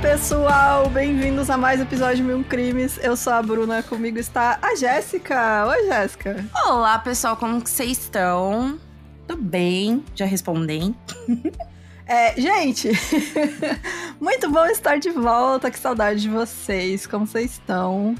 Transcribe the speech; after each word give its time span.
Pessoal! 0.00 0.88
Bem-vindos 0.90 1.48
a 1.48 1.56
mais 1.56 1.80
um 1.80 1.84
episódio 1.84 2.16
de 2.16 2.22
Mil 2.22 2.44
Crimes. 2.44 2.98
Eu 3.02 3.16
sou 3.16 3.32
a 3.32 3.42
Bruna, 3.42 3.82
comigo 3.82 4.18
está 4.18 4.58
a 4.60 4.74
Jéssica. 4.74 5.66
Oi, 5.66 5.86
Jéssica. 5.86 6.44
Olá, 6.66 6.98
pessoal, 6.98 7.36
como 7.36 7.60
vocês 7.60 7.92
estão? 7.92 8.78
Tudo 9.26 9.42
bem? 9.42 10.04
Já 10.14 10.26
respondem? 10.26 10.94
É, 12.10 12.34
gente, 12.40 12.90
muito 14.20 14.50
bom 14.50 14.66
estar 14.66 14.98
de 14.98 15.10
volta. 15.10 15.70
Que 15.70 15.78
saudade 15.78 16.20
de 16.20 16.28
vocês. 16.28 17.06
Como 17.06 17.24
vocês 17.24 17.52
estão? 17.52 18.16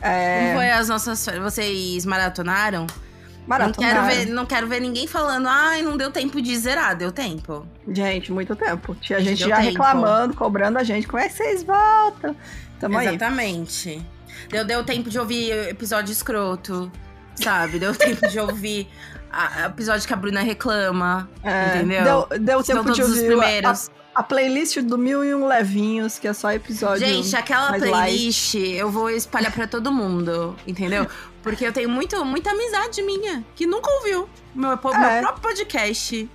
É, 0.00 0.38
Como 0.46 0.54
foi 0.54 0.70
as 0.70 0.88
nossas? 0.88 1.26
Vocês 1.38 2.06
maratonaram? 2.06 2.86
Não 2.86 3.46
maratonaram. 3.46 4.08
quero, 4.08 4.24
ver, 4.24 4.32
não 4.32 4.46
quero 4.46 4.66
ver 4.68 4.80
ninguém 4.80 5.06
falando, 5.06 5.48
ai, 5.48 5.82
não 5.82 5.98
deu 5.98 6.10
tempo 6.10 6.40
de 6.40 6.56
zerar, 6.56 6.96
deu 6.96 7.12
tempo. 7.12 7.66
Gente, 7.86 8.32
muito 8.32 8.56
tempo. 8.56 8.94
Tinha 8.94 9.18
Deu 9.18 9.28
gente 9.28 9.40
já 9.40 9.56
tempo. 9.56 9.68
reclamando, 9.68 10.34
cobrando 10.34 10.78
a 10.78 10.82
gente. 10.82 11.06
Como 11.06 11.22
é 11.22 11.28
que 11.28 11.34
vocês 11.34 11.62
voltam? 11.62 12.34
Tamo 12.78 12.96
aí. 12.96 13.08
Exatamente. 13.08 14.02
Deu, 14.48 14.64
deu 14.64 14.82
tempo 14.82 15.10
de 15.10 15.18
ouvir 15.18 15.68
episódio 15.68 16.10
escroto, 16.10 16.90
sabe? 17.34 17.78
Deu 17.78 17.94
tempo 17.94 18.26
de 18.28 18.38
ouvir 18.40 18.88
a- 19.32 19.66
episódio 19.66 20.06
que 20.06 20.12
a 20.12 20.16
Bruna 20.16 20.40
reclama, 20.42 21.28
É, 21.42 21.76
entendeu? 21.76 22.26
Deu, 22.30 22.38
deu 22.38 22.62
São 22.64 22.76
tempo 22.76 22.90
de 22.92 23.00
todos 23.00 23.16
os 23.16 23.22
ouvir 23.22 23.32
a, 23.34 23.36
primeiros. 23.38 23.90
a 24.14 24.22
playlist 24.22 24.78
do 24.80 24.98
Mil 24.98 25.24
e 25.24 25.34
Um 25.34 25.46
Levinhos, 25.46 26.18
que 26.18 26.26
é 26.28 26.32
só 26.32 26.52
episódio. 26.52 27.06
Gente, 27.06 27.34
aquela 27.36 27.72
playlist 27.78 28.54
eu 28.54 28.90
vou 28.90 29.08
espalhar 29.10 29.52
pra 29.52 29.66
todo 29.66 29.90
mundo, 29.92 30.56
entendeu? 30.66 31.06
Porque 31.42 31.64
eu 31.66 31.72
tenho 31.72 31.88
muito, 31.88 32.22
muita 32.24 32.50
amizade 32.50 33.02
minha 33.02 33.42
que 33.54 33.64
nunca 33.66 33.90
ouviu 33.90 34.28
meu, 34.54 34.72
É. 34.72 34.74
meu 34.74 35.22
próprio 35.22 35.40
podcast. 35.42 36.28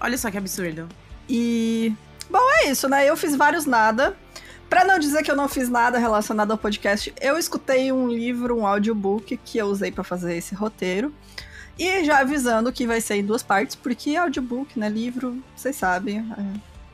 Olha 0.00 0.18
só 0.18 0.30
que 0.30 0.38
absurdo. 0.38 0.88
E. 1.28 1.92
Bom, 2.30 2.40
é 2.62 2.70
isso, 2.70 2.88
né? 2.88 3.08
Eu 3.08 3.16
fiz 3.16 3.34
vários 3.36 3.64
nada. 3.64 4.16
Pra 4.68 4.84
não 4.84 4.98
dizer 4.98 5.22
que 5.22 5.30
eu 5.30 5.36
não 5.36 5.48
fiz 5.48 5.68
nada 5.70 5.98
relacionado 5.98 6.50
ao 6.50 6.58
podcast, 6.58 7.14
eu 7.22 7.38
escutei 7.38 7.90
um 7.90 8.06
livro, 8.06 8.54
um 8.58 8.66
audiobook 8.66 9.34
que 9.42 9.56
eu 9.56 9.66
usei 9.66 9.90
pra 9.90 10.04
fazer 10.04 10.36
esse 10.36 10.54
roteiro. 10.54 11.10
E 11.78 12.04
já 12.04 12.18
avisando 12.18 12.72
que 12.72 12.86
vai 12.86 13.00
ser 13.00 13.16
em 13.16 13.24
duas 13.24 13.42
partes, 13.42 13.76
porque 13.76 14.16
audiobook, 14.16 14.78
né? 14.78 14.88
Livro, 14.88 15.42
vocês 15.54 15.76
sabem, 15.76 16.18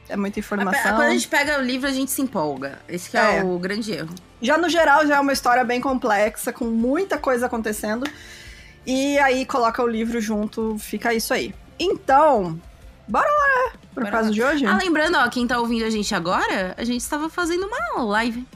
é, 0.08 0.12
é 0.12 0.16
muita 0.16 0.38
A- 0.38 0.40
informação. 0.40 0.82
Quando 0.96 1.08
a 1.08 1.10
gente 1.10 1.26
pega 1.28 1.58
o 1.58 1.62
livro, 1.62 1.88
a 1.88 1.92
gente 1.92 2.10
se 2.10 2.20
empolga. 2.20 2.78
Esse 2.88 3.08
que 3.10 3.16
é, 3.16 3.38
É. 3.38 3.42
o 3.44 3.58
grande 3.58 3.92
erro. 3.92 4.14
Já 4.42 4.58
no 4.58 4.68
geral, 4.68 5.06
já 5.06 5.16
é 5.16 5.20
uma 5.20 5.32
história 5.32 5.64
bem 5.64 5.80
complexa, 5.80 6.52
com 6.52 6.66
muita 6.66 7.16
coisa 7.16 7.46
acontecendo. 7.46 8.04
E 8.86 9.18
aí 9.20 9.46
coloca 9.46 9.82
o 9.82 9.86
livro 9.86 10.20
junto, 10.20 10.76
fica 10.78 11.14
isso 11.14 11.32
aí. 11.32 11.54
Então, 11.78 12.60
bora 13.08 13.26
lá, 13.26 13.72
né? 14.02 14.10
Caso 14.10 14.28
lá. 14.28 14.34
de 14.34 14.42
hoje. 14.42 14.66
Ah, 14.66 14.76
lembrando, 14.76 15.16
ó, 15.16 15.26
quem 15.30 15.46
tá 15.46 15.58
ouvindo 15.58 15.86
a 15.86 15.90
gente 15.90 16.14
agora, 16.14 16.74
a 16.76 16.84
gente 16.84 17.00
estava 17.00 17.30
fazendo 17.30 17.66
uma 17.66 18.02
live 18.02 18.46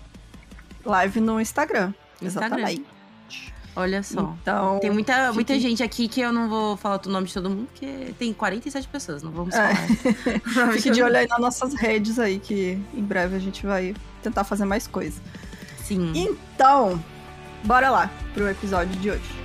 Live 0.84 1.20
no 1.20 1.40
Instagram. 1.40 1.92
no 2.20 2.26
Exatamente. 2.28 2.84
Olha 3.80 4.02
só. 4.02 4.34
Então. 4.42 4.78
Tem 4.80 4.90
muita, 4.90 5.14
fique- 5.26 5.34
muita 5.34 5.60
gente 5.60 5.82
aqui 5.82 6.08
que 6.08 6.20
eu 6.20 6.32
não 6.32 6.48
vou 6.48 6.76
falar 6.76 7.00
o 7.06 7.08
nome 7.08 7.28
de 7.28 7.34
todo 7.34 7.48
mundo, 7.48 7.68
porque 7.72 8.12
tem 8.18 8.32
47 8.32 8.88
pessoas, 8.88 9.22
não 9.22 9.30
vamos 9.30 9.54
É. 9.54 9.72
falar. 9.72 10.72
Fique 10.74 10.90
de 10.90 11.00
olho 11.02 11.16
aí 11.16 11.28
nas 11.28 11.38
nossas 11.38 11.74
redes 11.74 12.18
aí, 12.18 12.40
que 12.40 12.76
em 12.92 13.02
breve 13.02 13.36
a 13.36 13.38
gente 13.38 13.64
vai 13.64 13.94
tentar 14.22 14.42
fazer 14.44 14.64
mais 14.64 14.86
coisa. 14.88 15.20
Sim. 15.84 16.12
Então, 16.14 17.02
bora 17.62 17.88
lá 17.88 18.10
pro 18.34 18.48
episódio 18.48 18.94
de 19.00 19.10
hoje. 19.10 19.38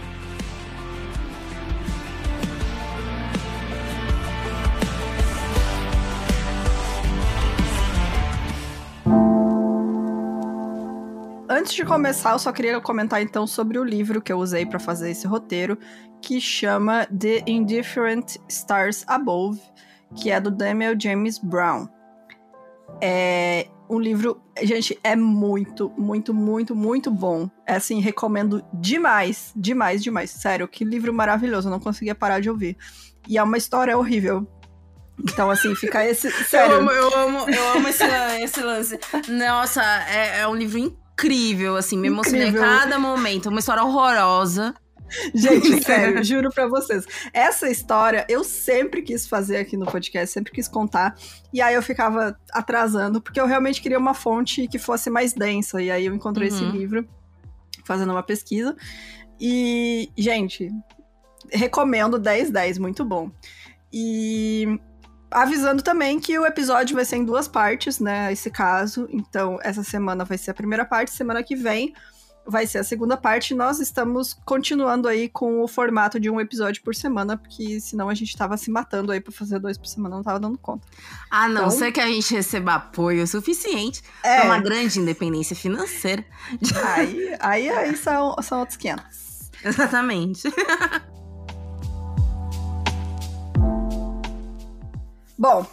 Antes 11.64 11.76
de 11.76 11.86
começar, 11.86 12.34
eu 12.34 12.40
só 12.40 12.52
queria 12.52 12.82
comentar 12.82 13.22
então 13.22 13.48
sobre 13.48 13.80
o 13.80 13.86
livro 13.86 14.22
que 14.22 14.34
eu 14.34 14.38
usei 14.38 14.66
para 14.66 14.80
fazer 14.80 15.12
esse 15.12 15.26
roteiro, 15.26 15.80
que 16.22 16.42
chama 16.42 17.06
The 17.06 17.42
Indifferent 17.48 18.36
Stars 18.50 19.06
Above, 19.08 19.62
que 20.14 20.30
é 20.30 20.42
do 20.42 20.52
Daniel 20.52 20.94
James 21.00 21.40
Brown. 21.40 21.88
É 23.00 23.70
um 23.90 23.98
livro, 23.98 24.42
gente, 24.62 25.00
é 25.06 25.16
muito, 25.16 25.90
muito, 25.98 26.34
muito, 26.34 26.76
muito 26.76 27.10
bom. 27.10 27.50
É 27.66 27.76
assim, 27.76 28.02
recomendo 28.02 28.62
demais, 28.74 29.54
demais, 29.56 30.04
demais. 30.04 30.32
Sério, 30.32 30.68
que 30.68 30.84
livro 30.84 31.14
maravilhoso, 31.14 31.70
eu 31.70 31.72
não 31.72 31.80
conseguia 31.80 32.14
parar 32.14 32.42
de 32.42 32.50
ouvir. 32.50 32.76
E 33.26 33.38
é 33.38 33.44
uma 33.44 33.56
história 33.58 33.98
horrível. 33.98 34.46
Então, 35.18 35.50
assim, 35.50 35.74
fica 35.76 36.06
esse. 36.06 36.30
Sério. 36.44 36.74
Eu 36.74 36.80
amo, 36.82 36.92
eu 36.92 37.18
amo, 37.18 37.50
eu 37.50 37.72
amo 37.78 37.88
esse, 37.88 38.04
esse 38.42 38.62
lance. 38.62 39.00
Nossa, 39.30 39.82
é, 40.10 40.42
é 40.42 40.48
um 40.48 40.56
livro 40.56 40.78
incrível, 41.14 41.76
assim, 41.76 41.98
me 41.98 42.08
emocionei 42.08 42.44
a 42.44 42.48
Incrível. 42.50 42.68
cada 42.68 43.00
momento. 43.00 43.50
Uma 43.50 43.60
história 43.60 43.84
horrorosa. 43.84 44.74
Gente, 45.34 45.82
sério, 45.86 46.24
juro 46.24 46.50
pra 46.50 46.68
vocês. 46.68 47.06
Essa 47.32 47.70
história 47.70 48.26
eu 48.28 48.44
sempre 48.44 49.02
quis 49.04 49.28
fazer 49.28 49.58
aqui 49.58 49.78
no 49.78 49.86
podcast, 49.86 50.34
sempre 50.34 50.52
quis 50.52 50.68
contar. 50.68 51.16
E 51.54 51.62
aí 51.62 51.76
eu 51.76 51.84
ficava 51.84 52.36
atrasando, 52.52 53.22
porque 53.22 53.40
eu 53.40 53.46
realmente 53.46 53.82
queria 53.82 54.00
uma 54.00 54.14
fonte 54.16 54.68
que 54.68 54.80
fosse 54.80 55.10
mais 55.10 55.34
densa. 55.34 55.82
E 55.82 55.92
aí 55.92 56.06
eu 56.08 56.16
encontrei 56.16 56.48
esse 56.48 56.64
Uhum. 56.64 56.72
livro 56.72 57.08
fazendo 57.86 58.12
uma 58.12 58.24
pesquisa. 58.24 58.76
E, 59.40 60.10
gente, 60.18 60.70
recomendo 61.52 62.18
10 62.18 62.50
10, 62.50 62.78
muito 62.80 63.06
bom. 63.06 63.30
E 63.92 64.80
avisando 65.34 65.82
também 65.84 66.20
que 66.20 66.38
o 66.40 66.46
episódio 66.46 66.96
vai 66.96 67.06
ser 67.06 67.18
em 67.18 67.26
duas 67.26 67.48
partes, 67.48 68.00
né? 68.00 68.32
Esse 68.32 68.50
caso. 68.50 69.08
Então, 69.12 69.60
essa 69.62 69.84
semana 69.84 70.24
vai 70.24 70.38
ser 70.38 70.52
a 70.52 70.54
primeira 70.54 70.86
parte, 70.86 71.12
semana 71.12 71.44
que 71.44 71.56
vem 71.56 71.94
vai 72.46 72.68
ser 72.68 72.80
a 72.80 72.84
segunda 72.84 73.16
parte. 73.16 73.54
Nós 73.56 73.80
estamos 73.80 74.34
continuando 74.46 75.08
aí 75.08 75.30
com 75.30 75.62
o 75.64 75.68
formato 75.68 76.20
de 76.20 76.30
um 76.30 76.42
episódio 76.42 76.84
por 76.84 76.94
semana, 76.94 77.38
porque 77.38 77.80
senão 77.80 78.10
a 78.10 78.14
gente 78.14 78.36
tava 78.36 78.58
se 78.58 78.70
matando 78.70 79.14
aí 79.14 79.22
pra 79.22 79.32
fazer 79.32 79.60
dois 79.60 79.78
por 79.78 79.88
semana, 79.88 80.18
não 80.18 80.24
tava 80.24 80.42
dando 80.42 80.58
conta. 80.58 80.86
A 81.32 81.48
não 81.48 81.68
Então- 81.68 81.70
ser 81.72 81.92
que 81.94 82.02
a 82.02 82.08
gente 82.08 82.34
receba 82.34 82.74
apoio 82.76 83.26
suficiente 83.26 84.02
É, 84.22 84.40
pra 84.42 84.46
uma 84.48 84.60
grande 84.60 85.00
independência 85.00 85.56
financeira. 85.56 86.26
aí, 86.84 87.34
aí, 87.40 87.70
aí 87.70 87.96
são, 87.96 88.36
são 88.42 88.60
outros 88.60 88.76
500. 88.78 89.50
Exatamente. 89.64 90.42
Bom, 95.38 95.66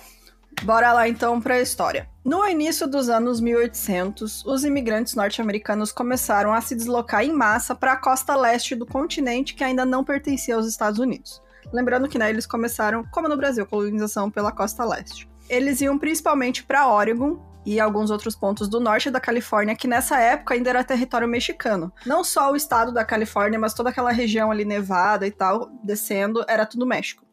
bora 0.62 0.92
lá 0.92 1.08
então 1.08 1.40
para 1.40 1.54
a 1.54 1.60
história. 1.60 2.08
No 2.24 2.46
início 2.46 2.86
dos 2.86 3.08
anos 3.08 3.40
1800, 3.40 4.44
os 4.44 4.64
imigrantes 4.64 5.14
norte-americanos 5.14 5.92
começaram 5.92 6.52
a 6.52 6.60
se 6.60 6.74
deslocar 6.74 7.24
em 7.24 7.32
massa 7.32 7.74
para 7.74 7.92
a 7.92 7.96
costa 7.96 8.36
leste 8.36 8.74
do 8.74 8.86
continente 8.86 9.54
que 9.54 9.64
ainda 9.64 9.84
não 9.84 10.04
pertencia 10.04 10.54
aos 10.54 10.66
Estados 10.66 10.98
Unidos. 10.98 11.42
Lembrando 11.72 12.08
que 12.08 12.18
né, 12.18 12.28
eles 12.30 12.46
começaram, 12.46 13.04
como 13.10 13.28
no 13.28 13.36
Brasil, 13.36 13.66
colonização 13.66 14.30
pela 14.30 14.52
costa 14.52 14.84
leste. 14.84 15.28
Eles 15.48 15.80
iam 15.80 15.98
principalmente 15.98 16.62
para 16.62 16.88
Oregon 16.88 17.38
e 17.64 17.78
alguns 17.78 18.10
outros 18.10 18.34
pontos 18.34 18.68
do 18.68 18.80
norte 18.80 19.10
da 19.10 19.20
Califórnia, 19.20 19.76
que 19.76 19.88
nessa 19.88 20.18
época 20.18 20.54
ainda 20.54 20.70
era 20.70 20.84
território 20.84 21.28
mexicano. 21.28 21.92
Não 22.06 22.24
só 22.24 22.50
o 22.50 22.56
estado 22.56 22.92
da 22.92 23.04
Califórnia, 23.04 23.58
mas 23.58 23.74
toda 23.74 23.90
aquela 23.90 24.12
região 24.12 24.50
ali 24.50 24.64
nevada 24.64 25.26
e 25.26 25.30
tal, 25.30 25.70
descendo, 25.82 26.44
era 26.48 26.66
tudo 26.66 26.86
México. 26.86 27.24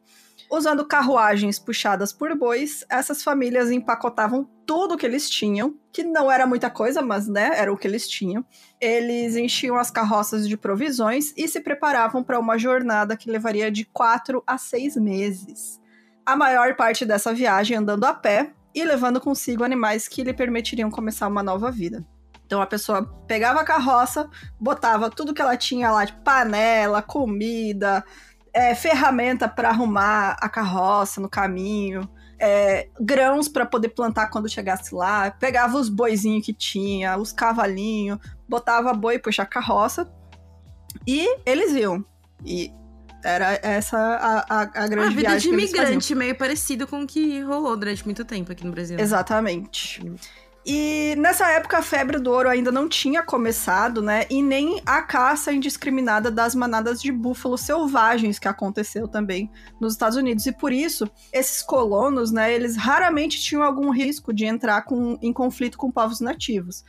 Usando 0.50 0.86
carruagens 0.86 1.58
puxadas 1.58 2.10
por 2.10 2.34
bois, 2.34 2.82
essas 2.88 3.22
famílias 3.22 3.70
empacotavam 3.70 4.48
tudo 4.64 4.96
que 4.96 5.04
eles 5.04 5.28
tinham, 5.28 5.74
que 5.92 6.02
não 6.02 6.30
era 6.30 6.46
muita 6.46 6.70
coisa, 6.70 7.02
mas 7.02 7.28
né, 7.28 7.50
era 7.54 7.70
o 7.70 7.76
que 7.76 7.86
eles 7.86 8.08
tinham. 8.08 8.44
Eles 8.80 9.36
enchiam 9.36 9.76
as 9.76 9.90
carroças 9.90 10.48
de 10.48 10.56
provisões 10.56 11.34
e 11.36 11.46
se 11.46 11.60
preparavam 11.60 12.22
para 12.22 12.38
uma 12.38 12.56
jornada 12.56 13.16
que 13.16 13.30
levaria 13.30 13.70
de 13.70 13.84
quatro 13.84 14.42
a 14.46 14.56
seis 14.56 14.96
meses. 14.96 15.78
A 16.24 16.34
maior 16.34 16.76
parte 16.76 17.04
dessa 17.04 17.34
viagem 17.34 17.76
andando 17.76 18.04
a 18.04 18.14
pé 18.14 18.52
e 18.74 18.82
levando 18.84 19.20
consigo 19.20 19.64
animais 19.64 20.08
que 20.08 20.22
lhe 20.22 20.32
permitiriam 20.32 20.90
começar 20.90 21.28
uma 21.28 21.42
nova 21.42 21.70
vida. 21.70 22.06
Então 22.46 22.62
a 22.62 22.66
pessoa 22.66 23.04
pegava 23.26 23.60
a 23.60 23.64
carroça, 23.64 24.30
botava 24.58 25.10
tudo 25.10 25.34
que 25.34 25.42
ela 25.42 25.56
tinha 25.56 25.90
lá, 25.90 26.06
de 26.06 26.14
panela, 26.14 27.02
comida, 27.02 28.02
é, 28.58 28.74
ferramenta 28.74 29.48
para 29.48 29.68
arrumar 29.68 30.36
a 30.40 30.48
carroça 30.48 31.20
no 31.20 31.28
caminho, 31.28 32.08
é, 32.40 32.88
grãos 33.00 33.48
para 33.48 33.64
poder 33.64 33.90
plantar 33.90 34.30
quando 34.30 34.48
chegasse 34.48 34.92
lá, 34.92 35.30
pegava 35.30 35.78
os 35.78 35.88
boizinhos 35.88 36.44
que 36.44 36.52
tinha, 36.52 37.16
os 37.16 37.32
cavalinhos, 37.32 38.18
botava 38.48 38.92
boi 38.92 39.14
e 39.14 39.18
puxar 39.20 39.44
a 39.44 39.46
carroça 39.46 40.12
e 41.06 41.36
eles 41.46 41.70
iam. 41.72 42.04
E 42.44 42.72
Era 43.22 43.60
essa 43.62 43.96
a, 43.96 44.38
a, 44.48 44.60
a 44.62 44.88
grande 44.88 45.06
A 45.06 45.16
vida 45.16 45.28
viagem 45.28 45.50
de 45.50 45.56
imigrante, 45.56 46.14
meio 46.16 46.36
parecido 46.36 46.84
com 46.86 47.02
o 47.02 47.06
que 47.06 47.40
rolou 47.42 47.76
durante 47.76 48.04
muito 48.04 48.24
tempo 48.24 48.50
aqui 48.50 48.64
no 48.66 48.72
Brasil. 48.72 48.98
Exatamente. 48.98 50.04
E 50.70 51.14
nessa 51.16 51.48
época 51.48 51.78
a 51.78 51.82
febre 51.82 52.18
do 52.18 52.30
ouro 52.30 52.46
ainda 52.46 52.70
não 52.70 52.86
tinha 52.86 53.22
começado, 53.22 54.02
né? 54.02 54.26
E 54.28 54.42
nem 54.42 54.82
a 54.84 55.00
caça 55.00 55.50
indiscriminada 55.50 56.30
das 56.30 56.54
manadas 56.54 57.00
de 57.00 57.10
búfalos 57.10 57.62
selvagens 57.62 58.38
que 58.38 58.46
aconteceu 58.46 59.08
também 59.08 59.50
nos 59.80 59.94
Estados 59.94 60.18
Unidos. 60.18 60.44
E 60.44 60.52
por 60.52 60.70
isso, 60.70 61.10
esses 61.32 61.62
colonos, 61.62 62.30
né, 62.30 62.52
eles 62.52 62.76
raramente 62.76 63.40
tinham 63.40 63.62
algum 63.62 63.88
risco 63.88 64.30
de 64.30 64.44
entrar 64.44 64.82
com, 64.82 65.18
em 65.22 65.32
conflito 65.32 65.78
com 65.78 65.90
povos 65.90 66.20
nativos. 66.20 66.84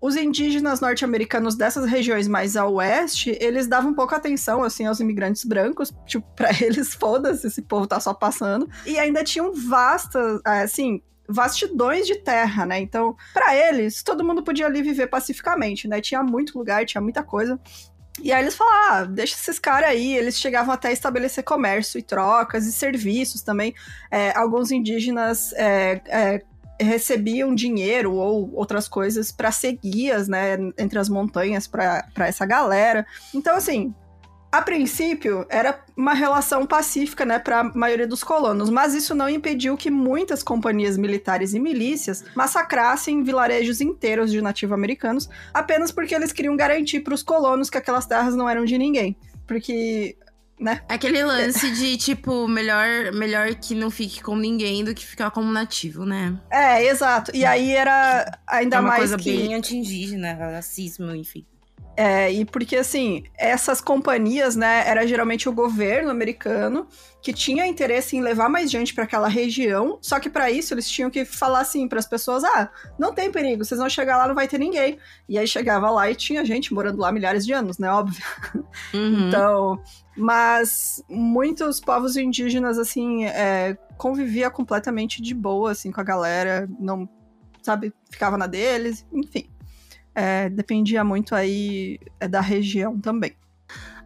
Os 0.00 0.16
indígenas 0.16 0.80
norte-americanos 0.80 1.54
dessas 1.54 1.88
regiões 1.88 2.26
mais 2.26 2.56
ao 2.56 2.72
oeste, 2.74 3.38
eles 3.40 3.68
davam 3.68 3.94
pouca 3.94 4.16
atenção, 4.16 4.64
assim, 4.64 4.86
aos 4.86 4.98
imigrantes 4.98 5.44
brancos. 5.44 5.92
Tipo, 6.04 6.26
pra 6.34 6.50
eles, 6.60 6.94
foda-se, 6.94 7.46
esse 7.46 7.62
povo 7.62 7.86
tá 7.86 8.00
só 8.00 8.12
passando. 8.12 8.68
E 8.84 8.98
ainda 8.98 9.22
tinham 9.22 9.52
vastas, 9.52 10.40
assim, 10.44 11.00
vastidões 11.30 12.06
de 12.06 12.16
terra, 12.16 12.66
né? 12.66 12.80
Então, 12.80 13.16
para 13.32 13.54
eles, 13.54 14.02
todo 14.02 14.24
mundo 14.24 14.42
podia 14.42 14.66
ali 14.66 14.82
viver 14.82 15.06
pacificamente, 15.06 15.88
né? 15.88 16.00
Tinha 16.00 16.22
muito 16.22 16.58
lugar, 16.58 16.84
tinha 16.84 17.00
muita 17.00 17.22
coisa. 17.22 17.58
E 18.22 18.32
aí 18.32 18.42
eles 18.42 18.54
falaram, 18.54 18.92
ah, 18.92 19.04
deixa 19.04 19.34
esses 19.34 19.58
caras 19.58 19.90
aí. 19.90 20.16
Eles 20.16 20.38
chegavam 20.38 20.74
até 20.74 20.88
a 20.88 20.92
estabelecer 20.92 21.44
comércio 21.44 21.98
e 21.98 22.02
trocas 22.02 22.66
e 22.66 22.72
serviços 22.72 23.42
também. 23.42 23.74
É, 24.10 24.36
alguns 24.36 24.70
indígenas 24.70 25.52
é, 25.54 26.00
é, 26.06 26.42
recebiam 26.80 27.54
dinheiro 27.54 28.14
ou 28.14 28.52
outras 28.54 28.88
coisas 28.88 29.30
para 29.30 29.52
ser 29.52 29.72
guias, 29.82 30.28
né, 30.28 30.56
entre 30.78 30.98
as 30.98 31.08
montanhas 31.08 31.66
para 31.66 32.04
essa 32.18 32.44
galera. 32.44 33.06
Então, 33.34 33.56
assim, 33.56 33.94
a 34.52 34.60
princípio, 34.60 35.46
era 35.48 35.80
uma 35.96 36.12
relação 36.12 36.66
pacífica, 36.66 37.24
né, 37.24 37.38
para 37.38 37.60
a 37.60 37.64
maioria 37.64 38.06
dos 38.06 38.24
colonos, 38.24 38.68
mas 38.68 38.94
isso 38.94 39.14
não 39.14 39.28
impediu 39.28 39.76
que 39.76 39.90
muitas 39.90 40.42
companhias 40.42 40.96
militares 40.96 41.54
e 41.54 41.60
milícias 41.60 42.24
massacrassem 42.34 43.22
vilarejos 43.22 43.80
inteiros 43.80 44.30
de 44.30 44.42
nativo-americanos 44.42 45.28
apenas 45.54 45.92
porque 45.92 46.14
eles 46.14 46.32
queriam 46.32 46.56
garantir 46.56 47.00
para 47.00 47.14
os 47.14 47.22
colonos 47.22 47.70
que 47.70 47.78
aquelas 47.78 48.06
terras 48.06 48.34
não 48.34 48.48
eram 48.48 48.64
de 48.64 48.76
ninguém. 48.76 49.16
Porque, 49.46 50.16
né? 50.58 50.82
Aquele 50.88 51.22
lance 51.22 51.70
de, 51.72 51.96
tipo, 51.96 52.48
melhor, 52.48 53.12
melhor 53.12 53.54
que 53.54 53.74
não 53.74 53.90
fique 53.90 54.22
com 54.22 54.36
ninguém 54.36 54.84
do 54.84 54.94
que 54.94 55.04
ficar 55.04 55.30
como 55.30 55.50
nativo, 55.52 56.04
né? 56.04 56.36
É, 56.50 56.84
exato. 56.86 57.30
E 57.34 57.44
aí 57.44 57.72
era 57.72 58.38
ainda 58.46 58.76
é 58.76 58.80
uma 58.80 58.88
mais 58.88 59.00
coisa 59.00 59.16
que... 59.16 59.36
bem 59.36 59.54
anti-indígena, 59.54 60.34
racismo, 60.34 61.14
enfim. 61.14 61.44
É, 62.00 62.32
e 62.32 62.46
porque 62.46 62.76
assim, 62.76 63.24
essas 63.36 63.78
companhias, 63.78 64.56
né, 64.56 64.88
era 64.88 65.06
geralmente 65.06 65.50
o 65.50 65.52
governo 65.52 66.08
americano 66.08 66.86
que 67.20 67.30
tinha 67.30 67.66
interesse 67.66 68.16
em 68.16 68.22
levar 68.22 68.48
mais 68.48 68.70
gente 68.70 68.94
para 68.94 69.04
aquela 69.04 69.28
região, 69.28 69.98
só 70.00 70.18
que 70.18 70.30
para 70.30 70.50
isso 70.50 70.72
eles 70.72 70.88
tinham 70.88 71.10
que 71.10 71.26
falar 71.26 71.60
assim 71.60 71.86
para 71.86 71.98
as 71.98 72.06
pessoas: 72.06 72.42
"Ah, 72.42 72.70
não 72.98 73.12
tem 73.12 73.30
perigo, 73.30 73.62
vocês 73.62 73.78
vão 73.78 73.90
chegar 73.90 74.16
lá, 74.16 74.26
não 74.26 74.34
vai 74.34 74.48
ter 74.48 74.56
ninguém". 74.56 74.98
E 75.28 75.38
aí 75.38 75.46
chegava 75.46 75.90
lá 75.90 76.10
e 76.10 76.14
tinha 76.14 76.42
gente 76.42 76.72
morando 76.72 76.98
lá 76.98 77.12
milhares 77.12 77.44
de 77.44 77.52
anos, 77.52 77.76
né, 77.76 77.90
óbvio. 77.90 78.24
Uhum. 78.94 79.28
Então, 79.28 79.82
mas 80.16 81.04
muitos 81.06 81.80
povos 81.80 82.16
indígenas 82.16 82.78
assim, 82.78 83.26
é, 83.26 83.76
convivia 83.98 84.48
completamente 84.50 85.20
de 85.20 85.34
boa 85.34 85.72
assim 85.72 85.92
com 85.92 86.00
a 86.00 86.04
galera, 86.04 86.66
não 86.78 87.06
sabe, 87.60 87.92
ficava 88.10 88.38
na 88.38 88.46
deles, 88.46 89.04
enfim. 89.12 89.50
É, 90.22 90.50
dependia 90.50 91.02
muito 91.02 91.34
aí 91.34 91.98
é, 92.20 92.28
da 92.28 92.42
região 92.42 93.00
também. 93.00 93.32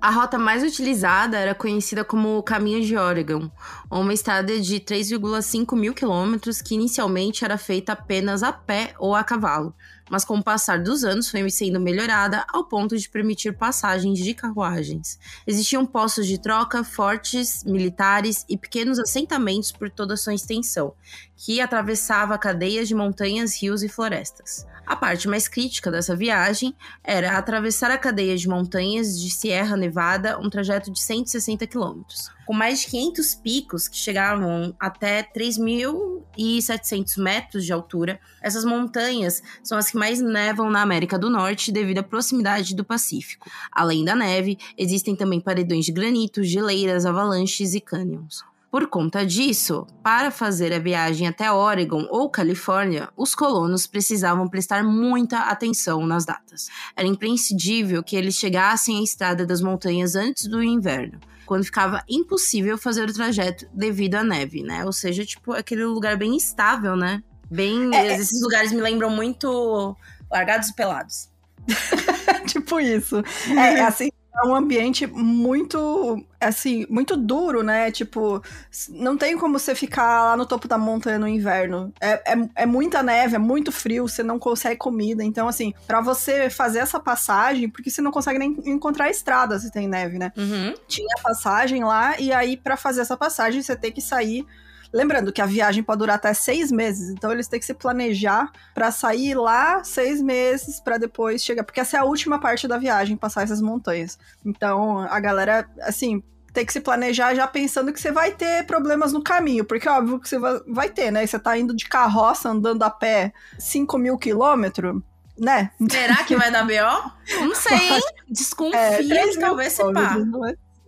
A 0.01 0.11
rota 0.11 0.39
mais 0.39 0.63
utilizada 0.63 1.37
era 1.37 1.57
conhecida 1.57 2.05
como 2.05 2.39
o 2.39 2.43
Caminho 2.43 2.81
de 2.83 2.97
Oregon, 2.97 3.51
uma 3.91 4.15
estrada 4.15 4.61
de 4.61 4.79
3,5 4.79 5.77
mil 5.77 5.93
quilômetros 5.93 6.63
que 6.63 6.77
inicialmente 6.77 7.45
era 7.45 7.59
feita 7.59 7.95
apenas 7.95 8.45
a 8.45 8.53
pé 8.53 8.95
ou 9.01 9.13
a 9.13 9.25
cavalo, 9.25 9.75
mas 10.11 10.25
com 10.25 10.39
o 10.39 10.43
passar 10.43 10.83
dos 10.83 11.05
anos 11.05 11.31
foi 11.31 11.49
sendo 11.51 11.81
melhorada 11.81 12.45
ao 12.53 12.65
ponto 12.65 12.97
de 12.97 13.09
permitir 13.09 13.57
passagens 13.57 14.19
de 14.19 14.35
carruagens. 14.35 15.19
Existiam 15.47 15.87
postos 15.87 16.27
de 16.27 16.41
troca, 16.41 16.85
fortes 16.85 17.65
militares 17.65 18.45
e 18.49 18.57
pequenos 18.57 18.99
assentamentos 18.99 19.73
por 19.73 19.91
toda 19.91 20.17
sua 20.17 20.35
extensão, 20.35 20.95
que 21.37 21.61
atravessava 21.61 22.39
cadeias 22.39 22.89
de 22.89 22.95
montanhas, 22.95 23.61
rios 23.61 23.83
e 23.83 23.89
florestas. 23.89 24.67
A 24.87 24.95
parte 24.95 25.27
mais 25.27 25.49
crítica 25.49 25.91
dessa 25.91 26.15
viagem 26.15 26.75
era 27.03 27.39
atravessar 27.39 27.91
a 27.91 27.97
cadeia 27.97 28.37
de 28.37 28.49
montanhas 28.49 29.19
de 29.19 29.31
Sierra 29.31 29.77
Nevada, 29.77 30.39
um 30.39 30.51
trajeto 30.51 30.91
de 30.93 31.01
160 31.01 31.67
quilômetros. 31.67 32.34
Com 32.47 32.53
mais 32.53 32.81
de 32.81 32.89
500 32.89 33.35
picos 33.37 33.89
que 33.89 33.97
chegavam 33.97 34.75
até 34.79 35.23
3.700 35.23 37.19
metros 37.19 37.65
de 37.65 37.73
altura, 37.73 38.21
essas 38.43 38.65
montanhas 38.65 39.43
são 39.63 39.79
as 39.79 39.91
que 39.91 39.97
mais 39.97 40.21
nevam 40.21 40.71
na 40.71 40.83
América 40.83 41.19
do 41.19 41.31
Norte 41.31 41.73
devido 41.73 41.99
à 41.99 42.03
proximidade 42.03 42.75
do 42.75 42.85
Pacífico. 42.85 43.51
Além 43.73 44.05
da 44.05 44.15
neve, 44.15 44.59
existem 44.77 45.17
também 45.17 45.41
paredões 45.41 45.87
de 45.87 45.93
granito, 45.93 46.45
geleiras, 46.45 47.07
avalanches 47.07 47.75
e 47.75 47.81
cânions. 47.81 48.45
Por 48.75 48.89
conta 48.89 49.25
disso, 49.25 49.87
para 50.03 50.33
fazer 50.33 50.73
a 50.73 50.81
viagem 50.81 51.29
até 51.29 51.49
Oregon 51.49 52.09
ou 52.11 52.29
Califórnia, 52.29 53.09
os 53.17 53.33
colonos 53.33 53.87
precisavam 53.87 54.49
prestar 54.49 54.83
muita 54.83 55.43
atenção 55.43 56.05
nas 56.05 56.25
datas. 56.25 56.69
Era 56.97 57.07
imprescindível 57.07 58.03
que 58.03 58.17
eles 58.17 58.35
chegassem 58.35 58.99
à 58.99 59.03
estrada 59.05 59.47
das 59.47 59.61
montanhas 59.61 60.17
antes 60.17 60.49
do 60.49 60.61
inverno, 60.61 61.21
quando 61.45 61.65
ficava 61.65 62.03
impossível 62.09 62.77
fazer 62.79 63.09
o 63.09 63.13
trajeto 63.13 63.67
devido 63.73 64.17
à 64.17 64.25
neve, 64.25 64.63
né? 64.63 64.85
Ou 64.85 64.93
seja, 64.93 65.25
tipo, 65.25 65.53
aquele 65.53 65.85
lugar 65.85 66.17
bem 66.17 66.37
estável, 66.37 66.97
né? 66.97 67.23
Bem. 67.51 67.95
É, 67.95 68.17
esses 68.17 68.43
lugares 68.43 68.73
me 68.73 68.81
lembram 68.81 69.11
muito 69.11 69.97
largados 70.31 70.69
e 70.69 70.75
pelados. 70.75 71.29
tipo 72.47 72.81
isso. 72.81 73.23
É, 73.57 73.81
assim, 73.81 74.11
é 74.37 74.47
um 74.47 74.55
ambiente 74.55 75.07
muito, 75.07 76.25
assim, 76.41 76.87
muito 76.91 77.17
duro, 77.17 77.63
né? 77.63 77.91
Tipo, 77.91 78.43
não 78.91 79.17
tem 79.17 79.39
como 79.39 79.59
você 79.59 79.75
ficar 79.75 80.25
lá 80.25 80.37
no 80.37 80.45
topo 80.45 80.67
da 80.67 80.77
montanha 80.77 81.19
no 81.19 81.29
inverno. 81.29 81.93
É, 82.01 82.33
é, 82.33 82.49
é 82.57 82.67
muita 82.67 83.03
neve, 83.03 83.37
é 83.37 83.39
muito 83.39 83.71
frio, 83.71 84.09
você 84.09 84.23
não 84.23 84.39
consegue 84.39 84.77
comida. 84.77 85.23
Então, 85.23 85.47
assim, 85.47 85.73
para 85.87 86.01
você 86.01 86.51
fazer 86.51 86.81
essa 86.81 86.99
passagem, 86.99 87.69
porque 87.69 87.91
você 87.91 88.03
não 88.03 88.11
consegue 88.11 88.39
nem 88.39 88.57
encontrar 88.67 89.09
estrada 89.09 89.59
se 89.59 89.71
tem 89.71 89.87
neve, 89.87 90.19
né? 90.19 90.33
Uhum. 90.37 90.75
Tinha 90.89 91.15
passagem 91.23 91.85
lá, 91.85 92.19
e 92.19 92.33
aí 92.33 92.57
para 92.57 92.77
fazer 92.77 93.03
essa 93.03 93.17
passagem 93.17 93.63
você 93.63 93.77
tem 93.77 93.93
que 93.93 94.01
sair 94.01 94.45
Lembrando 94.95 95.33
que 95.33 95.43
a 95.43 95.47
viagem 95.47 95.83
pode 95.83 95.99
durar 95.99 96.15
até 96.15 96.33
seis 96.33 96.71
meses, 96.71 97.11
então 97.11 97.33
eles 97.33 97.49
têm 97.49 97.59
que 97.59 97.67
se 97.67 97.75
planejar 97.75 98.53
para 98.73 98.93
sair 98.93 99.35
lá 99.35 99.83
seis 99.83 100.23
meses 100.23 100.79
para 100.79 100.99
depois 100.99 101.43
chegar, 101.43 101.65
porque 101.65 101.81
essa 101.81 101.97
é 101.97 102.01
a 102.01 102.05
última 102.05 102.39
parte 102.39 102.69
da 102.69 102.79
viagem, 102.79 103.17
passar 103.17 103.43
essas 103.43 103.61
montanhas. 103.61 104.17
Então 104.47 105.01
a 105.01 105.19
galera, 105.19 105.69
assim, 105.83 106.23
tem 106.53 106.65
que 106.65 106.73
se 106.73 106.81
planejar 106.81 107.35
já 107.35 107.45
pensando 107.49 107.93
que 107.93 108.01
você 108.01 108.13
vai 108.13 108.31
ter 108.31 108.65
problemas 108.67 109.13
no 109.13 109.21
caminho, 109.21 109.65
porque 109.65 109.89
óbvio 109.89 110.21
que 110.21 110.29
você 110.29 110.39
vai 110.39 110.89
ter, 110.89 111.11
né? 111.11 111.27
Você 111.27 111.41
tá 111.41 111.59
indo 111.59 111.75
de 111.75 111.87
carroça, 111.87 112.49
andando 112.49 112.85
a 112.85 112.91
pé 112.91 113.33
5 113.59 113.99
mil 113.99 114.17
quilômetros, 114.17 115.03
né? 115.37 115.73
Será 115.91 116.23
que 116.23 116.37
vai 116.37 116.53
dar 116.53 116.65
BO? 116.65 117.11
Não 117.41 117.55
sei, 117.57 117.95
hein? 117.95 118.01
Desconfia 118.29 118.79
É, 118.79 119.27
que 119.29 119.39
talvez 119.41 119.73
se 119.73 119.83
pá. 119.93 120.17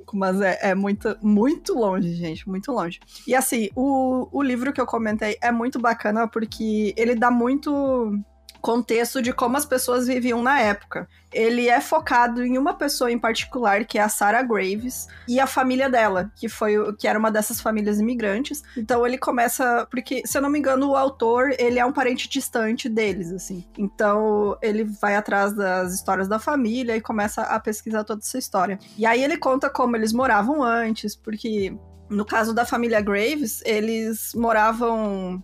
Cinco, 0.06 0.16
Mas 0.16 0.40
é, 0.40 0.70
é 0.70 0.74
muito, 0.74 1.16
muito 1.20 1.74
longe, 1.74 2.14
gente, 2.14 2.48
muito 2.48 2.70
longe. 2.70 3.00
E 3.26 3.34
assim, 3.34 3.68
o, 3.74 4.28
o 4.30 4.42
livro 4.42 4.72
que 4.72 4.80
eu 4.80 4.86
comentei 4.86 5.36
é 5.42 5.50
muito 5.50 5.80
bacana 5.80 6.28
porque 6.28 6.94
ele 6.96 7.16
dá 7.16 7.30
muito 7.30 8.18
contexto 8.66 9.22
de 9.22 9.32
como 9.32 9.56
as 9.56 9.64
pessoas 9.64 10.08
viviam 10.08 10.42
na 10.42 10.60
época. 10.60 11.08
Ele 11.32 11.68
é 11.68 11.80
focado 11.80 12.44
em 12.44 12.58
uma 12.58 12.74
pessoa 12.74 13.12
em 13.12 13.18
particular, 13.18 13.84
que 13.84 13.96
é 13.96 14.02
a 14.02 14.08
Sarah 14.08 14.42
Graves, 14.42 15.06
e 15.28 15.38
a 15.38 15.46
família 15.46 15.88
dela, 15.88 16.32
que 16.34 16.48
foi 16.48 16.76
o- 16.76 16.92
que 16.92 17.06
era 17.06 17.16
uma 17.16 17.30
dessas 17.30 17.60
famílias 17.60 18.00
imigrantes. 18.00 18.64
Então 18.76 19.06
ele 19.06 19.18
começa, 19.18 19.86
porque 19.88 20.22
se 20.26 20.36
eu 20.36 20.42
não 20.42 20.50
me 20.50 20.58
engano, 20.58 20.88
o 20.88 20.96
autor, 20.96 21.54
ele 21.60 21.78
é 21.78 21.86
um 21.86 21.92
parente 21.92 22.28
distante 22.28 22.88
deles, 22.88 23.30
assim. 23.30 23.64
Então 23.78 24.58
ele 24.60 24.82
vai 24.82 25.14
atrás 25.14 25.52
das 25.52 25.94
histórias 25.94 26.26
da 26.26 26.40
família 26.40 26.96
e 26.96 27.00
começa 27.00 27.42
a 27.42 27.60
pesquisar 27.60 28.02
toda 28.02 28.20
essa 28.20 28.36
história. 28.36 28.80
E 28.98 29.06
aí 29.06 29.22
ele 29.22 29.36
conta 29.36 29.70
como 29.70 29.94
eles 29.94 30.12
moravam 30.12 30.60
antes, 30.64 31.14
porque 31.14 31.72
no 32.10 32.24
caso 32.24 32.52
da 32.52 32.64
família 32.64 33.00
Graves, 33.00 33.62
eles 33.64 34.32
moravam 34.34 35.40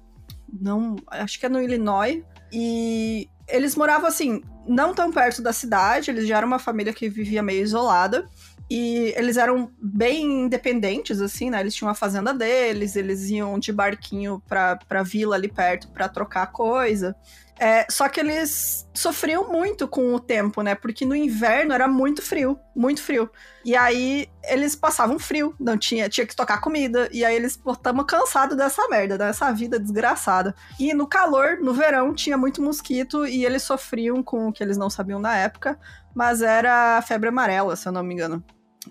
não, 0.61 0.97
acho 1.07 1.41
que 1.41 1.47
é 1.47 1.49
no 1.49 1.63
Illinois, 1.63 2.23
e 2.53 3.29
eles 3.49 3.75
moravam 3.75 4.07
assim, 4.07 4.43
não 4.67 4.95
tão 4.95 5.11
perto 5.11 5.43
da 5.43 5.53
cidade, 5.53 6.11
eles 6.11 6.27
já 6.27 6.37
eram 6.37 6.49
uma 6.49 6.59
família 6.59 6.93
que 6.93 7.09
vivia 7.09 7.43
meio 7.43 7.63
isolada. 7.63 8.29
E 8.71 9.13
eles 9.17 9.37
eram 9.37 9.71
bem 9.83 10.45
independentes, 10.45 11.21
assim, 11.21 11.51
né? 11.51 11.61
Eles 11.61 11.75
tinham 11.75 11.91
a 11.91 11.95
fazenda 11.95 12.33
deles, 12.33 12.97
eles 12.97 13.29
iam 13.29 13.59
de 13.59 13.71
barquinho 13.71 14.43
pra, 14.49 14.77
pra 14.77 15.03
vila 15.03 15.37
ali 15.37 15.49
perto 15.49 15.89
pra 15.89 16.09
trocar 16.09 16.47
coisa. 16.47 17.15
É, 17.59 17.87
só 17.91 18.09
que 18.09 18.19
eles 18.19 18.89
sofriam 18.95 19.51
muito 19.53 19.87
com 19.87 20.15
o 20.15 20.21
tempo, 20.21 20.63
né? 20.63 20.75
Porque 20.75 21.05
no 21.05 21.15
inverno 21.15 21.73
era 21.73 21.87
muito 21.87 22.21
frio, 22.21 22.59
muito 22.75 23.01
frio. 23.03 23.31
E 23.65 23.77
aí 23.77 24.29
eles 24.43 24.75
passavam 24.75 25.19
frio, 25.19 25.55
não 25.61 25.79
tinha, 25.79 26.09
tinha 26.09 26.27
que 26.27 26.35
tocar 26.35 26.61
comida. 26.61 27.09
E 27.13 27.25
aí 27.25 27.37
eles, 27.37 27.57
pô, 27.57 27.77
tamo 27.77 28.05
cansado 28.05 28.57
dessa 28.57 28.89
merda, 28.89 29.17
dessa 29.17 29.53
vida 29.53 29.79
desgraçada. 29.79 30.55
E 30.79 30.93
no 30.93 31.07
calor, 31.07 31.59
no 31.61 31.73
verão, 31.73 32.15
tinha 32.15 32.37
muito 32.37 32.63
mosquito 32.63 33.27
e 33.27 33.45
eles 33.45 33.63
sofriam 33.63 34.23
com 34.23 34.49
o 34.49 34.53
que 34.53 34.63
eles 34.63 34.77
não 34.77 34.91
sabiam 34.91 35.21
na 35.21 35.37
época, 35.37 35.79
mas 36.15 36.43
era 36.43 37.01
febre 37.03 37.29
amarela, 37.29 37.77
se 37.77 37.87
eu 37.87 37.93
não 37.93 38.03
me 38.03 38.15
engano 38.15 38.43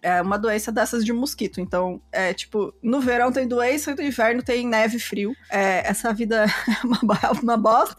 é 0.01 0.21
uma 0.21 0.37
doença 0.37 0.71
dessas 0.71 1.03
de 1.03 1.11
mosquito. 1.11 1.59
Então, 1.59 2.01
é 2.11 2.33
tipo, 2.33 2.73
no 2.81 3.01
verão 3.01 3.31
tem 3.31 3.47
doença, 3.47 3.95
no 3.95 4.01
inverno 4.01 4.41
tem 4.41 4.67
neve 4.67 4.97
e 4.97 4.99
frio. 4.99 5.35
É, 5.49 5.87
essa 5.87 6.13
vida 6.13 6.45
é 6.45 6.85
uma, 6.85 6.99
uma 7.41 7.57
bosta. 7.57 7.95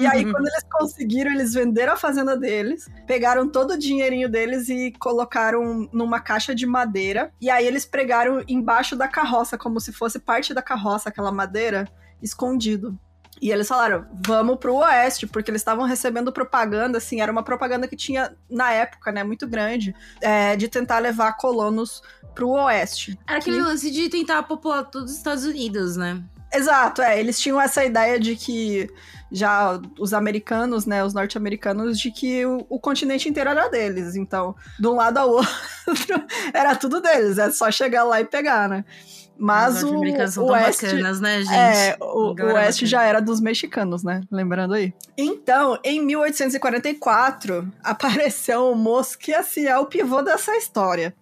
e 0.00 0.06
aí, 0.06 0.24
quando 0.30 0.46
eles 0.46 0.64
conseguiram, 0.70 1.32
eles 1.32 1.54
venderam 1.54 1.92
a 1.92 1.96
fazenda 1.96 2.36
deles, 2.36 2.88
pegaram 3.06 3.48
todo 3.48 3.72
o 3.72 3.78
dinheirinho 3.78 4.28
deles 4.28 4.68
e 4.68 4.92
colocaram 4.98 5.88
numa 5.92 6.20
caixa 6.20 6.54
de 6.54 6.66
madeira. 6.66 7.32
E 7.40 7.50
aí 7.50 7.66
eles 7.66 7.84
pregaram 7.84 8.42
embaixo 8.48 8.96
da 8.96 9.08
carroça, 9.08 9.56
como 9.58 9.80
se 9.80 9.92
fosse 9.92 10.18
parte 10.18 10.52
da 10.52 10.62
carroça, 10.62 11.08
aquela 11.08 11.32
madeira, 11.32 11.88
escondido. 12.22 12.98
E 13.40 13.50
eles 13.50 13.68
falaram, 13.68 14.06
vamos 14.26 14.56
pro 14.58 14.76
oeste, 14.76 15.26
porque 15.26 15.50
eles 15.50 15.60
estavam 15.60 15.84
recebendo 15.84 16.32
propaganda, 16.32 16.98
assim, 16.98 17.20
era 17.20 17.30
uma 17.30 17.42
propaganda 17.42 17.86
que 17.86 17.96
tinha, 17.96 18.34
na 18.48 18.72
época, 18.72 19.12
né, 19.12 19.22
muito 19.22 19.46
grande, 19.46 19.94
é, 20.20 20.56
de 20.56 20.68
tentar 20.68 20.98
levar 20.98 21.36
colonos 21.36 22.02
pro 22.34 22.48
oeste. 22.50 23.18
Era 23.26 23.38
aquele 23.38 23.60
lance 23.60 23.90
de 23.90 24.08
tentar 24.08 24.42
popular 24.44 24.84
todos 24.84 25.10
os 25.10 25.16
Estados 25.16 25.44
Unidos, 25.44 25.96
né? 25.96 26.22
Exato, 26.52 27.02
é, 27.02 27.18
eles 27.18 27.38
tinham 27.38 27.60
essa 27.60 27.84
ideia 27.84 28.18
de 28.18 28.36
que 28.36 28.88
já 29.30 29.80
os 29.98 30.14
americanos, 30.14 30.86
né, 30.86 31.04
os 31.04 31.12
norte-americanos, 31.12 31.98
de 31.98 32.10
que 32.10 32.46
o, 32.46 32.64
o, 32.68 32.78
continente 32.78 33.28
inteiro 33.28 33.50
era 33.50 33.68
deles. 33.68 34.14
Então, 34.14 34.54
de 34.78 34.86
um 34.86 34.94
lado 34.94 35.18
ao 35.18 35.30
outro, 35.34 36.24
era 36.54 36.76
tudo 36.76 37.00
deles, 37.00 37.36
é 37.38 37.50
só 37.50 37.70
chegar 37.70 38.04
lá 38.04 38.20
e 38.20 38.24
pegar, 38.24 38.68
né? 38.68 38.84
Mas 39.38 39.82
o, 39.82 39.96
o 39.96 40.50
Oeste, 40.50 40.86
bacanas, 40.86 41.20
né, 41.20 41.42
gente? 41.42 41.54
É, 41.54 41.96
o, 42.00 42.32
o 42.32 42.54
Oeste 42.54 42.86
já 42.86 43.02
era 43.02 43.20
dos 43.20 43.40
mexicanos, 43.40 44.02
né? 44.02 44.22
Lembrando 44.30 44.74
aí. 44.74 44.94
Então, 45.16 45.78
em 45.84 46.00
1844, 46.04 47.70
apareceu 47.84 48.66
um 48.70 48.74
moço 48.74 49.18
que, 49.18 49.34
assim, 49.34 49.66
é 49.66 49.78
o 49.78 49.86
pivô 49.86 50.22
dessa 50.22 50.56
história. 50.56 51.14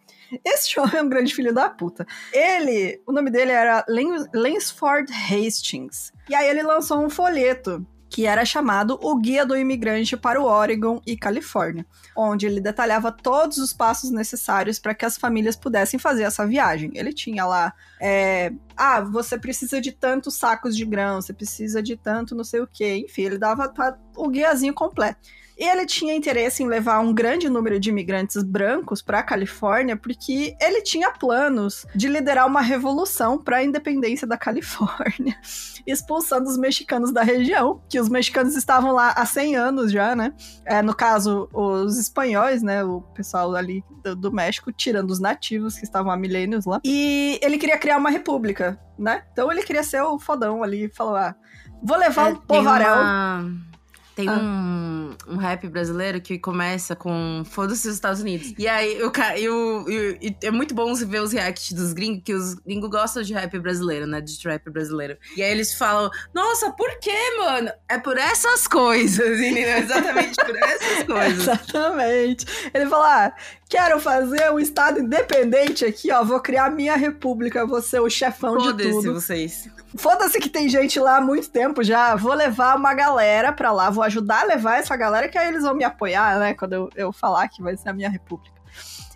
Esse 0.45 0.79
homem 0.81 0.97
é 0.97 1.03
um 1.03 1.09
grande 1.09 1.35
filho 1.35 1.53
da 1.53 1.69
puta. 1.69 2.07
Ele, 2.33 3.01
o 3.07 3.13
nome 3.13 3.31
dele 3.31 3.53
era 3.53 3.85
Lansford 4.33 5.13
Hastings. 5.13 6.13
E 6.29 6.35
aí 6.35 6.49
ele 6.49 6.63
lançou 6.63 7.05
um 7.05 7.11
folheto 7.11 7.85
que 8.15 8.27
era 8.27 8.45
chamado 8.45 8.97
O 9.03 9.17
Guia 9.17 9.45
do 9.45 9.57
Imigrante 9.57 10.17
para 10.17 10.41
o 10.41 10.45
Oregon 10.45 11.03
e 11.05 11.17
Califórnia, 11.17 11.85
onde 12.17 12.47
ele 12.47 12.61
detalhava 12.61 13.11
todos 13.11 13.59
os 13.59 13.73
passos 13.73 14.13
necessários 14.13 14.79
para 14.79 14.95
que 14.95 15.05
as 15.05 15.19
famílias 15.19 15.57
pudessem 15.57 15.99
fazer 15.99 16.23
essa 16.23 16.47
viagem. 16.47 16.93
Ele 16.95 17.13
tinha 17.13 17.45
lá, 17.45 17.75
é, 18.01 18.53
ah, 18.77 19.01
você 19.01 19.37
precisa 19.37 19.81
de 19.81 19.91
tantos 19.91 20.37
sacos 20.37 20.77
de 20.77 20.85
grão, 20.85 21.21
você 21.21 21.33
precisa 21.33 21.83
de 21.83 21.97
tanto 21.97 22.37
não 22.37 22.45
sei 22.45 22.61
o 22.61 22.69
que, 22.69 22.99
enfim, 22.99 23.23
ele 23.23 23.37
dava 23.37 23.75
o 24.17 24.29
guiazinho 24.29 24.75
completo. 24.75 25.19
E 25.59 25.65
ele 25.65 25.87
tinha 25.87 26.15
interesse 26.15 26.63
em 26.63 26.67
levar 26.67 26.99
um 27.01 27.13
grande 27.13 27.49
número 27.49 27.79
de 27.79 27.91
imigrantes 27.91 28.43
brancos 28.43 29.01
para 29.01 29.21
a 29.21 29.23
Califórnia 29.23 29.97
porque 29.97 30.57
ele 30.61 30.83
tinha 30.83 31.11
planos 31.11 31.87
de 31.95 32.09
liderar 32.09 32.47
uma 32.47 32.61
revolução 32.61 33.39
para 33.39 33.59
a 33.59 33.65
independência 33.65 34.27
da 34.27 34.37
Califórnia, 34.37 35.37
expulsando 35.87 36.49
os 36.49 36.59
mexicanos 36.59 37.13
da 37.13 37.23
região, 37.23 37.81
que 37.89 38.01
os 38.01 38.09
mexicanos 38.09 38.57
estavam 38.57 38.93
lá 38.93 39.13
há 39.17 39.25
100 39.25 39.57
anos 39.57 39.93
já, 39.93 40.17
né? 40.17 40.33
É, 40.65 40.83
no 40.83 40.95
caso, 40.95 41.49
os 41.53 41.99
espanhóis, 41.99 42.63
né? 42.63 42.83
O 42.83 43.01
pessoal 43.01 43.55
ali 43.55 43.85
do, 44.03 44.17
do 44.17 44.33
México, 44.33 44.73
tirando 44.73 45.11
os 45.11 45.21
nativos 45.21 45.77
que 45.77 45.85
estavam 45.85 46.11
há 46.11 46.17
milênios 46.17 46.67
lá. 46.67 46.81
E 46.85 47.39
ele 47.43 47.59
queria 47.59 47.79
criar 47.79 47.99
uma 47.99 48.11
república, 48.11 48.79
né? 48.99 49.25
Então 49.33 49.51
ele 49.53 49.63
queria 49.63 49.83
ser 49.83 50.03
o 50.03 50.19
fodão 50.19 50.63
ali, 50.63 50.89
falou: 50.89 51.17
ah, 51.17 51.35
vou 51.83 51.97
levar 51.97 52.31
é, 52.31 52.33
um 52.33 52.37
povarel. 52.37 52.95
Uma 52.95 53.74
tem 54.15 54.29
ah. 54.29 54.39
um, 54.39 55.17
um 55.27 55.37
rap 55.37 55.67
brasileiro 55.69 56.21
que 56.21 56.39
começa 56.39 56.95
com 56.95 57.43
Foda-se 57.45 57.89
os 57.89 57.95
Estados 57.95 58.21
Unidos. 58.21 58.55
E 58.57 58.69
aí, 58.69 58.97
eu, 58.99 59.13
eu, 59.37 59.85
eu, 59.89 60.19
é 60.43 60.51
muito 60.51 60.75
bom 60.75 60.95
ver 60.95 61.21
os 61.21 61.33
reacts 61.33 61.73
dos 61.73 61.93
gringos, 61.93 62.23
que 62.25 62.33
os 62.33 62.55
gringos 62.55 62.89
gostam 62.89 63.23
de 63.23 63.33
rap 63.33 63.59
brasileiro, 63.59 64.07
né? 64.07 64.21
De 64.21 64.41
trap 64.41 64.71
brasileiro. 64.71 65.17
E 65.37 65.43
aí 65.43 65.51
eles 65.51 65.75
falam: 65.75 66.11
Nossa, 66.33 66.71
por 66.73 66.99
quê, 67.01 67.37
mano? 67.39 67.71
É 67.89 67.99
por 67.99 68.17
essas 68.17 68.69
coisas, 68.69 69.39
entendeu? 69.41 69.79
Exatamente 69.79 70.37
por 70.37 70.57
essas 70.57 71.03
coisas. 71.05 71.41
Exatamente. 71.41 72.47
Ele 72.73 72.87
fala: 72.87 73.27
ah, 73.27 73.33
quero 73.69 73.99
fazer 73.99 74.53
um 74.53 74.61
estado 74.61 75.01
independente 75.01 75.85
aqui, 75.85 76.13
ó. 76.13 76.23
Vou 76.23 76.41
criar 76.41 76.71
minha 76.71 76.97
república, 76.97 77.67
vou 77.67 77.83
ser 77.83 78.01
o 78.01 78.09
chefão 78.09 78.57
de 78.59 78.69
tudo. 78.69 78.83
Foda-se 78.83 79.11
vocês. 79.11 79.69
Foda-se 79.97 80.41
que 80.41 80.49
tem 80.49 80.69
gente 80.69 80.99
lá 80.99 81.19
há 81.19 81.21
muito 81.21 81.49
tempo 81.51 81.83
já. 81.83 82.15
Vou 82.17 82.35
levar 82.35 82.77
uma 82.77 82.95
galera 82.95 83.53
pra 83.53 83.73
lá, 83.73 83.91
vou 83.91 84.04
ajudar 84.05 84.43
a 84.43 84.47
levar 84.47 84.79
essa 84.79 84.97
galera, 84.97 85.29
que 85.29 85.37
aí 85.37 85.49
eles 85.49 85.63
vão 85.63 85.75
me 85.75 85.85
apoiar, 85.85 86.39
né? 86.39 86.55
Quando 86.55 86.73
eu, 86.73 86.91
eu 86.95 87.13
falar 87.13 87.49
que 87.49 87.63
vai 87.63 87.77
ser 87.77 87.89
a 87.89 87.93
minha 87.93 88.09
república. 88.09 88.55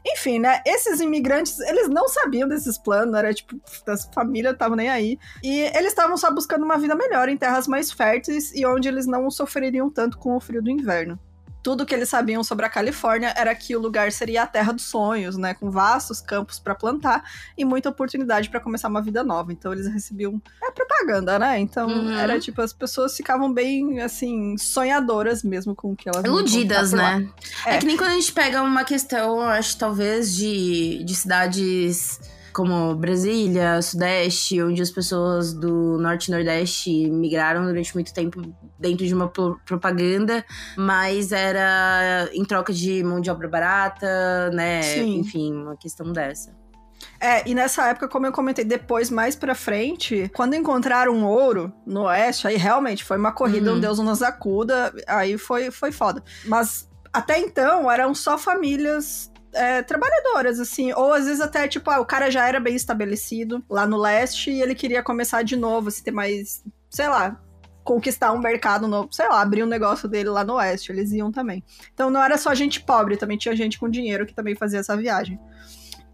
Enfim, 0.06 0.38
né? 0.38 0.62
Esses 0.64 1.00
imigrantes, 1.00 1.58
eles 1.60 1.88
não 1.88 2.08
sabiam 2.08 2.48
desses 2.48 2.78
planos, 2.78 3.14
era 3.14 3.32
tipo, 3.34 3.60
as 3.86 4.08
famílias 4.14 4.54
estavam 4.54 4.76
nem 4.76 4.88
aí. 4.88 5.18
E 5.42 5.60
eles 5.76 5.88
estavam 5.88 6.16
só 6.16 6.32
buscando 6.32 6.64
uma 6.64 6.78
vida 6.78 6.94
melhor 6.94 7.28
em 7.28 7.36
terras 7.36 7.66
mais 7.66 7.92
férteis 7.92 8.54
e 8.54 8.64
onde 8.64 8.88
eles 8.88 9.06
não 9.06 9.30
sofreriam 9.30 9.90
tanto 9.90 10.18
com 10.18 10.36
o 10.36 10.40
frio 10.40 10.62
do 10.62 10.70
inverno 10.70 11.18
tudo 11.62 11.84
que 11.84 11.94
eles 11.94 12.08
sabiam 12.08 12.42
sobre 12.44 12.64
a 12.64 12.68
Califórnia 12.68 13.32
era 13.36 13.54
que 13.54 13.74
o 13.76 13.80
lugar 13.80 14.12
seria 14.12 14.42
a 14.42 14.46
terra 14.46 14.72
dos 14.72 14.84
sonhos, 14.84 15.36
né, 15.36 15.54
com 15.54 15.70
vastos 15.70 16.20
campos 16.20 16.58
para 16.58 16.74
plantar 16.74 17.22
e 17.56 17.64
muita 17.64 17.88
oportunidade 17.88 18.48
para 18.48 18.60
começar 18.60 18.88
uma 18.88 19.02
vida 19.02 19.24
nova. 19.24 19.52
Então 19.52 19.72
eles 19.72 19.86
recebiam 19.86 20.40
é 20.62 20.70
propaganda, 20.70 21.38
né? 21.38 21.58
Então 21.58 21.88
uhum. 21.88 22.16
era 22.16 22.38
tipo 22.38 22.60
as 22.60 22.72
pessoas 22.72 23.16
ficavam 23.16 23.52
bem 23.52 24.00
assim 24.00 24.56
sonhadoras 24.56 25.42
mesmo 25.42 25.74
com 25.74 25.92
o 25.92 25.96
que 25.96 26.08
elas 26.08 26.24
iludidas, 26.24 26.92
né? 26.92 27.28
É. 27.66 27.76
é. 27.76 27.78
que 27.78 27.86
nem 27.86 27.96
quando 27.96 28.10
a 28.10 28.14
gente 28.14 28.32
pega 28.32 28.62
uma 28.62 28.84
questão, 28.84 29.40
acho 29.40 29.76
talvez 29.76 30.34
de, 30.34 31.02
de 31.04 31.14
cidades 31.14 32.20
como 32.58 32.92
Brasília, 32.96 33.80
Sudeste, 33.80 34.60
onde 34.60 34.82
as 34.82 34.90
pessoas 34.90 35.54
do 35.54 35.96
Norte 35.96 36.26
e 36.26 36.32
Nordeste 36.32 37.08
migraram 37.08 37.64
durante 37.64 37.94
muito 37.94 38.12
tempo 38.12 38.42
dentro 38.76 39.06
de 39.06 39.14
uma 39.14 39.28
propaganda, 39.28 40.44
mas 40.76 41.30
era 41.30 42.28
em 42.32 42.44
troca 42.44 42.72
de 42.72 43.00
mão 43.04 43.20
de 43.20 43.30
obra 43.30 43.46
barata, 43.46 44.50
né? 44.50 44.82
Sim. 44.82 45.18
Enfim, 45.18 45.52
uma 45.52 45.76
questão 45.76 46.12
dessa. 46.12 46.52
É, 47.20 47.48
e 47.48 47.54
nessa 47.54 47.90
época, 47.90 48.08
como 48.08 48.26
eu 48.26 48.32
comentei, 48.32 48.64
depois, 48.64 49.08
mais 49.08 49.36
pra 49.36 49.54
frente, 49.54 50.28
quando 50.34 50.54
encontraram 50.54 51.24
ouro 51.24 51.72
no 51.86 52.06
oeste, 52.06 52.48
aí 52.48 52.56
realmente 52.56 53.04
foi 53.04 53.18
uma 53.18 53.30
corrida, 53.30 53.70
uhum. 53.70 53.76
um 53.76 53.80
Deus 53.80 54.00
nos 54.00 54.20
acuda, 54.20 54.92
aí 55.06 55.38
foi, 55.38 55.70
foi 55.70 55.92
foda. 55.92 56.24
Mas 56.44 56.88
até 57.12 57.38
então, 57.38 57.88
eram 57.88 58.12
só 58.16 58.36
famílias 58.36 59.30
é, 59.52 59.82
trabalhadoras, 59.82 60.60
assim. 60.60 60.92
Ou 60.92 61.12
às 61.12 61.26
vezes 61.26 61.40
até, 61.40 61.66
tipo, 61.68 61.90
ah, 61.90 62.00
o 62.00 62.06
cara 62.06 62.30
já 62.30 62.46
era 62.46 62.60
bem 62.60 62.74
estabelecido 62.74 63.64
lá 63.68 63.86
no 63.86 63.96
leste 63.96 64.50
e 64.50 64.62
ele 64.62 64.74
queria 64.74 65.02
começar 65.02 65.42
de 65.42 65.56
novo, 65.56 65.88
assim, 65.88 66.02
ter 66.02 66.10
mais, 66.10 66.64
sei 66.90 67.08
lá, 67.08 67.40
conquistar 67.84 68.32
um 68.32 68.38
mercado 68.38 68.86
novo, 68.86 69.08
sei 69.12 69.26
lá, 69.28 69.40
abrir 69.40 69.62
um 69.62 69.66
negócio 69.66 70.08
dele 70.08 70.28
lá 70.28 70.44
no 70.44 70.54
oeste. 70.54 70.92
Eles 70.92 71.12
iam 71.12 71.32
também. 71.32 71.64
Então 71.94 72.10
não 72.10 72.22
era 72.22 72.36
só 72.36 72.54
gente 72.54 72.80
pobre, 72.82 73.16
também 73.16 73.38
tinha 73.38 73.56
gente 73.56 73.78
com 73.78 73.88
dinheiro 73.88 74.26
que 74.26 74.34
também 74.34 74.54
fazia 74.54 74.80
essa 74.80 74.96
viagem. 74.96 75.38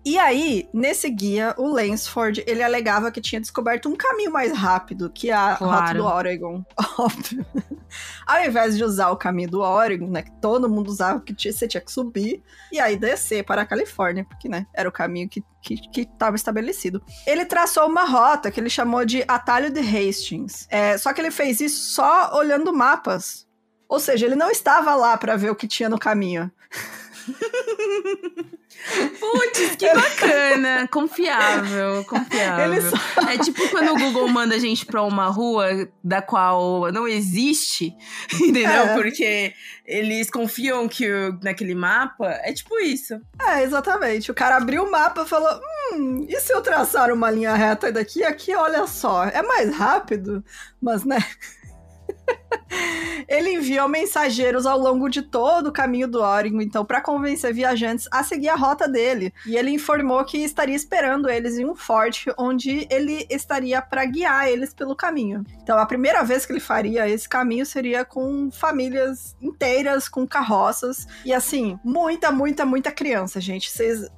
E 0.05 0.19
aí, 0.19 0.69
nesse 0.73 1.09
guia, 1.09 1.55
o 1.57 1.67
Lansford, 1.67 2.45
ele 2.47 2.63
alegava 2.63 3.11
que 3.11 3.23
tinha 3.23 3.41
descoberto 3.41 3.89
um 3.89 3.97
caminho 3.97 4.31
mais 4.31 4.53
rápido 4.53 5.11
que 5.11 5.31
a 5.31 5.57
claro. 5.57 5.81
rota 5.81 5.95
do 5.95 6.05
Oregon. 6.05 6.65
Óbvio. 6.99 7.47
Ao 8.27 8.45
invés 8.45 8.77
de 8.77 8.85
usar 8.85 9.11
o 9.11 9.17
caminho 9.17 9.51
do 9.51 9.61
Oregon, 9.61 10.09
né, 10.09 10.23
que 10.23 10.33
todo 10.43 10.69
mundo 10.69 10.89
usava, 10.89 11.21
que 11.21 11.35
você 11.51 11.67
tinha 11.67 11.81
que 11.81 11.91
subir, 11.91 12.43
e 12.71 12.79
aí 12.79 12.97
descer 12.97 13.45
para 13.45 13.63
a 13.63 13.67
Califórnia, 13.67 14.25
porque, 14.25 14.49
né, 14.49 14.67
era 14.75 14.89
o 14.89 14.93
caminho 14.93 15.29
que 15.29 15.43
que 15.65 16.03
estava 16.03 16.37
estabelecido. 16.37 17.03
Ele 17.27 17.47
traçou 17.47 17.87
uma 17.87 18.05
rota 18.05 18.51
que 18.51 18.61
ele 18.61 18.69
chamou 18.69 19.03
de 19.03 19.25
Atalho 19.27 19.71
de 19.71 19.81
Hastings. 19.81 20.67
É, 20.71 20.99
só 20.99 21.11
que 21.15 21.23
ele 21.23 21.31
fez 21.31 21.59
isso 21.59 21.91
só 21.95 22.37
olhando 22.37 22.71
mapas. 22.71 23.47
Ou 23.89 23.99
seja, 23.99 24.27
ele 24.27 24.37
não 24.37 24.51
estava 24.51 24.95
lá 24.95 25.17
para 25.17 25.37
ver 25.37 25.51
o 25.51 25.57
que 25.57 25.67
tinha 25.67 25.89
no 25.89 25.99
caminho. 25.99 26.53
Putz, 29.19 29.77
que 29.77 29.93
bacana. 29.95 30.87
Confiável, 30.89 32.05
confiável. 32.05 32.83
Só... 32.91 33.31
É 33.31 33.39
tipo 33.39 33.69
quando 33.71 33.93
o 33.93 33.99
Google 33.99 34.29
manda 34.29 34.55
a 34.55 34.59
gente 34.59 34.85
pra 34.85 35.03
uma 35.03 35.27
rua 35.29 35.89
da 36.03 36.21
qual 36.21 36.93
não 36.93 37.09
existe, 37.09 37.95
entendeu? 38.35 38.69
É. 38.69 38.95
Porque 38.95 39.55
eles 39.87 40.31
confiam 40.31 40.87
que 40.87 41.09
naquele 41.43 41.75
mapa 41.75 42.29
é 42.43 42.53
tipo 42.53 42.79
isso. 42.79 43.21
É, 43.41 43.63
exatamente. 43.63 44.31
O 44.31 44.35
cara 44.35 44.57
abriu 44.57 44.85
o 44.85 44.91
mapa 44.91 45.23
e 45.23 45.29
falou: 45.29 45.61
hum, 45.93 46.27
e 46.29 46.41
se 46.41 46.53
eu 46.53 46.61
traçar 46.61 47.11
uma 47.11 47.31
linha 47.31 47.55
reta 47.55 47.91
daqui 47.91 48.23
aqui, 48.23 48.55
olha 48.55 48.87
só, 48.87 49.25
é 49.25 49.43
mais 49.43 49.75
rápido, 49.75 50.45
mas 50.81 51.05
né. 51.05 51.19
Ele 53.29 53.55
enviou 53.55 53.89
mensageiros 53.89 54.67
ao 54.67 54.79
longo 54.79 55.09
de 55.09 55.23
todo 55.23 55.69
o 55.69 55.73
caminho 55.73 56.09
do 56.09 56.21
Oregon, 56.21 56.61
então, 56.61 56.85
para 56.85 57.01
convencer 57.01 57.55
viajantes 57.55 58.09
a 58.11 58.23
seguir 58.23 58.49
a 58.49 58.55
rota 58.55 58.89
dele. 58.89 59.33
E 59.47 59.57
ele 59.57 59.71
informou 59.71 60.25
que 60.25 60.39
estaria 60.39 60.75
esperando 60.75 61.29
eles 61.29 61.59
em 61.59 61.65
um 61.65 61.75
forte, 61.75 62.31
onde 62.39 62.87
ele 62.91 63.27
estaria 63.31 63.81
para 63.81 64.05
guiar 64.05 64.49
eles 64.49 64.75
pelo 64.75 64.95
caminho. 64.95 65.45
Então, 65.63 65.79
a 65.79 65.87
primeira 65.87 66.23
vez 66.23 66.45
que 66.45 66.53
ele 66.53 66.61
faria 66.61 67.09
esse 67.09 67.29
caminho 67.29 67.65
seria 67.65 68.05
com 68.05 68.51
famílias 68.51 69.37
inteiras, 69.41 70.09
com 70.09 70.27
carroças. 70.27 71.07
E 71.25 71.33
assim, 71.33 71.79
muita, 71.85 72.31
muita, 72.31 72.67
muita 72.67 72.91
criança, 72.91 73.41
gente. 73.41 73.71
Vocês 73.71 74.11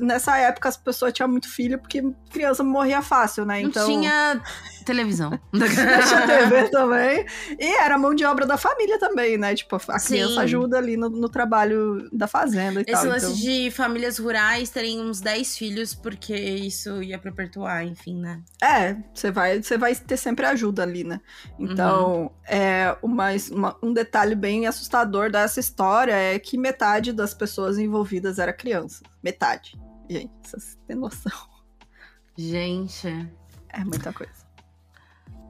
nessa 0.00 0.36
época 0.38 0.68
as 0.68 0.76
pessoas 0.76 1.12
tinham 1.12 1.28
muito 1.28 1.48
filho 1.48 1.78
porque 1.78 2.02
criança 2.30 2.64
morria 2.64 3.02
fácil, 3.02 3.44
né? 3.44 3.60
Então. 3.60 3.86
Não 3.86 3.94
tinha 3.94 4.42
televisão. 4.84 5.38
tinha 5.52 6.26
TV 6.26 6.68
também. 6.68 7.26
E 7.58 7.74
era 7.76 7.98
mão 7.98 8.14
de 8.14 8.24
obra 8.24 8.46
da 8.46 8.56
família 8.56 8.98
também, 8.98 9.36
né? 9.36 9.54
Tipo, 9.54 9.76
a 9.88 9.98
Sim. 9.98 10.14
criança 10.14 10.42
ajuda 10.42 10.78
ali 10.78 10.96
no, 10.96 11.08
no, 11.08 11.28
trabalho 11.28 12.08
da 12.12 12.26
fazenda 12.26 12.80
e 12.80 12.82
Esse 12.82 12.92
tal. 12.92 13.00
Esse 13.00 13.08
lance 13.08 13.26
então... 13.26 13.36
de 13.36 13.70
famílias 13.70 14.18
rurais 14.18 14.70
terem 14.70 15.00
uns 15.00 15.20
10 15.20 15.56
filhos, 15.56 15.94
porque 15.94 16.34
isso 16.34 17.02
ia 17.02 17.18
perpetuar, 17.18 17.84
enfim, 17.84 18.20
né? 18.20 18.42
É, 18.62 18.96
você 19.12 19.30
vai, 19.30 19.62
você 19.62 19.78
vai 19.78 19.94
ter 19.94 20.16
sempre 20.16 20.46
ajuda 20.46 20.82
ali, 20.82 21.04
né? 21.04 21.20
Então, 21.58 22.22
uhum. 22.22 22.30
é 22.46 22.96
uma, 23.02 23.28
uma, 23.50 23.76
um 23.82 23.92
detalhe 23.92 24.34
bem 24.34 24.66
assustador 24.66 25.30
dessa 25.30 25.58
história 25.58 26.14
é 26.14 26.38
que 26.38 26.58
metade 26.58 27.12
das 27.12 27.34
pessoas 27.34 27.78
envolvidas 27.78 28.38
era 28.38 28.52
criança. 28.52 29.02
Metade. 29.22 29.78
Gente, 30.08 30.32
vocês 30.42 30.78
têm 30.86 30.96
noção. 30.96 31.32
Gente. 32.36 33.08
É 33.68 33.84
muita 33.84 34.12
coisa. 34.12 34.43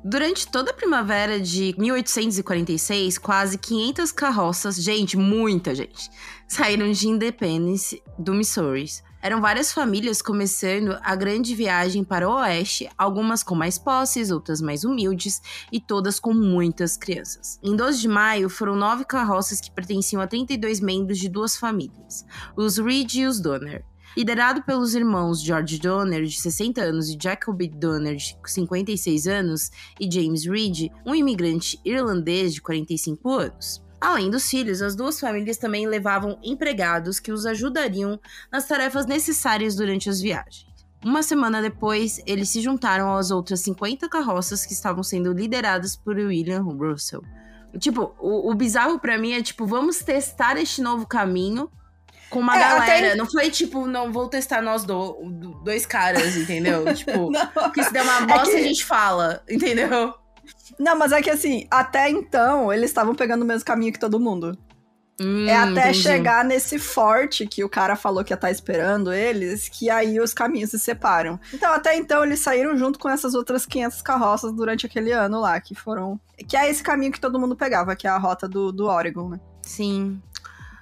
Durante 0.06 0.46
toda 0.46 0.70
a 0.70 0.75
primavera 0.75 1.40
de 1.40 1.75
1846, 1.78 3.16
quase 3.16 3.56
500 3.56 4.12
carroças, 4.12 4.76
gente, 4.76 5.16
muita 5.16 5.75
gente, 5.75 6.11
saíram 6.46 6.92
de 6.92 7.08
Independence, 7.08 8.02
do 8.18 8.34
Missouri. 8.34 8.84
Eram 9.23 9.40
várias 9.40 9.73
famílias 9.73 10.20
começando 10.20 10.99
a 11.02 11.16
grande 11.16 11.54
viagem 11.54 12.04
para 12.04 12.28
o 12.28 12.34
oeste, 12.34 12.87
algumas 12.99 13.42
com 13.42 13.54
mais 13.54 13.78
posses, 13.78 14.30
outras 14.30 14.61
mais 14.61 14.84
humildes 14.84 15.40
e 15.73 15.80
todas 15.80 16.20
com 16.20 16.34
muitas 16.34 16.99
crianças. 16.99 17.58
Em 17.62 17.75
12 17.75 18.02
de 18.02 18.08
maio, 18.08 18.50
foram 18.50 18.76
nove 18.76 19.06
carroças 19.06 19.58
que 19.58 19.70
pertenciam 19.70 20.20
a 20.20 20.26
32 20.26 20.80
membros 20.80 21.18
de 21.18 21.30
duas 21.30 21.56
famílias, 21.56 22.26
os 22.54 22.76
Reed 22.76 23.14
e 23.14 23.25
os 23.25 23.40
Donner. 23.40 23.82
Liderado 24.16 24.62
pelos 24.62 24.94
irmãos 24.94 25.42
George 25.42 25.78
Donner, 25.78 26.25
de 26.25 26.40
60 26.40 26.80
anos, 26.80 27.09
e 27.09 27.18
Jacob 27.21 27.61
Donner, 27.68 28.14
de 28.14 28.37
56 28.44 29.26
anos, 29.26 29.71
e 29.99 30.11
James 30.11 30.47
Reed, 30.47 30.90
um 31.04 31.14
imigrante 31.14 31.80
irlandês 31.85 32.54
de 32.54 32.62
45 32.62 33.28
anos. 33.30 33.83
Além 34.00 34.30
dos 34.30 34.49
filhos, 34.49 34.83
as 34.83 34.94
duas 34.94 35.18
famílias 35.18 35.56
também 35.56 35.88
levavam 35.88 36.38
empregados 36.44 37.18
que 37.18 37.33
os 37.33 37.44
ajudariam 37.44 38.21
nas 38.52 38.68
tarefas 38.68 39.06
necessárias 39.06 39.75
durante 39.75 40.09
as 40.09 40.21
viagens. 40.21 40.66
Uma 41.04 41.23
semana 41.23 41.61
depois, 41.61 42.23
eles 42.25 42.49
se 42.49 42.61
juntaram 42.61 43.16
às 43.16 43.30
outras 43.30 43.61
50 43.61 44.09
carroças 44.09 44.64
que 44.64 44.73
estavam 44.73 45.02
sendo 45.02 45.33
lideradas 45.33 45.97
por 45.97 46.16
William 46.16 46.62
Russell. 46.62 47.23
Tipo, 47.78 48.14
o, 48.21 48.50
o 48.50 48.54
bizarro 48.54 48.99
para 49.00 49.18
mim 49.18 49.33
é 49.33 49.42
tipo, 49.42 49.66
vamos 49.66 49.99
testar 49.99 50.56
este 50.56 50.80
novo 50.80 51.06
caminho 51.06 51.68
com 52.35 52.41
uma 52.41 52.57
é, 52.57 52.59
galera. 52.59 52.83
Até... 52.83 53.14
Não 53.14 53.31
foi 53.31 53.49
tipo, 53.49 53.87
não, 53.87 54.12
vou 54.12 54.29
testar 54.29 54.61
nós 54.61 54.83
do, 54.85 55.12
dois 55.62 55.87
caras, 55.87 56.37
entendeu? 56.37 56.85
tipo, 56.93 57.31
que 57.73 57.83
se 57.83 57.93
der 57.93 58.03
uma 58.03 58.23
é 58.23 58.26
bosta, 58.26 58.50
é 58.50 58.50
que... 58.50 58.57
a 58.57 58.62
gente 58.62 58.85
fala, 58.85 59.43
entendeu? 59.49 60.12
Não, 60.79 60.99
mas 60.99 61.12
é 61.12 61.23
que 61.23 61.31
assim, 61.31 61.67
até 61.71 62.11
então, 62.11 62.73
eles 62.73 62.91
estavam 62.91 63.14
pegando 63.14 63.43
o 63.43 63.45
mesmo 63.47 63.64
caminho 63.64 63.93
que 63.93 64.00
todo 64.00 64.19
mundo. 64.19 64.59
Hum, 65.21 65.47
é 65.47 65.55
até 65.55 65.91
entendi. 65.91 66.03
chegar 66.03 66.45
nesse 66.45 66.76
forte 66.76 67.47
que 67.47 67.62
o 67.62 67.69
cara 67.69 67.95
falou 67.95 68.25
que 68.25 68.33
ia 68.33 68.35
estar 68.35 68.49
tá 68.49 68.53
esperando 68.53 69.12
eles, 69.12 69.69
que 69.69 69.88
aí 69.88 70.19
os 70.19 70.35
caminhos 70.35 70.71
se 70.71 70.79
separam. 70.81 71.38
Então, 71.53 71.73
até 71.73 71.97
então, 71.97 72.25
eles 72.25 72.41
saíram 72.41 72.76
junto 72.76 72.99
com 72.99 73.09
essas 73.09 73.33
outras 73.33 73.64
500 73.64 74.03
carroças 74.03 74.53
durante 74.53 74.87
aquele 74.87 75.12
ano 75.12 75.41
lá, 75.41 75.61
que 75.61 75.73
foram. 75.73 76.19
Que 76.49 76.57
é 76.57 76.69
esse 76.69 76.83
caminho 76.83 77.12
que 77.12 77.21
todo 77.21 77.38
mundo 77.38 77.55
pegava, 77.55 77.95
que 77.95 78.09
é 78.09 78.11
a 78.11 78.19
rota 78.19 78.49
do, 78.49 78.73
do 78.73 78.87
Oregon, 78.87 79.29
né? 79.29 79.41
Sim. 79.62 80.21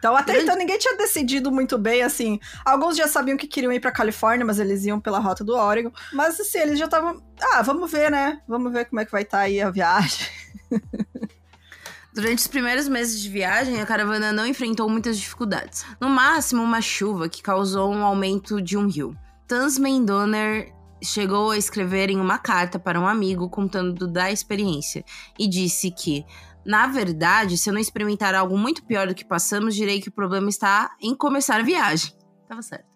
Então, 0.02 0.16
até 0.16 0.42
então, 0.42 0.56
ninguém 0.56 0.76
tinha 0.78 0.96
decidido 0.96 1.52
muito 1.52 1.78
bem, 1.78 2.02
assim. 2.02 2.40
Alguns 2.64 2.96
já 2.96 3.06
sabiam 3.06 3.36
que 3.36 3.46
queriam 3.46 3.72
ir 3.72 3.78
pra 3.78 3.92
Califórnia, 3.92 4.44
mas 4.44 4.58
eles 4.58 4.84
iam 4.84 4.98
pela 4.98 5.20
rota 5.20 5.44
do 5.44 5.54
Oregon. 5.54 5.92
Mas, 6.12 6.40
assim, 6.40 6.58
eles 6.58 6.76
já 6.76 6.86
estavam. 6.86 7.22
Ah, 7.40 7.62
vamos 7.62 7.88
ver, 7.88 8.10
né? 8.10 8.40
Vamos 8.48 8.72
ver 8.72 8.86
como 8.86 8.98
é 8.98 9.04
que 9.04 9.12
vai 9.12 9.22
estar 9.22 9.38
tá 9.38 9.44
aí 9.44 9.60
a 9.60 9.70
viagem. 9.70 10.26
Durante 12.12 12.40
os 12.40 12.48
primeiros 12.48 12.88
meses 12.88 13.20
de 13.20 13.28
viagem, 13.28 13.80
a 13.80 13.86
caravana 13.86 14.32
não 14.32 14.44
enfrentou 14.44 14.88
muitas 14.88 15.16
dificuldades. 15.16 15.86
No 16.00 16.08
máximo, 16.08 16.64
uma 16.64 16.80
chuva 16.80 17.28
que 17.28 17.40
causou 17.40 17.88
um 17.92 18.04
aumento 18.04 18.60
de 18.60 18.76
um 18.76 18.88
rio. 18.88 19.16
Tasman 19.46 20.04
Donner 20.04 20.74
chegou 21.00 21.52
a 21.52 21.56
escrever 21.56 22.10
em 22.10 22.18
uma 22.18 22.38
carta 22.38 22.76
para 22.76 23.00
um 23.00 23.06
amigo 23.06 23.48
contando 23.48 24.08
da 24.08 24.32
experiência 24.32 25.04
e 25.38 25.48
disse 25.48 25.92
que 25.92 26.24
na 26.64 26.86
verdade, 26.86 27.58
se 27.58 27.68
eu 27.68 27.74
não 27.74 27.80
experimentar 27.80 28.34
algo 28.34 28.56
muito 28.56 28.84
pior 28.84 29.06
do 29.06 29.14
que 29.14 29.24
passamos, 29.24 29.74
direi 29.74 30.00
que 30.00 30.08
o 30.08 30.12
problema 30.12 30.48
está 30.48 30.94
em 31.00 31.14
começar 31.14 31.60
a 31.60 31.64
viagem. 31.64 32.12
Tava 32.48 32.62
certo. 32.62 32.91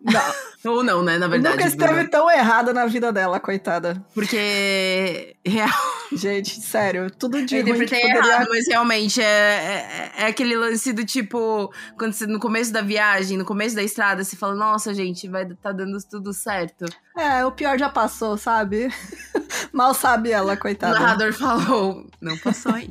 Não. 0.00 0.72
Ou 0.72 0.82
não, 0.82 1.02
né? 1.02 1.18
Na 1.18 1.28
verdade. 1.28 1.56
Nunca 1.56 1.68
esteve 1.68 2.08
tão 2.08 2.30
errada 2.30 2.72
na 2.72 2.86
vida 2.86 3.12
dela, 3.12 3.40
coitada. 3.40 4.04
Porque. 4.14 5.36
Real. 5.44 5.68
Gente, 6.12 6.60
sério, 6.60 7.10
tudo 7.10 7.44
de 7.44 7.56
eu 7.56 7.62
ruim 7.64 7.86
que 7.86 8.00
poderia... 8.00 8.16
errado, 8.16 8.46
mas 8.48 8.66
realmente 8.66 9.20
é, 9.20 9.24
é, 9.24 10.12
é, 10.16 10.26
aquele 10.26 10.56
lance 10.56 10.92
do 10.92 11.04
tipo, 11.04 11.70
quando 11.98 12.12
você, 12.12 12.26
no 12.26 12.40
começo 12.40 12.72
da 12.72 12.80
viagem, 12.80 13.36
no 13.36 13.44
começo 13.44 13.76
da 13.76 13.82
estrada, 13.82 14.24
você 14.24 14.34
fala, 14.34 14.54
nossa, 14.54 14.94
gente, 14.94 15.28
vai 15.28 15.46
tá 15.46 15.70
dando 15.70 15.98
tudo 16.08 16.32
certo. 16.32 16.86
É, 17.16 17.44
o 17.44 17.52
pior 17.52 17.78
já 17.78 17.90
passou, 17.90 18.38
sabe? 18.38 18.88
Mal 19.72 19.92
sabe 19.92 20.30
ela, 20.30 20.56
coitada. 20.56 20.96
O 20.96 21.00
narrador 21.00 21.32
falou, 21.34 22.06
não 22.20 22.38
passou 22.38 22.72
aí. 22.72 22.88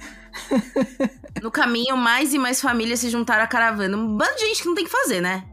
no 1.42 1.50
caminho, 1.50 1.98
mais 1.98 2.34
e 2.34 2.38
mais 2.38 2.62
famílias 2.62 3.00
se 3.00 3.10
juntaram 3.10 3.44
à 3.44 3.48
caravana. 3.48 3.98
Um 3.98 4.16
bando 4.16 4.36
de 4.36 4.42
gente 4.42 4.62
que 4.62 4.68
não 4.68 4.76
tem 4.76 4.86
que 4.86 4.92
fazer, 4.92 5.22
né? 5.22 5.44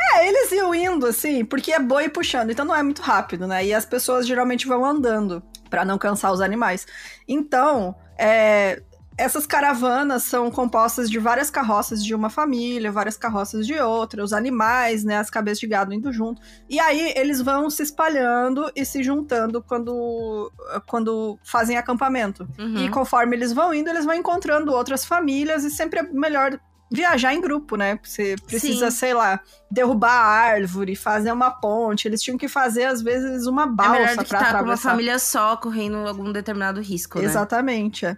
É, 0.00 0.28
eles 0.28 0.52
iam 0.52 0.74
indo, 0.74 1.06
assim, 1.06 1.44
porque 1.44 1.72
é 1.72 1.78
boi 1.78 2.08
puxando, 2.08 2.50
então 2.50 2.64
não 2.64 2.74
é 2.74 2.82
muito 2.82 3.02
rápido, 3.02 3.46
né? 3.46 3.64
E 3.64 3.74
as 3.74 3.84
pessoas 3.84 4.26
geralmente 4.26 4.66
vão 4.66 4.84
andando 4.84 5.42
para 5.68 5.84
não 5.84 5.98
cansar 5.98 6.32
os 6.32 6.40
animais. 6.40 6.86
Então, 7.26 7.94
é, 8.16 8.80
essas 9.18 9.46
caravanas 9.48 10.22
são 10.22 10.48
compostas 10.48 11.10
de 11.10 11.18
várias 11.18 11.50
carroças 11.50 12.04
de 12.04 12.14
uma 12.14 12.30
família, 12.30 12.92
várias 12.92 13.16
carroças 13.16 13.66
de 13.66 13.74
outra, 13.74 14.22
os 14.22 14.32
animais, 14.32 15.02
né, 15.02 15.18
as 15.18 15.28
cabeças 15.28 15.58
de 15.58 15.66
gado 15.66 15.92
indo 15.92 16.12
junto. 16.12 16.40
E 16.68 16.78
aí 16.78 17.12
eles 17.16 17.42
vão 17.42 17.68
se 17.68 17.82
espalhando 17.82 18.70
e 18.76 18.84
se 18.84 19.02
juntando 19.02 19.60
quando, 19.60 20.52
quando 20.86 21.36
fazem 21.42 21.76
acampamento. 21.76 22.48
Uhum. 22.56 22.84
E 22.84 22.88
conforme 22.90 23.34
eles 23.34 23.52
vão 23.52 23.74
indo, 23.74 23.90
eles 23.90 24.04
vão 24.04 24.14
encontrando 24.14 24.72
outras 24.72 25.04
famílias 25.04 25.64
e 25.64 25.70
sempre 25.70 25.98
é 25.98 26.02
melhor 26.04 26.60
viajar 26.90 27.34
em 27.34 27.40
grupo, 27.40 27.76
né? 27.76 27.98
Você 28.02 28.36
precisa, 28.46 28.90
Sim. 28.90 28.96
sei 28.96 29.14
lá, 29.14 29.40
derrubar 29.70 30.12
a 30.12 30.26
árvore, 30.26 30.96
fazer 30.96 31.32
uma 31.32 31.50
ponte. 31.50 32.08
Eles 32.08 32.22
tinham 32.22 32.38
que 32.38 32.48
fazer, 32.48 32.84
às 32.84 33.02
vezes, 33.02 33.46
uma 33.46 33.66
balsa 33.66 33.96
é 33.96 33.98
melhor 34.00 34.16
do 34.16 34.22
que 34.24 34.28
pra 34.28 34.40
estar 34.40 34.58
com 34.58 34.64
uma 34.64 34.76
família 34.76 35.18
só 35.18 35.56
correndo 35.56 35.96
algum 36.06 36.32
determinado 36.32 36.80
risco, 36.80 37.18
né? 37.18 37.24
Exatamente, 37.24 38.06
é. 38.06 38.16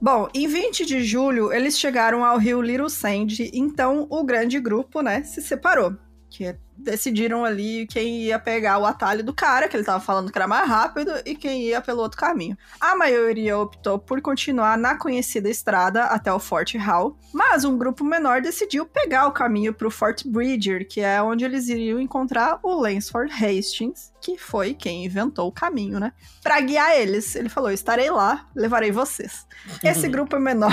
Bom, 0.00 0.28
em 0.34 0.46
20 0.46 0.84
de 0.84 1.02
julho, 1.02 1.52
eles 1.52 1.78
chegaram 1.78 2.24
ao 2.24 2.36
rio 2.36 2.60
Little 2.60 2.90
Sand, 2.90 3.50
então 3.52 4.06
o 4.10 4.22
grande 4.24 4.60
grupo, 4.60 5.00
né, 5.00 5.22
se 5.22 5.40
separou. 5.40 5.96
Que 6.36 6.54
decidiram 6.76 7.46
ali 7.46 7.86
quem 7.86 8.24
ia 8.24 8.38
pegar 8.38 8.76
o 8.76 8.84
atalho 8.84 9.24
do 9.24 9.32
cara, 9.32 9.68
que 9.68 9.74
ele 9.74 9.84
tava 9.84 10.04
falando 10.04 10.30
que 10.30 10.36
era 10.36 10.46
mais 10.46 10.68
rápido, 10.68 11.10
e 11.24 11.34
quem 11.34 11.62
ia 11.62 11.80
pelo 11.80 12.02
outro 12.02 12.18
caminho. 12.18 12.58
A 12.78 12.94
maioria 12.94 13.56
optou 13.56 13.98
por 13.98 14.20
continuar 14.20 14.76
na 14.76 14.98
conhecida 14.98 15.48
estrada 15.48 16.04
até 16.04 16.30
o 16.30 16.38
Fort 16.38 16.74
Hall, 16.74 17.18
mas 17.32 17.64
um 17.64 17.78
grupo 17.78 18.04
menor 18.04 18.42
decidiu 18.42 18.84
pegar 18.84 19.26
o 19.26 19.32
caminho 19.32 19.72
para 19.72 19.88
o 19.88 19.90
Fort 19.90 20.26
Bridger, 20.26 20.86
que 20.86 21.00
é 21.00 21.22
onde 21.22 21.42
eles 21.42 21.68
iriam 21.68 21.98
encontrar 21.98 22.60
o 22.62 22.74
Lansford 22.74 23.32
Hastings, 23.32 24.12
que 24.20 24.36
foi 24.36 24.74
quem 24.74 25.06
inventou 25.06 25.48
o 25.48 25.52
caminho, 25.52 25.98
né? 25.98 26.12
Para 26.42 26.60
guiar 26.60 26.94
eles. 26.94 27.34
Ele 27.34 27.48
falou: 27.48 27.70
"Estarei 27.70 28.10
lá, 28.10 28.46
levarei 28.54 28.92
vocês". 28.92 29.46
Esse 29.82 30.06
grupo 30.08 30.38
menor, 30.38 30.72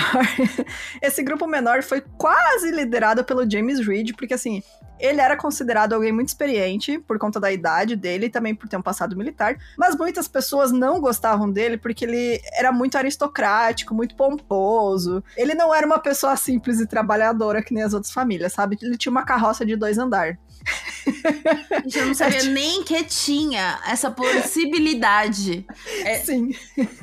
esse 1.01 1.23
grupo 1.23 1.47
menor 1.47 1.81
foi 1.83 2.01
quase 2.17 2.71
liderado 2.71 3.23
pelo 3.23 3.49
James 3.49 3.79
Reed, 3.85 4.11
porque 4.17 4.33
assim, 4.33 4.61
ele 5.03 5.19
era 5.19 5.35
considerado 5.35 5.91
alguém 5.91 6.13
muito 6.13 6.29
experiente 6.29 6.97
por 6.97 7.19
conta 7.19 7.37
da 7.37 7.51
idade 7.51 7.93
dele 7.93 8.27
e 8.27 8.29
também 8.29 8.55
por 8.55 8.69
ter 8.69 8.77
um 8.77 8.81
passado 8.81 9.17
militar, 9.17 9.57
mas 9.77 9.97
muitas 9.97 10.29
pessoas 10.29 10.71
não 10.71 11.01
gostavam 11.01 11.51
dele 11.51 11.77
porque 11.77 12.05
ele 12.05 12.41
era 12.53 12.71
muito 12.71 12.97
aristocrático, 12.97 13.93
muito 13.93 14.15
pomposo. 14.15 15.21
Ele 15.35 15.53
não 15.53 15.75
era 15.75 15.85
uma 15.85 15.99
pessoa 15.99 16.37
simples 16.37 16.79
e 16.79 16.87
trabalhadora 16.87 17.61
que 17.61 17.73
nem 17.73 17.83
as 17.83 17.93
outras 17.93 18.13
famílias, 18.13 18.53
sabe? 18.53 18.77
Ele 18.81 18.97
tinha 18.97 19.11
uma 19.11 19.25
carroça 19.25 19.65
de 19.65 19.75
dois 19.75 19.97
andares. 19.97 20.37
Gente, 21.85 21.99
eu 21.99 22.05
não 22.07 22.13
sabia 22.13 22.39
é, 22.39 22.43
nem 22.43 22.83
que 22.83 23.03
tinha 23.03 23.79
essa 23.87 24.09
possibilidade. 24.09 25.65
É, 26.03 26.19
Sim. 26.23 26.51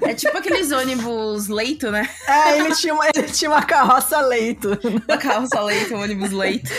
É 0.00 0.14
tipo 0.14 0.36
aqueles 0.36 0.72
ônibus 0.72 1.48
leito, 1.48 1.90
né? 1.90 2.08
É, 2.26 2.58
ele 2.58 2.74
tinha 2.74 2.94
uma, 2.94 3.06
ele 3.14 3.28
tinha 3.28 3.50
uma 3.50 3.62
carroça 3.62 4.20
leito. 4.20 4.78
Uma 5.08 5.18
carroça 5.18 5.60
leito, 5.60 5.94
um 5.94 6.00
ônibus 6.00 6.30
leito. 6.30 6.70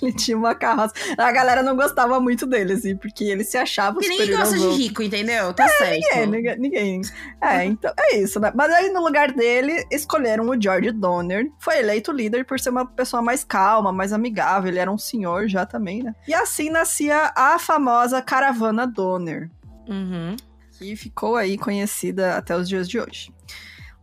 Ele 0.00 0.12
tinha 0.12 0.36
uma 0.36 0.54
carroça. 0.54 0.94
A 1.18 1.32
galera 1.32 1.62
não 1.62 1.76
gostava 1.76 2.20
muito 2.20 2.46
dele, 2.46 2.74
assim, 2.74 2.96
porque 2.96 3.24
ele 3.24 3.44
se 3.44 3.56
achava 3.56 3.94
Porque 3.94 4.08
ninguém 4.08 4.36
gosta 4.36 4.56
de 4.56 4.68
rico, 4.68 5.02
entendeu? 5.02 5.52
Tá 5.52 5.64
é, 5.64 5.68
certo. 5.68 6.30
Ninguém, 6.30 6.58
ninguém. 6.58 7.00
É, 7.40 7.64
então 7.64 7.92
é 7.98 8.16
isso, 8.16 8.38
né? 8.38 8.52
Mas 8.54 8.72
aí 8.72 8.90
no 8.90 9.02
lugar 9.02 9.32
dele, 9.32 9.84
escolheram 9.90 10.48
o 10.48 10.60
George 10.60 10.92
Donner. 10.92 11.50
Foi 11.58 11.78
eleito 11.78 12.12
líder 12.12 12.44
por 12.44 12.58
ser 12.60 12.70
uma 12.70 12.86
pessoa 12.86 13.22
mais 13.22 13.44
calma, 13.44 13.92
mais 13.92 14.12
amigável. 14.12 14.70
Ele 14.70 14.78
era 14.78 14.90
um 14.90 14.98
senhor 14.98 15.48
já 15.48 15.66
também, 15.66 16.02
né? 16.02 16.14
E 16.26 16.34
assim 16.34 16.70
nascia 16.70 17.32
a 17.34 17.58
famosa 17.58 18.20
caravana 18.22 18.86
Donner. 18.86 19.50
Uhum. 19.88 20.36
Que 20.78 20.94
ficou 20.96 21.36
aí 21.36 21.58
conhecida 21.58 22.36
até 22.36 22.56
os 22.56 22.68
dias 22.68 22.88
de 22.88 22.98
hoje. 22.98 23.32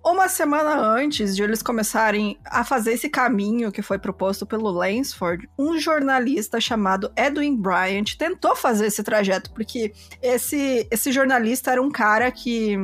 Uma 0.06 0.30
semana 0.30 0.80
antes 0.80 1.36
de 1.36 1.43
eles 1.43 1.62
começarem 1.62 2.39
a 2.45 2.63
fazer 2.63 2.93
esse 2.93 3.10
caminho 3.10 3.73
que 3.73 3.82
foi 3.82 3.99
proposto 3.99 4.45
pelo 4.45 4.71
Lansford, 4.71 5.49
um 5.60 5.77
jornalista 5.77 6.62
chamado 6.62 7.12
Edwin 7.13 7.58
Bryant 7.58 8.15
tentou 8.17 8.56
fazer 8.56 8.86
esse 8.86 9.03
trajeto, 9.03 9.51
porque 9.51 9.91
esse, 10.21 10.88
esse 10.89 11.12
jornalista 11.12 11.71
era 11.71 11.82
um 11.82 11.91
cara 11.91 12.32
que 12.32 12.77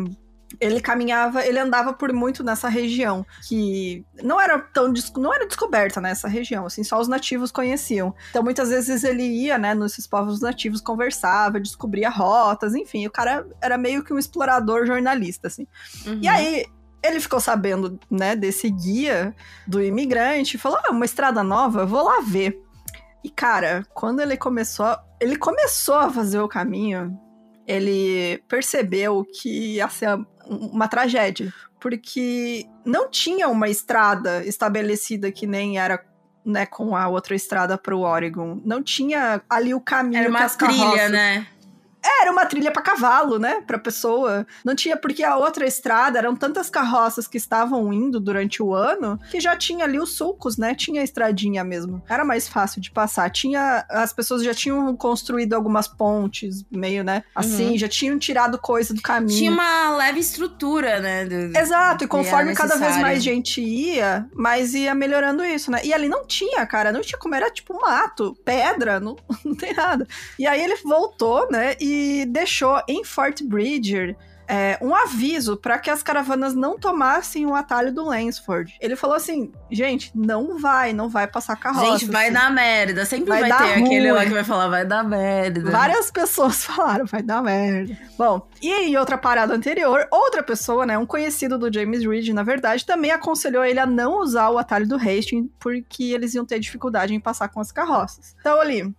ele 0.59 0.79
caminhava, 0.79 1.45
ele 1.45 1.59
andava 1.59 1.93
por 1.93 2.11
muito 2.13 2.43
nessa 2.43 2.69
região, 2.69 3.25
que 3.47 4.05
não 4.21 4.39
era 4.39 4.59
tão 4.59 4.93
não 5.17 5.33
era 5.33 5.47
descoberta 5.47 5.99
nessa 6.01 6.27
região, 6.27 6.65
assim, 6.65 6.83
só 6.83 6.99
os 6.99 7.07
nativos 7.07 7.51
conheciam. 7.51 8.13
Então 8.29 8.43
muitas 8.43 8.69
vezes 8.69 9.03
ele 9.03 9.23
ia, 9.23 9.57
né, 9.57 9.73
nesses 9.73 10.07
povos 10.07 10.41
nativos, 10.41 10.81
conversava, 10.81 11.59
descobria 11.59 12.09
rotas, 12.09 12.75
enfim, 12.75 13.05
o 13.07 13.11
cara 13.11 13.47
era 13.61 13.77
meio 13.77 14.03
que 14.03 14.13
um 14.13 14.19
explorador 14.19 14.85
jornalista, 14.85 15.47
assim. 15.47 15.67
Uhum. 16.05 16.19
E 16.21 16.27
aí 16.27 16.65
ele 17.03 17.19
ficou 17.19 17.39
sabendo, 17.39 17.99
né, 18.09 18.35
desse 18.35 18.69
guia 18.69 19.35
do 19.67 19.81
imigrante, 19.81 20.57
falou: 20.57 20.79
"Ah, 20.85 20.91
uma 20.91 21.05
estrada 21.05 21.43
nova, 21.43 21.85
vou 21.85 22.03
lá 22.03 22.21
ver". 22.21 22.61
E 23.23 23.29
cara, 23.29 23.85
quando 23.93 24.21
ele 24.21 24.35
começou, 24.35 24.97
ele 25.19 25.37
começou 25.37 25.95
a 25.95 26.09
fazer 26.09 26.39
o 26.39 26.47
caminho, 26.47 27.17
ele 27.67 28.41
percebeu 28.47 29.25
que 29.25 29.75
ia 29.75 29.89
ser 29.89 30.09
uma 30.47 30.87
tragédia, 30.87 31.53
porque 31.79 32.65
não 32.85 33.09
tinha 33.09 33.47
uma 33.47 33.69
estrada 33.69 34.45
estabelecida 34.45 35.31
que 35.31 35.47
nem 35.47 35.77
era 35.79 36.03
né, 36.45 36.65
com 36.65 36.95
a 36.95 37.07
outra 37.07 37.35
estrada 37.35 37.77
para 37.77 37.95
o 37.95 38.01
Oregon. 38.01 38.61
Não 38.65 38.83
tinha 38.83 39.41
ali 39.49 39.73
o 39.73 39.79
caminho 39.79 40.21
Era 40.21 40.29
uma 40.29 40.49
trilha, 40.49 40.77
carroças... 40.77 41.11
né? 41.11 41.47
Era 42.03 42.31
uma 42.31 42.45
trilha 42.45 42.71
para 42.71 42.81
cavalo, 42.81 43.39
né? 43.39 43.61
Pra 43.65 43.77
pessoa. 43.79 44.45
Não 44.63 44.75
tinha, 44.75 44.97
porque 44.97 45.23
a 45.23 45.37
outra 45.37 45.65
estrada 45.65 46.17
eram 46.19 46.35
tantas 46.35 46.69
carroças 46.69 47.27
que 47.27 47.37
estavam 47.37 47.93
indo 47.93 48.19
durante 48.19 48.61
o 48.61 48.73
ano 48.73 49.19
que 49.31 49.39
já 49.39 49.55
tinha 49.55 49.85
ali 49.85 49.99
os 49.99 50.15
sulcos, 50.15 50.57
né? 50.57 50.75
Tinha 50.75 51.01
a 51.01 51.03
estradinha 51.03 51.63
mesmo. 51.63 52.03
Era 52.09 52.25
mais 52.25 52.47
fácil 52.47 52.81
de 52.81 52.91
passar. 52.91 53.29
Tinha. 53.29 53.85
As 53.89 54.11
pessoas 54.11 54.43
já 54.43 54.53
tinham 54.53 54.95
construído 54.95 55.53
algumas 55.53 55.87
pontes, 55.87 56.65
meio, 56.69 57.03
né? 57.03 57.23
Assim, 57.33 57.71
uhum. 57.71 57.77
já 57.77 57.87
tinham 57.87 58.19
tirado 58.19 58.57
coisa 58.57 58.93
do 58.93 59.01
caminho. 59.01 59.37
Tinha 59.37 59.51
uma 59.51 59.95
leve 59.95 60.19
estrutura, 60.19 60.99
né? 60.99 61.25
Do, 61.25 61.57
Exato, 61.57 62.03
e 62.03 62.07
conforme 62.07 62.53
cada 62.53 62.75
vez 62.75 62.97
mais 62.97 63.23
gente 63.23 63.61
ia, 63.61 64.27
mais 64.33 64.73
ia 64.73 64.93
melhorando 64.93 65.43
isso, 65.43 65.71
né? 65.71 65.79
E 65.83 65.93
ali 65.93 66.09
não 66.09 66.25
tinha, 66.25 66.65
cara, 66.65 66.91
não 66.91 67.01
tinha 67.01 67.17
como 67.17 67.35
era 67.35 67.49
tipo 67.49 67.79
mato, 67.79 68.35
pedra, 68.43 68.99
não, 68.99 69.15
não 69.43 69.55
tem 69.55 69.73
nada. 69.73 70.07
E 70.37 70.45
aí 70.45 70.61
ele 70.61 70.75
voltou, 70.83 71.49
né? 71.49 71.75
E 71.79 71.92
deixou 72.27 72.81
em 72.87 73.03
Fort 73.03 73.41
Bridger 73.43 74.15
é, 74.47 74.77
um 74.81 74.93
aviso 74.93 75.57
para 75.57 75.79
que 75.79 75.89
as 75.89 76.03
caravanas 76.03 76.53
não 76.53 76.77
tomassem 76.77 77.45
o 77.45 77.55
atalho 77.55 77.93
do 77.93 78.05
Lansford. 78.05 78.75
Ele 78.79 78.95
falou 78.95 79.15
assim: 79.15 79.51
gente, 79.71 80.11
não 80.13 80.59
vai, 80.59 80.93
não 80.93 81.09
vai 81.09 81.27
passar 81.27 81.55
carroça. 81.55 81.97
Gente, 81.97 82.05
vai 82.11 82.25
assim. 82.25 82.33
dar 82.33 82.51
merda. 82.51 83.05
Sempre 83.05 83.29
vai, 83.29 83.49
vai 83.49 83.57
ter 83.57 83.73
ruim. 83.79 83.85
aquele 83.85 84.11
lá 84.11 84.25
que 84.25 84.31
vai 84.31 84.43
falar: 84.43 84.67
vai 84.67 84.85
dar 84.85 85.03
merda. 85.03 85.71
Várias 85.71 86.11
pessoas 86.11 86.63
falaram: 86.65 87.05
vai 87.05 87.23
dar 87.23 87.41
merda. 87.41 87.97
Bom, 88.17 88.47
e 88.61 88.71
em 88.71 88.97
outra 88.97 89.17
parada 89.17 89.53
anterior, 89.53 90.07
outra 90.11 90.43
pessoa, 90.43 90.85
né, 90.85 90.97
um 90.97 91.05
conhecido 91.05 91.57
do 91.57 91.73
James 91.73 92.05
Reed, 92.05 92.29
na 92.29 92.43
verdade, 92.43 92.85
também 92.85 93.11
aconselhou 93.11 93.63
ele 93.63 93.79
a 93.79 93.85
não 93.85 94.19
usar 94.19 94.49
o 94.49 94.57
atalho 94.57 94.87
do 94.87 94.95
Hastings, 94.95 95.49
porque 95.59 96.03
eles 96.03 96.33
iam 96.33 96.45
ter 96.45 96.59
dificuldade 96.59 97.13
em 97.13 97.19
passar 97.19 97.47
com 97.49 97.59
as 97.59 97.71
carroças. 97.71 98.35
Então, 98.39 98.59
ali, 98.59 98.93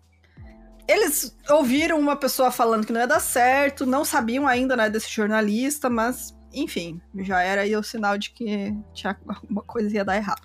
eles 0.89 1.37
ouviram 1.49 1.99
uma 1.99 2.17
pessoa 2.17 2.51
falando 2.51 2.87
que 2.87 2.93
não 2.93 3.01
ia 3.01 3.07
dar 3.07 3.21
certo, 3.21 3.87
não 3.87 4.05
sabiam 4.05 4.47
ainda 4.47 4.77
né, 4.77 4.91
desse 4.91 5.11
jornalista, 5.11 5.89
mas 5.89 6.35
enfim, 6.53 7.01
já 7.21 7.41
era 7.41 7.63
aí 7.63 7.77
o 7.77 7.83
sinal 7.83 8.17
de 8.17 8.31
que 8.31 8.73
tinha 8.93 9.17
alguma 9.27 9.63
coisa 9.63 9.95
ia 9.95 10.05
dar 10.05 10.17
errado. 10.17 10.43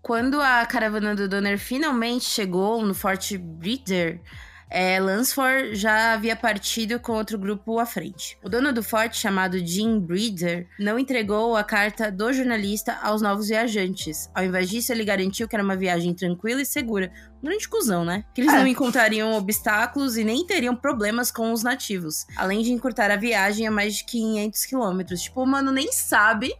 Quando 0.00 0.40
a 0.40 0.64
caravana 0.64 1.14
do 1.14 1.28
Donner 1.28 1.58
finalmente 1.58 2.24
chegou 2.24 2.82
no 2.82 2.94
Fort 2.94 3.36
Breeder, 3.36 4.20
é, 4.70 5.00
Lansford 5.00 5.74
já 5.74 6.12
havia 6.12 6.36
partido 6.36 7.00
com 7.00 7.12
outro 7.12 7.38
grupo 7.38 7.78
à 7.78 7.86
frente. 7.86 8.38
O 8.42 8.48
dono 8.48 8.72
do 8.72 8.82
forte, 8.82 9.16
chamado 9.16 9.58
Jim 9.58 9.98
Breeder, 9.98 10.68
não 10.78 10.98
entregou 10.98 11.56
a 11.56 11.64
carta 11.64 12.12
do 12.12 12.32
jornalista 12.32 12.98
aos 13.02 13.22
novos 13.22 13.48
viajantes. 13.48 14.30
Ao 14.34 14.44
invés 14.44 14.68
disso, 14.68 14.92
ele 14.92 15.04
garantiu 15.04 15.48
que 15.48 15.56
era 15.56 15.64
uma 15.64 15.76
viagem 15.76 16.12
tranquila 16.12 16.60
e 16.60 16.66
segura. 16.66 17.10
Um 17.42 17.46
grande 17.46 17.68
cuzão, 17.68 18.04
né? 18.04 18.24
Que 18.34 18.42
eles 18.42 18.52
é. 18.52 18.58
não 18.58 18.66
encontrariam 18.66 19.32
obstáculos 19.32 20.16
e 20.16 20.24
nem 20.24 20.44
teriam 20.44 20.76
problemas 20.76 21.30
com 21.30 21.52
os 21.52 21.62
nativos. 21.62 22.26
Além 22.36 22.62
de 22.62 22.70
encurtar 22.70 23.10
a 23.10 23.16
viagem 23.16 23.66
a 23.66 23.70
mais 23.70 23.96
de 23.96 24.04
500 24.04 24.66
quilômetros. 24.66 25.22
Tipo, 25.22 25.42
o 25.42 25.46
mano 25.46 25.72
nem 25.72 25.90
sabe. 25.92 26.54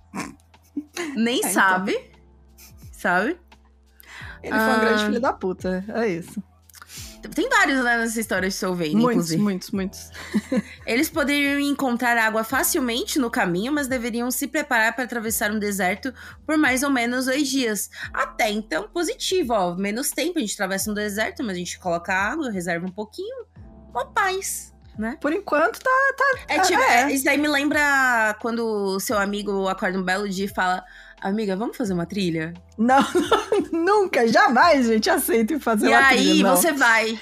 nem 1.14 1.40
é, 1.44 1.48
sabe. 1.48 1.92
Então. 1.92 2.18
Sabe? 2.92 3.38
Ele 4.42 4.54
foi 4.54 4.74
um 4.74 4.80
grande 4.80 5.02
ah. 5.02 5.06
filho 5.06 5.20
da 5.20 5.32
puta. 5.32 5.84
É 5.88 6.08
isso. 6.08 6.42
Tem 7.34 7.48
vários 7.48 7.82
né, 7.82 7.98
nessa 7.98 8.20
história 8.20 8.48
de 8.48 8.54
Solveig, 8.54 8.94
muitos, 8.94 9.32
inclusive. 9.32 9.42
Muitos, 9.42 9.70
muitos, 9.70 10.10
Eles 10.86 11.08
poderiam 11.08 11.58
encontrar 11.58 12.16
água 12.16 12.44
facilmente 12.44 13.18
no 13.18 13.30
caminho, 13.30 13.72
mas 13.72 13.88
deveriam 13.88 14.30
se 14.30 14.46
preparar 14.46 14.94
para 14.94 15.04
atravessar 15.04 15.50
um 15.50 15.58
deserto 15.58 16.12
por 16.46 16.56
mais 16.56 16.82
ou 16.82 16.90
menos 16.90 17.26
dois 17.26 17.48
dias. 17.48 17.90
Até 18.12 18.50
então, 18.50 18.88
positivo, 18.88 19.52
ó. 19.52 19.74
Menos 19.74 20.10
tempo, 20.10 20.38
a 20.38 20.40
gente 20.40 20.54
atravessa 20.54 20.90
um 20.90 20.94
deserto, 20.94 21.42
mas 21.42 21.56
a 21.56 21.58
gente 21.58 21.78
coloca 21.78 22.12
água, 22.12 22.50
reserva 22.50 22.86
um 22.86 22.92
pouquinho. 22.92 23.46
Uma 23.90 24.06
paz. 24.06 24.72
Né? 24.98 25.16
Por 25.20 25.32
enquanto 25.32 25.78
tá. 25.78 25.90
tá 26.16 26.24
é 26.48 26.58
tipo, 26.58 26.80
é. 26.80 27.12
isso 27.12 27.28
aí 27.30 27.38
me 27.38 27.46
lembra 27.46 28.36
quando 28.40 28.66
o 28.66 28.98
seu 28.98 29.16
amigo 29.16 29.68
acorda 29.68 29.96
um 29.96 30.02
belo 30.02 30.28
dia 30.28 30.46
e 30.46 30.48
fala: 30.48 30.84
Amiga, 31.20 31.56
vamos 31.56 31.76
fazer 31.76 31.92
uma 31.92 32.06
trilha? 32.06 32.54
Não, 32.76 33.04
nunca, 33.72 34.26
jamais, 34.28 34.86
gente, 34.86 35.10
aceito 35.10 35.58
fazer 35.58 35.86
e 35.86 35.88
uma 35.90 36.08
trilha. 36.08 36.22
E 36.22 36.30
aí 36.30 36.42
você 36.42 36.72
vai. 36.72 37.20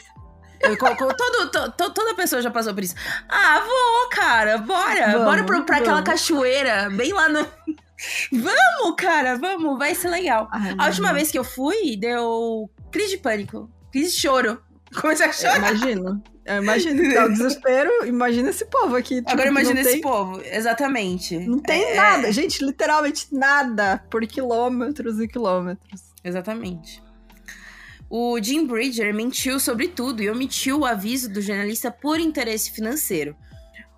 Eu, 0.61 0.77
todo, 0.77 1.51
todo, 1.51 1.91
toda 1.93 2.15
pessoa 2.15 2.43
já 2.43 2.51
passou 2.51 2.75
por 2.75 2.83
isso. 2.83 2.95
Ah, 3.29 3.61
vou, 3.61 4.09
cara, 4.11 4.59
bora. 4.59 5.13
Vamos, 5.13 5.25
bora 5.25 5.45
pra, 5.45 5.63
pra 5.63 5.77
aquela 5.79 6.03
cachoeira, 6.03 6.91
bem 6.91 7.13
lá 7.13 7.29
no. 7.29 7.41
vamos, 8.33 8.97
cara, 8.99 9.37
vamos, 9.37 9.79
vai 9.79 9.95
ser 9.95 10.09
legal. 10.09 10.49
Ai, 10.53 10.75
a 10.79 10.87
última 10.87 11.13
vez 11.13 11.31
que 11.31 11.39
eu 11.39 11.45
fui, 11.45 11.97
deu 11.97 12.71
crise 12.91 13.11
de 13.11 13.19
pânico, 13.19 13.71
crise 13.93 14.13
de 14.13 14.21
choro. 14.21 14.63
Comecei 15.01 15.27
a 15.27 15.33
chorar. 15.33 15.59
Imagino. 15.59 16.23
Eu 16.47 16.63
imagino 16.63 17.03
que 17.03 17.13
tá 17.13 17.25
o 17.25 17.29
desespero. 17.29 18.07
Imagina 18.07 18.51
esse 18.51 18.65
povo 18.67 18.95
aqui. 18.95 19.17
Tipo, 19.17 19.31
Agora 19.31 19.49
imagina 19.49 19.81
esse 19.81 19.93
tem... 19.93 20.01
povo, 20.01 20.41
exatamente. 20.45 21.37
Não 21.39 21.59
tem 21.59 21.83
é... 21.83 21.95
nada, 21.97 22.33
gente, 22.33 22.65
literalmente 22.65 23.27
nada 23.33 24.03
por 24.09 24.25
quilômetros 24.27 25.21
e 25.21 25.27
quilômetros. 25.27 26.13
Exatamente. 26.23 27.03
O 28.09 28.41
Jim 28.41 28.65
Bridger 28.65 29.13
mentiu 29.13 29.59
sobre 29.59 29.89
tudo 29.89 30.23
e 30.23 30.31
omitiu 30.31 30.81
o 30.81 30.87
aviso 30.87 31.29
do 31.29 31.43
jornalista 31.43 31.91
por 31.91 32.21
interesse 32.21 32.71
financeiro. 32.71 33.37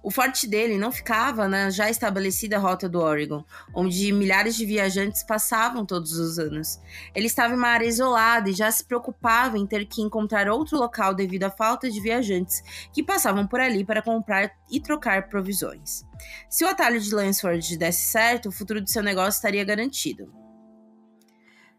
O 0.03 0.11
forte 0.11 0.47
dele 0.47 0.79
não 0.79 0.93
ficava 0.93 1.49
na 1.49 1.71
já 1.71 1.91
estabelecida 1.91 2.59
rota 2.59 2.89
do 2.89 3.01
Oregon, 3.01 3.45
onde 3.75 4.13
milhares 4.13 4.57
de 4.57 4.65
viajantes 4.65 5.23
passavam 5.23 5.85
todos 5.85 6.13
os 6.13 6.39
anos. 6.39 6.81
Ele 7.15 7.27
estava 7.27 7.55
em 7.55 7.57
uma 7.57 7.69
área 7.69 7.87
isolada 7.87 8.49
e 8.49 8.55
já 8.55 8.71
se 8.71 8.85
preocupava 8.85 9.59
em 9.59 9.67
ter 9.67 9.85
que 9.87 10.01
encontrar 10.01 10.49
outro 10.49 10.79
local 10.79 11.15
devido 11.15 11.45
à 11.45 11.51
falta 11.51 11.91
de 11.91 12.01
viajantes 12.01 12.63
que 12.93 13.03
passavam 13.03 13.47
por 13.47 13.61
ali 13.61 13.85
para 13.85 14.03
comprar 14.03 14.51
e 14.71 14.81
trocar 14.81 15.29
provisões. 15.29 16.05
Se 16.49 16.65
o 16.65 16.69
atalho 16.69 17.01
de 17.01 17.15
Lansford 17.15 17.77
desse 17.77 18.07
certo, 18.07 18.49
o 18.49 18.53
futuro 18.53 18.81
de 18.81 18.91
seu 18.91 19.03
negócio 19.03 19.39
estaria 19.39 19.65
garantido. 19.65 20.33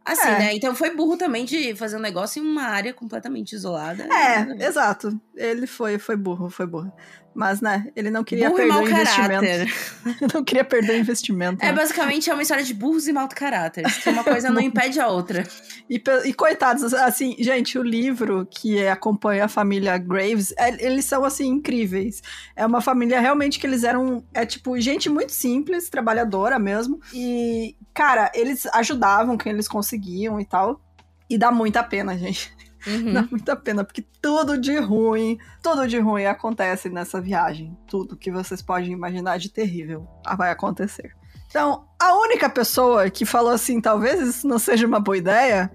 Assim, 0.06 0.28
é. 0.28 0.40
né? 0.40 0.56
Então 0.56 0.74
foi 0.74 0.96
burro 0.96 1.18
também 1.18 1.46
de 1.46 1.76
fazer 1.76 1.98
um 1.98 2.02
negócio 2.02 2.44
em 2.44 2.46
uma 2.46 2.64
área 2.64 2.94
completamente 2.94 3.54
isolada. 3.54 4.04
É, 4.06 4.46
né? 4.46 4.66
exato. 4.66 5.20
Ele 5.36 5.68
foi, 5.68 6.00
foi 6.00 6.16
burro, 6.16 6.50
foi 6.50 6.66
burro. 6.66 6.92
Mas, 7.40 7.62
né, 7.62 7.88
ele 7.96 8.12
não 8.12 8.22
queria 8.22 8.50
Burro 8.50 8.58
perder 8.58 8.76
o 8.76 8.90
investimento. 8.90 9.74
não 10.36 10.44
queria 10.44 10.64
perder 10.66 10.92
o 10.92 11.00
investimento. 11.00 11.64
É, 11.64 11.68
né? 11.68 11.74
basicamente 11.74 12.30
é 12.30 12.34
uma 12.34 12.42
história 12.42 12.66
de 12.66 12.74
burros 12.74 13.08
e 13.08 13.14
mau 13.14 13.30
caráter. 13.30 13.86
Que 14.04 14.10
uma 14.10 14.26
coisa 14.26 14.50
não 14.50 14.60
impede 14.60 15.00
a 15.00 15.08
outra. 15.08 15.48
E, 15.90 16.04
e 16.26 16.34
coitados, 16.34 16.94
assim, 16.94 17.38
gente, 17.40 17.80
o 17.80 17.82
livro 17.82 18.46
que 18.46 18.86
acompanha 18.86 19.46
a 19.46 19.48
família 19.48 19.98
Graves, 19.98 20.54
é- 20.58 20.86
eles 20.86 21.06
são, 21.06 21.24
assim, 21.24 21.48
incríveis. 21.48 22.22
É 22.58 22.66
uma 22.66 22.82
família 22.82 23.22
realmente 23.22 23.58
que 23.58 23.66
eles 23.66 23.86
eram, 23.86 24.22
é 24.34 24.46
tipo, 24.46 24.78
gente 24.78 25.08
muito 25.10 25.32
simples, 25.32 25.90
trabalhadora 25.90 26.60
mesmo. 26.60 27.00
E, 27.14 27.74
cara, 27.94 28.30
eles 28.36 28.66
ajudavam 28.74 29.38
quem 29.38 29.54
eles 29.54 29.70
conseguiam 29.70 30.42
e 30.42 30.46
tal. 30.46 30.82
E 31.30 31.38
dá 31.38 31.54
muita 31.54 31.82
pena, 31.84 32.18
gente. 32.18 32.52
Uhum. 32.88 33.14
Dá 33.14 33.22
muita 33.30 33.56
pena, 33.56 33.84
porque 33.84 34.04
tudo 34.22 34.58
de 34.58 34.78
ruim, 34.80 35.38
tudo 35.62 35.88
de 35.88 36.00
ruim 36.00 36.26
acontece 36.26 36.90
nessa 36.90 37.20
viagem. 37.20 37.78
Tudo 37.88 38.16
que 38.16 38.32
vocês 38.32 38.62
podem 38.62 38.92
imaginar 38.92 39.38
de 39.38 39.50
terrível 39.50 40.08
vai 40.38 40.52
acontecer. 40.52 41.14
Então, 41.48 41.88
a 42.00 42.14
única 42.16 42.50
pessoa 42.50 43.10
que 43.10 43.26
falou 43.26 43.52
assim, 43.52 43.82
talvez 43.82 44.22
isso 44.22 44.48
não 44.48 44.60
seja 44.60 44.86
uma 44.86 45.00
boa 45.00 45.18
ideia, 45.18 45.72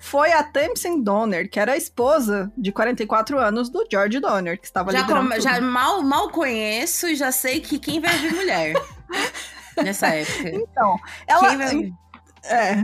foi 0.00 0.32
a 0.32 0.42
Tamsin 0.42 1.00
Donner, 1.00 1.48
que 1.48 1.60
era 1.60 1.72
a 1.72 1.76
esposa 1.76 2.52
de 2.58 2.72
44 2.72 3.38
anos 3.38 3.70
do 3.70 3.86
George 3.90 4.18
Donner, 4.18 4.58
que 4.60 4.66
estava 4.66 4.90
Já, 4.90 5.04
com- 5.04 5.40
já 5.40 5.60
mal, 5.60 6.02
mal 6.02 6.28
conheço 6.30 7.06
e 7.06 7.14
já 7.14 7.30
sei 7.30 7.60
que 7.60 7.78
quem 7.78 8.00
vai 8.00 8.18
vir 8.18 8.34
mulher. 8.34 8.74
Nessa 9.82 10.08
época. 10.08 10.48
Então, 10.50 10.98
ela, 11.26 11.48
Quem 11.48 11.56
vai? 11.56 11.92
É. 12.44 12.74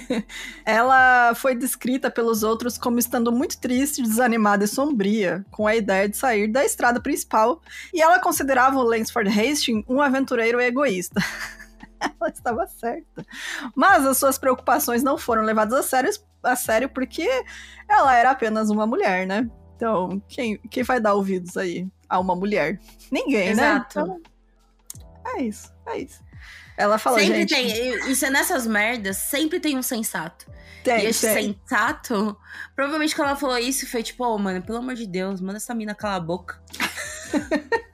Ela 0.64 1.34
foi 1.34 1.54
descrita 1.54 2.10
pelos 2.10 2.42
outros 2.42 2.78
como 2.78 2.98
estando 2.98 3.30
muito 3.30 3.58
triste, 3.58 4.02
desanimada 4.02 4.64
e 4.64 4.68
sombria, 4.68 5.44
com 5.50 5.66
a 5.66 5.76
ideia 5.76 6.08
de 6.08 6.16
sair 6.16 6.48
da 6.48 6.64
estrada 6.64 7.00
principal, 7.00 7.60
e 7.92 8.00
ela 8.00 8.18
considerava 8.18 8.78
o 8.78 8.82
Lansford 8.82 9.28
Hastings 9.28 9.84
um 9.88 10.00
aventureiro 10.00 10.60
egoísta. 10.60 11.20
ela 12.00 12.30
estava 12.30 12.66
certa. 12.66 13.26
Mas 13.74 14.06
as 14.06 14.18
suas 14.18 14.38
preocupações 14.38 15.02
não 15.02 15.18
foram 15.18 15.42
levadas 15.42 15.74
a 15.74 15.82
sério, 15.82 16.10
a 16.42 16.56
sério 16.56 16.88
porque 16.88 17.28
ela 17.88 18.14
era 18.14 18.30
apenas 18.30 18.70
uma 18.70 18.86
mulher, 18.86 19.26
né? 19.26 19.48
Então, 19.76 20.22
quem, 20.26 20.58
quem 20.70 20.82
vai 20.82 20.98
dar 21.00 21.14
ouvidos 21.14 21.56
aí 21.56 21.86
a 22.08 22.18
uma 22.18 22.34
mulher? 22.34 22.80
Ninguém, 23.10 23.48
Exato. 23.48 23.98
né? 23.98 24.04
Então, 24.14 24.20
é 25.34 25.42
isso, 25.42 25.72
é 25.86 25.98
isso. 25.98 26.25
Ela 26.76 26.98
falou, 26.98 27.18
sempre 27.18 27.38
gente... 27.40 27.54
tem. 27.54 28.10
Isso 28.10 28.24
é 28.24 28.30
nessas 28.30 28.66
merdas, 28.66 29.16
sempre 29.16 29.58
tem 29.60 29.76
um 29.78 29.82
sensato. 29.82 30.46
tem, 30.84 31.04
e 31.04 31.06
esse 31.06 31.26
tem. 31.26 31.58
sensato, 31.68 32.36
provavelmente 32.74 33.14
quando 33.14 33.28
ela 33.28 33.36
falou 33.36 33.58
isso, 33.58 33.86
foi 33.88 34.02
tipo, 34.02 34.24
ô, 34.24 34.38
mano, 34.38 34.62
pelo 34.62 34.78
amor 34.78 34.94
de 34.94 35.06
Deus, 35.06 35.40
manda 35.40 35.56
essa 35.56 35.74
mina 35.74 35.94
calar 35.94 36.16
a 36.16 36.20
boca. 36.20 36.60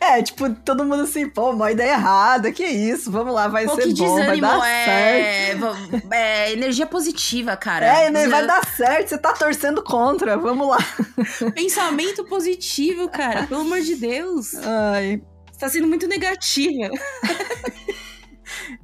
É, 0.00 0.22
tipo, 0.22 0.50
todo 0.50 0.84
mundo 0.84 1.02
assim, 1.02 1.28
pô, 1.28 1.50
uma 1.50 1.70
ideia 1.70 1.92
errada, 1.92 2.50
que 2.50 2.64
isso, 2.64 3.10
vamos 3.10 3.32
lá, 3.34 3.46
vai 3.48 3.66
Pô, 3.66 3.74
ser 3.74 3.82
que 3.82 3.94
bom, 3.94 4.14
vai 4.16 4.40
dar 4.40 4.60
certo. 4.60 4.66
é... 4.66 5.54
va- 5.54 6.16
é 6.16 6.52
energia 6.52 6.86
positiva, 6.86 7.56
cara. 7.56 7.86
É, 7.86 8.10
né, 8.10 8.26
vai 8.28 8.46
dar 8.46 8.64
certo, 8.66 9.08
você 9.08 9.18
tá 9.18 9.32
torcendo 9.32 9.82
contra, 9.82 10.36
vamos 10.36 10.68
lá. 10.68 10.78
Pensamento 11.54 12.24
positivo, 12.24 13.08
cara. 13.08 13.46
Pelo 13.46 13.60
amor 13.60 13.80
de 13.80 13.96
Deus. 13.96 14.54
Ai. 14.54 15.22
Você 15.52 15.58
tá 15.60 15.68
sendo 15.68 15.86
muito 15.86 16.06
negativa. 16.06 16.90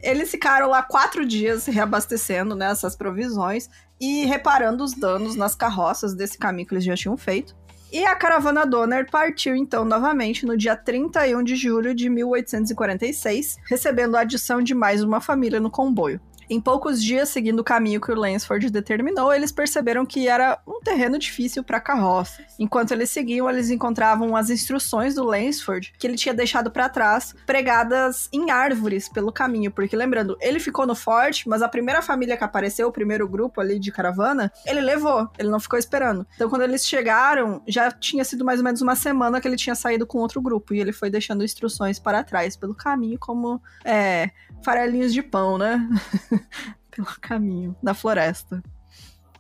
Eles 0.01 0.31
ficaram 0.31 0.69
lá 0.69 0.83
quatro 0.83 1.25
dias 1.25 1.67
reabastecendo 1.67 2.55
né, 2.55 2.71
essas 2.71 2.97
provisões 2.97 3.69
e 4.01 4.25
reparando 4.25 4.83
os 4.83 4.93
danos 4.95 5.37
nas 5.37 5.55
carroças 5.55 6.15
desse 6.15 6.37
caminho 6.39 6.67
que 6.67 6.75
eles 6.75 6.85
já 6.85 6.97
tinham 6.97 7.17
feito. 7.17 7.57
E 7.93 8.07
a 8.07 8.17
caravana 8.17 8.65
Donner 8.65 9.11
partiu 9.11 9.55
então 9.55 9.85
novamente 9.85 10.47
no 10.47 10.57
dia 10.57 10.75
31 10.75 11.43
de 11.43 11.55
julho 11.55 11.95
de 11.95 12.09
1846, 12.09 13.59
recebendo 13.69 14.17
a 14.17 14.21
adição 14.21 14.63
de 14.63 14.75
mais 14.75 15.03
uma 15.03 15.21
família 15.21 15.61
no 15.61 15.71
comboio. 15.71 16.19
Em 16.53 16.61
poucos 16.61 17.03
dias, 17.03 17.31
seguindo 17.31 17.61
o 17.61 17.65
caminho 17.65 17.99
que 17.99 18.13
o 18.13 18.15
Lansford 18.15 18.69
determinou, 18.69 19.33
eles 19.33 19.51
perceberam 19.51 20.05
que 20.05 20.29
era 20.29 20.61
um 20.69 20.83
terreno 20.83 21.19
difícil 21.19 21.65
para 21.65 21.81
carroças. 21.81 22.45
Enquanto 22.59 22.93
eles 22.93 23.09
seguiam, 23.09 23.49
eles 23.49 23.71
encontravam 23.71 24.37
as 24.37 24.51
instruções 24.51 25.15
do 25.15 25.25
Lansford, 25.25 25.95
que 25.99 26.07
ele 26.07 26.15
tinha 26.15 26.35
deixado 26.35 26.71
para 26.71 26.91
trás, 26.91 27.35
pregadas 27.47 28.29
em 28.31 28.51
árvores 28.51 29.09
pelo 29.09 29.33
caminho. 29.33 29.71
Porque, 29.71 29.97
lembrando, 29.97 30.37
ele 30.43 30.61
ficou 30.61 30.87
no 30.87 30.95
forte, 30.95 31.49
mas 31.49 31.63
a 31.63 31.69
primeira 31.71 32.03
família 32.03 32.37
que 32.37 32.45
apareceu, 32.45 32.87
o 32.87 32.93
primeiro 32.93 33.27
grupo 33.27 33.59
ali 33.59 33.79
de 33.79 33.91
caravana, 33.91 34.53
ele 34.67 34.83
levou, 34.83 35.31
ele 35.39 35.49
não 35.49 35.59
ficou 35.59 35.79
esperando. 35.79 36.27
Então, 36.35 36.51
quando 36.51 36.65
eles 36.65 36.87
chegaram, 36.87 37.63
já 37.67 37.91
tinha 37.91 38.25
sido 38.25 38.45
mais 38.45 38.59
ou 38.61 38.65
menos 38.65 38.83
uma 38.83 38.95
semana 38.95 39.41
que 39.41 39.49
ele 39.49 39.57
tinha 39.57 39.75
saído 39.75 40.07
com 40.07 40.19
outro 40.19 40.43
grupo, 40.43 40.75
e 40.75 40.81
ele 40.81 40.93
foi 40.93 41.09
deixando 41.09 41.43
instruções 41.43 41.99
para 41.99 42.23
trás 42.23 42.59
pelo 42.59 42.75
caminho, 42.75 43.19
como 43.19 43.59
é, 43.87 44.33
farelinhos 44.63 45.15
de 45.15 45.23
pão, 45.23 45.57
né? 45.57 45.89
pelo 46.91 47.09
caminho 47.21 47.77
da 47.83 47.95
floresta. 47.95 48.63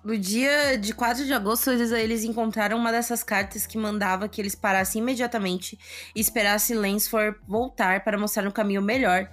No 0.05 0.19
dia 0.19 0.77
de 0.77 0.93
4 0.93 1.25
de 1.25 1.33
agosto, 1.33 1.71
eles, 1.71 2.25
encontraram 2.25 2.77
uma 2.77 2.91
dessas 2.91 3.23
cartas 3.23 3.67
que 3.67 3.79
mandava 3.79 4.29
que 4.29 4.41
eles 4.41 4.55
parassem 4.55 5.01
imediatamente 5.01 5.79
e 6.15 6.21
esperassem 6.21 6.77
Lansford 6.77 7.38
voltar 7.47 8.03
para 8.03 8.19
mostrar 8.19 8.47
um 8.47 8.51
caminho 8.51 8.83
melhor 8.83 9.31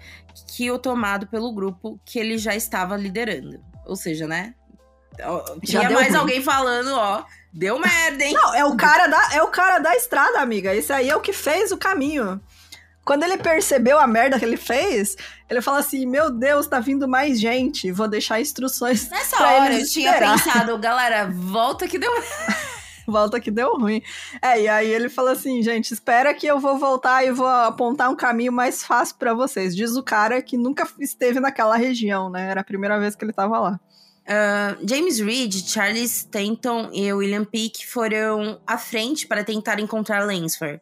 que 0.47 0.69
o 0.69 0.77
tomado 0.77 1.25
pelo 1.25 1.51
grupo 1.51 1.99
que 2.05 2.19
ele 2.19 2.37
já 2.37 2.55
estava 2.55 2.95
liderando. 2.95 3.59
Ou 3.83 3.95
seja, 3.95 4.27
né? 4.27 4.53
Já 5.17 5.53
Tinha 5.63 5.87
deu 5.87 5.97
mais 5.97 6.09
ruim. 6.09 6.17
alguém 6.17 6.41
falando, 6.43 6.91
ó. 6.93 7.25
Deu 7.51 7.79
merda, 7.79 8.23
hein? 8.23 8.33
Não, 8.33 8.53
é 8.53 8.63
o 8.63 8.77
cara 8.77 9.07
da, 9.07 9.33
é 9.33 9.41
o 9.41 9.47
cara 9.47 9.79
da 9.79 9.95
estrada, 9.95 10.39
amiga. 10.39 10.73
Esse 10.75 10.93
aí 10.93 11.09
é 11.09 11.15
o 11.15 11.19
que 11.19 11.33
fez 11.33 11.71
o 11.71 11.77
caminho. 11.77 12.39
Quando 13.09 13.23
ele 13.23 13.39
percebeu 13.39 13.97
a 13.97 14.05
merda 14.05 14.37
que 14.37 14.45
ele 14.45 14.55
fez, 14.55 15.15
ele 15.49 15.63
fala 15.63 15.79
assim: 15.79 16.05
Meu 16.05 16.29
Deus, 16.29 16.67
tá 16.67 16.79
vindo 16.79 17.07
mais 17.07 17.39
gente. 17.39 17.91
Vou 17.91 18.07
deixar 18.07 18.39
instruções. 18.39 19.09
Nessa 19.09 19.35
pra 19.35 19.47
hora 19.47 19.73
eu 19.73 19.79
eles 19.79 19.91
tinha 19.91 20.11
esperar. 20.11 20.37
pensado, 20.37 20.77
galera, 20.77 21.27
volta 21.27 21.87
que 21.87 21.97
deu 21.97 22.11
Volta 23.07 23.39
que 23.39 23.49
deu 23.49 23.73
ruim. 23.79 24.03
É, 24.39 24.61
e 24.61 24.67
aí 24.67 24.87
ele 24.87 25.09
fala 25.09 25.31
assim: 25.31 25.63
Gente, 25.63 25.91
espera 25.91 26.35
que 26.35 26.45
eu 26.45 26.59
vou 26.59 26.77
voltar 26.77 27.25
e 27.25 27.31
vou 27.31 27.47
apontar 27.47 28.11
um 28.11 28.15
caminho 28.15 28.53
mais 28.53 28.83
fácil 28.83 29.15
pra 29.17 29.33
vocês. 29.33 29.75
Diz 29.75 29.95
o 29.95 30.03
cara 30.03 30.39
que 30.39 30.55
nunca 30.55 30.87
esteve 30.99 31.39
naquela 31.39 31.77
região, 31.77 32.29
né? 32.29 32.51
Era 32.51 32.61
a 32.61 32.63
primeira 32.63 32.99
vez 32.99 33.15
que 33.15 33.25
ele 33.25 33.33
tava 33.33 33.57
lá. 33.57 33.79
Ah, 34.27 34.77
James 34.87 35.19
Reed, 35.19 35.67
Charles 35.67 36.15
Stanton 36.15 36.91
e 36.93 37.11
William 37.11 37.43
Peake 37.43 37.87
foram 37.87 38.61
à 38.67 38.77
frente 38.77 39.25
para 39.25 39.43
tentar 39.43 39.79
encontrar 39.79 40.23
Lansford. 40.23 40.79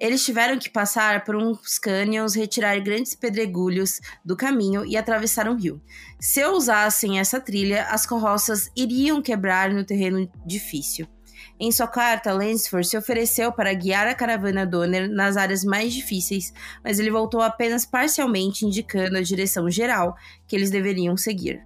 Eles 0.00 0.24
tiveram 0.24 0.58
que 0.58 0.70
passar 0.70 1.24
por 1.24 1.36
uns 1.36 1.78
cânions, 1.78 2.34
retirar 2.34 2.80
grandes 2.80 3.14
pedregulhos 3.14 4.00
do 4.24 4.34
caminho 4.34 4.84
e 4.86 4.96
atravessar 4.96 5.46
um 5.46 5.54
rio. 5.54 5.80
Se 6.18 6.42
usassem 6.46 7.20
essa 7.20 7.38
trilha, 7.38 7.84
as 7.84 8.06
carroças 8.06 8.70
iriam 8.74 9.20
quebrar 9.20 9.70
no 9.70 9.84
terreno 9.84 10.26
difícil. 10.46 11.06
Em 11.58 11.70
sua 11.70 11.86
carta, 11.86 12.32
Lansford 12.32 12.88
se 12.88 12.96
ofereceu 12.96 13.52
para 13.52 13.72
guiar 13.74 14.06
a 14.06 14.14
caravana 14.14 14.64
Donner 14.64 15.10
nas 15.10 15.36
áreas 15.36 15.62
mais 15.62 15.92
difíceis, 15.92 16.54
mas 16.82 16.98
ele 16.98 17.10
voltou 17.10 17.42
apenas 17.42 17.84
parcialmente 17.84 18.64
indicando 18.64 19.18
a 19.18 19.22
direção 19.22 19.70
geral 19.70 20.16
que 20.48 20.56
eles 20.56 20.70
deveriam 20.70 21.18
seguir. 21.18 21.62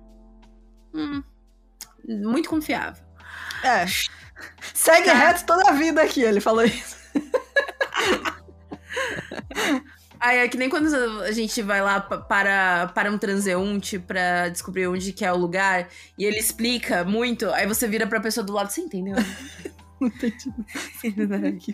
Hum, 0.93 1.23
muito 2.09 2.49
confiável. 2.49 3.05
É. 3.63 3.87
Segue 4.75 5.07
Tá. 5.07 5.15
reto 5.15 5.47
toda 5.47 5.71
a 5.71 5.73
vida 5.73 6.03
aqui, 6.03 6.23
ele 6.23 6.41
falou 6.41 6.65
isso. 6.65 6.97
Aí 10.21 10.39
é 10.39 10.49
que 10.49 10.57
nem 10.57 10.71
quando 10.71 10.87
a 11.23 11.33
gente 11.33 11.61
vai 11.61 11.83
lá 11.83 12.01
pa- 12.01 12.19
para, 12.19 12.87
para 12.95 13.11
um 13.11 13.19
transeunte 13.19 13.99
pra 13.99 14.49
descobrir 14.49 14.87
onde 14.87 15.13
que 15.13 15.25
é 15.25 15.33
o 15.33 15.37
lugar 15.37 15.89
e 16.17 16.25
ele 16.25 16.39
explica 16.39 17.05
muito, 17.05 17.51
aí 17.51 17.67
você 17.67 17.87
vira 17.87 18.07
pra 18.07 18.21
pessoa 18.21 18.45
do 18.45 18.53
lado, 18.53 18.71
você 18.71 18.81
entendeu? 18.81 19.17
Não 20.01 20.09
entendi. 20.09 20.53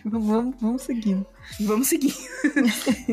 Vamos, 0.04 0.54
vamos 0.60 0.82
seguindo. 0.82 1.26
Vamos 1.60 1.88
seguir. 1.88 2.14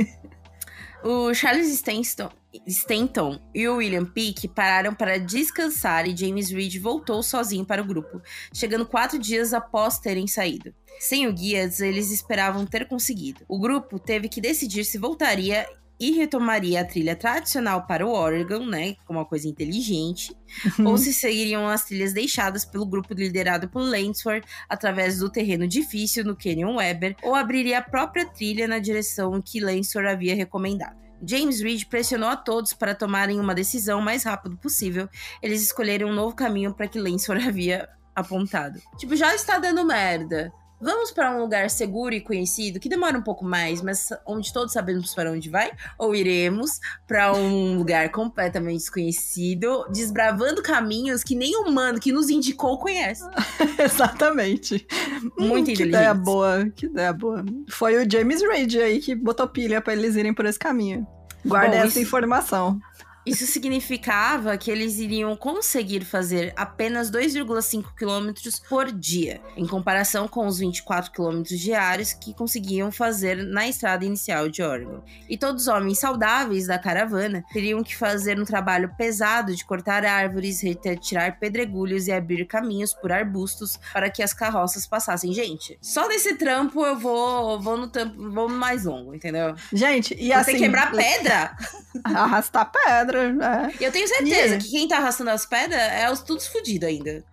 o 1.04 1.34
Charles 1.34 1.68
Stanton, 1.70 2.30
Stanton 2.68 3.40
e 3.54 3.68
o 3.68 3.78
William 3.78 4.06
Peake 4.06 4.48
pararam 4.48 4.94
para 4.94 5.18
descansar 5.20 6.08
e 6.08 6.16
James 6.16 6.50
Reed 6.50 6.78
voltou 6.80 7.22
sozinho 7.24 7.66
para 7.66 7.82
o 7.82 7.86
grupo, 7.86 8.22
chegando 8.54 8.86
quatro 8.86 9.18
dias 9.18 9.54
após 9.54 10.00
terem 10.00 10.28
saído. 10.28 10.74
Sem 11.00 11.28
o 11.28 11.34
guias, 11.34 11.80
eles 11.80 12.12
esperavam 12.12 12.66
ter 12.66 12.88
conseguido. 12.88 13.42
O 13.48 13.60
grupo 13.60 14.00
teve 14.00 14.28
que 14.28 14.42
decidir 14.42 14.84
se 14.84 14.98
voltaria 14.98 15.68
e 16.00 16.12
retomaria 16.12 16.82
a 16.82 16.86
trilha 16.86 17.16
tradicional 17.16 17.88
para 17.88 18.06
o 18.06 18.12
Oregon, 18.12 18.66
né, 18.66 18.96
como 19.06 19.20
uma 19.20 19.26
coisa 19.26 19.48
inteligente, 19.48 20.36
ou 20.86 20.98
se 20.98 21.12
seguiriam 21.12 21.68
as 21.68 21.86
trilhas 21.86 22.14
deixadas 22.14 22.64
pelo 22.64 22.86
grupo 22.86 23.14
liderado 23.14 23.68
por 23.68 23.82
Lansford 23.82 24.46
através 24.70 25.20
do 25.20 25.30
terreno 25.30 25.68
difícil 25.68 26.24
no 26.24 26.36
Canyon 26.36 26.76
Weber, 26.76 27.16
ou 27.24 27.34
abriria 27.36 27.80
a 27.80 27.82
própria 27.82 28.28
trilha 28.28 28.68
na 28.68 28.80
direção 28.80 29.42
que 29.42 29.60
Lansford 29.60 30.08
havia 30.08 30.36
recomendado. 30.36 30.96
James 31.26 31.62
Reed 31.62 31.86
pressionou 31.86 32.30
a 32.30 32.36
todos 32.36 32.74
para 32.74 32.94
tomarem 32.94 33.40
uma 33.40 33.56
decisão 33.56 34.00
o 34.00 34.04
mais 34.04 34.24
rápido 34.24 34.56
possível. 34.56 35.10
Eles 35.42 35.64
escolheram 35.64 36.10
um 36.10 36.14
novo 36.14 36.36
caminho 36.36 36.76
para 36.76 36.88
que 36.88 37.00
Lansford 37.00 37.42
havia 37.48 37.90
apontado. 38.16 38.80
Tipo, 38.98 39.16
já 39.16 39.34
está 39.34 39.58
dando 39.58 39.84
merda. 39.84 40.54
Vamos 40.80 41.12
para 41.12 41.36
um 41.36 41.40
lugar 41.40 41.70
seguro 41.70 42.14
e 42.14 42.22
conhecido, 42.22 42.80
que 42.80 42.88
demora 42.88 43.18
um 43.18 43.22
pouco 43.22 43.44
mais, 43.44 43.82
mas 43.82 44.10
onde 44.26 44.54
todos 44.54 44.74
sabemos 44.74 45.16
para 45.16 45.32
onde 45.32 45.50
vai? 45.50 45.72
Ou 45.98 46.14
iremos 46.14 46.80
para 47.08 47.34
um 47.34 47.78
lugar 47.78 48.10
completamente 48.12 48.80
desconhecido, 48.82 49.88
desbravando 49.92 50.62
caminhos 50.62 51.24
que 51.24 51.36
nem 51.36 51.56
o 51.58 51.68
humano 51.68 52.00
que 52.00 52.12
nos 52.12 52.30
indicou 52.30 52.78
conhece? 52.78 53.24
Exatamente. 53.84 54.86
Muito 55.38 55.40
hum, 55.40 55.58
inteligente. 55.58 55.78
Que 55.78 55.84
ideia 55.84 56.14
boa, 56.14 56.70
que 56.76 56.86
ideia 56.86 57.14
boa. 57.14 57.44
Foi 57.70 57.96
o 57.98 58.10
James 58.10 58.42
Reid 58.42 58.80
aí 58.80 59.00
que 59.00 59.16
botou 59.16 59.48
pilha 59.48 59.82
para 59.82 59.94
eles 59.94 60.16
irem 60.16 60.34
por 60.34 60.46
esse 60.46 60.60
caminho. 60.60 61.08
Guarda 61.46 61.70
Bom, 61.70 61.78
essa 61.78 61.88
isso- 61.88 62.00
informação. 62.00 62.80
Isso 63.28 63.46
significava 63.46 64.58
que 64.58 64.72
eles 64.72 65.00
iriam 65.00 65.36
conseguir 65.36 66.06
fazer 66.06 66.54
apenas 66.56 67.12
2,5 67.12 67.94
quilômetros 67.94 68.58
por 68.58 68.90
dia, 68.90 69.42
em 69.58 69.68
comparação 69.68 70.30
com 70.30 70.48
os 70.48 70.60
24 70.60 71.12
quilômetros 71.12 71.60
diários 71.60 72.14
que 72.14 72.34
conseguiam 72.34 72.90
fazer 72.90 73.36
na 73.44 73.68
estrada 73.68 74.06
inicial 74.06 74.48
de 74.48 74.64
Oregon. 74.64 75.04
E 75.30 75.38
todos 75.38 75.64
os 75.64 75.68
homens 75.68 76.00
saudáveis 76.00 76.68
da 76.68 76.80
caravana 76.80 77.44
teriam 77.52 77.84
que 77.84 77.98
fazer 77.98 78.40
um 78.40 78.46
trabalho 78.46 78.94
pesado 78.98 79.54
de 79.54 79.66
cortar 79.66 80.06
árvores, 80.06 80.62
retirar 80.62 81.38
pedregulhos 81.38 82.08
e 82.08 82.14
abrir 82.14 82.46
caminhos 82.46 82.94
por 82.94 83.12
arbustos 83.12 83.78
para 83.92 84.10
que 84.10 84.24
as 84.24 84.34
carroças 84.34 84.88
passassem. 84.88 85.34
Gente, 85.34 85.78
só 85.82 86.08
nesse 86.08 86.36
trampo 86.36 86.86
eu 86.86 86.98
vou, 86.98 87.60
vou 87.60 87.76
no 87.76 87.88
trampo, 87.88 88.32
vou 88.32 88.48
mais 88.48 88.86
longo, 88.86 89.14
entendeu? 89.14 89.54
Gente, 89.74 90.16
e 90.18 90.28
Você 90.28 90.34
assim. 90.34 90.46
tem 90.46 90.56
que 90.56 90.64
quebrar 90.64 90.92
pedra. 90.92 91.58
Arrastar 92.06 92.72
pedra, 92.72 93.17
é. 93.20 93.74
Eu 93.80 93.92
tenho 93.92 94.08
certeza 94.08 94.56
E- 94.56 94.58
que 94.58 94.70
quem 94.72 94.88
tá 94.88 94.98
arrastando 94.98 95.30
as 95.30 95.46
pedras 95.46 95.80
é 95.80 96.10
os 96.12 96.22
todos 96.22 96.48
fudidos 96.48 96.88
ainda. 96.88 97.24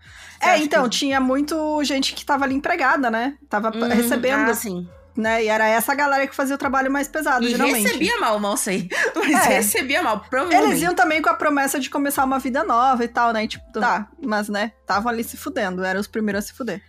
Você 0.40 0.48
É, 0.50 0.58
então, 0.58 0.84
que- 0.84 0.90
tinha 0.98 1.20
muito 1.20 1.82
gente 1.84 2.14
que 2.14 2.24
tava 2.24 2.44
ali 2.44 2.54
empregada, 2.54 3.10
né? 3.10 3.34
Tava 3.48 3.70
Uhum, 3.74 3.88
recebendo, 3.88 4.50
Ah, 4.50 4.54
sim. 4.54 4.86
né? 5.16 5.44
E 5.44 5.48
era 5.48 5.66
essa 5.66 5.94
galera 5.94 6.26
que 6.26 6.34
fazia 6.34 6.54
o 6.54 6.58
trabalho 6.58 6.90
mais 6.90 7.08
pesado, 7.08 7.46
E 7.46 7.50
geralmente. 7.50 7.82
recebia 7.86 8.18
mal, 8.20 8.38
mal 8.38 8.56
sei. 8.56 8.88
Mas 9.16 9.46
É. 9.46 9.48
recebia 9.56 10.02
mal, 10.02 10.20
provavelmente. 10.28 10.70
Eles 10.72 10.82
iam 10.82 10.94
também 10.94 11.22
com 11.22 11.30
a 11.30 11.34
promessa 11.34 11.80
de 11.80 11.88
começar 11.88 12.24
uma 12.24 12.38
vida 12.38 12.62
nova 12.64 13.02
e 13.04 13.08
tal, 13.08 13.32
né? 13.32 13.44
E, 13.44 13.48
tipo, 13.48 13.64
tá, 13.80 14.08
mas, 14.22 14.48
né, 14.48 14.72
estavam 14.80 15.10
ali 15.10 15.24
se 15.24 15.36
fudendo, 15.36 15.82
eram 15.84 16.00
os 16.00 16.06
primeiros 16.08 16.44
a 16.44 16.48
se 16.48 16.52
fuder. 16.52 16.82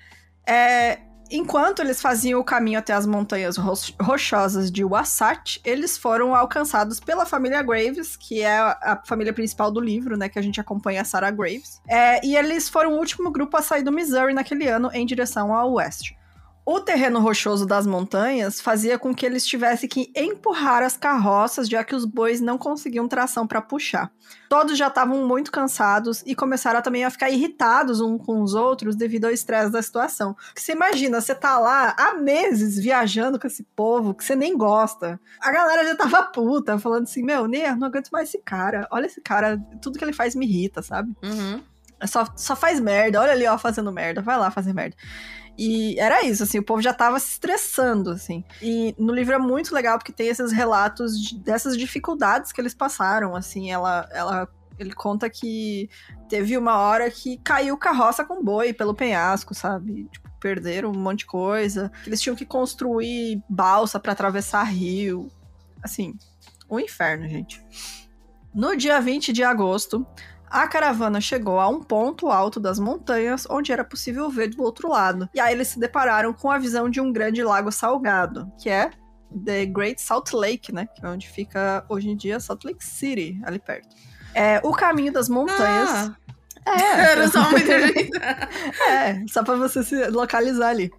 É, 0.46 1.00
enquanto 1.30 1.82
eles 1.82 2.02
faziam 2.02 2.40
o 2.40 2.44
caminho 2.44 2.80
até 2.80 2.94
as 2.94 3.06
montanhas 3.06 3.58
ro- 3.58 3.74
rochosas 4.02 4.72
de 4.72 4.84
Wasatch, 4.84 5.60
eles 5.64 5.98
foram 5.98 6.36
alcançados 6.36 7.00
pela 7.00 7.26
família 7.26 7.62
Graves, 7.62 8.16
que 8.16 8.42
é 8.42 8.58
a, 8.58 8.78
a 8.82 9.02
família 9.06 9.34
principal 9.34 9.72
do 9.72 9.80
livro, 9.80 10.18
né? 10.18 10.30
Que 10.30 10.40
a 10.40 10.42
gente 10.42 10.60
acompanha 10.60 11.02
a 11.02 11.06
Sarah 11.06 11.32
Graves. 11.32 11.82
É, 11.88 12.26
e 12.26 12.36
eles 12.36 12.70
foram 12.70 12.94
o 12.94 12.98
último 12.98 13.32
grupo 13.32 13.58
a 13.58 13.62
sair 13.62 13.84
do 13.84 13.92
Missouri 13.92 14.34
naquele 14.34 14.68
ano 14.68 14.90
em 14.94 15.06
direção 15.06 15.54
ao 15.54 15.74
oeste. 15.74 16.18
O 16.66 16.80
terreno 16.80 17.20
rochoso 17.20 17.64
das 17.64 17.86
montanhas 17.86 18.60
fazia 18.60 18.98
com 18.98 19.14
que 19.14 19.24
eles 19.24 19.46
tivessem 19.46 19.88
que 19.88 20.12
empurrar 20.16 20.82
as 20.82 20.98
carroças, 20.98 21.70
já 21.70 21.84
que 21.84 21.94
os 21.94 22.06
bois 22.06 22.42
não 22.42 22.58
conseguiam 22.58 23.08
tração 23.08 23.46
para 23.46 23.62
puxar. 23.62 24.12
Todos 24.50 24.76
já 24.76 24.88
estavam 24.88 25.28
muito 25.28 25.52
cansados 25.52 26.24
e 26.26 26.34
começaram 26.34 26.82
também 26.82 27.06
a 27.06 27.12
ficar 27.12 27.30
irritados 27.30 28.02
uns 28.02 28.20
com 28.26 28.42
os 28.42 28.56
outros 28.56 28.96
devido 28.96 29.26
ao 29.26 29.32
estresse 29.32 29.72
da 29.72 29.80
situação. 29.80 30.34
Porque 30.34 30.62
você 30.62 30.72
imagina, 30.72 31.22
você 31.22 31.36
tá 31.36 31.60
lá 31.60 31.96
há 32.00 32.16
meses 32.16 32.80
viajando 32.80 33.40
com 33.40 33.46
esse 33.46 33.64
povo 33.76 34.16
que 34.16 34.26
você 34.26 34.36
nem 34.36 34.58
gosta. 34.58 35.20
A 35.40 35.52
galera 35.52 35.86
já 35.86 35.96
tava 35.96 36.24
puta, 36.24 36.80
falando 36.80 37.04
assim: 37.04 37.22
Meu, 37.22 37.46
Ner, 37.46 37.78
não 37.78 37.88
aguento 37.88 38.10
mais 38.10 38.30
esse 38.30 38.40
cara. 38.40 38.88
Olha 38.90 39.06
esse 39.06 39.22
cara, 39.22 39.64
tudo 39.80 40.00
que 40.00 40.04
ele 40.04 40.14
faz 40.14 40.34
me 40.34 40.48
irrita, 40.48 40.82
sabe? 40.82 41.14
Uhum. 41.24 41.62
Só, 42.08 42.26
só 42.36 42.56
faz 42.56 42.80
merda. 42.80 43.22
Olha 43.22 43.34
ali, 43.34 43.46
ó, 43.46 43.56
fazendo 43.58 43.92
merda. 43.92 44.22
Vai 44.22 44.38
lá 44.38 44.50
fazer 44.50 44.74
merda. 44.74 44.96
E 45.58 45.98
era 46.00 46.24
isso, 46.26 46.44
assim, 46.44 46.60
o 46.60 46.64
povo 46.64 46.82
já 46.82 46.94
tava 46.94 47.18
se 47.20 47.32
estressando, 47.32 48.10
assim. 48.12 48.44
E 48.62 48.94
no 48.98 49.14
livro 49.14 49.34
é 49.34 49.38
muito 49.40 49.74
legal 49.74 49.98
porque 49.98 50.12
tem 50.12 50.28
esses 50.28 50.52
relatos 50.52 51.20
de- 51.20 51.38
dessas 51.40 51.78
dificuldades 51.78 52.52
que 52.52 52.60
eles 52.60 52.74
passaram, 52.74 53.36
assim. 53.36 53.72
Ela, 53.72 54.08
ela, 54.12 54.48
ele 54.78 54.94
conta 54.94 55.30
que 55.30 55.90
teve 56.28 56.58
uma 56.58 56.78
hora 56.78 57.10
que 57.10 57.38
caiu 57.38 57.78
carroça 57.78 58.26
com 58.26 58.44
boi 58.44 58.74
pelo 58.74 58.94
penhasco, 58.94 59.54
sabe? 59.54 60.10
Tipo, 60.12 60.30
perderam 60.42 60.92
um 60.92 61.00
monte 61.00 61.20
de 61.20 61.26
coisa. 61.28 61.92
Eles 62.06 62.20
tinham 62.22 62.36
que 62.36 62.46
construir 62.46 63.42
balsa 63.50 64.00
para 64.00 64.12
atravessar 64.12 64.64
rio. 64.64 65.32
Assim, 65.82 66.16
um 66.70 66.80
inferno, 66.80 67.28
gente. 67.30 67.64
No 68.54 68.76
dia 68.76 69.00
20 69.00 69.32
de 69.34 69.44
agosto, 69.44 70.06
a 70.64 70.68
caravana 70.68 71.20
chegou 71.22 71.60
a 71.60 71.68
um 71.68 71.82
ponto 71.82 72.30
alto 72.30 72.60
das 72.60 72.80
montanhas, 72.80 73.46
onde 73.50 73.72
era 73.72 73.84
possível 73.84 74.30
ver 74.30 74.50
do 74.50 74.64
outro 74.64 74.90
lado. 74.90 75.30
E 75.34 75.40
aí 75.40 75.54
eles 75.54 75.68
se 75.70 75.80
depararam 75.80 76.34
com 76.34 76.50
a 76.50 76.58
visão 76.58 76.90
de 76.90 77.00
um 77.02 77.12
grande 77.12 77.44
lago 77.44 77.72
salgado, 77.72 78.52
que 78.62 78.70
é 78.70 78.90
The 79.46 79.66
Great 79.66 80.02
Salt 80.02 80.32
Lake, 80.34 80.72
né? 80.74 80.88
Que 80.96 81.06
é 81.06 81.10
onde 81.10 81.28
fica 81.30 81.84
hoje 81.90 82.10
em 82.10 82.16
dia 82.16 82.40
Salt 82.40 82.64
Lake 82.64 82.84
City, 82.84 83.40
ali 83.44 83.60
perto. 83.60 83.90
É, 84.34 84.60
o 84.64 84.72
caminho 84.72 85.12
das 85.12 85.30
montanhas. 85.30 85.90
Ah, 85.90 86.16
é, 86.66 87.02
era 87.12 87.28
só 87.28 87.40
uma 87.42 87.60
é, 88.90 89.24
só 89.28 89.44
pra 89.44 89.56
você 89.56 89.84
se 89.84 90.08
localizar 90.10 90.70
ali. 90.70 90.90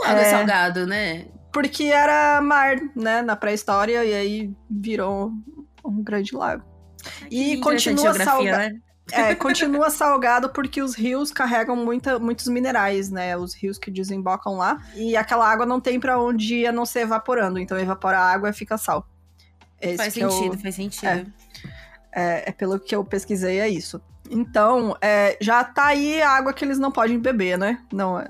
O 0.00 0.06
lago 0.06 0.18
é 0.20 0.22
É. 0.22 0.30
salgado, 0.30 0.86
né? 0.86 1.26
Porque 1.52 1.84
era 1.84 2.40
mar, 2.40 2.76
né, 2.94 3.22
na 3.22 3.34
pré-história, 3.34 4.04
e 4.04 4.12
aí 4.14 4.52
virou 4.70 5.32
um 5.84 6.02
grande 6.02 6.34
lago. 6.36 6.62
E 7.30 7.56
Que 7.56 7.60
continua 7.60 8.12
salgado. 8.14 8.74
né? 8.74 8.80
É, 9.12 9.34
continua 9.36 9.90
salgado 9.90 10.50
porque 10.50 10.82
os 10.82 10.94
rios 10.94 11.30
carregam 11.32 11.76
muita, 11.76 12.18
muitos 12.18 12.46
minerais, 12.48 13.10
né? 13.10 13.36
Os 13.36 13.54
rios 13.54 13.78
que 13.78 13.90
desembocam 13.90 14.56
lá. 14.56 14.82
E 14.94 15.16
aquela 15.16 15.48
água 15.48 15.66
não 15.66 15.80
tem 15.80 15.98
pra 15.98 16.20
onde 16.20 16.56
ir 16.56 16.66
a 16.66 16.72
não 16.72 16.86
ser 16.86 17.00
evaporando. 17.00 17.58
Então 17.58 17.78
evapora 17.78 18.18
a 18.18 18.32
água 18.32 18.50
e 18.50 18.52
fica 18.52 18.76
sal. 18.76 19.06
Esse 19.80 19.96
Faz 19.96 20.16
é 20.16 20.20
sentido, 20.20 20.58
faz 20.58 20.74
sentido. 20.74 21.06
É. 21.06 21.26
É, 22.10 22.48
é 22.48 22.52
pelo 22.52 22.80
que 22.80 22.94
eu 22.94 23.04
pesquisei, 23.04 23.60
é 23.60 23.68
isso. 23.68 24.00
Então, 24.30 24.96
é, 25.00 25.38
já 25.40 25.64
tá 25.64 25.86
aí 25.86 26.20
a 26.20 26.30
água 26.30 26.52
que 26.52 26.64
eles 26.64 26.78
não 26.78 26.92
podem 26.92 27.18
beber, 27.18 27.56
né? 27.56 27.80
Não, 27.92 28.18
é- 28.20 28.28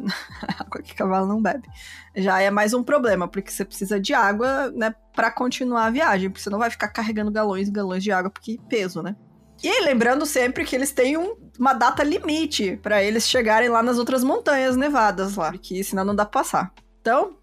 água 0.59 0.83
que 0.83 0.95
cavalo 0.95 1.27
não 1.27 1.43
bebe. 1.43 1.69
Já 2.15 2.41
é 2.41 2.51
mais 2.51 2.73
um 2.75 2.83
problema, 2.83 3.27
porque 3.27 3.51
você 3.51 3.65
precisa 3.65 3.99
de 3.99 4.15
água, 4.15 4.71
né, 4.73 4.95
pra 5.15 5.31
continuar 5.31 5.87
a 5.87 5.91
viagem, 5.91 6.31
porque 6.31 6.43
você 6.43 6.51
não 6.51 6.59
vai 6.59 6.71
ficar 6.71 6.89
carregando 6.89 7.31
galões 7.31 7.69
e 7.69 7.73
galões 7.73 8.03
de 8.03 8.13
água, 8.13 8.31
porque 8.31 8.59
peso, 8.69 9.03
né? 9.03 9.17
E 9.63 9.81
lembrando 9.85 10.25
sempre 10.25 10.65
que 10.65 10.77
eles 10.77 10.93
têm 10.93 11.17
um- 11.17 11.37
uma 11.59 11.73
data 11.73 12.03
limite 12.05 12.79
pra 12.83 13.03
eles 13.03 13.29
chegarem 13.29 13.69
lá 13.69 13.83
nas 13.83 13.99
outras 13.99 14.23
montanhas 14.23 14.77
nevadas 14.77 15.35
lá, 15.37 15.51
porque 15.51 15.83
senão 15.83 16.05
não 16.05 16.15
dá 16.15 16.25
pra 16.25 16.41
passar. 16.43 16.73
Então, 17.01 17.37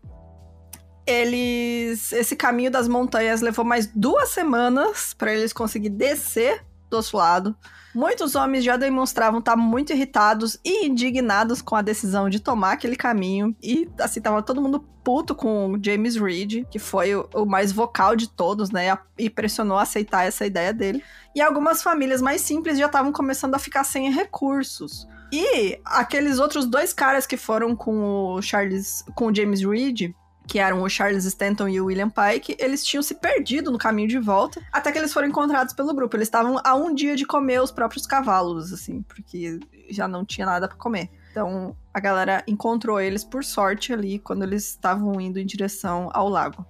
eles. 1.06 2.12
Esse 2.12 2.36
caminho 2.36 2.72
das 2.72 2.88
montanhas 2.88 3.42
levou 3.42 3.66
mais 3.66 3.88
duas 3.88 4.30
semanas 4.30 5.14
pra 5.14 5.34
eles 5.34 5.54
conseguirem 5.54 5.98
descer 5.98 6.64
do 6.90 6.98
outro 6.98 7.18
lado. 7.18 7.56
Muitos 7.96 8.36
homens 8.36 8.66
já 8.66 8.76
demonstravam 8.76 9.40
estar 9.40 9.56
muito 9.56 9.94
irritados 9.94 10.60
e 10.66 10.86
indignados 10.86 11.62
com 11.62 11.78
a 11.78 11.82
decisão 11.82 12.30
de 12.30 12.42
tomar 12.42 12.74
aquele 12.74 12.98
caminho. 12.98 13.56
E, 13.64 13.90
assim, 13.98 14.20
tava 14.20 14.44
todo 14.44 14.62
mundo 14.62 14.82
puto 15.02 15.34
com 15.34 15.72
o 15.72 15.80
James 15.82 16.18
Reed, 16.18 16.66
que 16.70 16.78
foi 16.78 17.16
o, 17.16 17.46
mais 17.46 17.72
vocal 17.72 18.14
de 18.14 18.28
todos, 18.28 18.70
né? 18.70 18.98
E 19.18 19.30
pressionou 19.30 19.78
a 19.78 19.84
aceitar 19.84 20.26
essa 20.26 20.46
ideia 20.46 20.74
dele. 20.74 21.02
E 21.34 21.42
algumas 21.42 21.82
famílias 21.82 22.22
mais 22.22 22.42
simples 22.42 22.78
já 22.78 22.88
estavam 22.88 23.14
começando 23.14 23.56
a 23.56 23.60
ficar 23.60 23.86
sem 23.86 24.12
recursos. 24.12 25.08
E 25.32 25.80
aqueles 25.86 26.38
outros 26.38 26.66
dois 26.66 26.92
caras 26.92 27.26
que 27.26 27.38
foram 27.38 27.76
com 27.76 28.34
o 28.34 28.42
Charles, 28.42 29.06
com 29.16 29.28
o 29.28 29.36
James 29.36 29.62
Reed, 29.62 30.14
que 30.48 30.60
eram 30.60 30.82
o 30.82 30.90
Charles 30.90 31.26
Stanton 31.26 31.68
e 31.68 31.82
o 31.82 31.86
William 31.86 32.10
Pike, 32.10 32.56
eles 32.60 32.86
tinham 32.86 33.02
se 33.02 33.16
perdido 33.16 33.72
no 33.72 33.78
caminho 33.78 34.08
de 34.08 34.20
volta, 34.20 34.62
até 34.72 34.92
que 34.92 34.98
eles 34.98 35.14
foram 35.14 35.28
encontrados 35.28 35.74
pelo 35.74 35.94
grupo. 35.94 36.16
Eles 36.16 36.28
estavam 36.28 36.60
a 36.64 36.76
um 36.76 36.94
dia 36.94 37.16
de 37.16 37.26
comer 37.26 37.62
os 37.62 37.72
próprios 37.72 38.06
cavalos, 38.06 38.72
assim, 38.72 39.02
porque 39.04 39.60
já 39.90 40.08
não 40.08 40.24
tinha 40.24 40.46
nada 40.46 40.68
pra 40.68 40.78
comer. 40.78 41.10
Então, 41.32 41.76
a 41.94 42.00
galera 42.00 42.44
encontrou 42.48 43.00
eles 43.00 43.24
por 43.24 43.44
sorte 43.44 43.92
ali 43.92 44.20
quando 44.20 44.44
eles 44.44 44.70
estavam 44.70 45.20
indo 45.20 45.38
em 45.38 45.46
direção 45.46 46.10
ao 46.14 46.30
lago. 46.30 46.66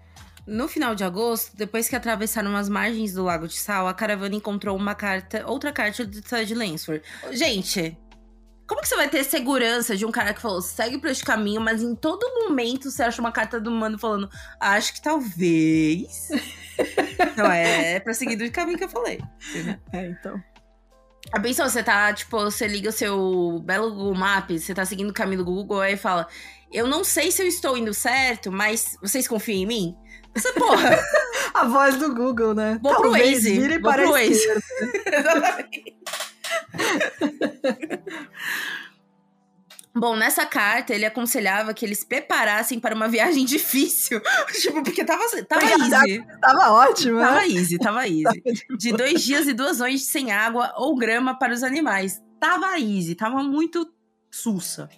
No 0.48 0.68
final 0.68 0.94
de 0.94 1.04
agosto, 1.04 1.58
depois 1.58 1.90
que 1.90 1.96
atravessaram 1.96 2.56
as 2.56 2.70
margens 2.70 3.14
do 3.14 3.24
Lago 3.24 3.48
de 3.48 3.58
Sal, 3.58 3.88
a 3.88 3.94
caravana 3.96 4.36
encontrou 4.36 4.78
uma 4.78 4.94
carta, 4.94 5.44
outra 5.48 5.72
carta 5.72 6.06
do 6.06 6.22
Ted 6.22 6.54
Lansford. 6.54 7.04
Gente, 7.32 7.98
como 8.68 8.82
que 8.82 8.88
você 8.88 8.96
vai 8.96 9.10
ter 9.10 9.24
segurança 9.24 9.96
de 9.96 10.06
um 10.06 10.12
cara 10.12 10.34
que 10.34 10.42
falou, 10.42 10.62
segue 10.62 10.98
por 10.98 11.10
este 11.10 11.24
caminho, 11.24 11.62
mas 11.62 11.82
em 11.82 11.96
todo 11.96 12.44
momento 12.44 12.90
você 12.90 13.04
acha 13.04 13.22
uma 13.22 13.32
carta 13.32 13.60
do 13.60 13.72
mano 13.72 13.98
falando, 13.98 14.30
acho 14.60 14.94
que 14.94 15.02
talvez. 15.02 16.30
Não, 17.38 17.52
é 17.52 18.00
pra 18.00 18.14
seguir 18.14 18.36
do 18.36 18.52
caminho 18.52 18.78
que 18.78 18.84
eu 18.84 18.90
falei. 18.90 19.22
entendeu? 19.50 19.80
É, 19.94 20.08
então. 20.08 20.44
A 21.32 21.40
pensão, 21.40 21.68
você 21.68 21.82
tá, 21.82 22.14
tipo, 22.14 22.40
você 22.40 22.68
liga 22.68 22.90
o 22.90 22.94
seu 22.94 23.60
belo 23.66 23.90
Google 23.90 24.16
Maps, 24.16 24.64
você 24.64 24.74
tá 24.74 24.86
seguindo 24.86 25.10
o 25.10 25.14
caminho 25.14 25.44
do 25.44 25.46
Google, 25.46 25.82
aí 25.82 25.98
fala, 25.98 26.28
eu 26.72 26.88
não 26.88 27.04
sei 27.04 27.32
se 27.32 27.42
eu 27.42 27.48
estou 27.48 27.78
indo 27.78 27.94
certo, 27.94 28.52
mas 28.52 28.98
vocês 29.02 29.28
confiam 29.28 29.58
em 29.58 29.66
mim? 29.66 29.96
Você, 30.36 30.52
porra, 30.54 31.00
A 31.56 31.64
voz 31.64 31.96
do 31.98 32.14
Google, 32.14 32.54
né? 32.54 32.78
Vou 32.84 32.94
pro 32.94 33.04
Talvez 33.04 33.44
Waze, 33.44 33.60
vire 33.60 33.80
vou 33.80 33.94
pro 33.94 34.12
Waze. 34.12 34.32
esquerda. 34.32 34.62
Exatamente. 35.18 35.96
Bom, 39.98 40.18
nessa 40.18 40.46
carta 40.46 40.94
ele 40.94 41.06
aconselhava 41.06 41.74
que 41.74 41.86
eles 41.86 42.04
preparassem 42.04 42.82
para 42.82 42.94
uma 42.94 43.08
viagem 43.08 43.44
difícil. 43.48 44.20
tipo, 44.52 44.84
porque 44.84 45.06
tava, 45.06 45.24
tava 45.46 45.64
easy. 45.64 46.22
Tava 46.42 46.72
ótimo, 46.74 47.20
Tava 47.20 47.40
né? 47.40 47.48
easy, 47.48 47.78
tava 47.78 48.04
easy. 48.06 48.44
De 48.78 48.92
dois 48.92 49.24
dias 49.24 49.48
e 49.48 49.54
duas 49.54 49.80
noites 49.80 50.04
sem 50.04 50.34
água 50.34 50.74
ou 50.76 50.98
grama 50.98 51.40
para 51.40 51.54
os 51.54 51.64
animais. 51.64 52.22
Tava 52.42 52.78
easy, 52.78 53.16
tava 53.16 53.42
muito 53.42 53.90
sussa. 54.30 54.90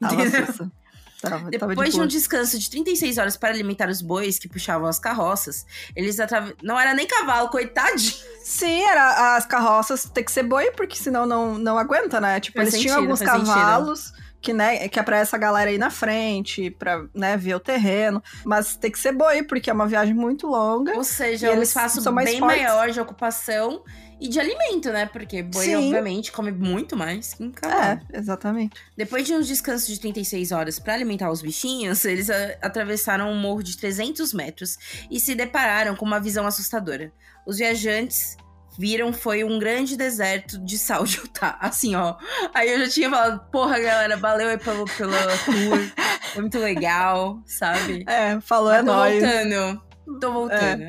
Tava 0.00 0.20
sussa. 0.28 0.72
Tava, 1.20 1.50
tava 1.50 1.50
Depois 1.50 1.90
de, 1.90 1.96
boa. 1.96 2.04
um 2.04 2.08
descanso 2.08 2.58
de 2.58 2.70
36 2.70 3.18
horas 3.18 3.36
para 3.36 3.50
alimentar 3.50 3.88
os 3.88 4.00
bois 4.00 4.38
que 4.38 4.48
puxavam 4.48 4.88
as 4.88 4.98
carroças, 4.98 5.66
eles. 5.94 6.16
Não 6.62 6.78
era 6.78 6.94
nem 6.94 7.06
cavalo, 7.06 7.48
coitadinho. 7.48 8.12
Sim, 8.42 8.82
era, 8.82 9.36
as 9.36 9.44
carroças 9.46 10.04
tem 10.04 10.24
que 10.24 10.32
ser 10.32 10.42
boi, 10.42 10.70
porque 10.72 10.96
senão 10.96 11.26
não, 11.26 11.58
não 11.58 11.78
aguenta, 11.78 12.20
né? 12.20 12.40
Tipo, 12.40 12.58
Faz 12.58 12.68
eles 12.68 12.80
tinham 12.80 12.94
sentido, 12.96 13.10
alguns 13.10 13.18
faz 13.22 13.30
sentido. 13.32 13.54
cavalos 13.54 14.12
que, 14.40 14.52
né, 14.54 14.88
que 14.88 14.98
é 14.98 15.02
pra 15.02 15.18
essa 15.18 15.36
galera 15.36 15.68
aí 15.70 15.76
na 15.76 15.90
frente, 15.90 16.70
pra, 16.70 17.04
né, 17.14 17.36
ver 17.36 17.54
o 17.54 17.60
terreno. 17.60 18.22
Mas 18.44 18.74
tem 18.74 18.90
que 18.90 18.98
ser 18.98 19.12
boi, 19.12 19.42
porque 19.42 19.68
é 19.68 19.72
uma 19.72 19.86
viagem 19.86 20.14
muito 20.14 20.46
longa. 20.46 20.96
Ou 20.96 21.04
seja, 21.04 21.48
é 21.48 21.50
um 21.50 21.56
eles 21.56 21.68
espaço 21.68 22.00
bem 22.12 22.38
fortes. 22.38 22.40
maior 22.40 22.90
de 22.90 22.98
ocupação 23.00 23.82
e 24.20 24.28
de 24.28 24.38
alimento, 24.38 24.90
né? 24.90 25.06
Porque 25.06 25.42
boi, 25.42 25.64
Sim. 25.64 25.76
obviamente, 25.76 26.30
come 26.30 26.52
muito 26.52 26.96
mais 26.96 27.34
que 27.34 27.42
um 27.42 27.50
cavalo. 27.50 28.00
É, 28.12 28.18
exatamente. 28.18 28.74
Depois 28.96 29.26
de 29.26 29.34
uns 29.34 29.48
descansos 29.48 29.88
de 29.88 29.98
36 29.98 30.52
horas 30.52 30.78
para 30.78 30.94
alimentar 30.94 31.30
os 31.30 31.40
bichinhos, 31.42 32.04
eles 32.04 32.28
a- 32.30 32.56
atravessaram 32.62 33.30
um 33.30 33.36
morro 33.38 33.62
de 33.62 33.76
300 33.76 34.32
metros 34.34 34.76
e 35.10 35.18
se 35.18 35.34
depararam 35.34 35.96
com 35.96 36.04
uma 36.04 36.20
visão 36.20 36.46
assustadora. 36.46 37.12
Os 37.46 37.56
viajantes 37.58 38.36
viram 38.78 39.12
foi 39.12 39.42
um 39.44 39.58
grande 39.58 39.96
deserto 39.96 40.58
de 40.64 40.78
sal 40.78 41.04
de 41.04 41.18
Utah. 41.18 41.56
Assim, 41.60 41.94
ó. 41.96 42.16
Aí 42.54 42.70
eu 42.70 42.78
já 42.80 42.88
tinha 42.88 43.10
falado, 43.10 43.40
porra, 43.50 43.78
galera, 43.80 44.16
valeu 44.16 44.48
aí 44.48 44.58
pelo, 44.58 44.84
pelo 44.96 45.12
tour. 45.12 45.90
Foi 46.32 46.42
muito 46.42 46.58
legal, 46.58 47.42
sabe? 47.46 48.04
É, 48.06 48.40
falou, 48.40 48.70
é 48.72 48.82
Mas 48.82 48.86
tô 48.86 48.92
nóis. 48.92 49.22
voltando. 49.22 49.82
Tô 50.20 50.32
voltando. 50.32 50.84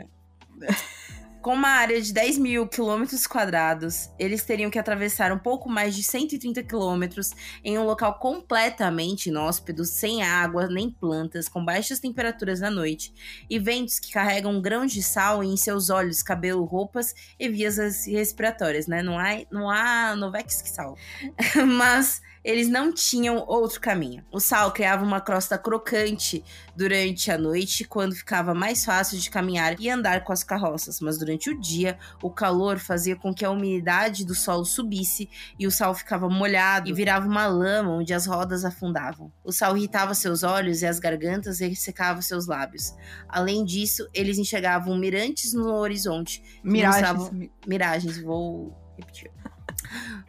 Com 1.42 1.56
uma 1.56 1.70
área 1.70 2.00
de 2.00 2.14
10 2.14 2.38
mil 2.38 2.68
quilômetros 2.68 3.26
quadrados, 3.26 4.12
eles 4.20 4.44
teriam 4.44 4.70
que 4.70 4.78
atravessar 4.78 5.32
um 5.32 5.40
pouco 5.40 5.68
mais 5.68 5.96
de 5.96 6.04
130 6.04 6.62
quilômetros 6.62 7.32
em 7.64 7.80
um 7.80 7.84
local 7.84 8.20
completamente 8.20 9.30
inóspito, 9.30 9.84
sem 9.84 10.22
água 10.22 10.68
nem 10.68 10.92
plantas, 10.92 11.50
com 11.50 11.66
baixas 11.66 12.00
temperaturas 12.00 12.60
na 12.60 12.70
noite 12.70 13.12
e 13.50 13.58
ventos 13.58 13.98
que 13.98 14.12
carregam 14.12 14.62
grãos 14.62 14.92
de 14.92 15.02
sal 15.02 15.44
em 15.44 15.58
seus 15.58 15.90
olhos, 15.90 16.22
cabelo, 16.22 16.64
roupas 16.64 17.16
e 17.40 17.50
vias 17.50 18.06
respiratórias, 18.06 18.86
né? 18.86 19.02
Não 19.02 19.18
há, 19.18 19.38
não 19.50 19.68
há 19.68 20.16
Novex 20.16 20.62
que 20.62 20.70
sal. 20.70 20.96
Mas 21.66 22.22
eles 22.44 22.68
não 22.68 22.94
tinham 22.94 23.38
outro 23.48 23.80
caminho. 23.80 24.24
O 24.32 24.40
sal 24.40 24.72
criava 24.72 25.04
uma 25.04 25.22
crosta 25.22 25.58
crocante 25.58 26.44
durante 26.76 27.30
a 27.30 27.38
noite, 27.38 27.84
quando 27.84 28.16
ficava 28.16 28.54
mais 28.54 28.84
fácil 28.84 29.20
de 29.20 29.30
caminhar 29.30 29.80
e 29.80 29.90
andar 29.90 30.24
com 30.24 30.34
as 30.34 30.44
carroças, 30.44 31.00
mas 31.00 31.18
durante 31.18 31.50
o 31.50 31.60
dia, 31.60 32.00
o 32.22 32.30
calor 32.32 32.80
fazia 32.80 33.16
com 33.16 33.34
que 33.34 33.46
a 33.46 33.52
umidade 33.52 34.26
do 34.26 34.34
solo 34.34 34.66
subisse 34.66 35.30
e 35.60 35.68
o 35.68 35.72
sal 35.72 35.94
ficava 35.94 36.30
molhado 36.30 36.90
e 36.90 36.94
virava 36.94 37.28
uma 37.28 37.46
lama 37.48 37.92
onde 37.92 38.14
as 38.14 38.26
rodas 38.26 38.66
afundavam. 38.66 39.32
O 39.44 39.52
sal 39.52 39.78
irritava 39.78 40.14
seus 40.16 40.44
olhos 40.44 40.82
e 40.82 40.88
as 40.88 41.00
gargantas 41.00 41.62
e 41.62 41.68
ressecava 41.68 42.22
seus 42.22 42.48
lábios. 42.48 42.96
Além 43.28 43.64
disso, 43.64 44.08
eles 44.14 44.38
enxergavam 44.38 44.98
mirantes 44.98 45.54
no 45.54 45.72
horizonte 45.74 46.42
mostravam- 46.64 47.50
miragens, 47.68 48.22
vou 48.22 48.76
repetir. 48.98 49.30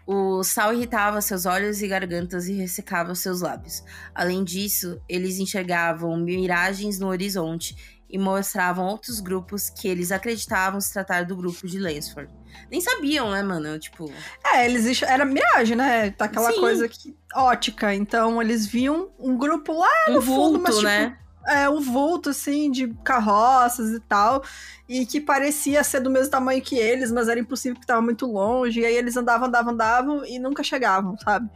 O 0.07 0.43
sal 0.43 0.75
irritava 0.75 1.21
seus 1.21 1.47
olhos 1.47 1.83
e 1.83 1.89
gargantas 1.89 2.49
e 2.49 2.55
ressecava 2.55 3.15
seus 3.15 3.41
lábios. 3.41 3.83
Além 4.15 4.45
disso, 4.45 5.01
eles 5.09 5.39
enxergavam 5.39 6.17
miragens 6.17 6.99
no 6.99 7.09
horizonte 7.09 7.77
e 8.13 8.19
mostravam 8.19 8.87
outros 8.87 9.21
grupos 9.21 9.71
que 9.71 9.89
eles 9.89 10.13
acreditavam 10.13 10.79
se 10.81 10.93
tratar 10.93 11.25
do 11.25 11.35
grupo 11.35 11.67
de 11.67 11.79
Lansford. 11.79 12.31
Nem 12.71 12.79
sabiam, 12.81 13.31
né, 13.31 13.43
mano? 13.43 13.79
Tipo, 13.79 14.13
É, 14.45 14.67
eles 14.67 15.01
era 15.03 15.25
miragem, 15.25 15.77
né? 15.77 16.11
Tá 16.11 16.27
aquela 16.27 16.53
Sim. 16.53 16.61
coisa 16.61 16.87
que 16.87 17.17
ótica. 17.35 17.95
Então 17.95 18.43
eles 18.43 18.67
viam 18.67 19.11
um 19.19 19.39
grupo 19.39 19.73
lá, 19.73 19.89
um 20.11 20.15
no 20.15 20.21
fundo, 20.21 20.35
vulto, 20.35 20.61
mas, 20.61 20.75
tipo, 20.75 20.87
né? 20.87 21.17
É, 21.47 21.69
um 21.69 21.81
vulto 21.81 22.31
assim 22.31 22.71
de 22.71 22.89
carroças 23.05 23.91
e 23.91 24.01
tal, 24.01 24.43
e 24.89 25.05
que 25.07 25.21
parecia 25.21 25.83
ser 25.83 26.01
do 26.01 26.11
mesmo 26.11 26.31
tamanho 26.31 26.63
que 26.63 26.77
eles, 26.77 27.11
mas 27.11 27.29
era 27.29 27.41
impossível 27.41 27.81
que 27.81 27.87
tava 27.87 28.03
muito 28.03 28.27
longe. 28.27 28.81
E 28.81 28.87
aí 28.87 28.95
eles 28.95 29.17
andavam, 29.17 29.49
andavam, 29.49 29.73
andavam 29.73 30.27
e 30.27 30.39
nunca 30.39 30.63
chegavam, 30.63 31.17
sabe? 31.19 31.49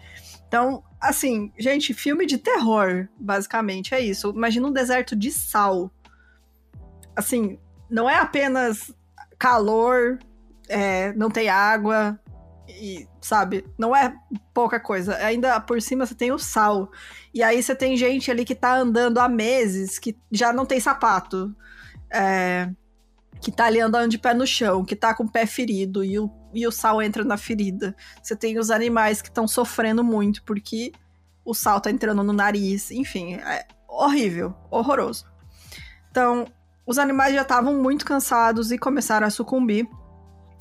Então, 0.48 0.82
assim, 1.00 1.52
gente, 1.58 1.92
filme 1.92 2.26
de 2.26 2.38
terror, 2.38 3.08
basicamente 3.18 3.94
é 3.94 4.00
isso. 4.00 4.30
Imagina 4.30 4.68
um 4.68 4.72
deserto 4.72 5.16
de 5.16 5.30
sal. 5.30 5.90
Assim, 7.14 7.58
não 7.90 8.08
é 8.08 8.16
apenas 8.16 8.94
calor, 9.38 10.18
é, 10.68 11.12
não 11.14 11.30
tem 11.30 11.48
água, 11.48 12.18
e, 12.68 13.08
sabe? 13.20 13.64
Não 13.78 13.94
é 13.94 14.14
pouca 14.52 14.80
coisa. 14.80 15.16
Ainda 15.16 15.60
por 15.60 15.80
cima 15.80 16.06
você 16.06 16.14
tem 16.14 16.32
o 16.32 16.38
sal. 16.38 16.90
E 17.32 17.42
aí 17.42 17.62
você 17.62 17.74
tem 17.74 17.96
gente 17.96 18.30
ali 18.30 18.44
que 18.44 18.54
tá 18.54 18.76
andando 18.76 19.18
há 19.18 19.28
meses, 19.28 19.98
que 19.98 20.16
já 20.30 20.52
não 20.52 20.66
tem 20.66 20.80
sapato. 20.80 21.54
é, 22.10 22.70
que 23.40 23.52
tá 23.52 23.66
ali 23.66 23.80
andando 23.80 24.10
de 24.10 24.18
pé 24.18 24.34
no 24.34 24.46
chão, 24.46 24.84
que 24.84 24.96
tá 24.96 25.14
com 25.14 25.24
o 25.24 25.30
pé 25.30 25.46
ferido 25.46 26.02
e 26.02 26.18
o, 26.18 26.30
e 26.54 26.66
o 26.66 26.72
sal 26.72 27.02
entra 27.02 27.24
na 27.24 27.36
ferida. 27.36 27.94
Você 28.22 28.34
tem 28.34 28.58
os 28.58 28.70
animais 28.70 29.20
que 29.20 29.28
estão 29.28 29.46
sofrendo 29.46 30.02
muito 30.02 30.42
porque 30.42 30.92
o 31.44 31.54
sal 31.54 31.80
tá 31.80 31.90
entrando 31.90 32.22
no 32.22 32.32
nariz. 32.32 32.90
Enfim, 32.90 33.34
é 33.34 33.66
horrível, 33.88 34.54
horroroso. 34.70 35.26
Então, 36.10 36.46
os 36.86 36.98
animais 36.98 37.34
já 37.34 37.42
estavam 37.42 37.74
muito 37.74 38.04
cansados 38.04 38.72
e 38.72 38.78
começaram 38.78 39.26
a 39.26 39.30
sucumbir. 39.30 39.86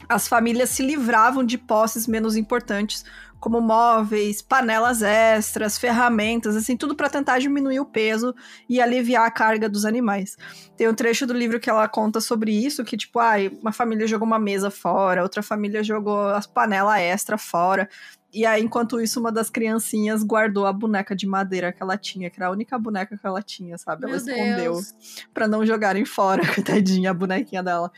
As 0.08 0.28
famílias 0.28 0.70
se 0.70 0.84
livravam 0.84 1.44
de 1.44 1.58
posses 1.58 2.08
menos 2.08 2.36
importantes, 2.36 3.04
como 3.40 3.62
móveis, 3.62 4.42
panelas 4.42 5.04
extras, 5.04 5.78
ferramentas, 5.78 6.56
assim, 6.56 6.76
tudo 6.76 6.96
para 6.96 7.10
tentar 7.10 7.38
diminuir 7.38 7.80
o 7.80 7.86
peso 7.86 8.34
e 8.68 8.82
aliviar 8.82 9.26
a 9.26 9.30
carga 9.30 9.70
dos 9.70 9.86
animais. 9.86 10.36
Tem 10.76 10.90
um 10.90 10.96
trecho 10.96 11.28
do 11.28 11.34
livro 11.34 11.60
que 11.60 11.70
ela 11.70 11.88
conta 11.88 12.20
sobre 12.20 12.52
isso, 12.52 12.84
que 12.84 12.98
tipo, 12.98 13.20
ai, 13.20 13.52
uma 13.62 13.72
família 13.72 14.08
jogou 14.08 14.26
uma 14.26 14.40
mesa 14.40 14.72
fora, 14.72 15.22
outra 15.22 15.44
família 15.44 15.84
jogou 15.84 16.30
as 16.30 16.48
panelas 16.48 17.00
extra 17.00 17.38
fora. 17.38 17.88
E 18.34 18.46
aí, 18.46 18.62
enquanto 18.62 19.00
isso, 19.00 19.18
uma 19.20 19.32
das 19.32 19.50
criancinhas 19.50 20.22
guardou 20.22 20.66
a 20.66 20.74
boneca 20.74 21.16
de 21.16 21.26
madeira 21.26 21.72
que 21.72 21.82
ela 21.82 21.98
tinha, 21.98 22.30
que 22.30 22.38
era 22.38 22.48
a 22.48 22.52
única 22.52 22.78
boneca 22.78 23.18
que 23.18 23.26
ela 23.26 23.42
tinha, 23.42 23.78
sabe? 23.78 24.04
Ela 24.04 24.18
Meu 24.18 24.18
escondeu 24.18 24.74
Deus. 24.74 24.94
Pra 25.34 25.48
não 25.48 25.66
jogarem 25.66 26.04
fora, 26.04 26.42
coitadinha, 26.54 27.12
a 27.12 27.14
bonequinha 27.14 27.64
dela. 27.64 27.90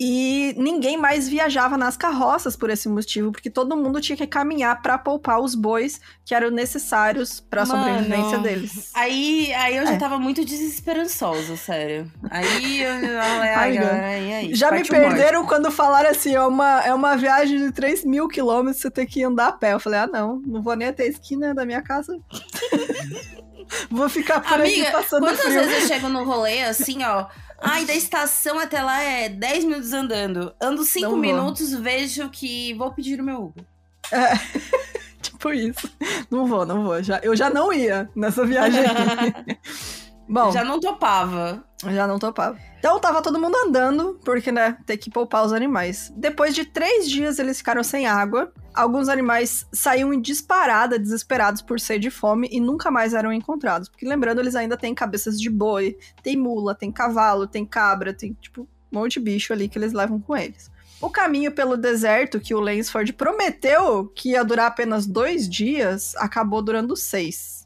E 0.00 0.54
ninguém 0.58 0.96
mais 0.96 1.28
viajava 1.28 1.78
nas 1.78 1.96
carroças 1.96 2.56
por 2.56 2.68
esse 2.70 2.88
motivo, 2.88 3.30
porque 3.30 3.48
todo 3.48 3.76
mundo 3.76 4.00
tinha 4.00 4.16
que 4.16 4.26
caminhar 4.26 4.82
pra 4.82 4.98
poupar 4.98 5.38
os 5.40 5.54
bois 5.54 6.00
que 6.24 6.34
eram 6.34 6.50
necessários 6.50 7.38
pra 7.38 7.64
Mano. 7.64 7.84
sobrevivência 7.84 8.38
deles. 8.38 8.90
Aí, 8.94 9.52
aí 9.54 9.76
eu 9.76 9.86
já 9.86 9.92
É. 9.92 9.98
tava 9.98 10.18
muito 10.18 10.44
desesperançosa, 10.44 11.56
sério. 11.56 12.10
Aí 12.30 12.82
eu 12.82 12.90
falei, 13.00 13.50
ai, 13.50 13.78
Ai, 13.78 14.32
aí? 14.34 14.54
Já 14.54 14.72
me 14.72 14.82
perderam 14.82 15.46
quando 15.46 15.70
falaram 15.70 16.10
assim: 16.10 16.34
é 16.34 16.42
uma, 16.42 16.80
é 16.84 16.92
uma 16.92 17.16
viagem 17.16 17.58
de 17.58 17.70
3 17.70 18.04
mil 18.04 18.26
quilômetros, 18.26 18.82
você 18.82 18.90
tem 18.90 19.06
que 19.06 19.22
andar 19.22 19.48
a 19.48 19.52
pé. 19.52 19.72
Eu 19.74 19.80
falei: 19.80 20.00
ah, 20.00 20.06
não, 20.08 20.42
não 20.44 20.60
vou 20.62 20.74
nem 20.74 20.88
até 20.88 21.04
a 21.04 21.08
esquina 21.08 21.54
da 21.54 21.64
minha 21.64 21.82
casa. 21.82 22.18
vou 23.90 24.08
ficar 24.08 24.40
por 24.40 24.54
Amiga, 24.60 24.82
aqui 24.84 24.92
passando 24.92 25.20
quantas 25.26 25.40
frio. 25.44 25.60
vezes 25.60 25.82
eu 25.82 25.88
chego 25.88 26.08
no 26.08 26.24
rolê 26.24 26.62
assim, 26.64 27.02
ó? 27.04 27.26
Ai, 27.60 27.84
da 27.84 27.94
estação 27.94 28.58
até 28.58 28.82
lá 28.82 29.00
é 29.02 29.28
10 29.28 29.64
minutos 29.64 29.92
andando. 29.92 30.52
Ando 30.60 30.84
5 30.84 31.02
Não 31.04 31.10
vou. 31.12 31.20
minutos, 31.20 31.72
vejo 31.72 32.28
que 32.28 32.74
vou 32.74 32.92
pedir 32.92 33.20
o 33.20 33.24
meu 33.24 33.44
Uber. 33.44 33.64
Tipo 35.22 35.52
isso. 35.52 35.88
Não 36.30 36.46
vou, 36.46 36.66
não 36.66 36.82
vou. 36.82 37.00
Já, 37.02 37.20
eu 37.22 37.36
já 37.36 37.48
não 37.48 37.72
ia 37.72 38.10
nessa 38.16 38.44
viagem 38.44 38.80
aí. 38.80 39.56
Bom, 40.32 40.50
Já 40.50 40.64
não 40.64 40.80
topava. 40.80 41.62
Já 41.84 42.06
não 42.06 42.18
topava. 42.18 42.58
Então 42.78 42.98
tava 42.98 43.20
todo 43.20 43.38
mundo 43.38 43.54
andando, 43.66 44.18
porque, 44.24 44.50
né, 44.50 44.78
tem 44.86 44.96
que 44.96 45.10
poupar 45.10 45.44
os 45.44 45.52
animais. 45.52 46.10
Depois 46.16 46.54
de 46.54 46.64
três 46.64 47.06
dias 47.06 47.38
eles 47.38 47.58
ficaram 47.58 47.84
sem 47.84 48.06
água. 48.06 48.50
Alguns 48.72 49.10
animais 49.10 49.66
saíam 49.70 50.10
em 50.10 50.18
disparada, 50.18 50.98
desesperados 50.98 51.60
por 51.60 51.78
sede 51.78 52.08
e 52.08 52.10
fome, 52.10 52.48
e 52.50 52.60
nunca 52.60 52.90
mais 52.90 53.12
eram 53.12 53.30
encontrados. 53.30 53.90
Porque 53.90 54.08
lembrando, 54.08 54.40
eles 54.40 54.56
ainda 54.56 54.74
têm 54.74 54.94
cabeças 54.94 55.38
de 55.38 55.50
boi, 55.50 55.98
tem 56.22 56.34
mula, 56.34 56.74
tem 56.74 56.90
cavalo, 56.90 57.46
tem 57.46 57.66
cabra, 57.66 58.14
tem, 58.14 58.32
tipo, 58.40 58.62
um 58.90 58.98
monte 58.98 59.14
de 59.14 59.20
bicho 59.20 59.52
ali 59.52 59.68
que 59.68 59.78
eles 59.78 59.92
levam 59.92 60.18
com 60.18 60.34
eles. 60.34 60.70
O 60.98 61.10
caminho 61.10 61.52
pelo 61.52 61.76
deserto 61.76 62.40
que 62.40 62.54
o 62.54 62.60
Lansford 62.60 63.12
prometeu 63.12 64.10
que 64.14 64.30
ia 64.30 64.42
durar 64.42 64.68
apenas 64.68 65.06
dois 65.06 65.46
dias, 65.46 66.16
acabou 66.16 66.62
durando 66.62 66.96
seis. 66.96 67.61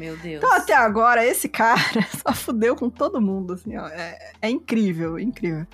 Meu 0.00 0.16
Deus. 0.16 0.38
Então, 0.38 0.50
até 0.54 0.72
agora, 0.72 1.26
esse 1.26 1.46
cara 1.46 1.78
só 2.26 2.32
fudeu 2.32 2.74
com 2.74 2.88
todo 2.88 3.20
mundo, 3.20 3.52
assim, 3.52 3.76
ó. 3.76 3.86
É, 3.86 4.32
é 4.40 4.48
incrível, 4.48 5.18
incrível. 5.18 5.66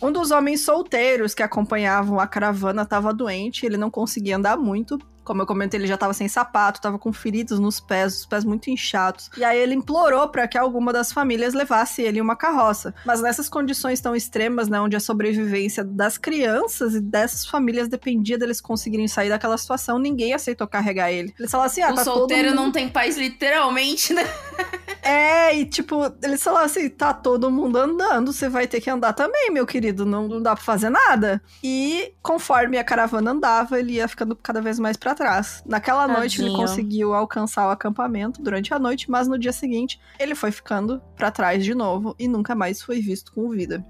Um 0.00 0.12
dos 0.12 0.30
homens 0.30 0.60
solteiros 0.60 1.34
que 1.34 1.42
acompanhavam 1.42 2.20
a 2.20 2.26
caravana 2.28 2.82
estava 2.82 3.12
doente, 3.12 3.66
ele 3.66 3.76
não 3.76 3.90
conseguia 3.90 4.36
andar 4.36 4.56
muito. 4.56 4.96
Como 5.24 5.42
eu 5.42 5.46
comentei, 5.46 5.80
ele 5.80 5.86
já 5.86 5.96
tava 5.96 6.12
sem 6.12 6.28
sapato, 6.28 6.80
tava 6.80 6.98
com 6.98 7.12
feridos 7.12 7.58
nos 7.58 7.80
pés, 7.80 8.18
os 8.18 8.26
pés 8.26 8.44
muito 8.44 8.70
inchados. 8.70 9.30
E 9.36 9.44
aí 9.44 9.58
ele 9.58 9.74
implorou 9.74 10.28
para 10.28 10.46
que 10.46 10.58
alguma 10.58 10.92
das 10.92 11.12
famílias 11.12 11.54
levasse 11.54 12.02
ele 12.02 12.18
em 12.18 12.22
uma 12.22 12.36
carroça. 12.36 12.94
Mas 13.04 13.20
nessas 13.20 13.48
condições 13.48 14.00
tão 14.00 14.14
extremas, 14.14 14.68
né, 14.68 14.80
onde 14.80 14.96
a 14.96 15.00
sobrevivência 15.00 15.82
das 15.82 16.18
crianças 16.18 16.94
e 16.94 17.00
dessas 17.00 17.46
famílias 17.46 17.88
dependia 17.88 18.38
deles 18.38 18.60
conseguirem 18.60 19.08
sair 19.08 19.28
daquela 19.28 19.56
situação, 19.56 19.98
ninguém 19.98 20.34
aceitou 20.34 20.66
carregar 20.66 21.10
ele. 21.10 21.34
Eles 21.38 21.50
falaram 21.50 21.70
assim: 21.70 21.82
ah, 21.82 21.92
o 21.92 21.94
tá 21.94 22.04
solteiro 22.04 22.50
mundo... 22.50 22.56
não 22.56 22.72
tem 22.72 22.88
paz, 22.88 23.16
literalmente, 23.16 24.12
né? 24.12 24.22
É, 25.04 25.54
e 25.54 25.66
tipo, 25.66 25.96
eles 26.22 26.42
falaram 26.42 26.64
assim: 26.64 26.88
tá 26.88 27.12
todo 27.12 27.50
mundo 27.50 27.76
andando, 27.76 28.32
você 28.32 28.48
vai 28.48 28.66
ter 28.66 28.80
que 28.80 28.88
andar 28.88 29.12
também, 29.12 29.50
meu 29.50 29.66
querido, 29.66 30.06
não, 30.06 30.26
não 30.26 30.42
dá 30.42 30.54
pra 30.54 30.64
fazer 30.64 30.88
nada. 30.88 31.42
E 31.62 32.14
conforme 32.22 32.78
a 32.78 32.84
caravana 32.84 33.32
andava, 33.32 33.78
ele 33.78 33.92
ia 33.92 34.08
ficando 34.08 34.34
cada 34.34 34.62
vez 34.62 34.78
mais 34.78 34.96
para 34.96 35.14
trás. 35.14 35.62
Naquela 35.66 36.06
Tadinho. 36.06 36.18
noite 36.18 36.40
ele 36.40 36.56
conseguiu 36.56 37.12
alcançar 37.12 37.68
o 37.68 37.70
acampamento 37.70 38.42
durante 38.42 38.72
a 38.72 38.78
noite, 38.78 39.10
mas 39.10 39.28
no 39.28 39.38
dia 39.38 39.52
seguinte 39.52 40.00
ele 40.18 40.34
foi 40.34 40.50
ficando 40.50 41.02
para 41.14 41.30
trás 41.30 41.62
de 41.62 41.74
novo 41.74 42.16
e 42.18 42.26
nunca 42.26 42.54
mais 42.54 42.80
foi 42.80 43.00
visto 43.00 43.30
com 43.32 43.50
vida. 43.50 43.84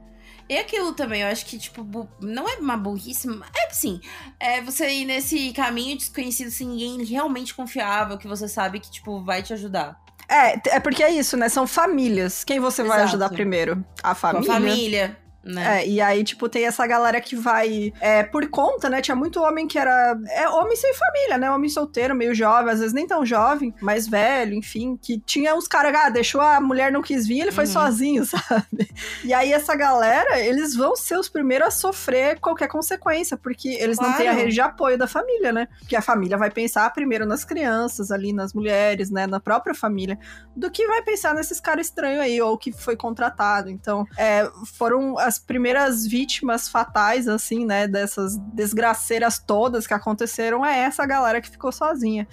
E 0.49 0.59
aquilo 0.59 0.93
também, 0.93 1.23
eu 1.23 1.29
acho 1.29 1.47
que, 1.47 1.59
tipo, 1.59 2.09
não 2.21 2.47
é 2.47 2.57
uma 2.57 2.77
burrice, 2.77 3.27
é 3.29 3.67
assim, 3.71 3.99
é 4.39 4.61
você 4.61 4.91
ir 4.91 5.07
nesse 5.07 5.53
caminho 5.55 5.97
desconhecido 5.97 6.51
sem 6.51 6.69
ninguém 6.69 7.03
realmente 7.05 7.55
confiável, 7.55 8.19
que 8.19 8.29
você 8.29 8.47
sabe 8.47 8.79
que, 8.79 8.91
tipo, 8.91 9.25
vai 9.25 9.43
te 9.43 9.55
ajudar. 9.55 10.04
É, 10.29 10.77
é 10.77 10.81
porque 10.81 11.03
é 11.03 11.11
isso, 11.11 11.37
né? 11.37 11.49
São 11.49 11.67
famílias. 11.67 12.45
Quem 12.45 12.61
você 12.61 12.83
vai 12.83 13.03
ajudar 13.03 13.29
primeiro? 13.31 13.85
A 14.03 14.15
família. 14.15 14.51
A 14.51 14.55
família. 14.55 15.24
Né? 15.45 15.83
É, 15.83 15.87
e 15.87 16.01
aí, 16.01 16.25
tipo, 16.25 16.49
tem 16.49 16.65
essa 16.67 16.87
galera 16.87 17.21
que 17.21 17.37
vai 17.37 17.93
é, 18.01 18.23
por 18.23 18.49
conta, 18.49 18.89
né? 18.89 19.03
Tinha 19.03 19.15
muito 19.15 19.43
homem 19.43 19.69
que 19.69 19.79
era. 19.79 20.19
É 20.31 20.49
homem 20.49 20.75
sem 20.75 20.93
família, 20.95 21.37
né? 21.37 21.51
Homem 21.51 21.69
solteiro, 21.69 22.15
meio 22.15 22.35
jovem, 22.35 22.73
às 22.73 22.81
vezes 22.81 22.95
nem 22.95 23.07
tão 23.07 23.27
jovem, 23.27 23.75
mais 23.81 24.09
velho, 24.09 24.55
enfim. 24.55 24.99
Que 25.01 25.19
tinha 25.19 25.55
uns 25.55 25.69
caras, 25.69 25.95
ah, 25.95 26.09
deixou 26.09 26.41
a 26.41 26.61
mulher 26.61 26.91
não 26.91 27.03
quis 27.03 27.27
vir, 27.27 27.41
ele 27.41 27.53
foi 27.53 27.65
uhum. 27.65 27.73
sozinho, 27.73 28.25
sabe? 28.27 28.89
E 29.23 29.35
aí, 29.35 29.53
essa 29.53 29.77
galera, 29.77 30.41
eles 30.41 30.75
vão 30.75 30.97
ser 30.97 31.19
os 31.19 31.29
primeiros 31.29 31.69
a 31.69 31.71
sofrer 31.71 32.41
qualquer 32.41 32.69
consequência, 32.69 33.37
porque 33.37 33.69
eles 33.69 33.99
claro. 33.99 34.13
não 34.13 34.19
têm 34.19 34.29
a 34.29 34.33
rede 34.33 34.55
de 34.55 34.61
apoio 34.61 34.97
da 34.97 35.07
família, 35.07 35.53
né? 35.53 35.69
Porque 35.79 35.97
a 35.97 36.03
família 36.03 36.39
vai 36.39 36.51
pensar 36.51 36.91
primeiro 36.93 37.27
nas 37.27 37.45
crianças, 37.45 38.11
ali, 38.11 38.33
nas 38.33 38.55
mulheres, 38.55 39.11
né? 39.11 39.27
Na 39.27 39.41
própria 39.41 39.75
família, 39.75 40.19
do 40.57 40.71
que 40.71 40.87
vai 40.87 41.03
pensar 41.03 41.35
nesses 41.35 41.61
caras 41.61 41.87
estranhos 41.87 42.21
aí, 42.21 42.41
ou 42.41 42.57
que 42.57 42.73
foi 42.73 42.97
contratado. 42.97 43.69
Então, 43.69 44.07
é, 44.17 44.49
foram 44.65 45.19
as 45.19 45.34
as 45.35 45.39
primeiras 45.39 46.07
vítimas 46.07 46.69
fatais, 46.69 47.27
assim, 47.27 47.67
né, 47.67 47.89
dessas 47.89 48.37
desgraceiras 48.37 49.39
todas 49.39 49.87
que 49.87 49.95
aconteceram 49.95 50.65
é 50.65 50.81
essa 50.81 51.05
galera 51.05 51.41
que 51.41 51.51
ficou 51.51 51.73
sozinha. 51.73 52.27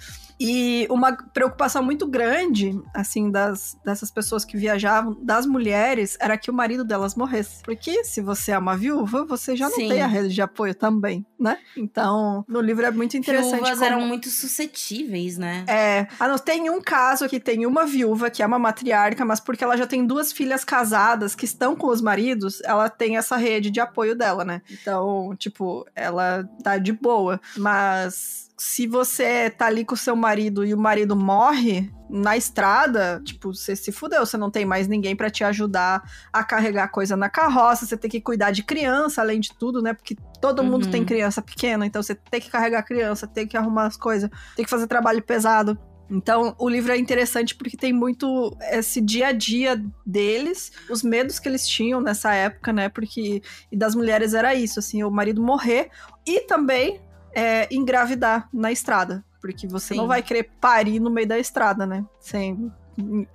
E 0.44 0.88
uma 0.90 1.12
preocupação 1.12 1.84
muito 1.84 2.04
grande, 2.04 2.76
assim, 2.92 3.30
das, 3.30 3.78
dessas 3.84 4.10
pessoas 4.10 4.44
que 4.44 4.56
viajavam, 4.56 5.16
das 5.22 5.46
mulheres, 5.46 6.16
era 6.20 6.36
que 6.36 6.50
o 6.50 6.54
marido 6.54 6.84
delas 6.84 7.14
morresse. 7.14 7.62
Porque 7.62 8.02
se 8.04 8.20
você 8.20 8.50
é 8.50 8.58
uma 8.58 8.76
viúva, 8.76 9.24
você 9.24 9.54
já 9.54 9.68
não 9.68 9.76
Sim. 9.76 9.88
tem 9.88 10.02
a 10.02 10.06
rede 10.08 10.34
de 10.34 10.42
apoio 10.42 10.74
também, 10.74 11.24
né? 11.38 11.58
Então, 11.76 12.44
no 12.48 12.60
livro 12.60 12.84
é 12.84 12.90
muito 12.90 13.16
interessante. 13.16 13.54
Viúvas 13.54 13.78
como... 13.78 13.84
eram 13.84 14.00
muito 14.00 14.30
suscetíveis, 14.30 15.38
né? 15.38 15.64
É. 15.68 16.08
Ah, 16.18 16.26
não, 16.26 16.38
tem 16.38 16.68
um 16.70 16.80
caso 16.80 17.28
que 17.28 17.38
tem 17.38 17.64
uma 17.64 17.86
viúva 17.86 18.28
que 18.28 18.42
é 18.42 18.46
uma 18.46 18.58
matriarca, 18.58 19.24
mas 19.24 19.38
porque 19.38 19.62
ela 19.62 19.76
já 19.76 19.86
tem 19.86 20.04
duas 20.04 20.32
filhas 20.32 20.64
casadas 20.64 21.36
que 21.36 21.44
estão 21.44 21.76
com 21.76 21.86
os 21.86 22.00
maridos, 22.00 22.60
ela 22.64 22.88
tem 22.98 23.16
essa 23.16 23.36
rede 23.36 23.70
de 23.70 23.80
apoio 23.80 24.16
dela, 24.16 24.44
né? 24.44 24.62
Então, 24.70 25.34
tipo, 25.36 25.86
ela 25.94 26.48
tá 26.62 26.78
de 26.78 26.92
boa. 26.92 27.40
Mas 27.56 28.50
se 28.56 28.86
você 28.86 29.50
tá 29.50 29.66
ali 29.66 29.84
com 29.84 29.94
o 29.94 29.98
seu 29.98 30.14
marido 30.14 30.64
e 30.64 30.72
o 30.72 30.78
marido 30.78 31.16
morre 31.16 31.90
na 32.08 32.36
estrada, 32.36 33.20
tipo, 33.24 33.52
você 33.52 33.74
se 33.74 33.90
fudeu, 33.90 34.24
você 34.24 34.36
não 34.36 34.52
tem 34.52 34.64
mais 34.64 34.86
ninguém 34.86 35.16
para 35.16 35.28
te 35.28 35.42
ajudar 35.42 36.02
a 36.32 36.44
carregar 36.44 36.86
coisa 36.88 37.16
na 37.16 37.28
carroça, 37.28 37.86
você 37.86 37.96
tem 37.96 38.08
que 38.08 38.20
cuidar 38.20 38.52
de 38.52 38.62
criança, 38.62 39.20
além 39.20 39.40
de 39.40 39.52
tudo, 39.58 39.82
né? 39.82 39.92
Porque 39.94 40.16
todo 40.40 40.60
uhum. 40.60 40.70
mundo 40.70 40.90
tem 40.90 41.04
criança 41.04 41.42
pequena, 41.42 41.84
então 41.84 42.00
você 42.02 42.14
tem 42.14 42.40
que 42.40 42.50
carregar 42.50 42.78
a 42.78 42.84
criança, 42.84 43.26
tem 43.26 43.48
que 43.48 43.56
arrumar 43.56 43.86
as 43.86 43.96
coisas, 43.96 44.30
tem 44.54 44.64
que 44.64 44.70
fazer 44.70 44.86
trabalho 44.86 45.22
pesado. 45.22 45.76
Então, 46.12 46.54
o 46.58 46.68
livro 46.68 46.92
é 46.92 46.98
interessante 46.98 47.54
porque 47.54 47.74
tem 47.74 47.90
muito 47.90 48.54
esse 48.70 49.00
dia 49.00 49.28
a 49.28 49.32
dia 49.32 49.82
deles, 50.04 50.70
os 50.90 51.02
medos 51.02 51.38
que 51.38 51.48
eles 51.48 51.66
tinham 51.66 52.02
nessa 52.02 52.34
época, 52.34 52.70
né? 52.70 52.90
Porque 52.90 53.42
e 53.70 53.76
das 53.76 53.94
mulheres 53.94 54.34
era 54.34 54.54
isso, 54.54 54.78
assim, 54.78 55.02
o 55.02 55.10
marido 55.10 55.42
morrer 55.42 55.88
e 56.26 56.40
também 56.40 57.00
é, 57.34 57.66
engravidar 57.74 58.46
na 58.52 58.70
estrada. 58.70 59.24
Porque 59.40 59.66
você 59.66 59.94
Sim. 59.94 60.00
não 60.00 60.06
vai 60.06 60.22
querer 60.22 60.50
parir 60.60 61.00
no 61.00 61.10
meio 61.10 61.26
da 61.26 61.38
estrada, 61.38 61.86
né? 61.86 62.04
Sem 62.20 62.70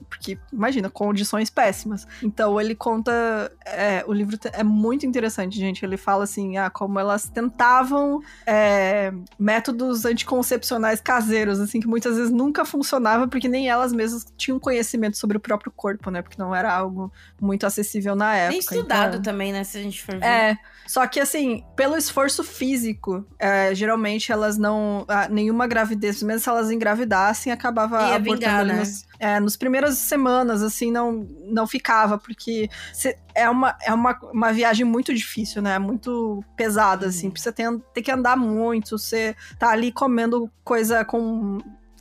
porque, 0.10 0.38
imagina, 0.52 0.90
condições 0.90 1.50
péssimas. 1.50 2.08
Então, 2.22 2.60
ele 2.60 2.76
conta. 2.76 3.52
É, 3.66 4.04
o 4.08 4.14
livro 4.14 4.38
é 4.54 4.64
muito 4.64 5.06
interessante, 5.06 5.58
gente. 5.58 5.84
Ele 5.84 5.98
fala 5.98 6.24
assim: 6.24 6.58
ah, 6.58 6.70
como 6.70 7.00
elas 7.00 7.28
tentavam 7.30 8.22
é, 8.46 9.12
métodos 9.40 10.06
anticoncepcionais 10.06 11.02
caseiros, 11.02 11.60
assim, 11.60 11.80
que 11.80 11.88
muitas 11.88 12.16
vezes 12.18 12.32
nunca 12.32 12.66
funcionava, 12.66 13.28
porque 13.28 13.48
nem 13.48 13.70
elas 13.70 13.92
mesmas 13.94 14.26
tinham 14.38 14.60
conhecimento 14.60 15.18
sobre 15.18 15.38
o 15.38 15.40
próprio 15.40 15.72
corpo, 15.72 16.10
né? 16.12 16.22
Porque 16.22 16.42
não 16.42 16.56
era 16.56 16.74
algo 16.74 17.12
muito 17.40 17.66
acessível 17.66 18.16
na 18.16 18.36
época. 18.36 18.52
Nem 18.52 18.60
estudado 18.60 19.18
então... 19.18 19.22
também, 19.22 19.52
né? 19.52 19.64
Se 19.64 19.78
a 19.78 19.82
gente 19.82 20.04
for 20.04 20.18
ver. 20.18 20.26
É. 20.26 20.58
Só 20.88 21.06
que, 21.06 21.20
assim, 21.20 21.64
pelo 21.76 21.98
esforço 21.98 22.44
físico, 22.44 23.26
é, 23.38 23.76
geralmente 23.76 24.32
elas 24.32 24.58
não. 24.58 25.06
Ah, 25.08 25.28
nenhuma 25.30 25.68
gravidez, 25.68 26.24
mesmo 26.24 26.40
se 26.40 26.50
elas 26.50 26.72
engravidassem, 26.72 27.52
acabava 27.52 27.98
Ia 28.10 28.16
abortando 28.16 28.40
vingar, 28.40 28.66
né? 28.66 28.80
nos, 28.80 29.06
é, 29.20 29.40
nos 29.40 29.58
primeiras 29.58 29.98
semanas, 29.98 30.64
assim, 30.64 30.92
não, 30.92 31.28
não 31.46 31.68
ficava, 31.68 32.18
porque 32.18 32.70
cê, 32.94 33.18
é, 33.36 33.50
uma, 33.50 33.78
é 33.84 33.94
uma, 33.94 34.18
uma 34.32 34.54
viagem 34.54 34.86
muito 34.86 35.14
difícil, 35.14 35.62
né? 35.62 35.78
Muito 35.78 36.44
pesada, 36.56 37.08
assim. 37.08 37.28
Uhum. 37.28 37.34
Você 37.36 37.52
tem, 37.52 37.80
tem 37.94 38.04
que 38.04 38.12
andar 38.12 38.38
muito, 38.38 38.98
você 38.98 39.36
tá 39.60 39.70
ali 39.70 39.92
comendo 39.92 40.50
coisa 40.64 41.04
com 41.04 41.60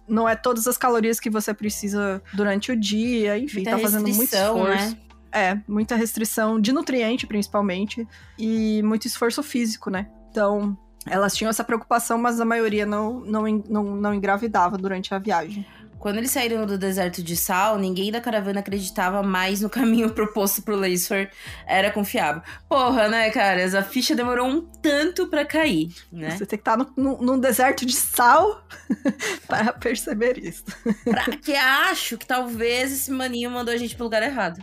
não 0.09 0.29
é 0.29 0.37
todas 0.37 0.69
as 0.69 0.79
calorias 0.79 1.19
que 1.19 1.29
você 1.29 1.53
precisa 1.53 2.23
durante 2.33 2.71
o 2.71 2.77
dia, 2.77 3.37
enfim, 3.39 3.57
Muita 3.57 3.73
tá 3.73 3.79
fazendo 3.79 4.09
muito 4.09 4.33
esforço. 4.33 4.91
Né? 4.91 4.97
É, 5.33 5.59
muita 5.69 5.97
restrição 5.97 6.61
de 6.61 6.73
nutriente, 6.73 7.27
principalmente, 7.27 8.07
e 8.39 8.83
muito 8.83 9.07
esforço 9.07 9.43
físico, 9.43 9.91
né? 9.91 10.09
Então, 10.31 10.77
elas 11.07 11.35
tinham 11.35 11.51
essa 11.51 11.65
preocupação, 11.65 12.19
mas 12.19 12.41
a 12.41 12.45
maioria 12.45 12.85
não, 12.85 13.21
não, 13.21 13.45
não, 13.69 13.85
não 13.97 14.15
engravidava 14.15 14.77
durante 14.77 15.15
a 15.15 15.19
viagem. 15.19 15.67
Quando 15.99 16.19
eles 16.19 16.31
saíram 16.31 16.67
do 16.67 16.77
deserto 16.77 17.23
de 17.23 17.37
sal, 17.37 17.79
ninguém 17.79 18.13
da 18.13 18.21
caravana 18.21 18.61
acreditava 18.61 19.23
mais 19.23 19.61
no 19.61 19.71
caminho 19.71 20.11
proposto 20.11 20.63
pro 20.63 20.77
Lacefor 20.77 21.29
era 21.67 21.91
confiável. 21.91 22.43
Porra, 22.69 23.09
né, 23.09 23.31
caras? 23.31 23.75
A 23.75 23.83
ficha 23.83 24.15
demorou 24.15 24.47
um 24.47 24.61
tanto 24.61 25.27
para 25.29 25.45
cair, 25.45 25.89
né? 26.13 26.31
Você 26.31 26.47
tem 26.47 26.59
que 26.59 26.69
estar 26.69 26.77
tá 26.77 26.93
num 26.97 27.39
deserto 27.39 27.87
de 27.87 27.95
sal 27.95 28.63
para 29.49 29.73
perceber 29.73 30.39
isso. 30.39 30.65
pra 31.05 31.25
que 31.37 31.55
acho 31.55 32.19
que 32.19 32.27
talvez 32.27 32.93
esse 32.93 33.11
maninho 33.11 33.51
mandou 33.51 33.73
a 33.73 33.77
gente 33.77 33.95
pro 33.95 34.05
lugar 34.05 34.23
errado. 34.23 34.63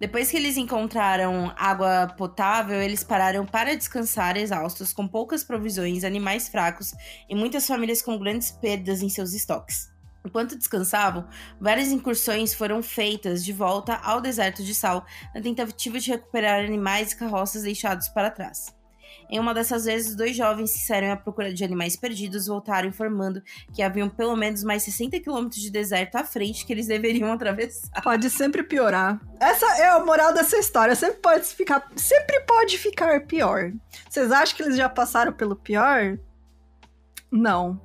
Depois 0.00 0.30
que 0.30 0.36
eles 0.36 0.56
encontraram 0.56 1.52
água 1.56 2.14
potável, 2.16 2.80
eles 2.80 3.02
pararam 3.02 3.44
para 3.44 3.76
descansar 3.76 4.36
exaustos, 4.36 4.92
com 4.92 5.08
poucas 5.08 5.42
provisões, 5.42 6.04
animais 6.04 6.48
fracos 6.48 6.94
e 7.28 7.34
muitas 7.34 7.66
famílias 7.66 8.00
com 8.00 8.16
grandes 8.16 8.52
perdas 8.52 9.02
em 9.02 9.08
seus 9.08 9.32
estoques. 9.32 9.92
Enquanto 10.24 10.56
descansavam, 10.56 11.26
várias 11.60 11.88
incursões 11.88 12.54
foram 12.54 12.80
feitas 12.80 13.44
de 13.44 13.52
volta 13.52 13.96
ao 13.96 14.20
deserto 14.20 14.62
de 14.62 14.74
sal 14.74 15.04
na 15.34 15.40
tentativa 15.40 15.98
de 15.98 16.10
recuperar 16.10 16.64
animais 16.64 17.10
e 17.12 17.16
carroças 17.16 17.62
deixados 17.64 18.08
para 18.08 18.30
trás. 18.30 18.77
Em 19.30 19.38
uma 19.38 19.52
dessas 19.52 19.84
vezes, 19.84 20.14
dois 20.14 20.34
jovens 20.36 20.72
que 20.72 20.80
saíram 20.80 21.12
à 21.12 21.16
procura 21.16 21.52
de 21.52 21.62
animais 21.62 21.96
perdidos 21.96 22.46
voltaram 22.46 22.88
informando 22.88 23.42
que 23.74 23.82
haviam 23.82 24.08
pelo 24.08 24.34
menos 24.36 24.64
mais 24.64 24.82
60 24.82 25.20
quilômetros 25.20 25.60
de 25.60 25.70
deserto 25.70 26.16
à 26.16 26.24
frente 26.24 26.64
que 26.64 26.72
eles 26.72 26.86
deveriam 26.86 27.30
atravessar. 27.32 28.02
Pode 28.02 28.30
sempre 28.30 28.62
piorar. 28.62 29.20
Essa 29.40 29.66
é 29.82 29.88
a 29.90 30.04
moral 30.04 30.32
dessa 30.32 30.56
história. 30.56 30.94
Sempre 30.94 31.20
pode 31.20 31.46
ficar, 31.46 31.86
sempre 31.96 32.40
pode 32.40 32.78
ficar 32.78 33.20
pior. 33.26 33.72
Vocês 34.08 34.32
acham 34.32 34.56
que 34.56 34.62
eles 34.62 34.76
já 34.76 34.88
passaram 34.88 35.32
pelo 35.32 35.54
pior? 35.54 36.18
Não. 37.30 37.80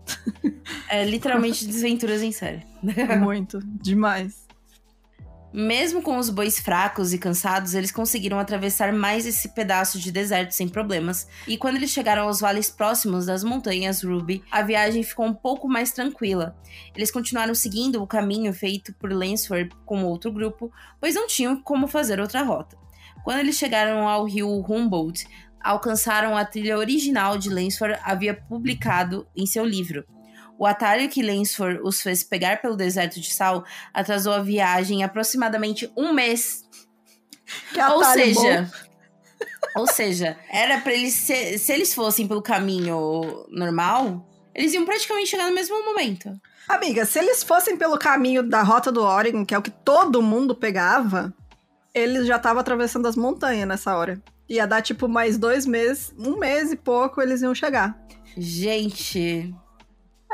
É 0.89 1.03
literalmente 1.03 1.65
desventuras 1.65 2.21
em 2.21 2.31
série. 2.31 2.63
Muito, 3.19 3.59
demais. 3.63 4.42
Mesmo 5.53 6.01
com 6.01 6.17
os 6.17 6.31
bois 6.31 6.57
fracos 6.57 7.13
e 7.13 7.19
cansados, 7.19 7.75
eles 7.75 7.91
conseguiram 7.91 8.39
atravessar 8.39 8.91
mais 8.91 9.27
esse 9.27 9.49
pedaço 9.49 9.99
de 9.99 10.11
deserto 10.11 10.49
sem 10.49 10.67
problemas. 10.67 11.27
E 11.47 11.59
quando 11.59 11.75
eles 11.75 11.91
chegaram 11.91 12.23
aos 12.23 12.39
vales 12.39 12.71
próximos 12.71 13.27
das 13.27 13.43
montanhas 13.43 14.01
Ruby, 14.01 14.43
a 14.49 14.63
viagem 14.63 15.03
ficou 15.03 15.27
um 15.27 15.33
pouco 15.33 15.67
mais 15.67 15.91
tranquila. 15.91 16.55
Eles 16.95 17.11
continuaram 17.11 17.53
seguindo 17.53 18.01
o 18.01 18.07
caminho 18.07 18.51
feito 18.51 18.91
por 18.95 19.13
Lansford 19.13 19.69
com 19.85 20.03
outro 20.03 20.31
grupo, 20.31 20.71
pois 20.99 21.13
não 21.13 21.27
tinham 21.27 21.61
como 21.61 21.85
fazer 21.85 22.19
outra 22.19 22.41
rota. 22.41 22.75
Quando 23.23 23.37
eles 23.37 23.55
chegaram 23.55 24.07
ao 24.07 24.25
rio 24.25 24.49
Humboldt, 24.67 25.27
alcançaram 25.63 26.35
a 26.35 26.43
trilha 26.43 26.79
original 26.79 27.37
de 27.37 27.51
Lansford 27.51 27.99
havia 28.03 28.33
publicado 28.33 29.27
em 29.35 29.45
seu 29.45 29.63
livro. 29.63 30.03
O 30.57 30.65
atalho 30.65 31.09
que 31.09 31.23
Lansford 31.23 31.79
os 31.83 32.01
fez 32.01 32.23
pegar 32.23 32.61
pelo 32.61 32.75
deserto 32.75 33.19
de 33.19 33.33
sal 33.33 33.65
atrasou 33.93 34.33
a 34.33 34.41
viagem 34.41 35.03
aproximadamente 35.03 35.91
um 35.97 36.13
mês. 36.13 36.63
Que 37.73 37.81
Ou 37.81 38.03
seja, 38.03 38.71
bom. 39.75 39.81
ou 39.81 39.87
seja, 39.87 40.37
era 40.49 40.79
para 40.79 40.93
eles 40.93 41.13
se, 41.13 41.57
se 41.57 41.73
eles 41.73 41.93
fossem 41.93 42.27
pelo 42.27 42.41
caminho 42.41 43.45
normal, 43.49 44.25
eles 44.55 44.73
iam 44.73 44.85
praticamente 44.85 45.29
chegar 45.29 45.47
no 45.49 45.55
mesmo 45.55 45.83
momento. 45.83 46.39
Amiga, 46.67 47.05
se 47.05 47.19
eles 47.19 47.43
fossem 47.43 47.75
pelo 47.75 47.97
caminho 47.97 48.41
da 48.41 48.61
rota 48.61 48.91
do 48.91 49.03
Oregon, 49.03 49.45
que 49.45 49.53
é 49.53 49.57
o 49.57 49.61
que 49.61 49.71
todo 49.71 50.21
mundo 50.21 50.55
pegava, 50.55 51.33
eles 51.93 52.25
já 52.25 52.37
estavam 52.37 52.61
atravessando 52.61 53.07
as 53.07 53.15
montanhas 53.15 53.67
nessa 53.67 53.95
hora. 53.95 54.21
Ia 54.47 54.65
dar 54.65 54.81
tipo 54.81 55.07
mais 55.07 55.37
dois 55.37 55.65
meses, 55.65 56.13
um 56.17 56.37
mês 56.37 56.71
e 56.71 56.75
pouco 56.75 57.21
eles 57.21 57.41
iam 57.41 57.53
chegar. 57.53 57.97
Gente, 58.37 59.53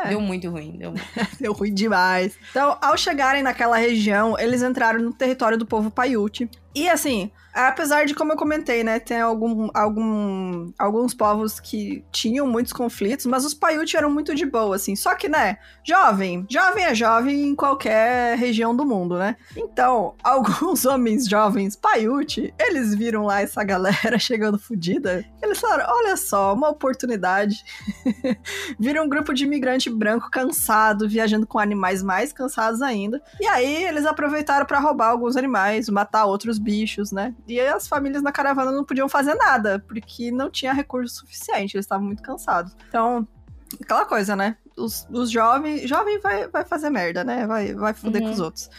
É. 0.04 0.10
deu 0.10 0.22
muito 0.22 0.50
ruim, 0.50 0.78
deu 0.78 0.92
muito. 0.92 1.06
Deu 1.40 1.54
ruim 1.54 1.74
demais. 1.74 2.38
Então, 2.52 2.78
ao 2.82 2.98
chegarem 2.98 3.44
naquela 3.44 3.78
região, 3.78 4.38
eles 4.40 4.62
entraram 4.62 5.00
no 5.00 5.14
território 5.14 5.58
do 5.58 5.66
povo 5.66 5.92
Paiute. 5.92 6.50
E 6.80 6.88
assim, 6.88 7.30
apesar 7.54 8.06
de, 8.06 8.14
como 8.14 8.32
eu 8.32 8.38
comentei, 8.38 8.84
né, 8.84 9.00
tem 9.00 9.20
algum, 9.20 9.70
algum, 9.74 10.72
alguns 10.78 11.14
povos 11.14 11.60
que 11.60 12.04
tinham 12.12 12.48
muitos 12.48 12.74
conflitos, 12.74 13.26
mas 13.26 13.46
os 13.46 13.54
Paiute 13.54 13.98
eram 13.98 14.10
muito 14.10 14.34
de 14.36 14.46
boa, 14.46 14.76
assim. 14.76 14.96
Só 14.96 15.16
que, 15.16 15.28
né, 15.28 15.58
jovem, 15.84 16.46
jovem 16.50 16.86
é 16.86 16.96
jovem 16.96 17.50
em 17.50 17.56
qualquer 17.56 18.38
região 18.38 18.76
do 18.76 18.86
mundo, 18.86 19.18
né? 19.18 19.36
Então, 19.56 20.16
alguns 20.24 20.86
homens 20.86 21.28
jovens 21.28 21.76
Paiute, 21.76 22.54
eles 22.60 22.96
viram 22.96 23.26
lá 23.26 23.42
essa 23.42 23.64
galera 23.64 24.18
chegando 24.20 24.58
fodida. 24.58 25.26
Eles 25.42 25.60
falaram: 25.60 25.86
olha 25.90 26.16
só, 26.16 26.54
uma 26.54 26.70
oportunidade. 26.70 27.64
viram 28.80 29.06
um 29.06 29.10
grupo 29.10 29.34
de 29.34 29.44
imigrante 29.44 29.90
branco 29.90 30.30
cansado, 30.32 31.10
viajando 31.10 31.46
com 31.46 31.60
animais 31.60 32.02
mais 32.02 32.32
cansados 32.32 32.82
ainda. 32.82 33.22
E 33.40 33.48
aí 33.48 33.84
eles 33.84 34.06
aproveitaram 34.06 34.66
para 34.66 34.80
roubar 34.80 35.10
alguns 35.10 35.36
animais, 35.36 35.90
matar 35.90 36.26
outros 36.26 36.58
bichos, 36.58 36.69
né? 37.12 37.34
E 37.48 37.60
as 37.60 37.88
famílias 37.88 38.22
na 38.22 38.32
caravana 38.32 38.72
não 38.72 38.84
podiam 38.84 39.10
fazer 39.10 39.36
nada, 39.36 39.80
porque 39.88 40.32
não 40.32 40.50
tinha 40.50 40.74
recurso 40.74 41.18
suficiente, 41.18 41.76
eles 41.76 41.86
estavam 41.86 42.06
muito 42.06 42.24
cansados. 42.24 42.76
Então, 42.88 43.28
aquela 43.82 44.06
coisa, 44.06 44.36
né? 44.36 44.56
Os, 44.78 45.08
os 45.12 45.30
jovens. 45.30 45.88
Jovem 45.90 46.20
vai, 46.20 46.48
vai 46.48 46.66
fazer 46.66 46.90
merda, 46.90 47.24
né? 47.24 47.46
Vai, 47.48 47.74
vai 47.74 47.94
foder 47.94 48.22
Uhum. 48.22 48.28
com 48.28 48.34
os 48.34 48.40
outros. 48.40 48.70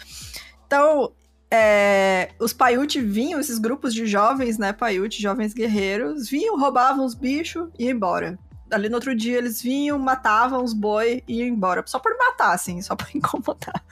Então. 0.66 1.12
é, 1.52 2.30
os 2.38 2.52
Paiute 2.52 3.00
vinham, 3.00 3.40
esses 3.40 3.58
grupos 3.58 3.92
de 3.92 4.06
jovens, 4.06 4.56
né? 4.56 4.72
Paiute, 4.72 5.20
jovens 5.20 5.52
guerreiros, 5.52 6.28
vinham, 6.28 6.58
roubavam 6.58 7.04
os 7.04 7.12
bichos 7.14 7.68
e 7.78 7.84
iam 7.86 7.96
embora 7.96 8.38
ali 8.70 8.88
no 8.88 8.96
outro 8.96 9.14
dia 9.14 9.38
eles 9.38 9.60
vinham, 9.62 9.98
matavam 9.98 10.62
os 10.64 10.72
boi 10.72 11.22
e 11.26 11.38
iam 11.40 11.48
embora. 11.48 11.82
Só 11.86 11.98
por 11.98 12.16
matar, 12.18 12.54
assim, 12.54 12.80
só 12.82 12.94
por 12.96 13.08
incomodar. 13.14 13.82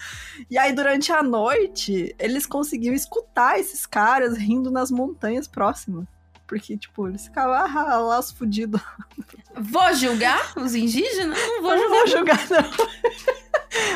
E 0.50 0.56
aí, 0.58 0.72
durante 0.72 1.12
a 1.12 1.22
noite, 1.22 2.14
eles 2.18 2.46
conseguiam 2.46 2.94
escutar 2.94 3.58
esses 3.58 3.86
caras 3.86 4.36
rindo 4.36 4.70
nas 4.70 4.90
montanhas 4.90 5.46
próximas. 5.46 6.04
Porque, 6.46 6.78
tipo, 6.78 7.06
eles 7.06 7.24
ficavam 7.24 7.54
ah, 7.54 7.98
lá 7.98 8.18
os 8.18 8.30
fudidos. 8.32 8.80
Vou 9.60 9.92
julgar 9.94 10.52
os 10.56 10.74
indígenas? 10.74 11.36
Não 11.38 11.62
vou 11.62 11.76
Não 11.76 12.06
julgar. 12.06 12.36
vou 12.38 12.46
julgar, 12.46 12.48
não. 12.48 12.86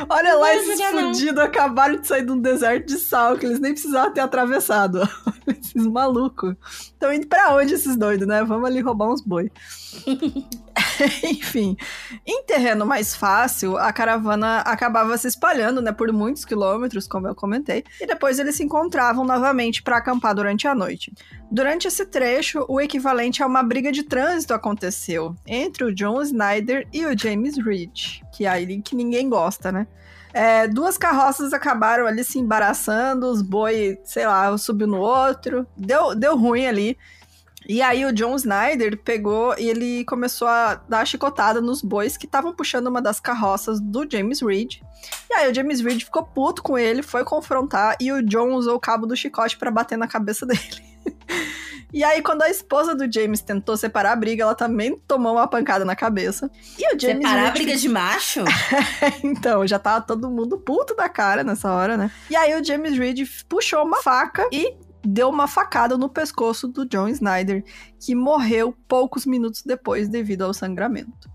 Olha 0.11 0.33
Não 0.35 0.41
lá 0.41 0.55
esses 0.55 0.78
não. 0.78 0.93
fudidos 0.93 1.39
acabaram 1.43 1.97
de 1.97 2.07
sair 2.07 2.26
de 2.26 2.33
um 2.33 2.39
deserto 2.39 2.87
de 2.89 2.99
sal 2.99 3.39
que 3.39 3.47
eles 3.47 3.59
nem 3.61 3.72
precisavam 3.72 4.12
ter 4.12 4.20
atravessado. 4.20 5.01
Esses 5.47 5.87
malucos. 5.87 6.55
Estão 6.68 7.12
indo 7.12 7.26
pra 7.26 7.55
onde 7.55 7.74
esses 7.74 7.97
doidos, 7.97 8.26
né? 8.26 8.45
Vamos 8.45 8.68
ali 8.68 8.80
roubar 8.80 9.09
uns 9.11 9.20
boi. 9.22 9.51
Enfim, 11.24 11.76
em 12.26 12.45
terreno 12.45 12.86
mais 12.86 13.14
fácil, 13.14 13.76
a 13.76 13.93
caravana 13.93 14.59
acabava 14.61 15.16
se 15.18 15.28
espalhando, 15.28 15.82
né, 15.82 15.93
por 15.93 16.12
muitos 16.12 16.45
quilômetros, 16.45 17.07
como 17.07 17.26
eu 17.26 17.34
comentei, 17.34 17.84
e 18.01 18.07
depois 18.07 18.38
eles 18.38 18.57
se 18.57 18.64
encontravam 18.64 19.24
novamente 19.24 19.82
para 19.82 19.97
acampar 19.97 20.34
durante 20.34 20.66
a 20.66 20.74
noite. 20.74 21.12
Durante 21.51 21.88
esse 21.88 22.07
trecho, 22.07 22.64
o 22.68 22.80
equivalente 22.80 23.43
a 23.43 23.47
uma 23.47 23.62
briga 23.62 23.93
de 23.93 24.03
trânsito 24.03 24.55
aconteceu 24.55 25.36
entre 25.47 25.84
o 25.84 25.95
John 25.95 26.22
Snyder 26.22 26.86
e 26.93 27.05
o 27.05 27.16
James 27.16 27.57
Reed, 27.59 28.22
que 28.32 28.47
é 28.47 28.49
aí 28.49 28.80
que 28.80 28.97
ninguém 28.97 29.28
gosta, 29.28 29.70
né? 29.70 29.86
É, 30.34 30.66
duas 30.66 30.97
carroças 30.97 31.53
acabaram 31.53 32.07
ali 32.07 32.24
se 32.24 32.38
embaraçando, 32.38 33.26
os 33.30 33.43
boi, 33.43 33.99
sei 34.03 34.26
lá, 34.26 34.57
subiu 34.57 34.86
no 34.86 34.99
outro, 34.99 35.66
deu, 35.76 36.14
deu 36.14 36.36
ruim 36.36 36.66
ali. 36.66 36.97
E 37.68 37.80
aí 37.80 38.04
o 38.04 38.12
John 38.12 38.34
Snyder 38.36 38.98
pegou 38.98 39.54
e 39.58 39.68
ele 39.68 40.04
começou 40.04 40.48
a 40.48 40.74
dar 40.88 41.06
chicotada 41.06 41.60
nos 41.60 41.82
bois 41.82 42.16
que 42.16 42.26
estavam 42.26 42.52
puxando 42.54 42.86
uma 42.88 43.00
das 43.00 43.20
carroças 43.20 43.80
do 43.80 44.08
James 44.10 44.40
Reed. 44.40 44.80
E 45.30 45.34
aí 45.34 45.50
o 45.50 45.54
James 45.54 45.80
Reed 45.80 46.02
ficou 46.04 46.24
puto 46.24 46.62
com 46.62 46.78
ele, 46.78 47.02
foi 47.02 47.24
confrontar 47.24 47.96
e 48.00 48.12
o 48.12 48.22
John 48.22 48.54
usou 48.54 48.76
o 48.76 48.80
cabo 48.80 49.06
do 49.06 49.16
chicote 49.16 49.56
para 49.56 49.70
bater 49.70 49.96
na 49.96 50.08
cabeça 50.08 50.44
dele. 50.46 50.82
E 51.92 52.02
aí, 52.02 52.22
quando 52.22 52.40
a 52.40 52.48
esposa 52.48 52.94
do 52.94 53.10
James 53.12 53.42
tentou 53.42 53.76
separar 53.76 54.12
a 54.12 54.16
briga, 54.16 54.44
ela 54.44 54.54
também 54.54 54.96
tomou 55.06 55.34
uma 55.34 55.46
pancada 55.46 55.84
na 55.84 55.94
cabeça. 55.94 56.50
E 56.78 56.94
o 56.94 56.98
James 56.98 57.18
Separar 57.18 57.40
a 57.40 57.44
Reed 57.44 57.52
briga 57.52 57.76
de 57.76 57.88
macho? 57.88 58.40
então, 59.22 59.66
já 59.66 59.78
tava 59.78 60.00
todo 60.00 60.30
mundo 60.30 60.58
puto 60.58 60.96
da 60.96 61.06
cara 61.06 61.44
nessa 61.44 61.70
hora, 61.70 61.98
né? 61.98 62.10
E 62.30 62.36
aí 62.36 62.58
o 62.58 62.64
James 62.64 62.96
Reed 62.96 63.28
puxou 63.46 63.84
uma 63.84 64.00
faca 64.02 64.48
e 64.50 64.74
deu 65.05 65.28
uma 65.28 65.46
facada 65.48 65.96
no 65.98 66.09
pescoço 66.09 66.68
do 66.68 66.86
John 66.86 67.09
Snyder, 67.09 67.64
que 68.00 68.14
morreu 68.14 68.76
poucos 68.88 69.26
minutos 69.26 69.62
depois 69.64 70.09
devido 70.09 70.42
ao 70.42 70.55
sangramento. 70.55 71.30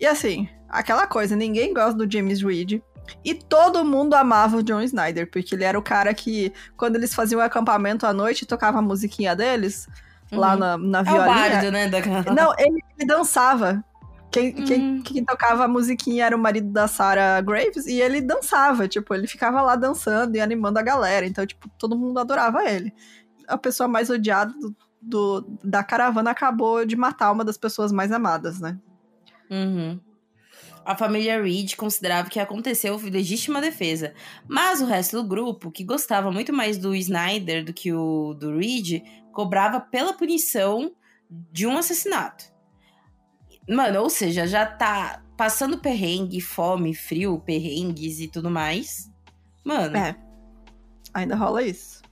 E 0.00 0.06
assim, 0.06 0.48
aquela 0.68 1.06
coisa, 1.06 1.34
ninguém 1.36 1.72
gosta 1.74 1.94
do 1.94 2.10
James 2.10 2.42
Reed. 2.42 2.80
E 3.24 3.34
todo 3.34 3.84
mundo 3.84 4.14
amava 4.14 4.58
o 4.58 4.62
John 4.62 4.82
Snyder, 4.82 5.30
porque 5.30 5.54
ele 5.54 5.64
era 5.64 5.78
o 5.78 5.82
cara 5.82 6.12
que, 6.12 6.52
quando 6.76 6.96
eles 6.96 7.14
faziam 7.14 7.40
o 7.40 7.42
acampamento 7.42 8.06
à 8.06 8.12
noite, 8.12 8.44
tocava 8.44 8.78
a 8.78 8.82
musiquinha 8.82 9.34
deles, 9.34 9.88
lá 10.30 10.52
Uhum. 10.52 10.58
na, 10.58 10.76
na 10.78 10.98
É 10.98 11.02
o 11.02 11.04
violinha. 11.04 11.24
bardo, 11.34 11.70
né? 11.72 11.88
Da... 11.88 12.00
Não, 12.34 12.52
ele, 12.58 12.82
ele 12.98 13.06
dançava. 13.06 13.82
Quem, 14.30 14.52
quem, 14.52 14.80
Hum. 14.80 15.02
quem 15.02 15.24
tocava 15.24 15.64
a 15.64 15.68
musiquinha 15.68 16.26
era 16.26 16.36
o 16.36 16.38
marido 16.38 16.70
da 16.70 16.86
Sarah 16.86 17.40
Graves 17.40 17.86
e 17.86 18.00
ele 18.00 18.20
dançava, 18.20 18.86
tipo, 18.86 19.14
ele 19.14 19.26
ficava 19.26 19.62
lá 19.62 19.74
dançando 19.74 20.36
e 20.36 20.40
animando 20.40 20.78
a 20.78 20.82
galera. 20.82 21.24
Então, 21.26 21.46
tipo, 21.46 21.68
todo 21.78 21.96
mundo 21.98 22.18
adorava 22.20 22.62
ele. 22.64 22.92
A 23.46 23.56
pessoa 23.56 23.88
mais 23.88 24.10
odiada 24.10 24.52
do, 24.52 24.76
do- 25.00 25.58
da 25.64 25.82
caravana 25.82 26.30
acabou 26.30 26.84
de 26.84 26.94
matar 26.94 27.32
uma 27.32 27.42
das 27.44 27.56
pessoas 27.56 27.90
mais 27.90 28.12
amadas, 28.12 28.60
né? 28.60 28.78
Uhum. 29.50 29.98
A 30.84 30.94
família 30.96 31.42
Reed 31.42 31.74
considerava 31.76 32.28
que 32.30 32.38
aconteceu 32.40 32.96
legítima 32.96 33.60
defesa, 33.60 34.12
mas 34.46 34.80
o 34.82 34.86
resto 34.86 35.16
do 35.22 35.26
grupo, 35.28 35.70
que 35.70 35.84
gostava 35.84 36.30
muito 36.30 36.52
mais 36.52 36.76
do 36.78 36.94
Snyder 36.94 37.64
do 37.64 37.72
que 37.72 37.92
o 37.92 38.34
do 38.34 38.56
Reed, 38.58 39.02
cobrava 39.32 39.80
pela 39.80 40.12
punição 40.12 40.92
de 41.30 41.66
um 41.66 41.76
assassinato. 41.78 42.44
Mano, 43.68 44.00
ou 44.02 44.10
seja, 44.10 44.46
já 44.46 44.64
tá 44.64 45.22
passando 45.36 45.78
perrengue, 45.78 46.40
fome, 46.40 46.94
frio, 46.94 47.38
perrengues 47.38 48.18
e 48.20 48.28
tudo 48.28 48.50
mais. 48.50 49.10
Mano, 49.64 49.96
É. 49.96 50.16
Ainda 51.12 51.36
rola 51.36 51.62
isso. 51.62 52.02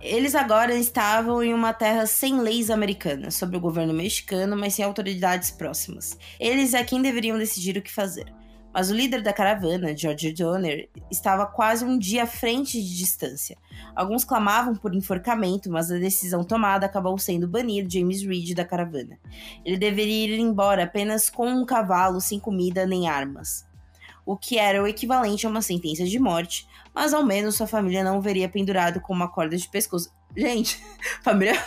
eles 0.00 0.34
agora 0.34 0.74
estavam 0.74 1.42
em 1.42 1.54
uma 1.54 1.72
terra 1.72 2.06
sem 2.06 2.38
leis 2.40 2.70
americanas 2.70 3.34
sobre 3.34 3.56
o 3.56 3.60
governo 3.60 3.94
mexicano, 3.94 4.56
mas 4.56 4.74
sem 4.74 4.84
autoridades 4.84 5.50
próximas. 5.50 6.18
Eles 6.38 6.74
é 6.74 6.84
quem 6.84 7.00
deveriam 7.00 7.38
decidir 7.38 7.76
o 7.76 7.82
que 7.82 7.92
fazer. 7.92 8.32
Mas 8.74 8.90
o 8.90 8.94
líder 8.94 9.22
da 9.22 9.32
caravana, 9.32 9.96
George 9.96 10.32
Donner, 10.32 10.88
estava 11.08 11.46
quase 11.46 11.84
um 11.84 11.96
dia 11.96 12.24
à 12.24 12.26
frente 12.26 12.82
de 12.82 12.98
distância. 12.98 13.56
Alguns 13.94 14.24
clamavam 14.24 14.74
por 14.74 14.92
enforcamento, 14.92 15.70
mas 15.70 15.92
a 15.92 15.96
decisão 15.96 16.42
tomada 16.42 16.84
acabou 16.84 17.16
sendo 17.16 17.46
banir 17.46 17.86
James 17.88 18.22
Reed 18.22 18.52
da 18.52 18.64
caravana. 18.64 19.16
Ele 19.64 19.78
deveria 19.78 20.34
ir 20.34 20.40
embora 20.40 20.82
apenas 20.82 21.30
com 21.30 21.48
um 21.48 21.64
cavalo, 21.64 22.20
sem 22.20 22.40
comida 22.40 22.84
nem 22.84 23.08
armas. 23.08 23.64
O 24.26 24.36
que 24.36 24.58
era 24.58 24.82
o 24.82 24.88
equivalente 24.88 25.46
a 25.46 25.50
uma 25.50 25.62
sentença 25.62 26.04
de 26.04 26.18
morte, 26.18 26.66
mas 26.92 27.14
ao 27.14 27.22
menos 27.22 27.54
sua 27.54 27.68
família 27.68 28.02
não 28.02 28.18
o 28.18 28.22
veria 28.22 28.48
pendurado 28.48 29.00
com 29.00 29.12
uma 29.12 29.28
corda 29.28 29.56
de 29.56 29.68
pescoço. 29.68 30.12
Gente, 30.36 30.82
família. 31.22 31.62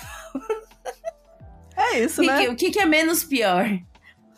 É 1.78 2.00
isso, 2.00 2.22
O 2.22 2.26
que, 2.26 2.32
né? 2.32 2.50
o 2.50 2.56
que 2.56 2.72
que 2.72 2.80
é 2.80 2.86
menos 2.86 3.24
pior? 3.24 3.66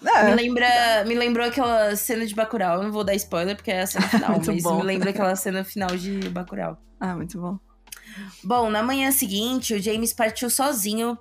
Me, 0.02 0.10
É. 0.10 0.36
lembra, 0.36 0.68
me 1.06 1.14
lembrou 1.16 1.46
aquela 1.46 1.96
cena 1.96 2.26
de 2.26 2.34
Bacurau. 2.34 2.78
Eu 2.78 2.84
não 2.84 2.92
vou 2.92 3.04
dar 3.04 3.16
spoiler 3.16 3.56
porque 3.56 3.72
é 3.72 3.82
a 3.82 3.88
cena 3.88 4.08
final, 4.10 4.42
mas 4.46 4.64
bom. 4.64 4.78
me 4.78 4.84
lembra 4.84 5.10
aquela 5.10 5.36
cena 5.36 5.64
final 5.64 5.90
de 5.90 6.30
Bacurau. 6.30 6.78
Ah, 7.00 7.16
muito 7.16 7.40
bom. 7.40 7.58
Bom, 8.44 8.70
na 8.70 8.82
manhã 8.82 9.12
seguinte, 9.12 9.74
o 9.74 9.82
James 9.82 10.14
partiu 10.14 10.50
sozinho, 10.50 11.18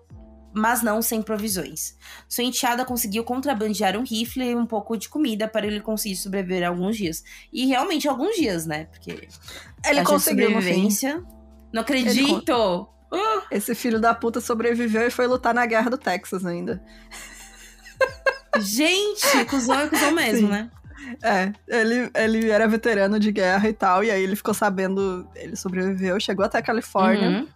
mas 0.55 0.81
não 0.83 1.03
sem 1.03 1.20
provisões. 1.20 1.97
Sua 2.29 2.45
enteada 2.45 2.85
conseguiu 2.85 3.22
contrabandear 3.24 3.97
um 3.97 4.03
rifle 4.05 4.45
e 4.45 4.55
um 4.55 4.64
pouco 4.66 4.97
de 4.97 5.09
comida 5.09 5.47
para 5.47 5.66
ele 5.66 5.81
conseguir 5.81 6.16
sobreviver 6.16 6.66
alguns 6.66 6.97
dias. 6.97 7.22
E 7.53 7.66
realmente 7.66 8.09
alguns 8.09 8.37
dias, 8.37 8.64
né? 8.64 8.85
Porque 8.87 9.29
Ele 9.87 10.03
conseguiu 10.05 10.47
sobrevivência. 10.51 11.22
Não 11.72 11.83
acredito! 11.83 12.89
Uh! 13.12 13.43
Esse 13.51 13.74
filho 13.74 14.01
da 14.01 14.14
puta 14.14 14.41
sobreviveu 14.41 15.07
e 15.07 15.11
foi 15.11 15.26
lutar 15.26 15.53
na 15.55 15.66
guerra 15.66 15.91
do 15.91 15.99
Texas 15.99 16.45
ainda. 16.47 16.83
Gente, 18.59 19.44
cuzão 19.46 19.80
é 19.80 19.88
cuzão 19.88 20.12
mesmo, 20.12 20.49
Sim. 20.49 20.53
né? 20.53 20.70
É, 21.22 21.53
ele, 21.68 22.11
ele 22.14 22.51
era 22.51 22.66
veterano 22.68 23.18
de 23.18 23.32
guerra 23.32 23.68
e 23.68 23.72
tal, 23.72 24.05
e 24.05 24.11
aí 24.11 24.22
ele 24.22 24.36
ficou 24.36 24.53
sabendo, 24.53 25.26
ele 25.34 25.57
sobreviveu, 25.57 26.18
chegou 26.20 26.44
até 26.44 26.59
a 26.59 26.62
Califórnia. 26.62 27.28
Uhum. 27.28 27.49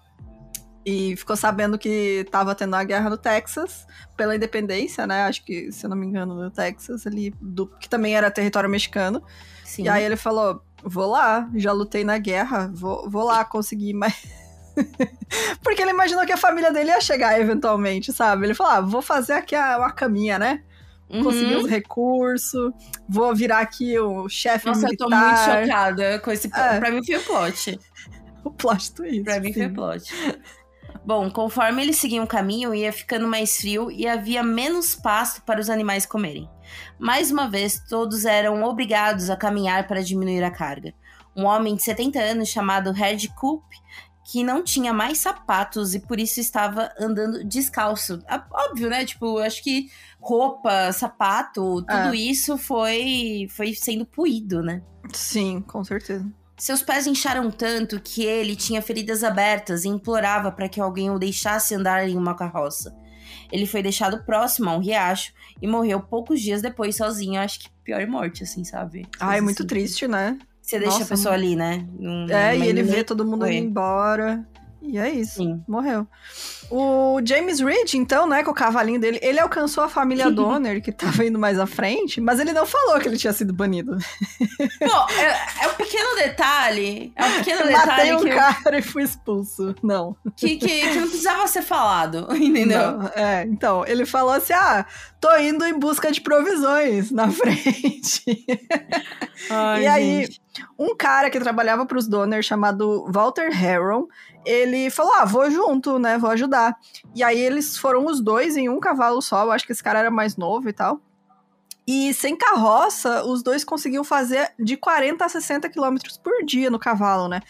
E 0.84 1.16
ficou 1.16 1.36
sabendo 1.36 1.78
que 1.78 2.26
tava 2.30 2.54
tendo 2.54 2.74
a 2.74 2.82
guerra 2.82 3.08
no 3.08 3.16
Texas, 3.16 3.86
pela 4.16 4.34
independência, 4.34 5.06
né? 5.06 5.24
Acho 5.24 5.44
que, 5.44 5.70
se 5.70 5.86
eu 5.86 5.90
não 5.90 5.96
me 5.96 6.06
engano, 6.06 6.34
no 6.34 6.50
Texas, 6.50 7.06
ali, 7.06 7.32
do, 7.40 7.66
que 7.66 7.88
também 7.88 8.16
era 8.16 8.30
território 8.30 8.68
mexicano. 8.68 9.22
Sim. 9.64 9.84
E 9.84 9.88
aí 9.88 10.02
ele 10.02 10.16
falou: 10.16 10.60
vou 10.82 11.06
lá, 11.06 11.48
já 11.54 11.70
lutei 11.70 12.02
na 12.02 12.18
guerra, 12.18 12.68
vou, 12.74 13.08
vou 13.08 13.24
lá 13.24 13.44
conseguir 13.44 13.94
mais. 13.94 14.26
Porque 15.62 15.82
ele 15.82 15.92
imaginou 15.92 16.26
que 16.26 16.32
a 16.32 16.36
família 16.36 16.72
dele 16.72 16.90
ia 16.90 17.00
chegar 17.00 17.38
eventualmente, 17.40 18.12
sabe? 18.12 18.46
Ele 18.46 18.54
falou: 18.54 18.72
ah, 18.72 18.80
vou 18.80 19.02
fazer 19.02 19.34
aqui 19.34 19.54
a, 19.54 19.78
uma 19.78 19.92
caminha, 19.92 20.36
né? 20.36 20.64
Uhum. 21.12 21.24
Conseguir 21.24 21.56
os 21.56 21.68
recursos, 21.68 22.72
vou 23.06 23.34
virar 23.34 23.58
aqui 23.58 23.98
o 23.98 24.28
chefe 24.28 24.66
Nossa, 24.66 24.86
militar. 24.86 25.08
Nossa, 25.08 25.24
eu 25.24 25.44
tô 25.44 25.50
muito 25.50 25.66
chocada 25.66 26.18
com 26.20 26.30
esse... 26.30 26.50
É. 26.54 26.78
Pra 26.78 26.90
mim 26.90 27.04
foi 27.04 27.16
o 27.16 27.20
plot. 27.20 27.78
o 28.44 28.50
plot 28.50 28.94
twist. 28.94 29.22
Pra 29.22 29.38
mim 29.38 29.52
sim. 29.52 29.60
foi 29.60 29.66
o 29.66 29.74
plot. 29.74 30.04
Bom, 31.04 31.30
conforme 31.30 31.82
eles 31.82 31.96
seguiam 31.96 32.24
o 32.24 32.28
caminho, 32.28 32.74
ia 32.74 32.92
ficando 32.92 33.26
mais 33.26 33.56
frio 33.56 33.90
e 33.90 34.06
havia 34.06 34.42
menos 34.42 34.94
pasto 34.94 35.42
para 35.42 35.60
os 35.60 35.68
animais 35.68 36.06
comerem. 36.06 36.48
Mais 36.98 37.30
uma 37.30 37.50
vez, 37.50 37.82
todos 37.88 38.24
eram 38.24 38.62
obrigados 38.62 39.28
a 39.28 39.36
caminhar 39.36 39.88
para 39.88 40.02
diminuir 40.02 40.44
a 40.44 40.50
carga. 40.50 40.94
Um 41.36 41.44
homem 41.44 41.74
de 41.74 41.82
70 41.82 42.20
anos 42.20 42.48
chamado 42.48 42.92
Red 42.92 43.28
Coop, 43.36 43.64
que 44.32 44.42
não 44.42 44.64
tinha 44.64 44.94
mais 44.94 45.18
sapatos 45.18 45.94
e 45.94 46.00
por 46.00 46.18
isso 46.18 46.40
estava 46.40 46.90
andando 46.98 47.44
descalço. 47.44 48.18
Óbvio, 48.50 48.88
né? 48.88 49.04
Tipo, 49.04 49.36
acho 49.36 49.62
que 49.62 49.90
roupa, 50.18 50.90
sapato, 50.90 51.82
tudo 51.82 52.14
é. 52.14 52.16
isso 52.16 52.56
foi, 52.56 53.46
foi 53.50 53.74
sendo 53.74 54.06
puído, 54.06 54.62
né? 54.62 54.80
Sim, 55.12 55.60
com 55.60 55.84
certeza. 55.84 56.26
Seus 56.56 56.80
pés 56.80 57.06
incharam 57.06 57.50
tanto 57.50 58.00
que 58.00 58.24
ele 58.24 58.56
tinha 58.56 58.80
feridas 58.80 59.22
abertas 59.22 59.84
e 59.84 59.88
implorava 59.88 60.50
para 60.50 60.66
que 60.66 60.80
alguém 60.80 61.10
o 61.10 61.18
deixasse 61.18 61.74
andar 61.74 62.08
em 62.08 62.16
uma 62.16 62.34
carroça. 62.34 62.96
Ele 63.50 63.66
foi 63.66 63.82
deixado 63.82 64.24
próximo 64.24 64.70
a 64.70 64.74
um 64.74 64.80
riacho 64.80 65.34
e 65.60 65.66
morreu 65.66 66.00
poucos 66.00 66.40
dias 66.40 66.62
depois 66.62 66.96
sozinho. 66.96 67.38
Acho 67.38 67.60
que 67.60 67.70
pior 67.84 68.06
morte, 68.06 68.44
assim, 68.44 68.64
sabe? 68.64 69.06
Ah, 69.20 69.36
é 69.36 69.42
muito 69.42 69.60
assim. 69.60 69.68
triste, 69.68 70.08
né? 70.08 70.38
Você 70.72 70.78
deixa 70.78 71.00
Nossa, 71.00 71.04
a 71.04 71.16
pessoa 71.16 71.34
ali, 71.34 71.54
né? 71.54 71.86
é, 72.30 72.56
e 72.56 72.66
ele 72.66 72.82
vê 72.82 73.04
todo 73.04 73.26
mundo 73.26 73.46
indo 73.46 73.66
embora. 73.66 74.42
E 74.82 74.98
é 74.98 75.08
isso. 75.10 75.36
Sim. 75.36 75.62
Morreu. 75.66 76.06
O 76.70 77.20
James 77.24 77.60
Reed, 77.60 77.94
então, 77.94 78.26
né, 78.26 78.42
com 78.42 78.50
o 78.50 78.54
cavalinho 78.54 79.00
dele, 79.00 79.18
ele 79.22 79.38
alcançou 79.38 79.84
a 79.84 79.88
família 79.88 80.28
Donner, 80.32 80.82
que 80.82 80.90
tava 80.90 81.24
indo 81.24 81.38
mais 81.38 81.58
à 81.58 81.66
frente, 81.66 82.20
mas 82.20 82.40
ele 82.40 82.52
não 82.52 82.66
falou 82.66 82.98
que 82.98 83.06
ele 83.06 83.16
tinha 83.16 83.32
sido 83.32 83.52
banido. 83.52 83.96
Pô, 84.78 85.12
é, 85.12 85.64
é 85.64 85.68
um 85.68 85.74
pequeno 85.74 86.16
detalhe. 86.16 87.12
É 87.14 87.24
um 87.24 87.32
pequeno 87.38 87.60
eu 87.60 87.66
detalhe. 87.66 87.86
Matei 87.86 88.14
um 88.14 88.20
que 88.20 88.30
cara 88.30 88.78
e 88.78 88.82
fui 88.82 89.02
expulso. 89.02 89.74
Não. 89.82 90.16
Que, 90.36 90.56
que, 90.56 90.66
que 90.66 90.98
não 90.98 91.08
precisava 91.08 91.46
ser 91.46 91.62
falado, 91.62 92.26
entendeu? 92.34 92.98
Não, 92.98 93.08
é, 93.14 93.44
então, 93.44 93.84
ele 93.86 94.04
falou 94.04 94.32
assim: 94.32 94.52
ah, 94.54 94.84
tô 95.20 95.34
indo 95.36 95.64
em 95.64 95.78
busca 95.78 96.10
de 96.10 96.20
provisões 96.20 97.10
na 97.10 97.30
frente. 97.30 98.46
Ai, 99.50 99.82
e 99.82 99.86
aí, 99.86 100.20
gente. 100.22 100.42
um 100.78 100.96
cara 100.96 101.30
que 101.30 101.38
trabalhava 101.38 101.86
para 101.86 101.98
os 101.98 102.08
Donner, 102.08 102.42
chamado 102.42 103.06
Walter 103.12 103.50
Harron, 103.52 104.06
ele 104.44 104.90
falou: 104.90 105.12
Ah, 105.14 105.24
vou 105.24 105.50
junto, 105.50 105.98
né? 105.98 106.18
Vou 106.18 106.30
ajudar. 106.30 106.76
E 107.14 107.22
aí 107.22 107.38
eles 107.38 107.76
foram 107.76 108.06
os 108.06 108.20
dois 108.20 108.56
em 108.56 108.68
um 108.68 108.80
cavalo 108.80 109.20
só. 109.20 109.44
Eu 109.44 109.52
acho 109.52 109.66
que 109.66 109.72
esse 109.72 109.82
cara 109.82 109.98
era 109.98 110.10
mais 110.10 110.36
novo 110.36 110.68
e 110.68 110.72
tal. 110.72 111.00
E 111.86 112.14
sem 112.14 112.36
carroça, 112.36 113.24
os 113.24 113.42
dois 113.42 113.64
conseguiam 113.64 114.04
fazer 114.04 114.52
de 114.58 114.76
40 114.76 115.24
a 115.24 115.28
60 115.28 115.68
quilômetros 115.68 116.16
por 116.16 116.44
dia 116.44 116.70
no 116.70 116.78
cavalo, 116.78 117.28
né? 117.28 117.40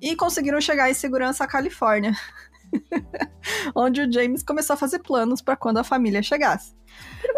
E 0.00 0.16
conseguiram 0.16 0.60
chegar 0.60 0.90
em 0.90 0.94
segurança 0.94 1.44
à 1.44 1.46
Califórnia. 1.46 2.16
onde 3.74 4.00
o 4.00 4.10
James 4.10 4.42
começou 4.42 4.74
a 4.74 4.76
fazer 4.76 5.00
planos 5.00 5.40
para 5.40 5.56
quando 5.56 5.78
a 5.78 5.84
família 5.84 6.22
chegasse. 6.22 6.74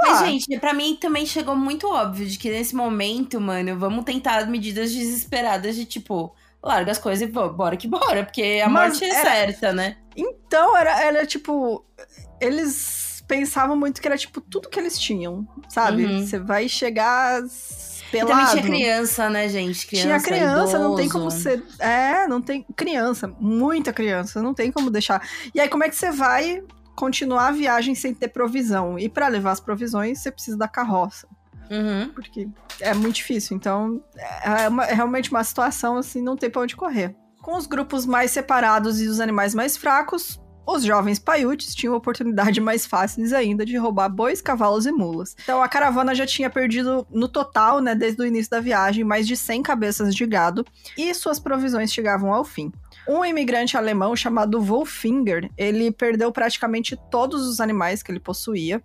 Mas, 0.02 0.22
ah. 0.22 0.26
gente, 0.26 0.58
para 0.58 0.72
mim 0.72 0.96
também 1.00 1.26
chegou 1.26 1.56
muito 1.56 1.88
óbvio 1.88 2.26
de 2.26 2.38
que 2.38 2.50
nesse 2.50 2.74
momento, 2.74 3.40
mano, 3.40 3.78
vamos 3.78 4.04
tentar 4.04 4.46
medidas 4.46 4.92
desesperadas 4.92 5.76
de 5.76 5.84
tipo, 5.84 6.34
larga 6.64 6.90
as 6.90 6.98
coisas 6.98 7.28
e 7.28 7.30
bora 7.30 7.76
que 7.76 7.86
bora, 7.86 8.24
porque 8.24 8.62
a 8.64 8.68
Mas 8.68 8.98
morte 8.98 9.04
é 9.04 9.14
era... 9.14 9.30
certa, 9.30 9.72
né? 9.72 9.96
Então, 10.16 10.76
era, 10.76 11.00
era 11.02 11.26
tipo. 11.26 11.84
Eles 12.40 13.22
pensavam 13.28 13.76
muito 13.76 14.00
que 14.00 14.08
era 14.08 14.16
tipo 14.16 14.40
tudo 14.40 14.68
que 14.68 14.78
eles 14.78 14.98
tinham, 14.98 15.46
sabe? 15.68 16.04
Uhum. 16.04 16.26
Você 16.26 16.38
vai 16.38 16.68
chegar 16.68 17.42
pelado. 18.10 18.32
E 18.32 18.34
também 18.34 18.46
tinha 18.50 18.62
criança, 18.62 19.30
né, 19.30 19.48
gente? 19.48 19.86
Criança, 19.86 20.06
tinha 20.06 20.20
criança, 20.20 20.76
idoso. 20.76 20.88
não 20.88 20.96
tem 20.96 21.08
como 21.08 21.30
ser. 21.30 21.62
É, 21.78 22.26
não 22.26 22.40
tem. 22.40 22.66
Criança, 22.74 23.34
muita 23.38 23.92
criança, 23.92 24.42
não 24.42 24.54
tem 24.54 24.72
como 24.72 24.90
deixar. 24.90 25.26
E 25.54 25.60
aí, 25.60 25.68
como 25.68 25.84
é 25.84 25.88
que 25.88 25.96
você 25.96 26.10
vai 26.10 26.62
continuar 26.96 27.48
a 27.48 27.52
viagem 27.52 27.94
sem 27.94 28.14
ter 28.14 28.28
provisão? 28.28 28.98
E 28.98 29.08
para 29.08 29.28
levar 29.28 29.52
as 29.52 29.60
provisões, 29.60 30.20
você 30.20 30.30
precisa 30.30 30.56
da 30.56 30.68
carroça. 30.68 31.28
Uhum. 31.70 32.08
Porque 32.10 32.48
é 32.80 32.94
muito 32.94 33.16
difícil. 33.16 33.56
Então, 33.56 34.02
é, 34.44 34.68
uma, 34.68 34.84
é 34.84 34.94
realmente 34.94 35.30
uma 35.30 35.44
situação 35.44 35.96
assim, 35.96 36.22
não 36.22 36.36
tem 36.36 36.50
pra 36.50 36.62
onde 36.62 36.76
correr. 36.76 37.14
Com 37.42 37.56
os 37.56 37.66
grupos 37.66 38.06
mais 38.06 38.30
separados 38.30 39.00
e 39.00 39.06
os 39.06 39.20
animais 39.20 39.54
mais 39.54 39.76
fracos, 39.76 40.40
os 40.66 40.82
jovens 40.82 41.18
paiutes 41.18 41.74
tinham 41.74 41.94
oportunidade 41.94 42.58
mais 42.60 42.86
fáceis 42.86 43.32
ainda 43.32 43.64
de 43.66 43.76
roubar 43.76 44.08
bois, 44.08 44.40
cavalos 44.40 44.86
e 44.86 44.92
mulas. 44.92 45.36
Então 45.42 45.62
a 45.62 45.68
caravana 45.68 46.14
já 46.14 46.26
tinha 46.26 46.48
perdido 46.48 47.06
no 47.10 47.28
total, 47.28 47.80
né, 47.80 47.94
desde 47.94 48.22
o 48.22 48.26
início 48.26 48.50
da 48.50 48.60
viagem, 48.60 49.04
mais 49.04 49.26
de 49.26 49.36
100 49.36 49.62
cabeças 49.62 50.14
de 50.14 50.26
gado 50.26 50.64
e 50.96 51.12
suas 51.14 51.38
provisões 51.38 51.92
chegavam 51.92 52.32
ao 52.32 52.44
fim. 52.44 52.72
Um 53.06 53.22
imigrante 53.22 53.76
alemão 53.76 54.16
chamado 54.16 54.60
Wolfinger, 54.62 55.50
ele 55.58 55.92
perdeu 55.92 56.32
praticamente 56.32 56.98
todos 57.10 57.46
os 57.46 57.60
animais 57.60 58.02
que 58.02 58.10
ele 58.10 58.20
possuía 58.20 58.82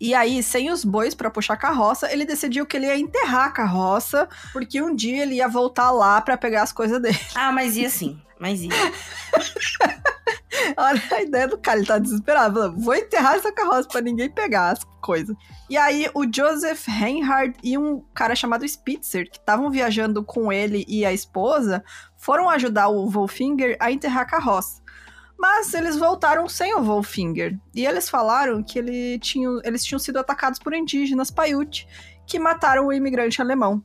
e 0.00 0.14
aí, 0.14 0.42
sem 0.42 0.70
os 0.70 0.84
bois 0.84 1.14
para 1.14 1.30
puxar 1.30 1.54
a 1.54 1.56
carroça, 1.56 2.12
ele 2.12 2.24
decidiu 2.24 2.64
que 2.64 2.76
ele 2.76 2.86
ia 2.86 2.98
enterrar 2.98 3.46
a 3.46 3.50
carroça, 3.50 4.28
porque 4.52 4.80
um 4.80 4.94
dia 4.94 5.22
ele 5.22 5.36
ia 5.36 5.48
voltar 5.48 5.90
lá 5.90 6.20
para 6.20 6.36
pegar 6.36 6.62
as 6.62 6.72
coisas 6.72 7.00
dele. 7.02 7.18
Ah, 7.34 7.50
mas 7.50 7.76
ia 7.76 7.90
sim, 7.90 8.20
mas 8.38 8.60
ia. 8.62 8.70
Olha 10.76 11.02
a 11.10 11.22
ideia 11.22 11.48
do 11.48 11.58
cara, 11.58 11.78
ele 11.78 11.86
tá 11.86 11.98
desesperado. 11.98 12.54
Falando, 12.54 12.80
Vou 12.80 12.94
enterrar 12.94 13.34
essa 13.34 13.52
carroça 13.52 13.88
para 13.88 14.00
ninguém 14.00 14.30
pegar 14.30 14.70
as 14.70 14.84
coisas. 15.00 15.36
E 15.68 15.76
aí, 15.76 16.08
o 16.14 16.24
Joseph 16.24 16.86
Reinhardt 16.86 17.58
e 17.62 17.76
um 17.76 18.00
cara 18.14 18.34
chamado 18.34 18.66
Spitzer, 18.66 19.30
que 19.30 19.38
estavam 19.38 19.70
viajando 19.70 20.24
com 20.24 20.52
ele 20.52 20.84
e 20.88 21.04
a 21.04 21.12
esposa, 21.12 21.84
foram 22.16 22.48
ajudar 22.50 22.88
o 22.88 23.08
Wolfinger 23.08 23.76
a 23.80 23.90
enterrar 23.90 24.22
a 24.22 24.26
carroça. 24.26 24.80
Mas 25.38 25.72
eles 25.72 25.96
voltaram 25.96 26.48
sem 26.48 26.74
o 26.74 26.82
Wolfinger. 26.82 27.56
E 27.74 27.86
eles 27.86 28.10
falaram 28.10 28.62
que 28.62 28.78
ele 28.78 29.18
tinha, 29.20 29.48
eles 29.64 29.84
tinham 29.84 29.98
sido 29.98 30.18
atacados 30.18 30.58
por 30.58 30.74
indígenas 30.74 31.30
Paiute 31.30 31.86
que 32.26 32.38
mataram 32.38 32.86
o 32.86 32.92
imigrante 32.92 33.40
alemão. 33.40 33.82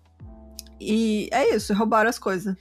E 0.80 1.30
é 1.32 1.56
isso, 1.56 1.74
roubaram 1.74 2.10
as 2.10 2.20
coisas. 2.20 2.56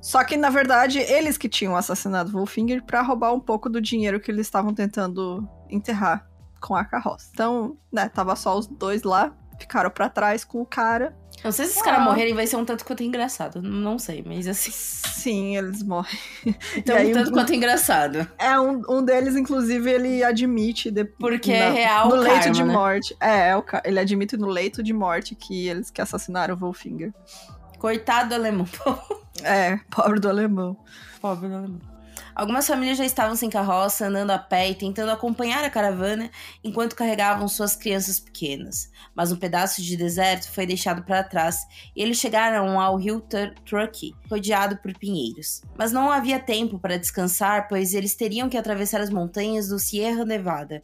Só 0.00 0.24
que, 0.24 0.36
na 0.36 0.48
verdade, 0.48 0.98
eles 0.98 1.36
que 1.36 1.48
tinham 1.48 1.76
assassinado 1.76 2.32
Wolfinger 2.32 2.82
para 2.82 3.02
roubar 3.02 3.34
um 3.34 3.40
pouco 3.40 3.68
do 3.68 3.80
dinheiro 3.80 4.18
que 4.18 4.30
eles 4.30 4.46
estavam 4.46 4.72
tentando 4.72 5.46
enterrar 5.68 6.26
com 6.60 6.74
a 6.74 6.84
carroça. 6.84 7.30
Então, 7.32 7.76
né, 7.92 8.08
tava 8.08 8.34
só 8.34 8.58
os 8.58 8.66
dois 8.66 9.02
lá, 9.02 9.32
ficaram 9.58 9.90
para 9.90 10.08
trás 10.08 10.44
com 10.44 10.60
o 10.60 10.66
cara. 10.66 11.16
Não 11.42 11.52
sei 11.52 11.64
se 11.64 11.72
esses 11.72 11.82
ah. 11.82 11.84
caras 11.84 12.04
morrerem 12.04 12.34
vai 12.34 12.46
ser 12.46 12.56
um 12.56 12.64
tanto 12.64 12.84
quanto 12.84 13.02
engraçado. 13.02 13.62
Não 13.62 13.98
sei, 13.98 14.22
mas 14.26 14.46
assim. 14.46 14.70
Sim, 14.70 15.56
eles 15.56 15.82
morrem. 15.82 16.18
Então, 16.76 16.96
aí, 16.96 17.10
um 17.10 17.14
tanto 17.14 17.30
um, 17.30 17.32
quanto 17.32 17.54
engraçado. 17.54 18.26
É, 18.38 18.58
um, 18.58 18.82
um 18.88 19.02
deles, 19.02 19.36
inclusive, 19.36 19.90
ele 19.90 20.22
admite. 20.22 20.90
De, 20.90 21.04
Porque 21.04 21.52
na, 21.52 21.64
é 21.64 21.70
real. 21.70 22.08
No 22.08 22.16
leito 22.16 22.38
karma, 22.38 22.52
de 22.52 22.64
né? 22.64 22.72
morte. 22.72 23.16
É, 23.20 23.48
é 23.48 23.56
o, 23.56 23.64
ele 23.84 24.00
admite 24.00 24.36
no 24.36 24.48
leito 24.48 24.82
de 24.82 24.92
morte 24.92 25.34
que 25.34 25.68
eles 25.68 25.90
que 25.90 26.00
assassinaram 26.00 26.54
o 26.54 26.58
Wolfinger. 26.58 27.12
Coitado 27.78 28.30
do 28.30 28.34
alemão. 28.34 28.68
é, 29.42 29.78
pobre 29.90 30.20
do 30.20 30.28
alemão. 30.28 30.76
Pobre 31.20 31.48
do 31.48 31.54
alemão. 31.54 31.89
Algumas 32.40 32.66
famílias 32.66 32.96
já 32.96 33.04
estavam 33.04 33.36
sem 33.36 33.50
carroça, 33.50 34.06
andando 34.06 34.30
a 34.30 34.38
pé 34.38 34.70
e 34.70 34.74
tentando 34.74 35.12
acompanhar 35.12 35.62
a 35.62 35.68
caravana 35.68 36.30
enquanto 36.64 36.96
carregavam 36.96 37.46
suas 37.46 37.76
crianças 37.76 38.18
pequenas. 38.18 38.90
Mas 39.14 39.30
um 39.30 39.36
pedaço 39.36 39.82
de 39.82 39.94
deserto 39.94 40.50
foi 40.50 40.64
deixado 40.64 41.02
para 41.02 41.22
trás 41.22 41.58
e 41.94 42.00
eles 42.00 42.16
chegaram 42.16 42.80
ao 42.80 42.96
rio 42.96 43.22
Truckee, 43.66 44.14
rodeado 44.26 44.78
por 44.78 44.96
pinheiros. 44.96 45.60
Mas 45.76 45.92
não 45.92 46.10
havia 46.10 46.40
tempo 46.40 46.78
para 46.78 46.98
descansar, 46.98 47.68
pois 47.68 47.92
eles 47.92 48.14
teriam 48.14 48.48
que 48.48 48.56
atravessar 48.56 49.02
as 49.02 49.10
montanhas 49.10 49.68
do 49.68 49.78
Sierra 49.78 50.24
Nevada. 50.24 50.82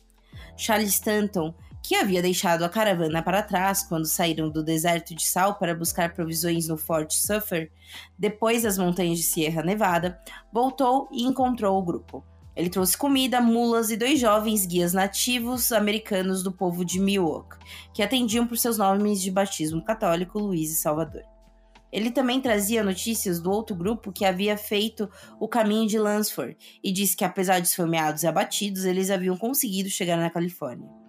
Charles 0.59 0.92
Stanton 0.92 1.54
que 1.87 1.95
havia 1.95 2.20
deixado 2.20 2.64
a 2.64 2.68
caravana 2.68 3.22
para 3.22 3.45
trás 3.45 3.84
quando 3.84 4.07
saíram 4.07 4.51
do 4.51 4.61
deserto 4.61 5.14
de 5.14 5.24
sal 5.24 5.55
para 5.55 5.72
buscar 5.72 6.12
provisões 6.12 6.66
no 6.66 6.76
Fort 6.76 7.12
Suffer, 7.12 7.70
depois 8.18 8.64
das 8.64 8.76
montanhas 8.76 9.18
de 9.18 9.24
Sierra 9.24 9.62
Nevada, 9.62 10.18
voltou 10.53 11.09
e 11.12 11.22
encontrou 11.22 11.78
o 11.78 11.84
grupo. 11.84 12.24
Ele 12.57 12.68
trouxe 12.68 12.99
comida, 12.99 13.41
mulas 13.41 13.89
e 13.93 13.97
dois 13.97 14.18
jovens 14.18 14.66
guias 14.66 14.93
nativos 14.93 15.70
americanos 15.70 16.43
do 16.43 16.51
povo 16.51 16.84
de 16.84 16.99
Miwok, 16.99 17.57
que 17.95 18.03
atendiam 18.03 18.49
por 18.49 18.59
seus 18.59 18.78
nomes 18.78 19.22
de 19.22 19.30
batismo 19.30 19.84
católico, 19.84 20.41
Luiz 20.41 20.72
e 20.72 20.74
Salvador. 20.74 21.22
Ele 21.93 22.11
também 22.11 22.41
trazia 22.41 22.82
notícias 22.82 23.39
do 23.41 23.49
outro 23.53 23.76
grupo 23.76 24.11
que 24.11 24.24
havia 24.24 24.57
feito 24.57 25.09
o 25.39 25.47
caminho 25.47 25.87
de 25.87 26.01
Lansford 26.01 26.57
e 26.82 26.91
disse 26.91 27.16
que, 27.16 27.24
apesar 27.24 27.61
de 27.61 27.68
esfomeados 27.68 28.24
e 28.24 28.26
abatidos, 28.26 28.84
eles 28.84 29.09
haviam 29.09 29.37
conseguido 29.37 29.89
chegar 29.89 30.16
na 30.16 30.30
Califórnia. 30.30 31.05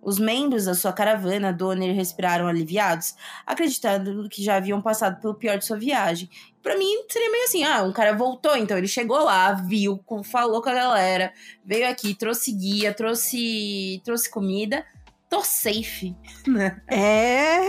Os 0.00 0.18
membros 0.18 0.64
da 0.64 0.74
sua 0.74 0.92
caravana 0.92 1.52
Donner 1.52 1.94
respiraram 1.94 2.46
aliviados, 2.46 3.14
acreditando 3.46 4.28
que 4.28 4.42
já 4.42 4.56
haviam 4.56 4.80
passado 4.80 5.20
pelo 5.20 5.34
pior 5.34 5.58
de 5.58 5.66
sua 5.66 5.76
viagem. 5.76 6.30
Para 6.62 6.78
mim, 6.78 7.04
seria 7.08 7.30
meio 7.30 7.44
assim: 7.44 7.64
ah, 7.64 7.82
um 7.82 7.92
cara 7.92 8.14
voltou, 8.14 8.56
então 8.56 8.78
ele 8.78 8.88
chegou 8.88 9.24
lá, 9.24 9.52
viu, 9.52 10.00
falou 10.24 10.62
com 10.62 10.68
a 10.70 10.74
galera, 10.74 11.32
veio 11.64 11.88
aqui, 11.88 12.14
trouxe 12.14 12.52
guia, 12.52 12.94
trouxe, 12.94 14.00
trouxe 14.04 14.30
comida 14.30 14.84
tô 15.28 15.42
safe? 15.44 16.16
É. 16.88 17.60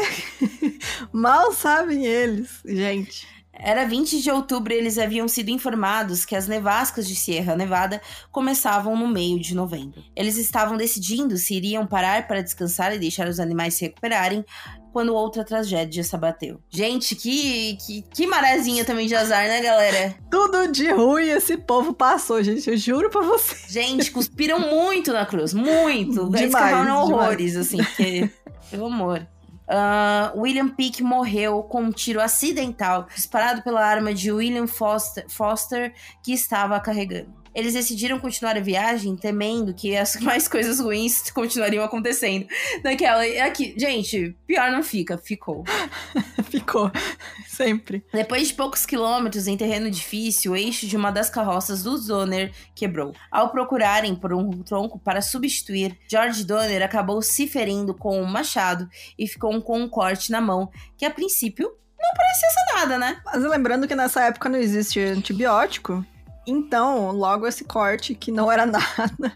Mal 1.11 1.51
sabem 1.51 2.05
eles, 2.05 2.61
gente. 2.65 3.27
Era 3.59 3.85
20 3.85 4.21
de 4.21 4.31
outubro 4.31 4.73
e 4.73 4.77
eles 4.77 4.97
haviam 4.97 5.27
sido 5.27 5.49
informados 5.49 6.23
que 6.23 6.35
as 6.35 6.47
nevascas 6.47 7.05
de 7.07 7.15
Sierra 7.15 7.55
Nevada 7.55 8.01
começavam 8.31 8.95
no 8.95 9.07
meio 9.07 9.37
de 9.39 9.53
novembro. 9.53 10.01
Eles 10.15 10.37
estavam 10.37 10.77
decidindo 10.77 11.37
se 11.37 11.55
iriam 11.55 11.85
parar 11.85 12.25
para 12.25 12.41
descansar 12.41 12.95
e 12.95 12.99
deixar 12.99 13.27
os 13.27 13.39
animais 13.39 13.73
se 13.73 13.85
recuperarem 13.85 14.45
quando 14.93 15.13
outra 15.13 15.43
tragédia 15.43 16.03
se 16.03 16.15
abateu. 16.15 16.59
Gente, 16.69 17.15
que, 17.15 17.77
que, 17.85 18.01
que 18.01 18.27
marezinha 18.27 18.83
também 18.85 19.07
de 19.07 19.15
azar, 19.15 19.47
né, 19.47 19.61
galera? 19.61 20.15
Tudo 20.31 20.71
de 20.71 20.89
ruim 20.91 21.27
esse 21.27 21.57
povo 21.57 21.93
passou, 21.93 22.41
gente. 22.41 22.69
Eu 22.69 22.77
juro 22.77 23.09
pra 23.09 23.21
você. 23.21 23.55
Gente, 23.67 24.09
cuspiram 24.11 24.59
muito 24.59 25.11
na 25.13 25.25
cruz. 25.25 25.53
Muito. 25.53 26.31
Eles 26.35 26.53
cavaram 26.53 27.03
horrores, 27.03 27.55
assim, 27.55 27.77
porque. 27.77 28.29
Pelo 28.71 28.85
amor. 28.85 29.27
Uh, 29.69 30.39
William 30.39 30.67
Peake 30.67 31.03
morreu 31.03 31.61
com 31.61 31.83
um 31.83 31.91
tiro 31.91 32.19
acidental 32.19 33.07
disparado 33.13 33.61
pela 33.61 33.85
arma 33.85 34.11
de 34.15 34.31
William 34.31 34.65
Foster, 34.65 35.25
Foster 35.29 35.93
que 36.23 36.33
estava 36.33 36.79
carregando. 36.79 37.38
Eles 37.53 37.73
decidiram 37.73 38.19
continuar 38.19 38.57
a 38.57 38.61
viagem 38.61 39.15
temendo 39.15 39.73
que 39.73 39.95
as 39.95 40.15
mais 40.21 40.47
coisas 40.47 40.79
ruins 40.79 41.29
continuariam 41.31 41.83
acontecendo. 41.83 42.47
Naquela. 42.83 43.23
Aqui, 43.45 43.75
gente, 43.77 44.35
pior 44.45 44.71
não 44.71 44.83
fica, 44.83 45.17
ficou. 45.17 45.63
ficou. 46.49 46.91
Sempre. 47.47 48.05
Depois 48.13 48.47
de 48.47 48.53
poucos 48.53 48.85
quilômetros 48.85 49.47
em 49.47 49.57
terreno 49.57 49.89
difícil, 49.91 50.53
o 50.53 50.55
eixo 50.55 50.87
de 50.87 50.95
uma 50.95 51.11
das 51.11 51.29
carroças 51.29 51.83
do 51.83 51.97
Donner 51.97 52.51
quebrou. 52.73 53.13
Ao 53.31 53.49
procurarem 53.49 54.15
por 54.15 54.33
um 54.33 54.63
tronco 54.63 54.97
para 54.99 55.21
substituir, 55.21 55.97
George 56.07 56.43
Donner 56.43 56.81
acabou 56.83 57.21
se 57.21 57.47
ferindo 57.47 57.93
com 57.93 58.21
um 58.21 58.25
machado 58.25 58.87
e 59.17 59.27
ficou 59.27 59.61
com 59.61 59.79
um 59.79 59.89
corte 59.89 60.31
na 60.31 60.39
mão, 60.39 60.69
que 60.97 61.05
a 61.05 61.11
princípio 61.11 61.69
não 61.99 62.09
parecia 62.15 62.49
ser 62.49 62.75
nada, 62.75 62.97
né? 62.97 63.21
Mas 63.25 63.43
lembrando 63.43 63.87
que 63.87 63.95
nessa 63.95 64.23
época 64.23 64.47
não 64.47 64.57
existe 64.57 64.99
antibiótico. 64.99 66.05
Então, 66.49 67.11
logo 67.11 67.47
esse 67.47 67.63
corte, 67.63 68.15
que 68.15 68.31
não 68.31 68.51
era 68.51 68.65
nada, 68.67 69.33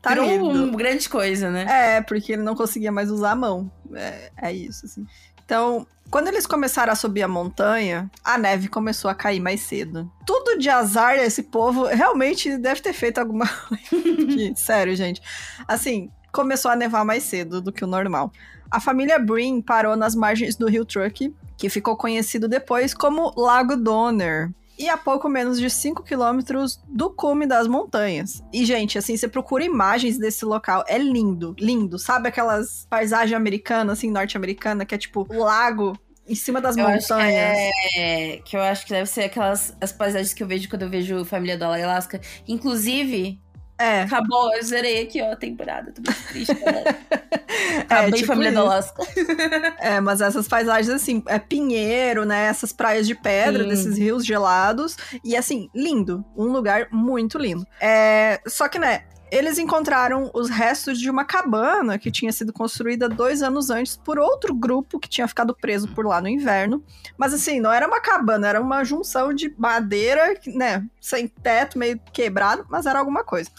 tá 0.00 0.10
Virou 0.10 0.26
lindo. 0.26 0.64
uma 0.64 0.76
grande 0.76 1.08
coisa, 1.08 1.50
né? 1.50 1.66
É, 1.96 2.00
porque 2.02 2.32
ele 2.32 2.42
não 2.42 2.54
conseguia 2.54 2.92
mais 2.92 3.10
usar 3.10 3.32
a 3.32 3.36
mão. 3.36 3.70
É, 3.94 4.30
é 4.40 4.52
isso, 4.52 4.86
assim. 4.86 5.06
Então, 5.44 5.86
quando 6.10 6.28
eles 6.28 6.46
começaram 6.46 6.92
a 6.92 6.96
subir 6.96 7.22
a 7.22 7.28
montanha, 7.28 8.10
a 8.24 8.36
neve 8.36 8.68
começou 8.68 9.10
a 9.10 9.14
cair 9.14 9.40
mais 9.40 9.60
cedo. 9.60 10.10
Tudo 10.26 10.58
de 10.58 10.68
azar 10.68 11.16
esse 11.16 11.42
povo 11.44 11.84
realmente 11.86 12.56
deve 12.56 12.80
ter 12.80 12.92
feito 12.92 13.18
alguma 13.18 13.46
coisa. 13.68 14.54
Sério, 14.56 14.94
gente. 14.96 15.20
Assim, 15.66 16.10
começou 16.32 16.70
a 16.70 16.76
nevar 16.76 17.04
mais 17.04 17.22
cedo 17.24 17.60
do 17.60 17.72
que 17.72 17.84
o 17.84 17.88
normal. 17.88 18.32
A 18.70 18.78
família 18.80 19.18
Brin 19.18 19.60
parou 19.60 19.96
nas 19.96 20.14
margens 20.14 20.56
do 20.56 20.68
rio 20.68 20.84
Truck, 20.84 21.34
que 21.56 21.68
ficou 21.68 21.96
conhecido 21.96 22.48
depois 22.48 22.94
como 22.94 23.32
Lago 23.36 23.76
Donner 23.76 24.50
e 24.80 24.88
a 24.88 24.96
pouco 24.96 25.28
menos 25.28 25.60
de 25.60 25.68
5 25.68 26.02
quilômetros 26.02 26.80
do 26.88 27.10
cume 27.10 27.46
das 27.46 27.68
montanhas. 27.68 28.42
E, 28.50 28.64
gente, 28.64 28.96
assim, 28.96 29.14
você 29.14 29.28
procura 29.28 29.62
imagens 29.62 30.16
desse 30.16 30.42
local, 30.46 30.82
é 30.88 30.96
lindo, 30.96 31.54
lindo. 31.58 31.98
Sabe 31.98 32.28
aquelas 32.28 32.86
paisagens 32.88 33.36
americanas, 33.36 33.98
assim, 33.98 34.10
norte-americana, 34.10 34.86
que 34.86 34.94
é 34.94 34.98
tipo 34.98 35.26
o 35.28 35.44
lago 35.44 35.94
em 36.26 36.34
cima 36.34 36.62
das 36.62 36.78
eu 36.78 36.88
montanhas. 36.88 37.70
Que, 37.92 37.98
é, 37.98 38.36
que, 38.42 38.56
eu 38.56 38.62
acho 38.62 38.86
que 38.86 38.92
deve 38.92 39.10
ser 39.10 39.24
aquelas 39.24 39.76
as 39.78 39.92
paisagens 39.92 40.32
que 40.32 40.42
eu 40.42 40.46
vejo 40.46 40.66
quando 40.70 40.82
eu 40.82 40.88
vejo 40.88 41.26
Família 41.26 41.58
do 41.58 41.64
Alaska. 41.64 42.18
Inclusive, 42.48 43.38
é. 43.80 44.02
Acabou, 44.02 44.54
eu 44.54 44.62
zerei 44.62 45.02
aqui, 45.02 45.22
ó, 45.22 45.32
a 45.32 45.36
temporada. 45.36 45.92
Tô 45.92 46.02
muito 46.02 46.28
triste, 46.28 46.54
galera. 46.54 46.98
Acabei 47.80 48.08
é, 48.08 48.12
tipo 48.12 48.26
Família 48.26 48.50
isso. 48.50 48.58
do 48.58 48.66
Alaska. 48.66 49.02
é, 49.80 50.00
mas 50.00 50.20
essas 50.20 50.46
paisagens, 50.46 50.94
assim, 50.94 51.22
é 51.26 51.38
pinheiro, 51.38 52.24
né? 52.24 52.46
Essas 52.46 52.72
praias 52.72 53.06
de 53.06 53.14
pedra, 53.14 53.62
Sim. 53.64 53.68
desses 53.70 53.98
rios 53.98 54.24
gelados. 54.24 54.96
E, 55.24 55.36
assim, 55.36 55.70
lindo. 55.74 56.24
Um 56.36 56.44
lugar 56.44 56.88
muito 56.92 57.38
lindo. 57.38 57.66
É, 57.80 58.40
só 58.46 58.68
que, 58.68 58.78
né, 58.78 59.04
eles 59.30 59.58
encontraram 59.58 60.30
os 60.34 60.50
restos 60.50 60.98
de 60.98 61.08
uma 61.08 61.24
cabana 61.24 61.98
que 61.98 62.10
tinha 62.10 62.32
sido 62.32 62.52
construída 62.52 63.08
dois 63.08 63.42
anos 63.42 63.70
antes 63.70 63.96
por 63.96 64.18
outro 64.18 64.54
grupo 64.54 64.98
que 64.98 65.08
tinha 65.08 65.28
ficado 65.28 65.54
preso 65.54 65.88
por 65.94 66.06
lá 66.06 66.20
no 66.20 66.28
inverno. 66.28 66.82
Mas 67.16 67.32
assim, 67.32 67.60
não 67.60 67.72
era 67.72 67.86
uma 67.86 68.00
cabana, 68.00 68.48
era 68.48 68.60
uma 68.60 68.82
junção 68.84 69.32
de 69.32 69.54
madeira, 69.56 70.34
né, 70.46 70.84
sem 71.00 71.28
teto, 71.28 71.78
meio 71.78 72.00
quebrado, 72.12 72.66
mas 72.68 72.86
era 72.86 72.98
alguma 72.98 73.22
coisa. 73.22 73.50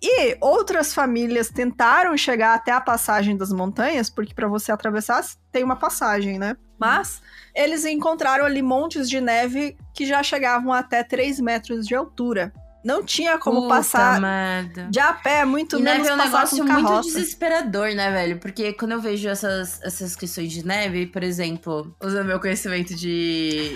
E 0.00 0.36
outras 0.40 0.94
famílias 0.94 1.48
tentaram 1.48 2.16
chegar 2.16 2.54
até 2.54 2.70
a 2.70 2.80
passagem 2.80 3.36
das 3.36 3.52
montanhas, 3.52 4.08
porque 4.08 4.32
para 4.32 4.46
você 4.46 4.70
atravessar 4.70 5.24
tem 5.50 5.64
uma 5.64 5.74
passagem, 5.74 6.38
né? 6.38 6.56
Mas 6.78 7.20
eles 7.52 7.84
encontraram 7.84 8.44
ali 8.44 8.62
montes 8.62 9.10
de 9.10 9.20
neve 9.20 9.76
que 9.92 10.06
já 10.06 10.22
chegavam 10.22 10.72
até 10.72 11.02
3 11.02 11.40
metros 11.40 11.84
de 11.84 11.96
altura. 11.96 12.52
Não 12.84 13.04
tinha 13.04 13.38
como 13.38 13.62
Puta 13.62 13.74
passar 13.74 14.20
merda. 14.20 14.88
de 14.90 15.00
a 15.00 15.12
pé, 15.12 15.44
muito 15.44 15.78
e 15.78 15.82
menos 15.82 16.06
neve 16.06 16.10
é 16.10 16.14
um 16.14 16.24
negócio 16.24 16.64
muito 16.64 17.00
desesperador, 17.02 17.94
né, 17.94 18.10
velho? 18.10 18.38
Porque 18.38 18.72
quando 18.72 18.92
eu 18.92 19.00
vejo 19.00 19.28
essas, 19.28 19.82
essas 19.82 20.14
questões 20.14 20.52
de 20.52 20.64
neve, 20.64 21.06
por 21.06 21.22
exemplo, 21.22 21.94
usando 22.02 22.26
meu 22.26 22.40
conhecimento 22.40 22.94
de 22.94 23.72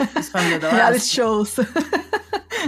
do 0.61 0.67
Reality 0.69 1.07
shows. 1.07 1.57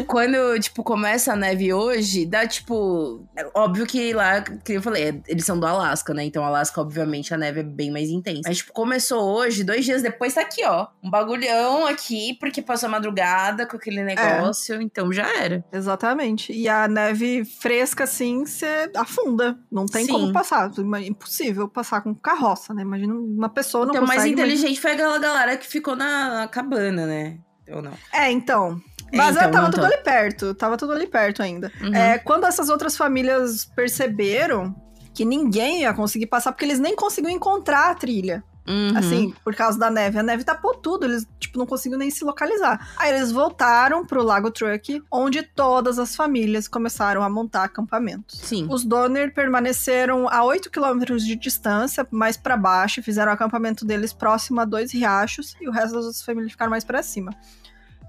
Quando, 0.08 0.58
tipo, 0.58 0.82
começa 0.82 1.32
a 1.32 1.36
neve 1.36 1.72
hoje, 1.72 2.26
dá, 2.26 2.46
tipo... 2.46 3.24
É 3.36 3.48
óbvio 3.54 3.86
que 3.86 4.12
lá, 4.12 4.40
que 4.40 4.72
eu 4.72 4.82
falei, 4.82 5.22
eles 5.28 5.44
são 5.44 5.58
do 5.58 5.66
Alasca, 5.66 6.12
né? 6.12 6.24
Então, 6.24 6.44
Alasca, 6.44 6.80
obviamente, 6.80 7.32
a 7.32 7.38
neve 7.38 7.60
é 7.60 7.62
bem 7.62 7.92
mais 7.92 8.10
intensa. 8.10 8.42
Mas, 8.44 8.58
tipo, 8.58 8.72
começou 8.72 9.22
hoje, 9.22 9.62
dois 9.62 9.84
dias 9.84 10.02
depois 10.02 10.34
tá 10.34 10.40
aqui, 10.40 10.64
ó. 10.64 10.88
Um 11.02 11.10
bagulhão 11.10 11.86
aqui, 11.86 12.36
porque 12.40 12.60
passou 12.60 12.88
a 12.88 12.92
madrugada 12.92 13.66
com 13.66 13.76
aquele 13.76 14.00
é. 14.00 14.04
negócio. 14.04 14.74
É. 14.74 14.82
Então, 14.82 15.12
já 15.12 15.28
era. 15.40 15.64
Exatamente. 15.72 16.23
E 16.52 16.68
a 16.68 16.88
neve 16.88 17.44
fresca, 17.44 18.04
assim, 18.04 18.44
você 18.44 18.90
afunda. 18.96 19.58
Não 19.70 19.86
tem 19.86 20.06
Sim. 20.06 20.12
como 20.12 20.32
passar. 20.32 20.70
É 20.96 21.06
impossível 21.06 21.68
passar 21.68 22.00
com 22.00 22.14
carroça, 22.14 22.72
né? 22.72 22.82
Imagina 22.82 23.14
uma 23.14 23.48
pessoa 23.48 23.84
não 23.84 23.92
então, 23.92 24.06
consegue... 24.06 24.30
Então, 24.30 24.38
mais 24.38 24.50
inteligente 24.50 24.76
mas... 24.76 24.78
foi 24.78 24.92
aquela 24.92 25.18
galera 25.18 25.56
que 25.56 25.66
ficou 25.66 25.94
na 25.94 26.48
cabana, 26.48 27.06
né? 27.06 27.38
Ou 27.70 27.82
não? 27.82 27.92
É, 28.12 28.30
então... 28.30 28.80
Mas 29.12 29.36
então, 29.36 29.50
tava 29.50 29.70
tudo 29.70 29.84
ali 29.84 29.98
perto, 29.98 30.54
tava 30.54 30.76
tudo 30.76 30.92
ali 30.92 31.06
perto 31.06 31.42
ainda. 31.42 31.70
Uhum. 31.80 31.94
É, 31.94 32.18
quando 32.18 32.46
essas 32.46 32.68
outras 32.68 32.96
famílias 32.96 33.64
perceberam 33.64 34.74
que 35.14 35.24
ninguém 35.24 35.82
ia 35.82 35.94
conseguir 35.94 36.26
passar, 36.26 36.50
porque 36.50 36.64
eles 36.64 36.80
nem 36.80 36.96
conseguiam 36.96 37.30
encontrar 37.30 37.90
a 37.90 37.94
trilha. 37.94 38.42
Uhum. 38.66 38.96
Assim, 38.96 39.34
por 39.44 39.54
causa 39.54 39.78
da 39.78 39.90
neve. 39.90 40.18
A 40.18 40.22
neve 40.22 40.44
tapou 40.44 40.74
tudo, 40.74 41.04
eles, 41.04 41.26
tipo, 41.38 41.58
não 41.58 41.66
conseguiam 41.66 41.98
nem 41.98 42.10
se 42.10 42.24
localizar. 42.24 42.94
Aí 42.96 43.12
eles 43.12 43.30
voltaram 43.30 44.06
pro 44.06 44.22
Lago 44.22 44.50
Truck, 44.50 45.02
onde 45.10 45.42
todas 45.42 45.98
as 45.98 46.16
famílias 46.16 46.66
começaram 46.66 47.22
a 47.22 47.28
montar 47.28 47.64
acampamentos. 47.64 48.40
Sim. 48.40 48.66
Os 48.70 48.84
Donner 48.84 49.34
permaneceram 49.34 50.28
a 50.28 50.42
8 50.44 50.70
quilômetros 50.70 51.24
de 51.24 51.36
distância, 51.36 52.06
mais 52.10 52.36
para 52.36 52.56
baixo, 52.56 53.02
fizeram 53.02 53.30
o 53.30 53.34
acampamento 53.34 53.84
deles 53.84 54.12
próximo 54.12 54.60
a 54.60 54.64
dois 54.64 54.92
riachos, 54.92 55.54
e 55.60 55.68
o 55.68 55.72
resto 55.72 56.00
das 56.00 56.22
famílias 56.22 56.52
ficaram 56.52 56.70
mais 56.70 56.84
para 56.84 57.02
cima. 57.02 57.32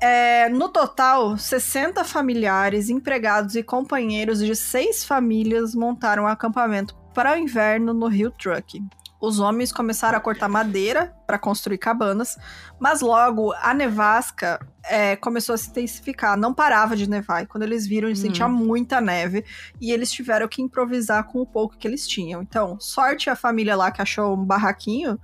É, 0.02 0.50
no 0.50 0.70
total, 0.70 1.38
60 1.38 2.04
familiares, 2.04 2.90
empregados 2.90 3.56
e 3.56 3.64
companheiros 3.64 4.40
de 4.40 4.56
seis 4.56 5.06
famílias 5.06 5.74
montaram 5.74 6.24
um 6.24 6.28
acampamento 6.28 6.96
para 7.14 7.34
o 7.34 7.38
inverno 7.38 7.94
no 7.94 8.08
Rio 8.08 8.30
Truck. 8.30 8.84
Os 9.26 9.40
homens 9.40 9.72
começaram 9.72 10.18
a 10.18 10.22
cortar 10.22 10.48
madeira 10.48 11.16
para 11.26 11.40
construir 11.40 11.78
cabanas, 11.78 12.38
mas 12.80 13.02
logo 13.02 13.54
a 13.54 13.74
nevasca 13.74 14.60
é, 14.84 15.16
começou 15.16 15.56
a 15.56 15.58
se 15.58 15.70
intensificar, 15.70 16.38
não 16.38 16.54
parava 16.54 16.96
de 16.96 17.10
nevar. 17.10 17.44
E 17.44 17.48
quando 17.48 17.64
eles 17.64 17.88
viram, 17.88 18.08
eles 18.08 18.20
hum. 18.20 18.24
sentiam 18.24 18.50
muita 18.50 19.02
neve 19.02 19.44
e 19.82 19.92
eles 19.92 20.12
tiveram 20.12 20.48
que 20.48 20.62
improvisar 20.62 21.24
com 21.26 21.42
o 21.42 21.46
pouco 21.46 21.76
que 21.78 21.88
eles 21.88 22.08
tinham. 22.08 22.42
Então, 22.42 22.80
sorte 22.80 23.30
a 23.30 23.36
família 23.36 23.76
lá 23.76 23.90
que 23.90 24.02
achou 24.02 24.36
um 24.36 24.46
barraquinho 24.46 25.20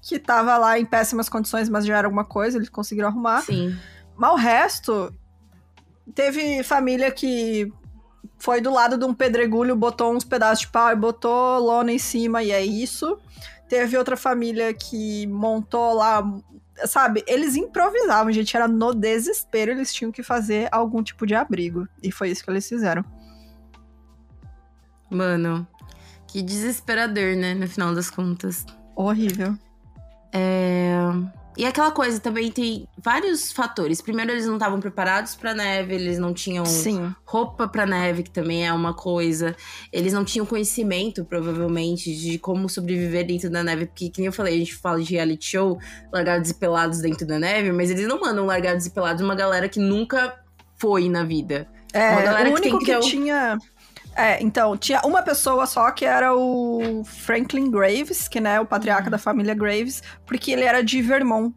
que 0.00 0.16
estava 0.16 0.56
lá 0.56 0.78
em 0.78 0.84
péssimas 0.84 1.28
condições, 1.28 1.68
mas 1.68 1.84
já 1.84 1.98
era 1.98 2.06
alguma 2.06 2.24
coisa, 2.24 2.58
eles 2.58 2.68
conseguiram 2.68 3.08
arrumar. 3.08 3.42
Sim. 3.42 3.76
Mas 4.16 4.32
o 4.32 4.36
resto, 4.36 5.14
teve 6.14 6.62
família 6.62 7.10
que 7.10 7.72
foi 8.42 8.60
do 8.60 8.72
lado 8.72 8.98
de 8.98 9.04
um 9.04 9.14
pedregulho, 9.14 9.76
botou 9.76 10.12
uns 10.12 10.24
pedaços 10.24 10.62
de 10.62 10.66
pau 10.66 10.90
e 10.90 10.96
botou 10.96 11.60
lona 11.60 11.92
em 11.92 11.98
cima, 11.98 12.42
e 12.42 12.50
é 12.50 12.60
isso. 12.60 13.16
Teve 13.68 13.96
outra 13.96 14.16
família 14.16 14.74
que 14.74 15.28
montou 15.28 15.94
lá, 15.94 16.28
sabe? 16.84 17.22
Eles 17.28 17.54
improvisavam, 17.54 18.32
gente, 18.32 18.56
era 18.56 18.66
no 18.66 18.92
desespero, 18.92 19.70
eles 19.70 19.94
tinham 19.94 20.10
que 20.10 20.24
fazer 20.24 20.68
algum 20.72 21.04
tipo 21.04 21.24
de 21.24 21.36
abrigo. 21.36 21.86
E 22.02 22.10
foi 22.10 22.30
isso 22.30 22.42
que 22.42 22.50
eles 22.50 22.68
fizeram. 22.68 23.04
Mano, 25.08 25.64
que 26.26 26.42
desesperador, 26.42 27.36
né? 27.36 27.54
No 27.54 27.68
final 27.68 27.94
das 27.94 28.10
contas. 28.10 28.66
Horrível. 28.96 29.56
É. 30.32 30.96
E 31.56 31.66
aquela 31.66 31.90
coisa 31.90 32.18
também 32.18 32.50
tem 32.50 32.88
vários 32.96 33.52
fatores. 33.52 34.00
Primeiro, 34.00 34.30
eles 34.30 34.46
não 34.46 34.54
estavam 34.54 34.80
preparados 34.80 35.34
para 35.34 35.52
neve, 35.54 35.94
eles 35.94 36.18
não 36.18 36.32
tinham 36.32 36.64
Sim. 36.64 37.14
roupa 37.26 37.68
para 37.68 37.84
neve, 37.84 38.22
que 38.22 38.30
também 38.30 38.66
é 38.66 38.72
uma 38.72 38.94
coisa. 38.94 39.54
Eles 39.92 40.12
não 40.14 40.24
tinham 40.24 40.46
conhecimento, 40.46 41.24
provavelmente, 41.24 42.14
de 42.16 42.38
como 42.38 42.68
sobreviver 42.68 43.26
dentro 43.26 43.50
da 43.50 43.62
neve, 43.62 43.86
porque, 43.86 44.10
como 44.14 44.26
eu 44.26 44.32
falei, 44.32 44.54
a 44.54 44.58
gente 44.58 44.74
fala 44.74 45.02
de 45.02 45.12
reality 45.12 45.44
show, 45.50 45.78
largados 46.12 46.48
e 46.50 46.54
pelados 46.54 47.00
dentro 47.00 47.26
da 47.26 47.38
neve, 47.38 47.70
mas 47.70 47.90
eles 47.90 48.06
não 48.08 48.18
mandam 48.18 48.46
largados 48.46 48.86
e 48.86 48.90
pelados 48.90 49.22
uma 49.22 49.34
galera 49.34 49.68
que 49.68 49.78
nunca 49.78 50.34
foi 50.78 51.08
na 51.08 51.22
vida. 51.22 51.68
É, 51.92 52.10
uma 52.12 52.22
galera 52.22 52.48
o 52.50 52.54
que 52.54 52.60
único 52.60 52.78
tem 52.78 52.78
que, 52.78 52.84
que 52.86 52.96
o- 52.96 53.00
tinha. 53.10 53.58
É, 54.14 54.42
então, 54.42 54.76
tinha 54.76 55.00
uma 55.04 55.22
pessoa 55.22 55.66
só 55.66 55.90
que 55.90 56.04
era 56.04 56.34
o 56.36 57.02
Franklin 57.04 57.70
Graves, 57.70 58.28
que 58.28 58.40
né, 58.40 58.56
é 58.56 58.60
o 58.60 58.66
patriarca 58.66 59.08
da 59.10 59.18
família 59.18 59.54
Graves, 59.54 60.02
porque 60.26 60.50
ele 60.52 60.64
era 60.64 60.82
de 60.82 61.00
Vermont, 61.02 61.54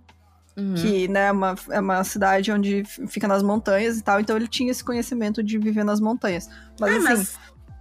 Uhum. 0.57 0.73
que 0.75 1.05
né, 1.09 1.27
é 1.27 1.31
uma, 1.33 1.55
é 1.69 1.79
uma 1.81 2.01
cidade 2.05 2.49
onde 2.49 2.83
fica 3.09 3.27
nas 3.27 3.43
montanhas 3.43 3.97
e 3.97 4.01
tal, 4.01 4.21
então 4.21 4.37
ele 4.37 4.47
tinha 4.47 4.71
esse 4.71 4.81
conhecimento 4.85 5.43
de 5.43 5.57
viver 5.57 5.83
nas 5.83 5.99
montanhas. 5.99 6.47
Mas 6.79 6.91
Ah, 6.93 6.95
assim, 6.97 7.03
mas 7.03 7.39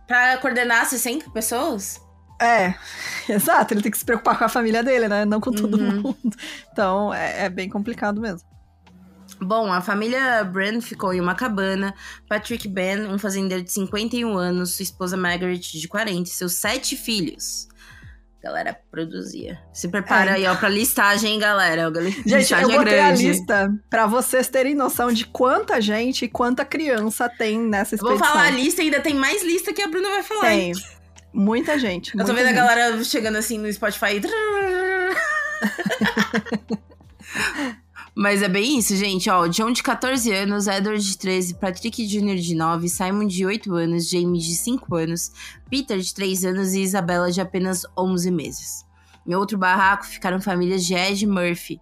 pra 0.08 0.36
coordenar 0.38 0.84
60 0.86 1.30
pessoas? 1.30 2.00
é, 2.42 2.74
exato, 3.30 3.74
ele 3.74 3.80
tem 3.80 3.92
que 3.92 3.98
se 3.98 4.04
preocupar 4.04 4.36
com 4.36 4.42
a 4.44 4.48
família 4.48 4.82
dele, 4.82 5.06
né? 5.06 5.24
Não 5.24 5.40
com 5.40 5.52
todo 5.52 5.78
Uhum. 5.78 6.02
mundo. 6.02 6.36
Então 6.72 7.14
é, 7.14 7.44
é 7.44 7.48
bem 7.48 7.68
complicado 7.68 8.20
mesmo. 8.20 8.48
Bom, 9.44 9.72
a 9.72 9.80
família 9.80 10.42
Brand 10.44 10.80
ficou 10.82 11.12
em 11.12 11.20
uma 11.20 11.34
cabana. 11.34 11.94
Patrick 12.28 12.68
Ben, 12.68 13.06
um 13.06 13.18
fazendeiro 13.18 13.62
de 13.62 13.72
51 13.72 14.36
anos, 14.36 14.76
sua 14.76 14.82
esposa 14.82 15.16
Margaret, 15.16 15.58
de 15.58 15.88
40, 15.88 16.28
e 16.28 16.32
seus 16.32 16.54
sete 16.54 16.96
filhos. 16.96 17.68
Galera, 18.42 18.78
produzia. 18.90 19.58
Se 19.72 19.88
prepara 19.88 20.32
É. 20.32 20.34
aí, 20.34 20.46
ó, 20.46 20.54
pra 20.54 20.68
listagem, 20.68 21.32
hein, 21.32 21.38
galera. 21.38 21.88
A 21.88 21.92
Gente, 22.02 22.24
listagem 22.26 22.64
eu 22.64 22.70
é 22.72 22.76
botei 22.84 23.00
a 23.00 23.06
grande. 23.08 23.26
lista 23.28 23.74
pra 23.88 24.06
vocês 24.06 24.48
terem 24.48 24.74
noção 24.74 25.10
de 25.10 25.24
quanta 25.26 25.80
gente 25.80 26.26
e 26.26 26.28
quanta 26.28 26.62
criança 26.62 27.26
tem 27.26 27.58
nessa 27.58 27.94
Eu 27.94 27.98
Vou 28.00 28.12
expedição. 28.12 28.34
falar 28.36 28.48
a 28.48 28.50
lista, 28.50 28.82
ainda 28.82 29.00
tem 29.00 29.14
mais 29.14 29.42
lista 29.42 29.72
que 29.72 29.80
a 29.80 29.88
Bruna 29.88 30.10
vai 30.10 30.22
falar. 30.22 30.42
Tem. 30.42 30.60
hein? 30.68 30.72
Muita 31.32 31.78
gente. 31.78 32.12
Eu 32.16 32.20
tô 32.24 32.32
muita 32.34 32.48
vendo 32.48 32.54
gente. 32.54 32.58
a 32.58 32.66
galera 32.74 33.02
chegando 33.04 33.36
assim 33.36 33.56
no 33.56 33.72
Spotify. 33.72 34.20
Mas 38.14 38.42
é 38.42 38.48
bem 38.48 38.78
isso, 38.78 38.94
gente. 38.94 39.28
Ó, 39.28 39.46
John 39.48 39.72
de 39.72 39.82
14 39.82 40.32
anos, 40.32 40.68
Edward 40.68 41.04
de 41.04 41.18
13, 41.18 41.54
Patrick 41.54 42.06
Jr. 42.06 42.36
de 42.36 42.54
9, 42.54 42.88
Simon 42.88 43.26
de 43.26 43.44
8 43.44 43.74
anos, 43.74 44.08
James 44.08 44.44
de 44.44 44.54
5 44.54 44.94
anos, 44.94 45.32
Peter 45.68 45.98
de 45.98 46.14
3 46.14 46.44
anos 46.44 46.74
e 46.74 46.82
Isabela 46.82 47.32
de 47.32 47.40
apenas 47.40 47.84
11 47.98 48.30
meses. 48.30 48.84
Em 49.26 49.34
outro 49.34 49.58
barraco 49.58 50.06
ficaram 50.06 50.40
famílias 50.40 50.84
de 50.84 50.94
Ed 50.94 51.26
Murphy. 51.26 51.80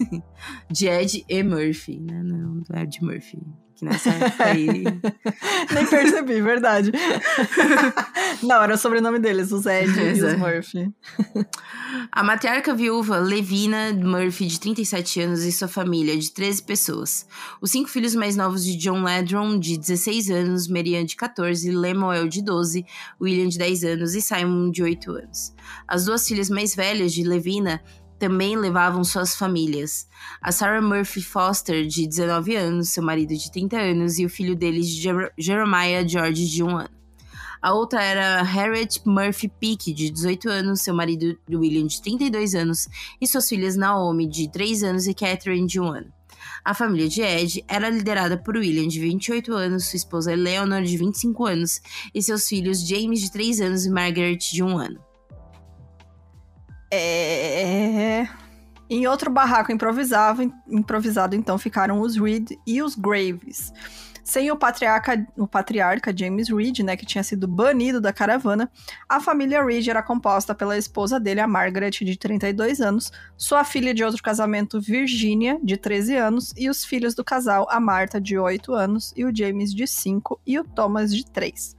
de 0.70 0.88
Ed 0.88 1.24
e 1.26 1.42
Murphy, 1.42 2.00
né? 2.00 2.22
Não, 2.22 2.60
do 2.60 2.76
Ed 2.76 3.02
Murphy. 3.02 3.38
Que 3.76 3.84
nessa 3.84 4.08
época 4.08 4.44
aí. 4.44 4.84
Nem 5.74 5.86
percebi, 5.86 6.40
verdade. 6.40 6.90
Não, 8.42 8.62
era 8.62 8.74
o 8.74 8.78
sobrenome 8.78 9.18
deles, 9.18 9.52
os 9.52 9.66
Ed 9.66 9.90
e 9.90 10.12
os 10.12 10.18
Exato. 10.18 10.38
Murphy. 10.38 10.90
A 12.10 12.22
matriarca 12.22 12.74
viúva 12.74 13.18
Levina 13.18 13.92
Murphy, 13.92 14.46
de 14.46 14.58
37 14.58 15.20
anos, 15.20 15.42
e 15.42 15.52
sua 15.52 15.68
família, 15.68 16.16
de 16.16 16.32
13 16.32 16.62
pessoas. 16.62 17.26
Os 17.60 17.70
cinco 17.70 17.90
filhos 17.90 18.14
mais 18.14 18.34
novos 18.34 18.64
de 18.64 18.76
John 18.76 19.02
Ledron, 19.04 19.58
de 19.58 19.76
16 19.76 20.30
anos, 20.30 20.68
Marianne, 20.68 21.06
de 21.06 21.16
14, 21.16 21.70
Lemuel, 21.70 22.28
de 22.28 22.42
12, 22.42 22.84
William, 23.20 23.48
de 23.48 23.58
10 23.58 23.84
anos 23.84 24.14
e 24.14 24.22
Simon, 24.22 24.70
de 24.70 24.82
8 24.82 25.10
anos. 25.10 25.54
As 25.86 26.06
duas 26.06 26.26
filhas 26.26 26.48
mais 26.48 26.74
velhas 26.74 27.12
de 27.12 27.22
Levina 27.22 27.82
também 28.18 28.56
levavam 28.56 29.04
suas 29.04 29.36
famílias. 29.36 30.06
A 30.40 30.50
Sarah 30.50 30.82
Murphy 30.82 31.22
Foster, 31.22 31.86
de 31.86 32.06
19 32.06 32.56
anos, 32.56 32.90
seu 32.90 33.02
marido, 33.02 33.34
de 33.36 33.50
30 33.50 33.76
anos, 33.76 34.18
e 34.18 34.24
o 34.24 34.30
filho 34.30 34.56
deles, 34.56 34.88
Jer 34.88 35.32
Jeremiah 35.38 36.06
George, 36.06 36.46
de 36.46 36.62
1 36.62 36.78
ano. 36.78 36.96
A 37.60 37.72
outra 37.72 38.02
era 38.02 38.42
Harriet 38.42 39.00
Murphy 39.04 39.48
Peake, 39.48 39.92
de 39.92 40.10
18 40.10 40.48
anos, 40.48 40.82
seu 40.82 40.94
marido 40.94 41.36
William, 41.50 41.86
de 41.86 42.00
32 42.00 42.54
anos, 42.54 42.88
e 43.20 43.26
suas 43.26 43.48
filhas 43.48 43.76
Naomi, 43.76 44.26
de 44.26 44.50
3 44.50 44.84
anos, 44.84 45.06
e 45.06 45.14
Catherine, 45.14 45.66
de 45.66 45.80
1 45.80 45.86
ano. 45.86 46.12
A 46.64 46.74
família 46.74 47.08
de 47.08 47.22
Ed 47.22 47.64
era 47.68 47.88
liderada 47.88 48.36
por 48.36 48.56
William, 48.56 48.88
de 48.88 49.00
28 49.00 49.52
anos, 49.52 49.86
sua 49.86 49.96
esposa 49.96 50.32
Eleanor, 50.32 50.82
de 50.82 50.96
25 50.96 51.46
anos, 51.46 51.80
e 52.14 52.22
seus 52.22 52.48
filhos 52.48 52.86
James, 52.86 53.20
de 53.20 53.32
3 53.32 53.60
anos, 53.60 53.86
e 53.86 53.90
Margaret, 53.90 54.36
de 54.36 54.62
1 54.62 54.78
ano. 54.78 55.05
É... 56.96 58.28
Em 58.88 59.06
outro 59.06 59.30
barraco 59.30 59.72
improvisado, 59.72 60.42
improvisado, 60.68 61.34
então, 61.34 61.58
ficaram 61.58 62.00
os 62.00 62.16
Reed 62.16 62.52
e 62.66 62.80
os 62.80 62.94
Graves. 62.94 63.72
Sem 64.26 64.50
o 64.50 64.56
patriarca, 64.56 65.24
o 65.36 65.46
patriarca 65.46 66.12
James 66.16 66.48
Reed, 66.48 66.80
né, 66.80 66.96
que 66.96 67.06
tinha 67.06 67.22
sido 67.22 67.46
banido 67.46 68.00
da 68.00 68.12
caravana, 68.12 68.68
a 69.08 69.20
família 69.20 69.64
Reed 69.64 69.86
era 69.86 70.02
composta 70.02 70.52
pela 70.52 70.76
esposa 70.76 71.20
dele, 71.20 71.40
a 71.40 71.46
Margaret, 71.46 71.90
de 71.90 72.16
32 72.16 72.80
anos, 72.80 73.12
sua 73.36 73.62
filha 73.62 73.94
de 73.94 74.02
outro 74.02 74.20
casamento, 74.20 74.80
Virginia, 74.80 75.60
de 75.62 75.76
13 75.76 76.16
anos, 76.16 76.52
e 76.56 76.68
os 76.68 76.84
filhos 76.84 77.14
do 77.14 77.22
casal, 77.22 77.68
a 77.70 77.78
Marta, 77.78 78.20
de 78.20 78.36
8 78.36 78.74
anos, 78.74 79.12
e 79.16 79.24
o 79.24 79.32
James, 79.32 79.72
de 79.72 79.86
5, 79.86 80.40
e 80.44 80.58
o 80.58 80.64
Thomas, 80.64 81.14
de 81.14 81.24
3. 81.26 81.75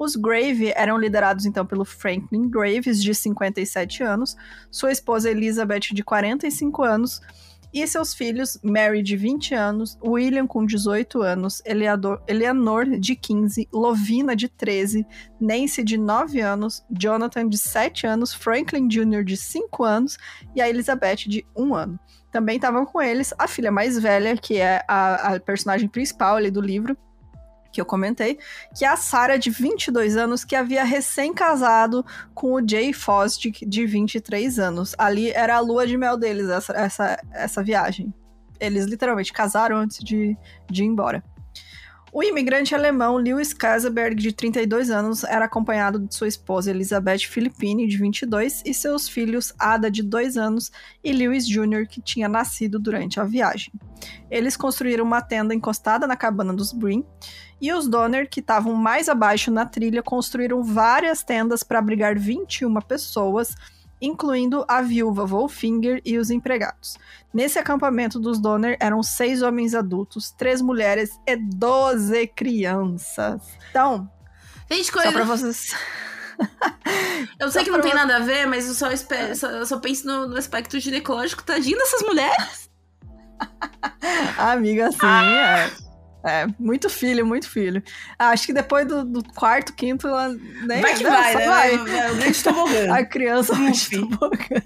Os 0.00 0.16
Grave 0.16 0.72
eram 0.74 0.96
liderados 0.96 1.44
então 1.44 1.66
pelo 1.66 1.84
Franklin 1.84 2.48
Graves, 2.48 3.02
de 3.02 3.14
57 3.14 4.02
anos, 4.02 4.34
sua 4.70 4.90
esposa 4.90 5.30
Elizabeth, 5.30 5.92
de 5.92 6.02
45 6.02 6.82
anos, 6.82 7.20
e 7.70 7.86
seus 7.86 8.14
filhos 8.14 8.58
Mary, 8.62 9.02
de 9.02 9.14
20 9.14 9.54
anos, 9.54 9.98
William, 10.02 10.46
com 10.46 10.64
18 10.64 11.20
anos, 11.20 11.60
Eleador, 11.66 12.22
Eleanor, 12.26 12.86
de 12.98 13.14
15, 13.14 13.68
Lovina, 13.70 14.34
de 14.34 14.48
13, 14.48 15.06
Nancy, 15.38 15.84
de 15.84 15.98
9 15.98 16.40
anos, 16.40 16.82
Jonathan, 16.90 17.46
de 17.46 17.58
7 17.58 18.06
anos, 18.06 18.32
Franklin 18.32 18.88
Jr., 18.88 19.22
de 19.22 19.36
5 19.36 19.84
anos, 19.84 20.16
e 20.56 20.62
a 20.62 20.68
Elizabeth, 20.68 21.28
de 21.28 21.46
1 21.54 21.74
ano. 21.74 22.00
Também 22.32 22.56
estavam 22.56 22.86
com 22.86 23.02
eles 23.02 23.34
a 23.38 23.46
filha 23.46 23.70
mais 23.70 23.98
velha, 23.98 24.34
que 24.34 24.56
é 24.56 24.82
a, 24.88 25.34
a 25.34 25.40
personagem 25.40 25.90
principal 25.90 26.36
ali 26.36 26.50
do 26.50 26.62
livro, 26.62 26.96
que 27.72 27.80
eu 27.80 27.84
comentei, 27.84 28.38
que 28.76 28.84
é 28.84 28.88
a 28.88 28.96
Sarah, 28.96 29.36
de 29.36 29.50
22 29.50 30.16
anos, 30.16 30.44
que 30.44 30.56
havia 30.56 30.84
recém-casado 30.84 32.04
com 32.34 32.54
o 32.54 32.68
Jay 32.68 32.92
Fosdick, 32.92 33.64
de 33.64 33.86
23 33.86 34.58
anos. 34.58 34.94
Ali 34.98 35.30
era 35.30 35.56
a 35.56 35.60
lua 35.60 35.86
de 35.86 35.96
mel 35.96 36.16
deles, 36.16 36.48
essa, 36.48 36.72
essa, 36.72 37.20
essa 37.32 37.62
viagem. 37.62 38.12
Eles 38.58 38.84
literalmente 38.84 39.32
casaram 39.32 39.76
antes 39.76 39.98
de, 39.98 40.36
de 40.70 40.82
ir 40.82 40.86
embora. 40.86 41.24
O 42.12 42.24
imigrante 42.24 42.74
alemão 42.74 43.16
Lewis 43.16 43.54
Kaseberg, 43.54 44.16
de 44.16 44.32
32 44.32 44.90
anos, 44.90 45.22
era 45.22 45.44
acompanhado 45.44 46.00
de 46.00 46.12
sua 46.12 46.26
esposa 46.26 46.70
Elizabeth 46.70 47.20
Filippini, 47.20 47.86
de 47.86 47.96
22, 47.96 48.62
e 48.66 48.74
seus 48.74 49.08
filhos 49.08 49.54
Ada, 49.56 49.88
de 49.88 50.02
2 50.02 50.36
anos, 50.36 50.72
e 51.04 51.12
Lewis 51.12 51.46
Jr., 51.46 51.86
que 51.88 52.00
tinha 52.00 52.28
nascido 52.28 52.80
durante 52.80 53.20
a 53.20 53.24
viagem. 53.24 53.72
Eles 54.28 54.56
construíram 54.56 55.04
uma 55.04 55.22
tenda 55.22 55.54
encostada 55.54 56.04
na 56.04 56.16
cabana 56.16 56.52
dos 56.52 56.72
Brin, 56.72 57.04
e 57.60 57.72
os 57.72 57.86
Donner, 57.86 58.28
que 58.28 58.40
estavam 58.40 58.74
mais 58.74 59.08
abaixo 59.08 59.52
na 59.52 59.64
trilha, 59.64 60.02
construíram 60.02 60.64
várias 60.64 61.22
tendas 61.22 61.62
para 61.62 61.78
abrigar 61.78 62.18
21 62.18 62.74
pessoas, 62.80 63.54
incluindo 64.00 64.64
a 64.68 64.80
viúva 64.82 65.24
Wolfinger 65.26 66.00
e 66.04 66.18
os 66.18 66.30
empregados. 66.30 66.96
Nesse 67.32 67.58
acampamento 67.58 68.18
dos 68.18 68.38
Donner 68.40 68.76
eram 68.80 69.02
seis 69.02 69.42
homens 69.42 69.74
adultos, 69.74 70.30
três 70.32 70.60
mulheres 70.60 71.10
e 71.26 71.36
12 71.36 72.26
crianças. 72.28 73.40
Então, 73.70 74.10
Gente, 74.70 74.86
só 74.86 74.92
coisa. 74.92 75.12
pra 75.12 75.24
vocês. 75.24 75.74
Eu 77.38 77.50
sei 77.50 77.60
só 77.60 77.64
que 77.64 77.70
não 77.70 77.80
tem 77.82 77.92
nada 77.94 78.16
a 78.16 78.20
ver, 78.20 78.46
mas 78.46 78.66
eu 78.66 78.74
só, 78.74 78.90
espe- 78.90 79.34
só- 79.36 79.50
eu 79.50 79.66
só 79.66 79.78
penso 79.78 80.06
no, 80.06 80.26
no 80.28 80.36
aspecto 80.38 80.80
ginecológico, 80.80 81.42
tadinho 81.44 81.76
dessas 81.76 82.02
mulheres. 82.02 82.70
Amiga, 84.38 84.88
assim, 84.88 85.06
é. 85.06 85.70
É, 86.22 86.46
muito 86.58 86.90
filho, 86.90 87.24
muito 87.24 87.48
filho. 87.48 87.82
Ah, 88.18 88.30
acho 88.30 88.46
que 88.46 88.52
depois 88.52 88.86
do, 88.86 89.04
do 89.04 89.24
quarto, 89.34 89.72
quinto, 89.72 90.06
ela 90.06 90.28
nem. 90.28 90.80
vai 90.80 90.94
que 90.94 91.02
não, 91.02 91.10
vai, 91.10 91.34
né? 91.34 91.46
vai. 91.46 91.76
O 91.76 91.84
grande 91.84 92.44
tobogã. 92.44 92.94
A 92.94 93.04
criança 93.04 93.54
vai 93.54 93.72
de 93.72 93.90
tobogã. 93.90 94.62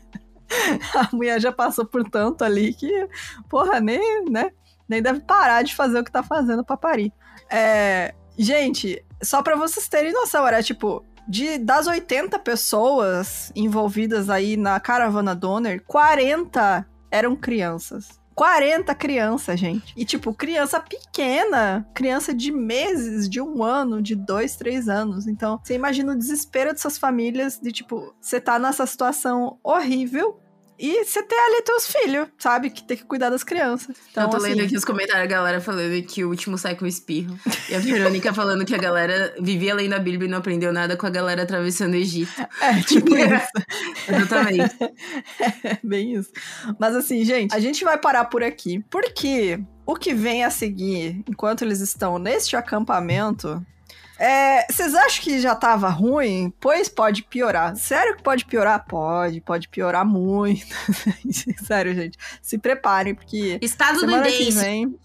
A 0.95 1.09
mulher 1.13 1.41
já 1.41 1.51
passou 1.53 1.85
por 1.85 2.09
tanto 2.09 2.45
ali 2.45 2.75
que, 2.75 3.09
porra, 3.49 3.81
nem, 3.81 4.25
né? 4.27 4.51
Nem 4.89 5.03
deve 5.03 5.21
parar 5.21 5.63
de 5.63 5.75
fazer 5.75 5.99
o 5.99 6.05
que 6.05 6.13
tá 6.13 6.23
fazendo 6.23 6.65
pra 6.65 6.77
parir. 6.77 7.13
É, 7.51 8.15
gente, 8.37 9.05
só 9.23 9.43
pra 9.43 9.57
vocês 9.57 9.89
terem 9.89 10.13
noção, 10.13 10.47
era 10.47 10.63
tipo, 10.63 11.05
de 11.27 11.59
das 11.59 11.87
80 11.87 12.39
pessoas 12.41 13.51
envolvidas 13.55 14.29
aí 14.29 14.57
na 14.57 14.79
caravana 14.79 15.35
Donner, 15.35 15.83
40 15.87 16.87
eram 17.11 17.35
crianças. 17.35 18.21
40 18.35 18.95
crianças, 18.95 19.59
gente. 19.59 19.93
E, 19.97 20.05
tipo, 20.05 20.35
criança 20.35 20.81
pequena, 20.81 21.87
criança 21.95 22.35
de 22.35 22.51
meses, 22.51 23.29
de 23.29 23.41
um 23.41 23.63
ano, 23.63 24.03
de 24.03 24.15
dois, 24.15 24.57
três 24.57 24.89
anos. 24.89 25.27
Então, 25.27 25.61
você 25.63 25.75
imagina 25.75 26.13
o 26.13 26.19
desespero 26.19 26.73
dessas 26.73 26.99
famílias 26.99 27.59
de, 27.61 27.71
tipo, 27.71 28.15
você 28.21 28.41
tá 28.41 28.59
nessa 28.59 28.87
situação 28.87 29.59
horrível 29.63 30.41
e 30.79 31.05
você 31.05 31.23
tem 31.23 31.39
ali 31.39 31.63
teus 31.63 31.87
filhos, 31.87 32.29
sabe? 32.39 32.71
Que 32.71 32.83
tem 32.83 32.97
que 32.97 33.05
cuidar 33.05 33.31
das 33.31 33.45
crianças. 33.45 33.97
Então, 34.11 34.25
eu 34.25 34.31
tô 34.31 34.37
assim, 34.39 34.49
lendo 34.49 34.63
aqui 34.63 34.77
os 34.77 34.85
comentários, 34.85 35.25
a 35.25 35.27
galera 35.27 35.61
falando 35.61 36.03
que 36.03 36.25
o 36.25 36.29
último 36.29 36.59
sai 36.59 36.75
com 36.75 36.85
espirro. 36.85 37.39
E 37.69 37.75
a 37.75 37.79
Verônica 37.79 38.33
falando 38.35 38.65
que 38.65 38.75
a 38.75 38.79
galera 38.79 39.35
vivia 39.41 39.75
lendo 39.75 39.93
a 39.93 39.99
Bíblia 39.99 40.27
e 40.27 40.31
não 40.31 40.39
aprendeu 40.39 40.73
nada 40.73 40.97
com 40.97 41.07
a 41.07 41.11
galera 41.11 41.43
atravessando 41.43 41.95
o 41.95 41.97
Egito. 41.97 42.33
É, 42.61 42.81
tipo 42.83 43.15
isso. 43.15 44.09
Exatamente. 44.09 44.77
É 45.65 45.79
bem 45.83 46.15
isso. 46.15 46.31
Mas 46.79 46.95
assim, 46.97 47.25
gente, 47.25 47.55
a 47.55 47.59
gente 47.59 47.85
vai 47.85 47.99
parar 47.99 48.25
por 48.27 48.43
aqui. 48.43 48.83
Porque 48.91 49.61
o 49.85 49.95
que 49.95 50.15
vem 50.15 50.45
a 50.45 50.51
seguir, 50.51 51.23
enquanto 51.29 51.63
eles 51.63 51.81
estão 51.81 52.19
neste 52.19 52.57
acampamento, 52.57 53.65
é, 54.19 54.67
vocês 54.71 54.95
acham 54.95 55.25
que 55.25 55.41
já 55.41 55.55
tava 55.55 55.89
ruim? 55.89 56.53
Pois 56.61 56.89
pode 56.89 57.23
piorar. 57.25 57.77
Sério 57.77 58.17
que 58.17 58.23
pode 58.23 58.45
piorar? 58.45 58.85
Pode, 58.87 59.41
pode 59.41 59.69
piorar 59.69 60.05
muito. 60.07 60.75
Sério, 61.67 61.95
gente. 61.95 62.19
Se 62.41 62.57
preparem, 62.59 63.15
porque. 63.15 63.59
Estado 63.61 64.01
do 64.01 64.07
vem. 64.53 64.99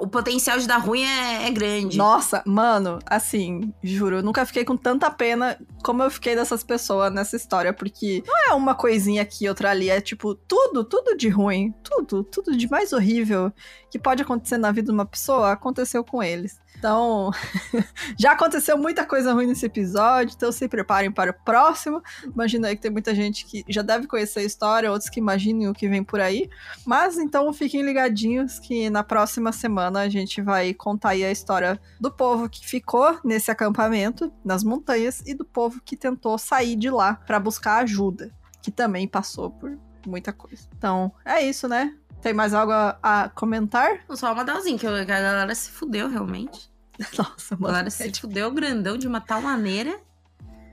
O 0.00 0.06
potencial 0.06 0.58
de 0.58 0.66
dar 0.66 0.78
ruim 0.78 1.02
é, 1.02 1.46
é 1.46 1.50
grande. 1.50 1.96
Nossa, 1.96 2.42
mano, 2.46 2.98
assim, 3.06 3.72
juro, 3.82 4.16
eu 4.16 4.22
nunca 4.22 4.44
fiquei 4.44 4.64
com 4.64 4.76
tanta 4.76 5.10
pena 5.10 5.58
como 5.82 6.02
eu 6.02 6.10
fiquei 6.10 6.34
dessas 6.34 6.62
pessoas 6.62 7.12
nessa 7.12 7.36
história, 7.36 7.72
porque 7.72 8.22
não 8.26 8.50
é 8.50 8.54
uma 8.54 8.74
coisinha 8.74 9.22
aqui, 9.22 9.48
outra 9.48 9.70
ali, 9.70 9.90
é 9.90 10.00
tipo, 10.00 10.34
tudo, 10.34 10.84
tudo 10.84 11.16
de 11.16 11.28
ruim, 11.28 11.74
tudo, 11.82 12.22
tudo 12.22 12.56
de 12.56 12.70
mais 12.70 12.92
horrível 12.92 13.52
que 13.90 13.98
pode 13.98 14.22
acontecer 14.22 14.56
na 14.56 14.70
vida 14.70 14.86
de 14.86 14.92
uma 14.92 15.04
pessoa, 15.04 15.52
aconteceu 15.52 16.04
com 16.04 16.22
eles. 16.22 16.61
Então, 16.82 17.30
já 18.18 18.32
aconteceu 18.32 18.76
muita 18.76 19.06
coisa 19.06 19.32
ruim 19.32 19.46
nesse 19.46 19.66
episódio, 19.66 20.34
então 20.36 20.50
se 20.50 20.66
preparem 20.66 21.12
para 21.12 21.30
o 21.30 21.44
próximo. 21.44 22.02
Imagino 22.24 22.66
aí 22.66 22.74
que 22.74 22.82
tem 22.82 22.90
muita 22.90 23.14
gente 23.14 23.46
que 23.46 23.64
já 23.68 23.82
deve 23.82 24.08
conhecer 24.08 24.40
a 24.40 24.42
história, 24.42 24.90
outros 24.90 25.08
que 25.08 25.20
imaginem 25.20 25.68
o 25.68 25.72
que 25.72 25.88
vem 25.88 26.02
por 26.02 26.20
aí. 26.20 26.50
Mas 26.84 27.18
então 27.18 27.52
fiquem 27.52 27.82
ligadinhos 27.82 28.58
que 28.58 28.90
na 28.90 29.04
próxima 29.04 29.52
semana 29.52 30.00
a 30.00 30.08
gente 30.08 30.42
vai 30.42 30.74
contar 30.74 31.10
aí 31.10 31.22
a 31.22 31.30
história 31.30 31.80
do 32.00 32.10
povo 32.10 32.48
que 32.48 32.66
ficou 32.66 33.16
nesse 33.24 33.48
acampamento, 33.48 34.32
nas 34.44 34.64
montanhas, 34.64 35.22
e 35.24 35.34
do 35.34 35.44
povo 35.44 35.80
que 35.84 35.96
tentou 35.96 36.36
sair 36.36 36.74
de 36.74 36.90
lá 36.90 37.14
para 37.14 37.38
buscar 37.38 37.76
ajuda, 37.84 38.34
que 38.60 38.72
também 38.72 39.06
passou 39.06 39.50
por 39.50 39.78
muita 40.04 40.32
coisa. 40.32 40.66
Então, 40.76 41.12
é 41.24 41.40
isso, 41.42 41.68
né? 41.68 41.94
Tem 42.20 42.34
mais 42.34 42.52
algo 42.52 42.72
a, 42.72 42.98
a 43.00 43.28
comentar? 43.28 44.00
Só 44.10 44.32
uma 44.32 44.44
dalzinha, 44.44 44.76
que 44.76 44.86
a 44.86 45.04
galera 45.04 45.54
se 45.54 45.70
fudeu 45.70 46.08
realmente. 46.08 46.71
Nossa, 47.18 47.54
A 47.54 47.58
mano. 47.58 47.66
galera 47.74 47.90
se 47.90 48.12
fudeu 48.20 48.50
grandão 48.50 48.96
de 48.96 49.06
uma 49.06 49.20
tal 49.20 49.40
maneira 49.40 49.98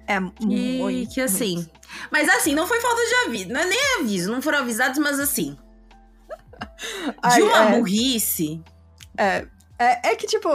É 0.07 0.19
que, 0.19 0.45
muito, 0.45 1.13
que 1.13 1.21
assim. 1.21 1.55
muito. 1.55 1.71
Mas 2.11 2.27
assim, 2.29 2.53
não 2.55 2.67
foi 2.67 2.79
falta 2.79 3.01
de 3.01 3.15
aviso. 3.27 3.49
Não 3.49 3.59
é 3.59 3.65
nem 3.65 3.79
aviso, 3.99 4.31
não 4.31 4.41
foram 4.41 4.59
avisados, 4.59 4.97
mas 4.99 5.19
assim. 5.19 5.57
Ai, 7.21 7.35
de 7.35 7.41
uma 7.43 7.63
é, 7.63 7.77
burrice. 7.77 8.61
é, 9.17 9.45
é, 9.77 10.11
é 10.11 10.15
que, 10.15 10.27
tipo, 10.27 10.49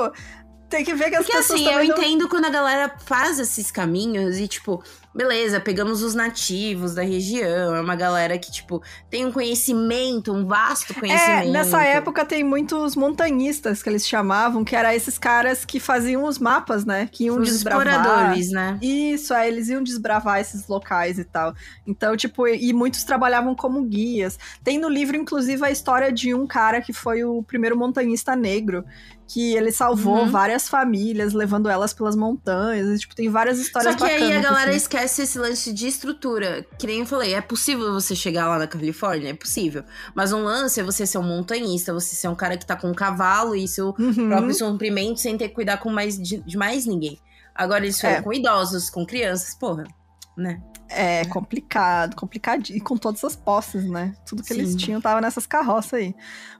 tem 0.68 0.84
que 0.84 0.94
ver 0.94 1.10
que 1.10 1.16
as 1.16 1.24
Porque 1.24 1.36
pessoas 1.38 1.60
assim, 1.60 1.68
eu 1.70 1.84
não... 1.88 1.96
entendo 1.96 2.28
quando 2.28 2.44
a 2.44 2.50
galera 2.50 2.94
faz 3.04 3.38
esses 3.38 3.70
caminhos 3.70 4.38
e, 4.38 4.46
tipo, 4.46 4.82
beleza, 5.14 5.60
pegamos 5.60 6.02
os 6.02 6.14
nativos 6.14 6.94
da 6.94 7.02
região. 7.02 7.74
É 7.76 7.80
uma 7.80 7.94
galera 7.94 8.36
que, 8.38 8.50
tipo, 8.50 8.82
tem 9.08 9.24
um 9.24 9.30
conhecimento, 9.32 10.32
um 10.32 10.44
vasto 10.46 10.92
conhecimento. 10.94 11.48
É, 11.48 11.50
nessa 11.50 11.82
época 11.84 12.24
tem 12.24 12.42
muitos 12.42 12.96
montanhistas 12.96 13.82
que 13.82 13.88
eles 13.88 14.06
chamavam, 14.08 14.64
que 14.64 14.74
eram 14.74 14.90
esses 14.90 15.16
caras 15.18 15.64
que 15.64 15.78
faziam 15.78 16.24
os 16.24 16.38
mapas, 16.38 16.84
né? 16.84 17.08
Que 17.10 17.24
iam 17.26 17.38
Os 17.38 17.48
desbravar. 17.48 17.86
exploradores, 17.86 18.50
né? 18.50 18.78
Isso, 18.82 19.32
aí 19.32 19.48
eles 19.48 19.68
iam 19.68 19.82
desbravar 19.82 20.40
esses 20.40 20.66
locais 20.66 21.18
e 21.18 21.24
tal. 21.24 21.54
Então, 21.86 22.16
tipo, 22.16 22.48
e 22.48 22.72
muitos 22.72 23.04
trabalhavam 23.04 23.54
como 23.54 23.82
guias. 23.84 24.38
Tem 24.64 24.78
no 24.78 24.88
livro, 24.88 25.16
inclusive, 25.16 25.64
a 25.64 25.70
história 25.70 26.10
de 26.12 26.34
um 26.34 26.46
cara 26.46 26.80
que 26.80 26.92
foi 26.92 27.22
o 27.24 27.42
primeiro 27.42 27.76
montanhista 27.78 28.34
negro, 28.34 28.84
que 29.26 29.54
ele 29.54 29.72
salvou 29.72 30.18
Uhum. 30.24 30.30
várias 30.30 30.68
famílias, 30.68 31.32
levando 31.32 31.68
elas 31.70 31.94
pelas 31.94 32.14
montanhas. 32.14 32.88
E, 32.88 32.98
tipo, 32.98 33.14
tem 33.14 33.30
várias 33.30 33.58
histórias 33.58 33.94
Só 33.94 34.04
que 34.06 34.10
aí 34.12 34.16
a 34.22 34.26
bacanas, 34.26 34.42
galera 34.42 34.68
assim. 34.70 34.76
esquece 34.76 35.03
esse 35.04 35.38
lance 35.38 35.72
de 35.72 35.86
estrutura. 35.86 36.64
Que 36.78 36.86
nem 36.86 37.00
eu 37.00 37.06
falei, 37.06 37.34
é 37.34 37.40
possível 37.40 37.92
você 37.92 38.14
chegar 38.16 38.48
lá 38.48 38.58
na 38.58 38.66
Califórnia? 38.66 39.30
É 39.30 39.34
possível. 39.34 39.84
Mas 40.14 40.32
um 40.32 40.42
lance 40.42 40.80
é 40.80 40.82
você 40.82 41.06
ser 41.06 41.18
um 41.18 41.22
montanhista, 41.22 41.92
você 41.92 42.14
ser 42.14 42.28
um 42.28 42.34
cara 42.34 42.56
que 42.56 42.66
tá 42.66 42.76
com 42.76 42.88
um 42.88 42.94
cavalo 42.94 43.54
e 43.54 43.66
seu 43.68 43.94
Uhum. 43.98 44.28
próprio 44.28 44.54
suprimento 44.54 45.20
sem 45.20 45.36
ter 45.38 45.48
que 45.48 45.54
cuidar 45.54 45.78
com 45.78 45.90
mais 45.90 46.16
de, 46.20 46.38
de 46.42 46.56
mais 46.56 46.86
ninguém. 46.86 47.18
Agora 47.54 47.84
eles 47.84 48.00
foram 48.00 48.14
É. 48.14 48.22
com 48.22 48.32
idosos, 48.32 48.90
com 48.90 49.04
crianças, 49.06 49.54
porra, 49.54 49.84
né? 50.36 50.60
É 50.88 51.24
complicado, 51.26 52.14
complicado. 52.14 52.68
E 52.70 52.78
com 52.80 52.96
todas 52.96 53.24
as 53.24 53.34
posses, 53.34 53.84
né? 53.88 54.14
Tudo 54.26 54.42
que 54.42 54.52
eles 54.52 54.70
Sim. 54.72 54.76
tinham 54.76 55.00
tava 55.00 55.20
nessas 55.20 55.46
carroças 55.46 55.94
aí. 55.94 56.14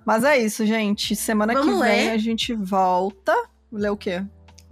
Mas 0.05 0.25
é 0.25 0.39
isso, 0.39 0.65
gente. 0.65 1.15
Semana 1.15 1.53
Vamos 1.53 1.75
que 1.75 1.81
vem 1.83 2.07
ler? 2.07 2.11
a 2.11 2.17
gente 2.19 2.55
volta. 2.55 3.35
Ler 3.71 3.91
o 3.91 3.97
quê? 3.97 4.25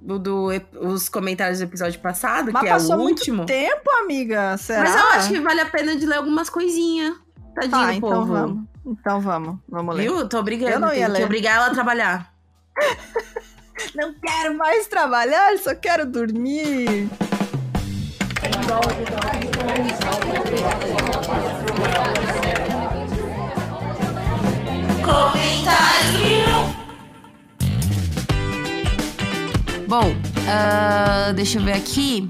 Do, 0.04 0.18
do 0.18 0.48
os 0.80 1.08
comentários 1.08 1.60
do 1.60 1.64
episódio 1.64 2.00
passado, 2.00 2.50
Mas 2.52 2.60
que 2.62 2.68
é 2.68 2.70
o 2.72 2.74
passou 2.74 2.98
muito 2.98 3.18
último. 3.20 3.46
tempo, 3.46 3.88
amiga. 4.00 4.56
Será? 4.58 4.80
Mas 4.82 4.96
eu 4.96 5.06
acho 5.10 5.28
que 5.28 5.40
vale 5.40 5.60
a 5.60 5.66
pena 5.66 5.94
de 5.94 6.04
ler 6.04 6.16
algumas 6.16 6.50
coisinhas. 6.50 7.14
Tadinho, 7.54 7.70
Tá, 7.70 7.94
então 7.94 8.10
povo. 8.10 8.32
vamos. 8.32 8.64
Então 8.84 9.20
vamos. 9.20 9.58
Vamos 9.68 9.94
ler. 9.94 10.02
Viu? 10.02 10.28
Tô 10.28 10.38
obrigando. 10.40 10.72
Eu 10.72 10.80
não 10.80 10.92
ia 10.92 11.06
ler. 11.06 11.24
obrigar 11.24 11.54
ela 11.56 11.66
a 11.66 11.70
trabalhar. 11.70 12.32
Não 13.96 14.14
quero 14.14 14.56
mais 14.56 14.86
trabalhar, 14.86 15.58
só 15.58 15.74
quero 15.74 16.06
dormir. 16.06 17.08
Ah, 30.48 31.32
deixa 31.34 31.58
eu 31.58 31.64
ver 31.64 31.72
aqui. 31.74 32.26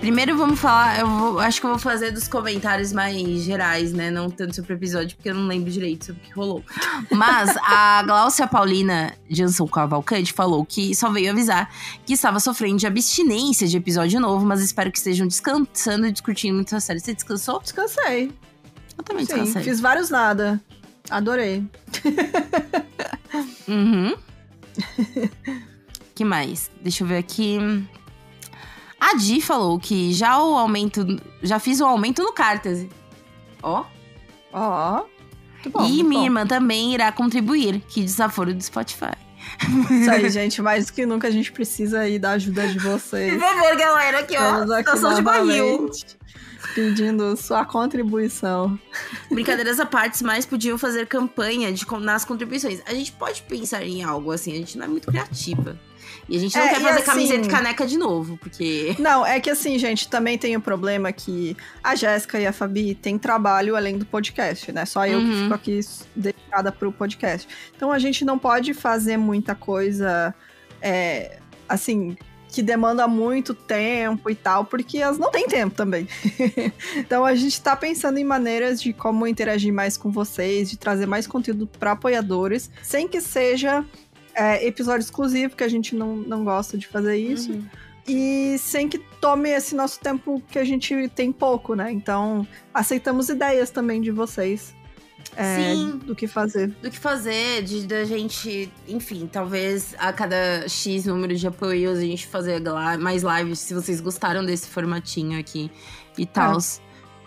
Primeiro 0.00 0.34
vamos 0.36 0.58
falar, 0.58 0.98
eu 1.00 1.06
vou- 1.06 1.38
acho 1.40 1.60
que 1.60 1.66
eu 1.66 1.70
vou 1.70 1.78
fazer 1.78 2.10
dos 2.10 2.26
comentários 2.26 2.90
mais 2.90 3.42
gerais, 3.42 3.92
né? 3.92 4.10
Não 4.10 4.30
tanto 4.30 4.56
sobre 4.56 4.72
o 4.72 4.76
episódio, 4.76 5.14
porque 5.14 5.28
eu 5.28 5.34
não 5.34 5.46
lembro 5.46 5.70
direito 5.70 6.06
sobre 6.06 6.22
o 6.22 6.24
que 6.24 6.32
rolou. 6.32 6.64
Mas 7.10 7.54
a 7.58 8.02
Glaucia 8.06 8.46
Paulina 8.46 9.12
Jansson 9.28 9.66
Cavalcante 9.66 10.32
falou 10.32 10.64
que 10.64 10.94
só 10.94 11.10
veio 11.10 11.30
avisar 11.32 11.68
que 12.06 12.14
estava 12.14 12.40
sofrendo 12.40 12.78
de 12.78 12.86
abstinência 12.86 13.68
de 13.68 13.76
episódio 13.76 14.18
novo, 14.18 14.46
mas 14.46 14.62
espero 14.62 14.90
que 14.90 14.96
estejam 14.96 15.26
descansando 15.26 16.06
e 16.06 16.12
discutindo 16.12 16.54
muito 16.54 16.74
a 16.74 16.80
série. 16.80 16.98
Você 17.00 17.12
descansou? 17.12 17.60
Descansei. 17.60 18.32
Eu 18.96 19.04
também 19.04 19.26
Sim, 19.26 19.34
descansei. 19.34 19.62
fiz 19.64 19.80
vários 19.80 20.08
nada. 20.08 20.58
Adorei. 21.10 21.62
Uhum. 23.68 24.14
que 26.20 26.24
mais? 26.24 26.70
Deixa 26.82 27.02
eu 27.02 27.08
ver 27.08 27.16
aqui. 27.16 27.58
A 29.00 29.16
Di 29.16 29.40
falou 29.40 29.78
que 29.78 30.12
já 30.12 30.38
o 30.38 30.54
aumento. 30.54 31.06
Já 31.42 31.58
fiz 31.58 31.80
o 31.80 31.86
aumento 31.86 32.22
no 32.22 32.30
Cartese. 32.30 32.90
Ó. 33.62 33.86
Ó. 34.52 35.04
bom, 35.70 35.86
e 35.86 36.02
minha 36.04 36.20
bom. 36.20 36.26
irmã 36.26 36.46
também 36.46 36.92
irá 36.92 37.10
contribuir. 37.10 37.80
Que 37.88 38.02
desaforo 38.02 38.52
do 38.52 38.62
Spotify. 38.62 39.16
Isso 39.90 40.10
aí, 40.10 40.28
gente. 40.28 40.60
Mais 40.60 40.90
que 40.90 41.06
nunca 41.06 41.28
a 41.28 41.30
gente 41.30 41.50
precisa 41.52 42.00
aí 42.00 42.18
da 42.18 42.32
ajuda 42.32 42.68
de 42.68 42.78
vocês. 42.78 43.40
favor, 43.40 43.74
galera, 43.78 44.18
aqui, 44.18 44.34
Estamos 44.34 44.70
aqui 44.70 45.22
barril. 45.22 45.70
novamente 45.72 46.18
pedindo 46.74 47.34
sua 47.36 47.64
contribuição. 47.64 48.78
Brincadeiras 49.30 49.80
à 49.80 49.86
parte, 49.86 50.22
mas 50.22 50.44
podiam 50.46 50.76
fazer 50.76 51.06
campanha 51.06 51.72
de, 51.72 51.86
nas 52.00 52.24
contribuições. 52.24 52.80
A 52.86 52.92
gente 52.92 53.10
pode 53.12 53.42
pensar 53.42 53.82
em 53.82 54.02
algo 54.04 54.30
assim, 54.30 54.52
a 54.52 54.56
gente 54.56 54.76
não 54.76 54.84
é 54.84 54.88
muito 54.88 55.08
criativa. 55.08 55.78
E 56.30 56.36
a 56.36 56.38
gente 56.40 56.56
não 56.56 56.62
É, 56.64 56.68
quer 56.68 56.80
fazer 56.80 56.88
assim- 56.98 57.04
camiseta 57.04 57.46
e 57.46 57.50
caneca 57.50 57.84
de 57.86 57.98
novo, 57.98 58.36
porque. 58.36 58.94
Não, 59.00 59.26
é 59.26 59.40
que 59.40 59.50
assim, 59.50 59.76
gente, 59.80 60.08
também 60.08 60.38
tem 60.38 60.56
o 60.56 60.60
problema 60.60 61.10
que 61.12 61.56
a 61.82 61.96
Jéssica 61.96 62.38
e 62.38 62.46
a 62.46 62.52
Fabi 62.52 62.94
têm 62.94 63.18
trabalho 63.18 63.74
além 63.74 63.98
do 63.98 64.06
podcast, 64.06 64.70
né? 64.70 64.86
Só 64.86 65.04
eu 65.06 65.18
que 65.18 65.26
Uhum. 65.26 65.42
fico 65.42 65.54
aqui 65.54 65.80
dedicada 66.14 66.70
pro 66.70 66.92
podcast. 66.92 67.48
Então 67.76 67.90
a 67.90 67.98
gente 67.98 68.24
não 68.24 68.38
pode 68.38 68.72
fazer 68.72 69.16
muita 69.16 69.56
coisa, 69.56 70.32
é, 70.80 71.38
assim, 71.68 72.16
que 72.48 72.62
demanda 72.62 73.06
muito 73.08 73.52
tempo 73.54 74.28
e 74.30 74.34
tal, 74.34 74.64
porque 74.64 74.98
elas 74.98 75.18
não 75.18 75.30
têm 75.32 75.46
tempo 75.48 75.74
também. 75.74 76.06
então 76.96 77.24
a 77.24 77.34
gente 77.34 77.60
tá 77.60 77.74
pensando 77.76 78.18
em 78.18 78.24
maneiras 78.24 78.80
de 78.82 78.92
como 78.92 79.26
interagir 79.26 79.72
mais 79.72 79.96
com 79.96 80.10
vocês, 80.10 80.70
de 80.70 80.76
trazer 80.76 81.06
mais 81.06 81.26
conteúdo 81.26 81.66
para 81.66 81.92
apoiadores, 81.92 82.70
sem 82.82 83.06
que 83.08 83.20
seja 83.20 83.84
é, 84.34 84.66
episódio 84.66 85.04
exclusivo, 85.04 85.56
que 85.56 85.64
a 85.64 85.68
gente 85.68 85.94
não, 85.94 86.16
não 86.16 86.44
gosta 86.44 86.76
de 86.76 86.86
fazer 86.86 87.16
isso. 87.16 87.52
Uhum. 87.52 87.64
E 88.06 88.56
sem 88.58 88.88
que 88.88 88.98
tome 88.98 89.50
esse 89.50 89.74
nosso 89.74 90.00
tempo 90.00 90.42
que 90.50 90.58
a 90.58 90.64
gente 90.64 91.08
tem 91.14 91.30
pouco, 91.30 91.74
né? 91.74 91.92
Então, 91.92 92.46
aceitamos 92.72 93.28
ideias 93.28 93.70
também 93.70 94.00
de 94.00 94.10
vocês. 94.10 94.74
é, 95.36 95.74
Sim. 95.74 95.98
Do 95.98 96.16
que 96.16 96.26
fazer. 96.26 96.68
do 96.82 96.90
que 96.90 96.98
fazer, 96.98 97.62
de 97.62 97.86
da 97.86 98.04
gente, 98.04 98.72
enfim, 98.88 99.28
talvez 99.30 99.94
a 99.98 100.12
cada 100.12 100.68
X 100.68 101.04
número 101.04 101.36
de 101.36 101.46
apoios 101.46 101.98
a 101.98 102.02
gente 102.02 102.26
fazer 102.26 102.60
mais 102.98 103.22
lives, 103.22 103.60
se 103.60 103.74
vocês 103.74 104.00
gostaram 104.00 104.44
desse 104.44 104.66
formatinho 104.68 105.38
aqui 105.38 105.70
e 106.18 106.26
tal. 106.26 106.58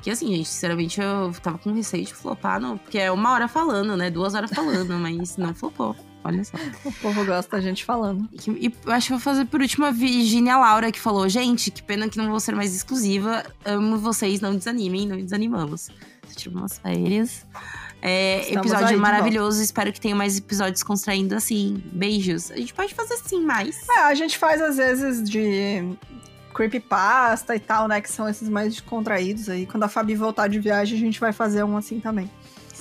Que 0.01 0.09
assim, 0.09 0.27
gente, 0.35 0.49
sinceramente, 0.49 0.99
eu 0.99 1.31
tava 1.41 1.57
com 1.57 1.71
receio 1.71 2.03
de 2.03 2.13
flopar, 2.13 2.59
não, 2.59 2.77
porque 2.77 2.97
é 2.97 3.09
uma 3.09 3.31
hora 3.31 3.47
falando, 3.47 3.95
né? 3.95 4.11
Duas 4.11 4.33
horas 4.33 4.51
falando, 4.51 4.95
mas 4.99 5.37
não 5.37 5.55
flopou. 5.55 5.95
Olha 6.23 6.43
só. 6.43 6.57
O 6.85 6.91
povo 6.91 7.25
gosta 7.25 7.57
da 7.57 7.61
gente 7.61 7.83
falando. 7.83 8.29
E, 8.31 8.67
e 8.67 8.73
eu 8.85 8.91
acho 8.91 9.07
que 9.07 9.13
vou 9.13 9.19
fazer 9.19 9.45
por 9.45 9.61
último 9.61 9.85
a 9.85 9.91
Virginia 9.91 10.57
Laura, 10.57 10.91
que 10.91 10.99
falou: 10.99 11.27
Gente, 11.27 11.69
que 11.69 11.83
pena 11.83 12.07
que 12.07 12.17
não 12.17 12.29
vou 12.29 12.39
ser 12.39 12.55
mais 12.55 12.73
exclusiva. 12.73 13.43
Amo 13.65 13.97
vocês, 13.97 14.39
não 14.39 14.55
desanimem, 14.55 15.07
não 15.07 15.17
desanimamos. 15.17 15.89
Tirou 16.35 16.59
umas 16.59 16.79
férias. 16.79 17.45
É, 18.01 18.53
episódio 18.53 18.99
maravilhoso. 18.99 19.61
Espero 19.61 19.91
que 19.91 19.99
tenha 19.99 20.15
mais 20.15 20.37
episódios 20.37 20.83
construindo 20.83 21.33
assim. 21.33 21.81
Beijos. 21.91 22.51
A 22.51 22.57
gente 22.57 22.73
pode 22.73 22.93
fazer 22.93 23.17
sim 23.17 23.43
mais. 23.43 23.87
É, 23.89 23.99
a 24.01 24.13
gente 24.13 24.37
faz 24.37 24.61
às 24.61 24.77
vezes 24.77 25.29
de 25.29 25.95
creepypasta 26.53 27.55
e 27.55 27.59
tal, 27.59 27.87
né? 27.87 28.01
Que 28.01 28.11
são 28.11 28.27
esses 28.29 28.47
mais 28.47 28.73
descontraídos 28.73 29.49
aí. 29.49 29.65
Quando 29.65 29.83
a 29.83 29.87
Fabi 29.87 30.15
voltar 30.15 30.47
de 30.47 30.59
viagem, 30.59 30.97
a 30.97 30.99
gente 30.99 31.19
vai 31.19 31.33
fazer 31.33 31.63
um 31.63 31.75
assim 31.77 31.99
também. 31.99 32.29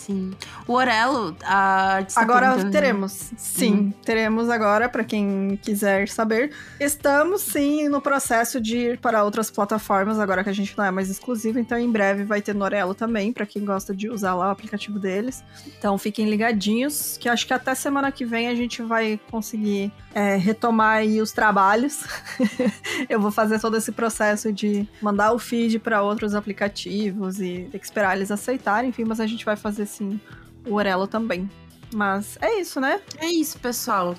Sim. 0.06 0.32
O 0.66 0.72
Orelo, 0.72 1.36
a 1.44 2.04
Agora 2.16 2.46
perguntando- 2.48 2.72
teremos. 2.72 3.30
Sim, 3.36 3.72
Uhum. 3.72 3.92
teremos 4.04 4.48
agora, 4.50 4.88
para 4.88 5.04
quem 5.04 5.58
quiser 5.62 6.08
saber. 6.08 6.50
Estamos 6.80 7.42
sim 7.42 7.88
no 7.88 8.00
processo 8.00 8.60
de 8.60 8.76
ir 8.76 8.98
para 8.98 9.22
outras 9.24 9.50
plataformas, 9.50 10.18
agora 10.18 10.42
que 10.42 10.50
a 10.50 10.52
gente 10.52 10.76
não 10.76 10.84
é 10.84 10.90
mais 10.90 11.08
exclusivo. 11.08 11.58
Então, 11.58 11.78
em 11.78 11.90
breve 11.90 12.24
vai 12.24 12.42
ter 12.42 12.54
Norelo 12.54 12.94
também, 12.94 13.32
para 13.32 13.46
quem 13.46 13.64
gosta 13.64 13.94
de 13.94 14.08
usar 14.08 14.34
lá 14.34 14.48
o 14.48 14.50
aplicativo 14.50 14.98
deles. 14.98 15.42
Então, 15.78 15.96
fiquem 15.98 16.28
ligadinhos, 16.28 17.16
que 17.20 17.28
acho 17.28 17.46
que 17.46 17.54
até 17.54 17.74
semana 17.74 18.10
que 18.10 18.24
vem 18.24 18.48
a 18.48 18.54
gente 18.54 18.82
vai 18.82 19.20
conseguir 19.30 19.92
é, 20.14 20.36
retomar 20.36 20.98
aí 20.98 21.20
os 21.20 21.32
trabalhos. 21.32 22.04
Eu 23.08 23.20
vou 23.20 23.30
fazer 23.30 23.60
todo 23.60 23.76
esse 23.76 23.92
processo 23.92 24.52
de 24.52 24.88
mandar 25.00 25.32
o 25.32 25.38
feed 25.38 25.78
para 25.78 26.02
outros 26.02 26.34
aplicativos 26.34 27.40
e 27.40 27.68
ter 27.70 27.78
que 27.78 27.84
esperar 27.84 28.16
eles 28.16 28.30
aceitarem, 28.30 28.90
enfim, 28.90 29.04
mas 29.04 29.20
a 29.20 29.26
gente 29.26 29.44
vai 29.44 29.56
fazer 29.56 29.86
sim 29.86 30.20
o 30.66 30.74
Orelo 30.74 31.06
também. 31.06 31.48
Mas 31.94 32.38
é 32.40 32.58
isso, 32.58 32.80
né? 32.80 33.00
É 33.18 33.26
isso, 33.26 33.58
pessoal. 33.58 34.14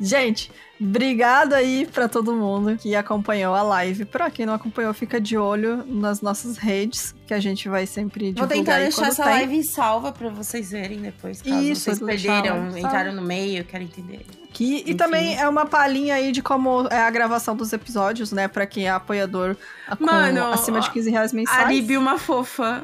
Gente, 0.00 0.50
obrigado 0.80 1.52
aí 1.52 1.86
pra 1.86 2.08
todo 2.08 2.34
mundo 2.34 2.76
que 2.76 2.96
acompanhou 2.96 3.54
a 3.54 3.62
live. 3.62 4.04
Pra 4.04 4.30
quem 4.30 4.44
não 4.44 4.54
acompanhou, 4.54 4.92
fica 4.92 5.20
de 5.20 5.36
olho 5.36 5.84
nas 5.86 6.20
nossas 6.20 6.56
redes, 6.56 7.14
que 7.26 7.32
a 7.32 7.38
gente 7.38 7.68
vai 7.68 7.86
sempre 7.86 8.32
Vou 8.32 8.46
divulgar 8.46 8.58
tentar 8.58 8.74
aí 8.74 8.82
deixar 8.84 9.06
essa 9.06 9.22
tem. 9.22 9.32
live 9.32 9.62
salva 9.62 10.10
pra 10.10 10.28
vocês 10.28 10.70
verem 10.72 11.00
depois. 11.02 11.40
Caso 11.40 11.60
Isso, 11.60 11.82
vocês 11.84 12.00
perderam, 12.00 12.76
entraram 12.76 13.12
no 13.12 13.22
meio, 13.22 13.64
querem 13.64 13.86
entender. 13.86 14.26
Que, 14.54 14.76
e 14.76 14.80
Enfim. 14.82 14.96
também 14.96 15.36
é 15.36 15.46
uma 15.48 15.66
palhinha 15.66 16.14
aí 16.14 16.30
de 16.32 16.40
como 16.40 16.86
é 16.88 17.02
a 17.02 17.10
gravação 17.10 17.54
dos 17.56 17.72
episódios, 17.72 18.30
né? 18.32 18.46
Pra 18.48 18.64
quem 18.66 18.86
é 18.86 18.90
apoiador 18.90 19.56
a- 19.88 19.96
Mano, 19.98 20.46
acima 20.46 20.80
de 20.80 20.90
15 20.92 21.10
reais 21.10 21.32
A 21.32 21.36
mensais. 21.36 21.68
Libi, 21.68 21.96
uma 21.98 22.18
fofa. 22.18 22.82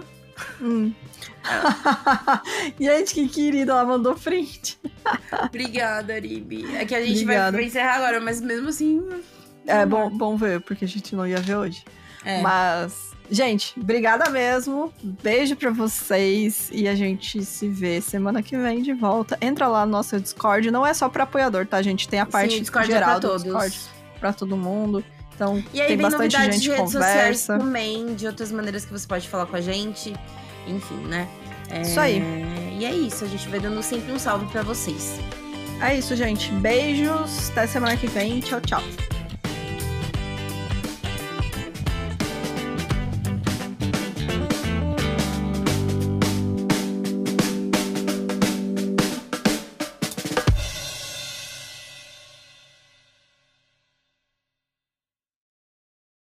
Hum. 0.61 0.93
Gente, 2.79 3.15
que 3.15 3.29
querida, 3.29 3.73
ela 3.73 3.85
mandou 3.85 4.15
print. 4.15 4.79
Obrigada, 5.45 6.13
Aribi. 6.15 6.67
É 6.77 6.85
que 6.85 6.95
a 6.95 7.01
gente 7.01 7.25
vai, 7.25 7.37
Obrigada. 7.37 7.57
vai 7.57 7.65
encerrar 7.67 7.95
agora, 7.97 8.21
mas 8.21 8.41
mesmo 8.41 8.69
assim. 8.69 9.03
É 9.67 9.87
bom, 9.87 10.11
bom 10.11 10.37
ver, 10.37 10.61
porque 10.61 10.85
a 10.85 10.89
gente 10.89 11.15
não 11.15 11.27
ia 11.27 11.39
ver 11.41 11.57
hoje. 11.57 11.85
É. 12.25 12.41
Mas, 12.43 13.10
gente, 13.31 13.79
obrigada 13.81 14.29
mesmo. 14.31 14.93
Beijo 15.03 15.57
pra 15.57 15.71
vocês 15.71 16.69
e 16.73 16.87
a 16.89 16.95
gente 16.95 17.45
se 17.45 17.69
vê 17.69 18.01
semana 18.01 18.43
que 18.43 18.57
vem 18.57 18.83
de 18.83 18.93
volta. 18.93 19.39
Entra 19.41 19.67
lá 19.69 19.87
no 19.87 19.93
nosso 19.93 20.19
Discord, 20.21 20.71
não 20.71 20.87
é 20.87 20.93
só 20.93 21.09
pra 21.09 21.25
apoiador, 21.25 21.67
tá, 21.67 21.81
gente? 21.83 22.09
Tem 22.09 22.21
a 22.21 22.27
parte 22.27 22.53
Sim, 22.53 22.59
o 22.59 22.61
Discord 22.61 22.91
é 22.91 22.95
geral 22.95 23.11
pra 23.11 23.19
do 23.19 23.29
todos. 23.29 23.43
Discord 23.45 23.79
pra 24.19 24.33
todo 24.33 24.57
mundo. 24.57 25.05
Então, 25.35 25.63
E 25.73 25.81
aí 25.81 25.89
tem 25.89 25.97
vem 25.97 26.05
bastante 26.05 26.35
novidades 26.37 26.55
gente 26.57 26.63
de 26.65 26.71
redes 26.71 26.93
sociais 26.93 27.47
conversa. 27.47 27.59
também, 27.59 28.15
de 28.15 28.27
outras 28.27 28.53
maneiras 28.53 28.85
que 28.85 28.93
você 28.93 29.07
pode 29.07 29.27
falar 29.29 29.47
com 29.47 29.57
a 29.57 29.61
gente. 29.61 30.13
Enfim, 30.67 30.97
né? 31.07 31.27
É, 31.71 31.81
Isso 31.83 31.99
aí. 31.99 32.23
E 32.79 32.85
é 32.85 32.93
isso, 32.93 33.25
a 33.25 33.29
gente 33.29 33.49
vai 33.49 33.59
dando 33.61 33.83
sempre 33.83 34.13
um 34.13 34.19
salve 34.19 34.45
pra 34.47 34.63
vocês. 34.63 35.19
É 35.81 35.97
isso, 35.97 36.15
gente. 36.15 36.53
Beijos. 36.53 37.49
Até 37.53 37.67
semana 37.67 37.97
que 37.97 38.07
vem. 38.07 38.41
Tchau, 38.41 38.61
tchau. 38.61 38.83